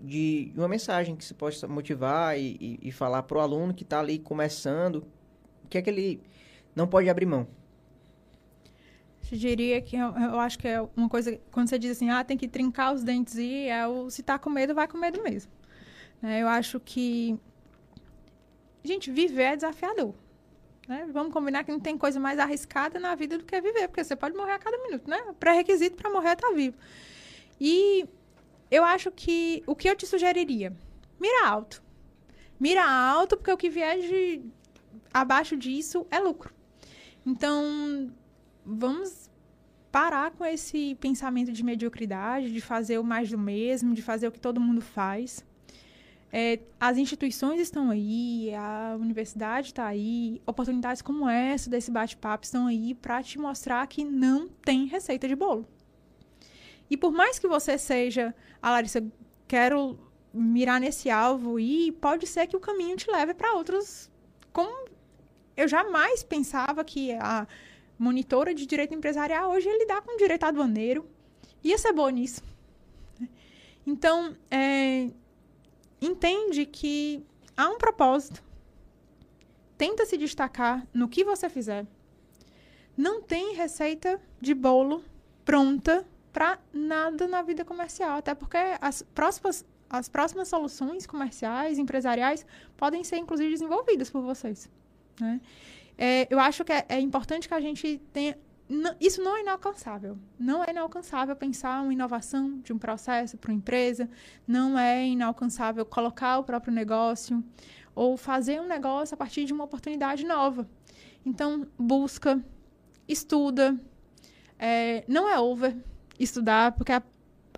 de 0.00 0.52
uma 0.56 0.68
mensagem 0.68 1.14
que 1.14 1.24
se 1.24 1.34
possa 1.34 1.68
motivar 1.68 2.38
e, 2.38 2.56
e, 2.60 2.88
e 2.88 2.92
falar 2.92 3.22
para 3.22 3.38
o 3.38 3.40
aluno 3.40 3.74
que 3.74 3.82
está 3.82 4.00
ali 4.00 4.18
começando, 4.18 5.06
o 5.64 5.68
que 5.68 5.78
é 5.78 5.82
que 5.82 5.90
ele 5.90 6.22
não 6.74 6.86
pode 6.86 7.08
abrir 7.08 7.26
mão. 7.26 7.46
Eu 9.30 9.38
diria 9.38 9.80
que 9.80 9.96
eu, 9.96 10.08
eu 10.08 10.38
acho 10.38 10.58
que 10.58 10.68
é 10.68 10.80
uma 10.96 11.08
coisa, 11.08 11.40
quando 11.50 11.68
você 11.68 11.78
diz 11.78 11.92
assim, 11.92 12.10
ah, 12.10 12.22
tem 12.22 12.36
que 12.36 12.46
trincar 12.46 12.94
os 12.94 13.02
dentes 13.02 13.36
e 13.36 13.68
é 13.68 13.86
o, 13.86 14.10
se 14.10 14.22
tá 14.22 14.38
com 14.38 14.50
medo, 14.50 14.74
vai 14.74 14.86
com 14.86 14.98
medo 14.98 15.22
mesmo. 15.22 15.50
Né, 16.20 16.42
eu 16.42 16.48
acho 16.48 16.78
que, 16.78 17.38
gente, 18.82 19.10
viver 19.10 19.42
é 19.42 19.56
desafiador. 19.56 20.14
Né? 20.86 21.08
Vamos 21.12 21.32
combinar 21.32 21.64
que 21.64 21.72
não 21.72 21.80
tem 21.80 21.96
coisa 21.96 22.20
mais 22.20 22.38
arriscada 22.38 22.98
na 22.98 23.14
vida 23.14 23.38
do 23.38 23.44
que 23.44 23.60
viver, 23.60 23.88
porque 23.88 24.04
você 24.04 24.14
pode 24.14 24.36
morrer 24.36 24.52
a 24.52 24.58
cada 24.58 24.76
minuto, 24.82 25.08
né? 25.08 25.18
Pré-requisito 25.40 25.96
para 25.96 26.10
morrer 26.10 26.30
é 26.30 26.32
estar 26.32 26.50
vivo. 26.52 26.76
E 27.60 28.06
eu 28.70 28.84
acho 28.84 29.10
que 29.10 29.62
o 29.66 29.74
que 29.74 29.88
eu 29.88 29.96
te 29.96 30.06
sugeriria? 30.06 30.76
Mira 31.18 31.48
alto. 31.48 31.82
Mira 32.60 32.84
alto, 32.84 33.36
porque 33.36 33.52
o 33.52 33.56
que 33.56 33.70
vier 33.70 33.98
de 33.98 34.42
abaixo 35.12 35.56
disso 35.56 36.06
é 36.10 36.18
lucro. 36.18 36.52
Então, 37.24 38.12
vamos 38.64 39.30
parar 39.90 40.32
com 40.32 40.44
esse 40.44 40.96
pensamento 40.96 41.52
de 41.52 41.62
mediocridade, 41.62 42.52
de 42.52 42.60
fazer 42.60 42.98
o 42.98 43.04
mais 43.04 43.30
do 43.30 43.38
mesmo, 43.38 43.94
de 43.94 44.02
fazer 44.02 44.28
o 44.28 44.32
que 44.32 44.40
todo 44.40 44.60
mundo 44.60 44.80
faz. 44.80 45.44
É, 46.36 46.58
as 46.80 46.98
instituições 46.98 47.60
estão 47.60 47.90
aí, 47.90 48.52
a 48.56 48.96
universidade 49.00 49.68
está 49.68 49.86
aí, 49.86 50.42
oportunidades 50.44 51.00
como 51.00 51.28
essa 51.28 51.70
desse 51.70 51.92
bate-papo 51.92 52.44
estão 52.44 52.66
aí 52.66 52.92
para 52.92 53.22
te 53.22 53.38
mostrar 53.38 53.86
que 53.86 54.04
não 54.04 54.48
tem 54.48 54.86
receita 54.86 55.28
de 55.28 55.36
bolo. 55.36 55.64
E 56.90 56.96
por 56.96 57.12
mais 57.12 57.38
que 57.38 57.46
você 57.46 57.78
seja, 57.78 58.34
a 58.60 58.72
Larissa, 58.72 59.00
quero 59.46 59.96
mirar 60.32 60.80
nesse 60.80 61.08
alvo 61.08 61.60
e 61.60 61.92
pode 61.92 62.26
ser 62.26 62.48
que 62.48 62.56
o 62.56 62.60
caminho 62.60 62.96
te 62.96 63.08
leve 63.08 63.32
para 63.32 63.54
outros. 63.54 64.10
Como 64.52 64.88
eu 65.56 65.68
jamais 65.68 66.24
pensava 66.24 66.82
que 66.82 67.12
a 67.12 67.46
monitora 67.96 68.52
de 68.52 68.66
direito 68.66 68.92
empresarial 68.92 69.52
hoje 69.52 69.68
ia 69.68 69.78
lidar 69.78 70.02
com 70.02 70.16
direito 70.16 70.42
aduaneiro. 70.42 71.08
Ia 71.62 71.78
ser 71.78 71.92
boa 71.92 72.10
nisso. 72.10 72.42
Então, 73.86 74.36
é, 74.50 75.10
entende 76.04 76.66
que 76.66 77.24
há 77.56 77.68
um 77.68 77.78
propósito. 77.78 78.42
Tenta 79.76 80.06
se 80.06 80.16
destacar 80.16 80.86
no 80.92 81.08
que 81.08 81.24
você 81.24 81.48
fizer. 81.48 81.86
Não 82.96 83.22
tem 83.22 83.54
receita 83.54 84.20
de 84.40 84.54
bolo 84.54 85.02
pronta 85.44 86.06
para 86.32 86.58
nada 86.72 87.28
na 87.28 87.42
vida 87.42 87.64
comercial, 87.64 88.18
até 88.18 88.34
porque 88.34 88.56
as 88.80 89.02
próximas, 89.02 89.64
as 89.88 90.08
próximas 90.08 90.48
soluções 90.48 91.06
comerciais, 91.06 91.78
empresariais, 91.78 92.46
podem 92.76 93.04
ser 93.04 93.18
inclusive 93.18 93.50
desenvolvidas 93.50 94.10
por 94.10 94.22
vocês. 94.22 94.68
Né? 95.20 95.40
É, 95.96 96.26
eu 96.28 96.40
acho 96.40 96.64
que 96.64 96.72
é, 96.72 96.84
é, 96.88 97.00
importante 97.00 97.46
que 97.48 97.54
a 97.54 97.60
gente 97.60 98.00
tenha. 98.12 98.36
Isso 98.98 99.22
não 99.22 99.36
é 99.36 99.42
inalcançável. 99.42 100.18
Não 100.38 100.64
é 100.64 100.70
inalcançável 100.70 101.36
pensar 101.36 101.82
uma 101.82 101.92
inovação 101.92 102.58
de 102.60 102.72
um 102.72 102.78
processo 102.78 103.36
para 103.36 103.50
uma 103.52 103.58
empresa. 103.58 104.08
Não 104.46 104.78
é 104.78 105.06
inalcançável 105.06 105.84
colocar 105.84 106.38
o 106.38 106.44
próprio 106.44 106.72
negócio 106.72 107.44
ou 107.94 108.16
fazer 108.16 108.60
um 108.60 108.66
negócio 108.66 109.14
a 109.14 109.16
partir 109.16 109.44
de 109.44 109.52
uma 109.52 109.64
oportunidade 109.64 110.24
nova. 110.24 110.68
Então, 111.24 111.66
busca, 111.78 112.42
estuda. 113.06 113.78
É, 114.58 115.04
não 115.06 115.28
é 115.28 115.38
over 115.38 115.76
estudar, 116.18 116.72
porque 116.72 116.92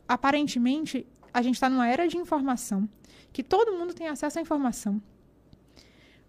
aparentemente 0.08 1.06
a 1.32 1.40
gente 1.40 1.54
está 1.54 1.68
numa 1.68 1.86
era 1.86 2.08
de 2.08 2.16
informação, 2.16 2.88
que 3.32 3.42
todo 3.42 3.72
mundo 3.72 3.94
tem 3.94 4.08
acesso 4.08 4.38
à 4.38 4.42
informação 4.42 5.00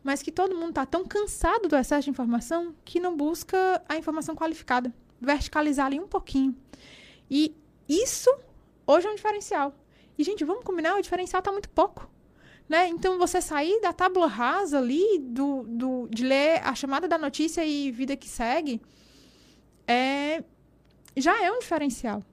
mas 0.07 0.23
que 0.23 0.31
todo 0.31 0.55
mundo 0.55 0.69
está 0.69 0.85
tão 0.85 1.03
cansado 1.03 1.67
do 1.67 1.75
excesso 1.75 2.05
de 2.05 2.09
informação 2.09 2.73
que 2.85 2.97
não 2.97 3.17
busca 3.17 3.83
a 3.89 3.97
informação 3.97 4.37
qualificada, 4.37 4.93
verticalizar 5.19 5.87
ali 5.87 5.99
um 5.99 6.07
pouquinho. 6.07 6.55
E 7.29 7.53
isso 7.89 8.33
hoje 8.85 9.05
é 9.05 9.11
um 9.11 9.15
diferencial. 9.15 9.75
E, 10.17 10.23
gente, 10.23 10.45
vamos 10.45 10.63
combinar, 10.63 10.95
o 10.95 11.01
diferencial 11.01 11.39
está 11.39 11.51
muito 11.51 11.67
pouco. 11.71 12.09
Né? 12.69 12.87
Então, 12.87 13.19
você 13.19 13.41
sair 13.41 13.81
da 13.81 13.91
tábula 13.91 14.27
rasa 14.27 14.77
ali, 14.77 15.19
do, 15.19 15.63
do, 15.63 16.07
de 16.09 16.23
ler 16.23 16.61
a 16.63 16.73
chamada 16.73 17.05
da 17.05 17.17
notícia 17.17 17.65
e 17.65 17.91
vida 17.91 18.15
que 18.15 18.29
segue, 18.29 18.81
é, 19.85 20.41
já 21.17 21.43
é 21.43 21.51
um 21.51 21.59
diferencial. 21.59 22.23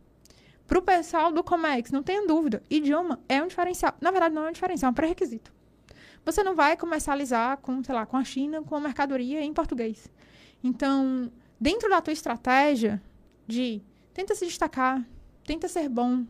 Para 0.65 0.79
o 0.79 0.83
pessoal 0.83 1.33
do 1.33 1.43
Comex, 1.43 1.91
não 1.91 2.05
tenha 2.05 2.25
dúvida, 2.25 2.63
idioma 2.71 3.21
é 3.29 3.43
um 3.43 3.49
diferencial. 3.49 3.95
Na 4.01 4.13
verdade, 4.13 4.33
não 4.33 4.47
é 4.47 4.51
um 4.51 4.53
diferencial, 4.53 4.91
é 4.91 4.93
um 4.93 4.95
pré-requisito 4.95 5.54
você 6.25 6.43
não 6.43 6.55
vai 6.55 6.77
comercializar 6.77 7.59
com, 7.59 7.83
sei 7.83 7.95
lá, 7.95 8.07
com 8.07 8.17
a 8.17 8.25
China, 8.25 8.63
com 8.63 8.75
a 8.75 8.81
mercadoria 8.81 9.43
em 9.43 9.53
português. 9.53 10.11
Então, 10.63 11.31
dentro 11.61 11.89
da 11.89 12.01
tua 12.01 12.13
estratégia 12.13 13.03
de 13.47 13.83
tenta 14.13 14.35
se 14.35 14.47
destacar, 14.47 15.05
tenta 15.45 15.69
ser 15.69 15.89
bom, 15.89 16.25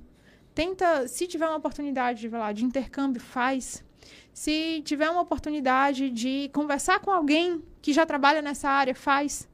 tenta, 0.54 1.06
se 1.06 1.26
tiver 1.26 1.46
uma 1.46 1.56
oportunidade 1.56 2.28
lá, 2.28 2.52
de 2.52 2.64
intercâmbio, 2.64 3.20
faz. 3.20 3.84
Se 4.32 4.82
tiver 4.84 5.08
uma 5.08 5.20
oportunidade 5.20 6.10
de 6.10 6.50
conversar 6.52 7.00
com 7.00 7.10
alguém 7.10 7.62
que 7.80 7.92
já 7.92 8.04
trabalha 8.04 8.42
nessa 8.42 8.68
área, 8.68 8.94
faz. 8.94 9.48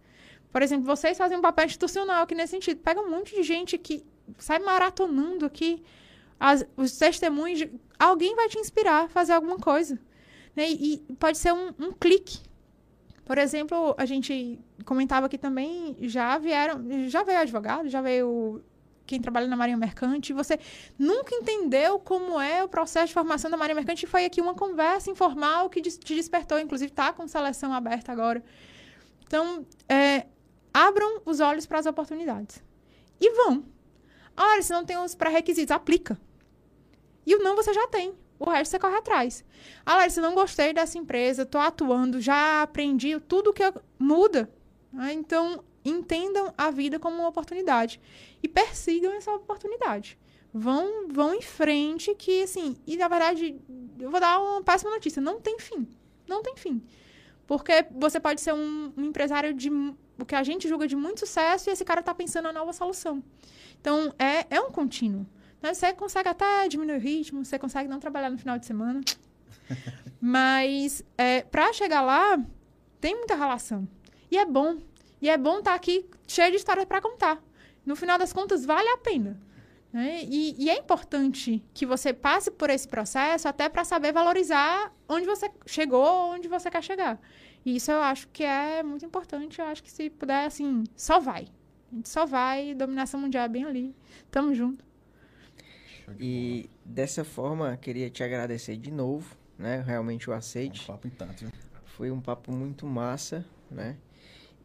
Por 0.52 0.62
exemplo, 0.62 0.84
vocês 0.84 1.16
fazem 1.16 1.38
um 1.38 1.42
papel 1.42 1.66
institucional 1.66 2.22
aqui 2.22 2.34
nesse 2.34 2.52
sentido. 2.52 2.80
Pega 2.80 3.00
um 3.00 3.10
monte 3.10 3.34
de 3.34 3.42
gente 3.42 3.78
que 3.78 4.04
sai 4.38 4.58
maratonando 4.58 5.46
aqui 5.46 5.82
as, 6.38 6.66
os 6.76 6.96
testemunhos. 6.96 7.58
De, 7.58 7.70
alguém 7.98 8.34
vai 8.34 8.48
te 8.48 8.58
inspirar 8.58 9.04
a 9.04 9.08
fazer 9.08 9.32
alguma 9.32 9.58
coisa. 9.58 9.98
Né? 10.54 10.70
E 10.70 10.98
pode 11.18 11.38
ser 11.38 11.52
um, 11.52 11.68
um, 11.78 11.92
clique. 11.92 12.40
Por 13.24 13.38
exemplo, 13.38 13.94
a 13.96 14.04
gente 14.04 14.58
comentava 14.84 15.26
aqui 15.26 15.38
também, 15.38 15.96
já 16.02 16.36
vieram, 16.38 17.08
já 17.08 17.22
veio 17.22 17.38
advogado, 17.38 17.88
já 17.88 18.02
veio 18.02 18.62
quem 19.06 19.20
trabalha 19.20 19.48
na 19.48 19.56
Marinha 19.56 19.76
Mercante, 19.76 20.32
você 20.32 20.58
nunca 20.96 21.34
entendeu 21.34 21.98
como 21.98 22.40
é 22.40 22.62
o 22.62 22.68
processo 22.68 23.08
de 23.08 23.12
formação 23.12 23.50
da 23.50 23.56
Marinha 23.56 23.74
Mercante, 23.74 24.06
foi 24.06 24.24
aqui 24.24 24.40
uma 24.40 24.54
conversa 24.54 25.10
informal 25.10 25.68
que 25.68 25.82
te 25.82 26.14
despertou, 26.14 26.60
inclusive 26.60 26.92
está 26.92 27.12
com 27.12 27.26
seleção 27.26 27.72
aberta 27.72 28.12
agora. 28.12 28.42
Então, 29.26 29.66
é, 29.88 30.26
abram 30.72 31.22
os 31.24 31.40
olhos 31.40 31.66
para 31.66 31.80
as 31.80 31.86
oportunidades. 31.86 32.62
E 33.20 33.30
vão. 33.32 33.64
Olha, 34.36 34.62
se 34.62 34.72
não 34.72 34.84
tem 34.84 34.96
os 34.96 35.14
pré-requisitos, 35.14 35.70
aplica. 35.72 36.18
E 37.26 37.34
o 37.34 37.42
não 37.42 37.56
você 37.56 37.74
já 37.74 37.86
tem. 37.88 38.14
O 38.40 38.48
resto 38.48 38.70
você 38.70 38.78
corre 38.78 38.96
atrás. 38.96 39.44
Ah, 39.84 39.96
Larissa, 39.96 40.22
não 40.22 40.34
gostei 40.34 40.72
dessa 40.72 40.96
empresa, 40.96 41.44
tô 41.44 41.58
atuando, 41.58 42.22
já 42.22 42.62
aprendi 42.62 43.20
tudo 43.20 43.52
que 43.52 43.62
eu... 43.62 43.74
muda. 43.98 44.50
Ah, 44.96 45.12
então, 45.12 45.62
entendam 45.84 46.52
a 46.56 46.70
vida 46.70 46.98
como 46.98 47.16
uma 47.16 47.28
oportunidade 47.28 48.00
e 48.42 48.48
persigam 48.48 49.12
essa 49.12 49.30
oportunidade. 49.30 50.18
Vão, 50.54 51.06
vão 51.08 51.34
em 51.34 51.42
frente 51.42 52.14
que, 52.14 52.42
assim, 52.42 52.78
e 52.86 52.96
na 52.96 53.08
verdade, 53.08 53.60
eu 53.98 54.10
vou 54.10 54.18
dar 54.18 54.40
uma 54.40 54.62
péssima 54.62 54.90
notícia, 54.90 55.20
não 55.20 55.38
tem 55.38 55.58
fim. 55.58 55.86
Não 56.26 56.42
tem 56.42 56.56
fim. 56.56 56.82
Porque 57.46 57.86
você 57.90 58.18
pode 58.18 58.40
ser 58.40 58.54
um, 58.54 58.92
um 58.96 59.04
empresário 59.04 59.52
de 59.52 59.70
o 59.70 60.24
que 60.26 60.34
a 60.34 60.42
gente 60.42 60.66
julga 60.66 60.88
de 60.88 60.96
muito 60.96 61.20
sucesso 61.20 61.68
e 61.68 61.72
esse 61.72 61.84
cara 61.84 62.00
está 62.00 62.14
pensando 62.14 62.44
na 62.44 62.52
nova 62.52 62.72
solução. 62.72 63.22
Então, 63.78 64.14
é, 64.18 64.46
é 64.48 64.60
um 64.60 64.70
contínuo. 64.70 65.26
Né? 65.62 65.74
Você 65.74 65.92
consegue 65.92 66.28
até 66.28 66.68
diminuir 66.68 66.96
o 66.96 67.00
ritmo, 67.00 67.44
você 67.44 67.58
consegue 67.58 67.88
não 67.88 68.00
trabalhar 68.00 68.30
no 68.30 68.38
final 68.38 68.58
de 68.58 68.66
semana. 68.66 69.00
Mas, 70.20 71.02
é, 71.16 71.42
para 71.42 71.72
chegar 71.72 72.00
lá, 72.00 72.38
tem 73.00 73.14
muita 73.14 73.34
relação. 73.34 73.88
E 74.30 74.38
é 74.38 74.44
bom. 74.44 74.78
E 75.20 75.28
é 75.28 75.36
bom 75.36 75.58
estar 75.58 75.70
tá 75.70 75.76
aqui 75.76 76.08
cheio 76.26 76.50
de 76.50 76.56
histórias 76.56 76.86
para 76.86 77.00
contar. 77.00 77.42
No 77.84 77.96
final 77.96 78.18
das 78.18 78.32
contas, 78.32 78.64
vale 78.64 78.88
a 78.88 78.98
pena. 78.98 79.40
Né? 79.92 80.22
E, 80.24 80.54
e, 80.56 80.70
é 80.70 80.78
importante 80.78 81.64
que 81.74 81.84
você 81.84 82.12
passe 82.12 82.50
por 82.50 82.70
esse 82.70 82.86
processo 82.86 83.48
até 83.48 83.68
para 83.68 83.84
saber 83.84 84.12
valorizar 84.12 84.94
onde 85.08 85.26
você 85.26 85.50
chegou, 85.66 86.32
onde 86.32 86.46
você 86.46 86.70
quer 86.70 86.82
chegar. 86.82 87.20
E 87.64 87.76
isso 87.76 87.90
eu 87.90 88.00
acho 88.00 88.28
que 88.28 88.44
é 88.44 88.82
muito 88.82 89.04
importante. 89.04 89.60
Eu 89.60 89.66
acho 89.66 89.82
que 89.82 89.90
se 89.90 90.08
puder, 90.10 90.46
assim, 90.46 90.84
só 90.94 91.18
vai. 91.18 91.48
A 91.90 91.96
gente 91.96 92.08
só 92.08 92.24
vai. 92.24 92.74
Dominação 92.74 93.20
mundial 93.20 93.44
é 93.44 93.48
bem 93.48 93.64
ali. 93.64 93.96
Tamo 94.30 94.54
junto. 94.54 94.84
E 96.18 96.68
dessa 96.84 97.24
forma, 97.24 97.76
queria 97.76 98.10
te 98.10 98.22
agradecer 98.22 98.76
de 98.76 98.90
novo, 98.90 99.36
né? 99.58 99.82
Realmente 99.86 100.28
o 100.28 100.32
aceite. 100.32 100.82
Um 100.82 100.86
papo. 100.86 101.10
Foi 101.84 102.10
um 102.10 102.20
papo 102.20 102.52
muito 102.52 102.86
massa, 102.86 103.44
né? 103.70 103.96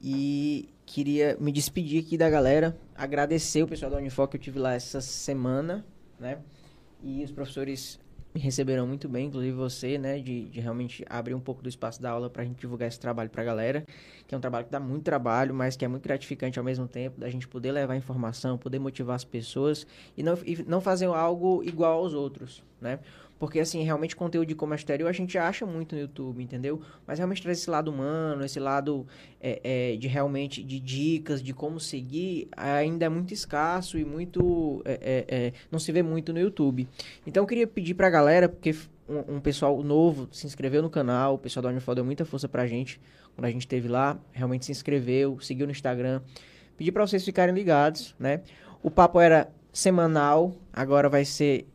E 0.02 0.70
queria 0.86 1.38
me 1.40 1.52
despedir 1.52 2.04
aqui 2.04 2.18
da 2.18 2.30
galera, 2.30 2.78
agradecer 2.96 3.64
o 3.64 3.68
pessoal 3.68 3.92
da 3.92 3.98
Unifoc 3.98 4.32
que 4.32 4.38
eu 4.38 4.42
tive 4.42 4.60
lá 4.60 4.74
essa 4.74 5.02
semana, 5.02 5.86
né? 6.20 6.40
E 7.02 7.24
os 7.24 7.32
professores 7.32 8.00
me 8.36 8.42
receberam 8.42 8.86
muito 8.86 9.08
bem, 9.08 9.28
inclusive 9.28 9.56
você, 9.56 9.98
né, 9.98 10.20
de, 10.20 10.50
de 10.50 10.60
realmente 10.60 11.06
abrir 11.10 11.34
um 11.34 11.40
pouco 11.40 11.64
do 11.64 11.70
espaço 11.70 12.02
da 12.02 12.12
aula 12.12 12.30
para 12.30 12.42
a 12.42 12.46
gente 12.46 12.60
divulgar 12.60 12.90
esse 12.90 13.00
trabalho 13.00 13.30
para 13.30 13.42
a 13.42 13.46
galera, 13.46 13.86
que 14.28 14.36
é 14.36 14.38
um 14.38 14.42
trabalho 14.42 14.66
que 14.66 14.72
dá 14.74 14.80
muito 14.80 15.04
trabalho, 15.04 15.56
mas 15.56 15.78
que 15.78 15.86
é 15.86 15.88
muito 15.88 16.04
gratificante 16.04 16.60
ao 16.60 16.66
mesmo 16.66 16.86
tempo, 16.86 17.18
da 17.18 17.30
gente 17.30 17.48
poder 17.48 17.72
levar 17.72 17.96
informação, 17.96 18.58
poder 18.58 18.78
motivar 18.78 19.16
as 19.16 19.24
pessoas 19.24 19.88
e 20.18 20.22
não, 20.22 20.38
e 20.46 20.62
não 20.68 20.82
fazer 20.82 21.06
algo 21.06 21.64
igual 21.64 22.00
aos 22.00 22.14
outros, 22.14 22.62
né? 22.82 23.00
Porque, 23.38 23.60
assim, 23.60 23.84
realmente 23.84 24.16
conteúdo 24.16 24.48
de 24.48 24.56
comércio 24.56 24.84
exterior 24.84 25.10
a 25.10 25.14
gente 25.14 25.38
acha 25.38 25.66
muito 25.66 25.94
no 25.94 26.02
YouTube, 26.02 26.42
entendeu? 26.42 26.82
Mas 27.06 27.20
realmente 27.20 27.42
traz 27.42 27.60
esse 27.60 27.70
lado 27.70 27.92
humano, 27.92 28.46
esse 28.46 28.60
lado 28.60 29.06
é, 29.42 29.60
é, 29.64 29.98
de 29.98 30.08
realmente 30.08 30.64
de 30.64 30.80
dicas, 30.80 31.44
de 31.44 31.54
como 31.54 31.80
seguir, 31.80 32.48
ainda 32.56 33.06
é 33.06 33.10
muito 33.10 33.34
escasso 33.34 33.98
e 33.98 34.06
muito. 34.06 34.82
É, 34.86 35.26
é, 35.30 35.36
é 35.36 35.54
não 35.70 35.80
se 35.80 35.92
vê 35.92 36.02
muito 36.02 36.32
no 36.32 36.40
YouTube. 36.40 36.88
Então 37.28 37.44
eu 37.44 37.48
queria 37.48 37.68
pedir 37.68 37.94
pra 37.94 38.10
galera, 38.10 38.48
porque 38.48 38.74
um, 39.08 39.36
um 39.36 39.40
pessoal 39.40 39.84
novo 39.84 40.28
se 40.32 40.48
inscreveu 40.48 40.82
no 40.82 40.90
canal, 40.90 41.36
o 41.36 41.38
pessoal 41.38 41.64
da 41.64 41.70
Unifol 41.70 41.94
deu 41.94 42.06
muita 42.06 42.26
força 42.26 42.48
pra 42.48 42.66
gente 42.66 43.00
quando 43.36 43.46
a 43.46 43.52
gente 43.52 43.62
esteve 43.62 43.88
lá, 43.88 44.18
realmente 44.32 44.66
se 44.66 44.72
inscreveu, 44.72 45.40
seguiu 45.42 45.66
no 45.66 45.72
Instagram. 45.72 46.22
Pedir 46.78 46.92
para 46.92 47.06
vocês 47.06 47.24
ficarem 47.24 47.54
ligados, 47.54 48.16
né? 48.18 48.42
O 48.82 48.90
papo 48.90 49.20
era 49.20 49.50
semanal, 49.74 50.56
agora 50.72 51.10
vai 51.10 51.26
ser 51.26 51.68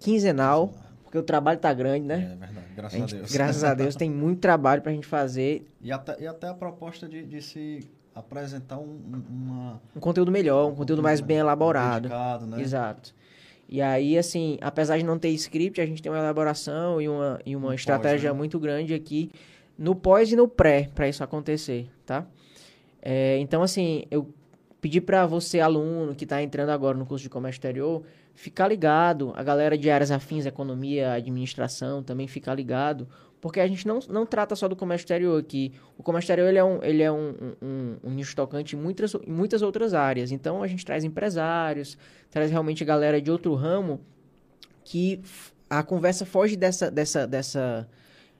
quinzenal, 0.00 0.72
porque 1.04 1.18
o 1.18 1.22
trabalho 1.22 1.60
tá 1.60 1.72
grande, 1.72 2.06
né? 2.06 2.32
É 2.32 2.36
verdade, 2.36 2.66
graças 2.74 2.94
a, 2.94 2.98
gente, 2.98 3.14
a 3.14 3.18
Deus. 3.18 3.32
Graças 3.32 3.64
a 3.64 3.74
Deus, 3.74 3.94
tem 3.94 4.10
muito 4.10 4.40
trabalho 4.40 4.82
pra 4.82 4.90
gente 4.90 5.06
fazer. 5.06 5.64
E 5.80 5.92
até, 5.92 6.16
e 6.20 6.26
até 6.26 6.48
a 6.48 6.54
proposta 6.54 7.08
de, 7.08 7.24
de 7.24 7.40
se 7.40 7.88
apresentar 8.14 8.78
um, 8.78 8.98
uma... 9.30 9.80
um 9.94 10.00
conteúdo 10.00 10.32
melhor, 10.32 10.66
um, 10.66 10.72
um 10.72 10.74
conteúdo 10.74 11.02
mais 11.02 11.20
bem 11.20 11.36
elaborado. 11.36 12.02
Dedicado, 12.02 12.46
né? 12.46 12.60
Exato. 12.60 13.14
E 13.68 13.80
aí, 13.80 14.18
assim, 14.18 14.58
apesar 14.60 14.98
de 14.98 15.04
não 15.04 15.16
ter 15.16 15.28
script, 15.28 15.80
a 15.80 15.86
gente 15.86 16.02
tem 16.02 16.10
uma 16.10 16.18
elaboração 16.18 17.00
e 17.00 17.08
uma, 17.08 17.40
e 17.46 17.54
uma 17.54 17.72
estratégia 17.72 18.30
pós, 18.30 18.34
né? 18.34 18.38
muito 18.38 18.58
grande 18.58 18.94
aqui 18.94 19.30
no 19.78 19.94
pós 19.94 20.32
e 20.32 20.36
no 20.36 20.48
pré 20.48 20.88
para 20.92 21.08
isso 21.08 21.22
acontecer, 21.22 21.88
tá? 22.04 22.26
É, 23.00 23.38
então, 23.38 23.62
assim, 23.62 24.04
eu 24.10 24.28
pedi 24.80 25.00
para 25.00 25.24
você, 25.24 25.60
aluno 25.60 26.14
que 26.14 26.24
está 26.24 26.42
entrando 26.42 26.70
agora 26.70 26.98
no 26.98 27.06
curso 27.06 27.22
de 27.22 27.30
comércio 27.30 27.58
exterior, 27.58 28.02
ficar 28.40 28.68
ligado. 28.68 29.32
A 29.36 29.42
galera 29.42 29.76
de 29.76 29.90
áreas 29.90 30.10
afins, 30.10 30.46
economia, 30.46 31.12
administração, 31.12 32.02
também 32.02 32.26
ficar 32.26 32.54
ligado. 32.54 33.06
Porque 33.38 33.60
a 33.60 33.68
gente 33.68 33.86
não, 33.86 33.98
não 34.08 34.24
trata 34.24 34.56
só 34.56 34.66
do 34.66 34.74
comércio 34.74 35.04
exterior 35.04 35.38
aqui. 35.38 35.72
O 35.98 36.02
comércio 36.02 36.24
exterior 36.24 36.48
ele 36.48 36.58
é 36.58 36.64
um, 36.64 36.82
ele 36.82 37.02
é 37.02 37.12
um, 37.12 37.34
um, 37.60 37.96
um 38.02 38.10
nicho 38.10 38.34
tocante 38.34 38.76
em 38.76 38.78
muitas, 38.78 39.14
em 39.14 39.30
muitas 39.30 39.60
outras 39.60 39.92
áreas. 39.92 40.32
Então, 40.32 40.62
a 40.62 40.66
gente 40.66 40.84
traz 40.86 41.04
empresários, 41.04 41.98
traz 42.30 42.50
realmente 42.50 42.82
galera 42.82 43.20
de 43.20 43.30
outro 43.30 43.54
ramo 43.54 44.00
que 44.84 45.20
a 45.68 45.82
conversa 45.82 46.24
foge 46.24 46.56
dessa, 46.56 46.90
dessa, 46.90 47.26
dessa 47.26 47.88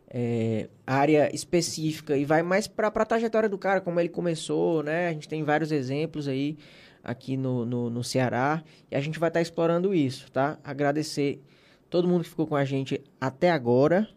é, 0.08 0.68
área 0.86 1.34
específica 1.34 2.16
e 2.16 2.24
vai 2.24 2.42
mais 2.42 2.66
para 2.66 2.88
a 2.88 3.04
trajetória 3.04 3.48
do 3.48 3.58
cara, 3.58 3.80
como 3.80 4.00
ele 4.00 4.08
começou, 4.08 4.82
né? 4.82 5.08
A 5.08 5.12
gente 5.12 5.28
tem 5.28 5.44
vários 5.44 5.70
exemplos 5.70 6.26
aí 6.26 6.56
aqui 7.02 7.36
no, 7.36 7.64
no, 7.64 7.90
no 7.90 8.04
Ceará 8.04 8.62
e 8.90 8.96
a 8.96 9.00
gente 9.00 9.18
vai 9.18 9.28
estar 9.28 9.38
tá 9.38 9.42
explorando 9.42 9.94
isso, 9.94 10.30
tá? 10.30 10.58
Agradecer 10.62 11.42
todo 11.88 12.06
mundo 12.06 12.22
que 12.22 12.30
ficou 12.30 12.46
com 12.46 12.56
a 12.56 12.64
gente 12.64 13.02
até 13.20 13.50
agora 13.50 14.08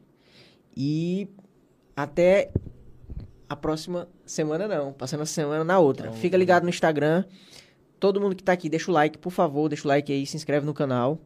e 0.76 1.28
até 1.96 2.52
a 3.48 3.56
próxima 3.56 4.08
semana 4.26 4.68
não, 4.68 4.94
passando 4.94 5.22
a 5.22 5.26
semana 5.26 5.64
na 5.64 5.80
outra. 5.80 6.08
Então, 6.08 6.20
Fica 6.20 6.38
ligado 6.38 6.64
no 6.64 6.70
Instagram. 6.70 7.24
Todo 8.00 8.20
mundo 8.20 8.36
que 8.36 8.42
está 8.42 8.52
aqui, 8.52 8.68
deixa 8.70 8.92
o 8.92 8.94
like, 8.94 9.18
por 9.18 9.32
favor, 9.32 9.70
deixa 9.70 9.86
o 9.86 9.88
like 9.88 10.12
aí, 10.12 10.26
se 10.26 10.36
inscreve 10.36 10.66
no 10.66 10.74
canal, 10.74 11.22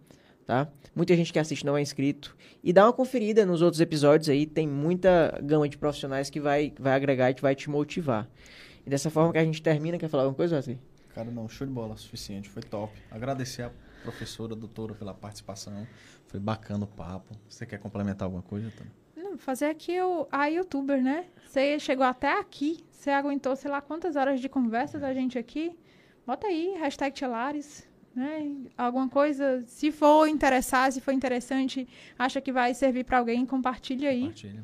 tá? 0.45 0.67
Muita 0.93 1.15
gente 1.15 1.33
que 1.33 1.39
assiste 1.39 1.65
não 1.65 1.75
é 1.75 1.81
inscrito. 1.81 2.35
E 2.63 2.71
dá 2.71 2.85
uma 2.85 2.93
conferida 2.93 3.45
nos 3.45 3.61
outros 3.61 3.81
episódios 3.81 4.29
aí, 4.29 4.45
tem 4.45 4.67
muita 4.67 5.39
gama 5.41 5.67
de 5.67 5.77
profissionais 5.77 6.29
que 6.29 6.39
vai, 6.39 6.73
vai 6.79 6.93
agregar 6.93 7.31
e 7.31 7.35
vai 7.41 7.55
te 7.55 7.69
motivar. 7.69 8.29
E 8.85 8.89
dessa 8.89 9.09
forma 9.09 9.31
que 9.31 9.37
a 9.37 9.43
gente 9.43 9.61
termina, 9.61 9.97
quer 9.97 10.07
falar 10.07 10.23
alguma 10.23 10.37
coisa, 10.37 10.55
Wesley? 10.55 10.79
Cara, 11.17 11.31
não, 11.31 11.49
show 11.49 11.65
de 11.65 11.73
bola, 11.73 11.97
suficiente, 11.97 12.47
foi 12.47 12.61
top. 12.61 12.95
Agradecer 13.09 13.63
a 13.63 13.71
professora, 14.03 14.53
a 14.53 14.55
doutora, 14.55 14.93
pela 14.93 15.15
participação. 15.15 15.87
Foi 16.27 16.39
bacana 16.39 16.83
o 16.83 16.87
papo. 16.87 17.35
Você 17.49 17.65
quer 17.65 17.79
complementar 17.79 18.27
alguma 18.27 18.43
coisa, 18.43 18.71
Tânia? 18.77 18.93
Não, 19.15 19.35
fazer 19.35 19.65
aqui 19.65 19.99
o, 19.99 20.27
a 20.31 20.45
youtuber, 20.45 21.01
né? 21.01 21.25
Você 21.43 21.79
chegou 21.79 22.05
até 22.05 22.39
aqui, 22.39 22.85
você 22.91 23.09
aguentou 23.09 23.55
sei 23.55 23.71
lá 23.71 23.81
quantas 23.81 24.15
horas 24.15 24.39
de 24.39 24.47
conversa 24.47 24.99
da 24.99 25.11
gente 25.11 25.39
aqui. 25.39 25.75
Bota 26.23 26.45
aí, 26.45 26.75
hashtag 26.77 27.19
Telares, 27.19 27.87
né? 28.15 28.55
Alguma 28.77 29.09
coisa, 29.09 29.63
se 29.65 29.91
for 29.91 30.27
interessar, 30.27 30.91
se 30.91 31.01
for 31.01 31.13
interessante, 31.13 31.87
acha 32.19 32.39
que 32.39 32.51
vai 32.51 32.75
servir 32.75 33.05
para 33.05 33.17
alguém, 33.17 33.43
compartilha 33.43 34.11
aí. 34.11 34.21
Compartilha. 34.21 34.63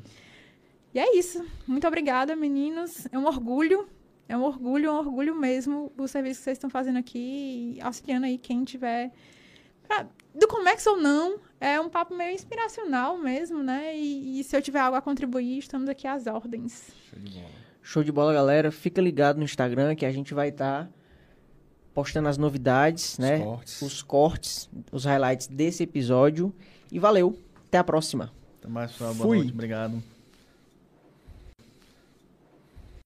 E 0.94 1.00
é 1.00 1.18
isso. 1.18 1.44
Muito 1.66 1.84
obrigada, 1.88 2.36
meninos. 2.36 3.08
É 3.10 3.18
um 3.18 3.26
orgulho 3.26 3.88
é 4.28 4.36
um 4.36 4.42
orgulho, 4.42 4.92
um 4.92 4.96
orgulho 4.96 5.34
mesmo 5.34 5.92
o 5.96 6.08
serviço 6.08 6.40
que 6.40 6.44
vocês 6.44 6.56
estão 6.56 6.70
fazendo 6.70 6.98
aqui, 6.98 7.78
auxiliando 7.82 8.26
aí 8.26 8.38
quem 8.38 8.64
tiver. 8.64 9.12
Pra, 9.86 10.06
do 10.34 10.48
Comex 10.48 10.86
ou 10.86 10.96
não, 10.96 11.38
é 11.60 11.78
um 11.78 11.88
papo 11.88 12.14
meio 12.14 12.34
inspiracional 12.34 13.18
mesmo, 13.18 13.62
né? 13.62 13.96
E, 13.96 14.40
e, 14.40 14.44
se 14.44 14.56
eu 14.56 14.62
tiver 14.62 14.80
algo 14.80 14.96
a 14.96 15.02
contribuir, 15.02 15.58
estamos 15.58 15.88
aqui 15.88 16.06
às 16.06 16.26
ordens. 16.26 16.90
Show 17.10 17.20
de 17.20 17.30
bola. 17.30 17.50
Show 17.82 18.04
de 18.04 18.12
bola, 18.12 18.32
galera. 18.32 18.72
Fica 18.72 19.00
ligado 19.00 19.36
no 19.36 19.44
Instagram 19.44 19.94
que 19.94 20.06
a 20.06 20.12
gente 20.12 20.32
vai 20.32 20.48
estar 20.48 20.84
tá 20.84 20.90
postando 21.92 22.28
as 22.28 22.38
novidades, 22.38 23.12
os 23.12 23.18
né? 23.18 23.38
Cortes. 23.40 23.82
Os 23.82 24.02
cortes, 24.02 24.70
os 24.90 25.04
highlights 25.04 25.46
desse 25.46 25.82
episódio. 25.82 26.52
E 26.90 26.98
valeu. 26.98 27.38
Até 27.68 27.78
a 27.78 27.84
próxima. 27.84 28.32
Até 28.58 28.68
mais, 28.68 28.92
pessoal. 28.92 29.14
Boa 29.14 29.28
Fui. 29.28 29.36
noite. 29.38 29.52
Obrigado. 29.52 30.13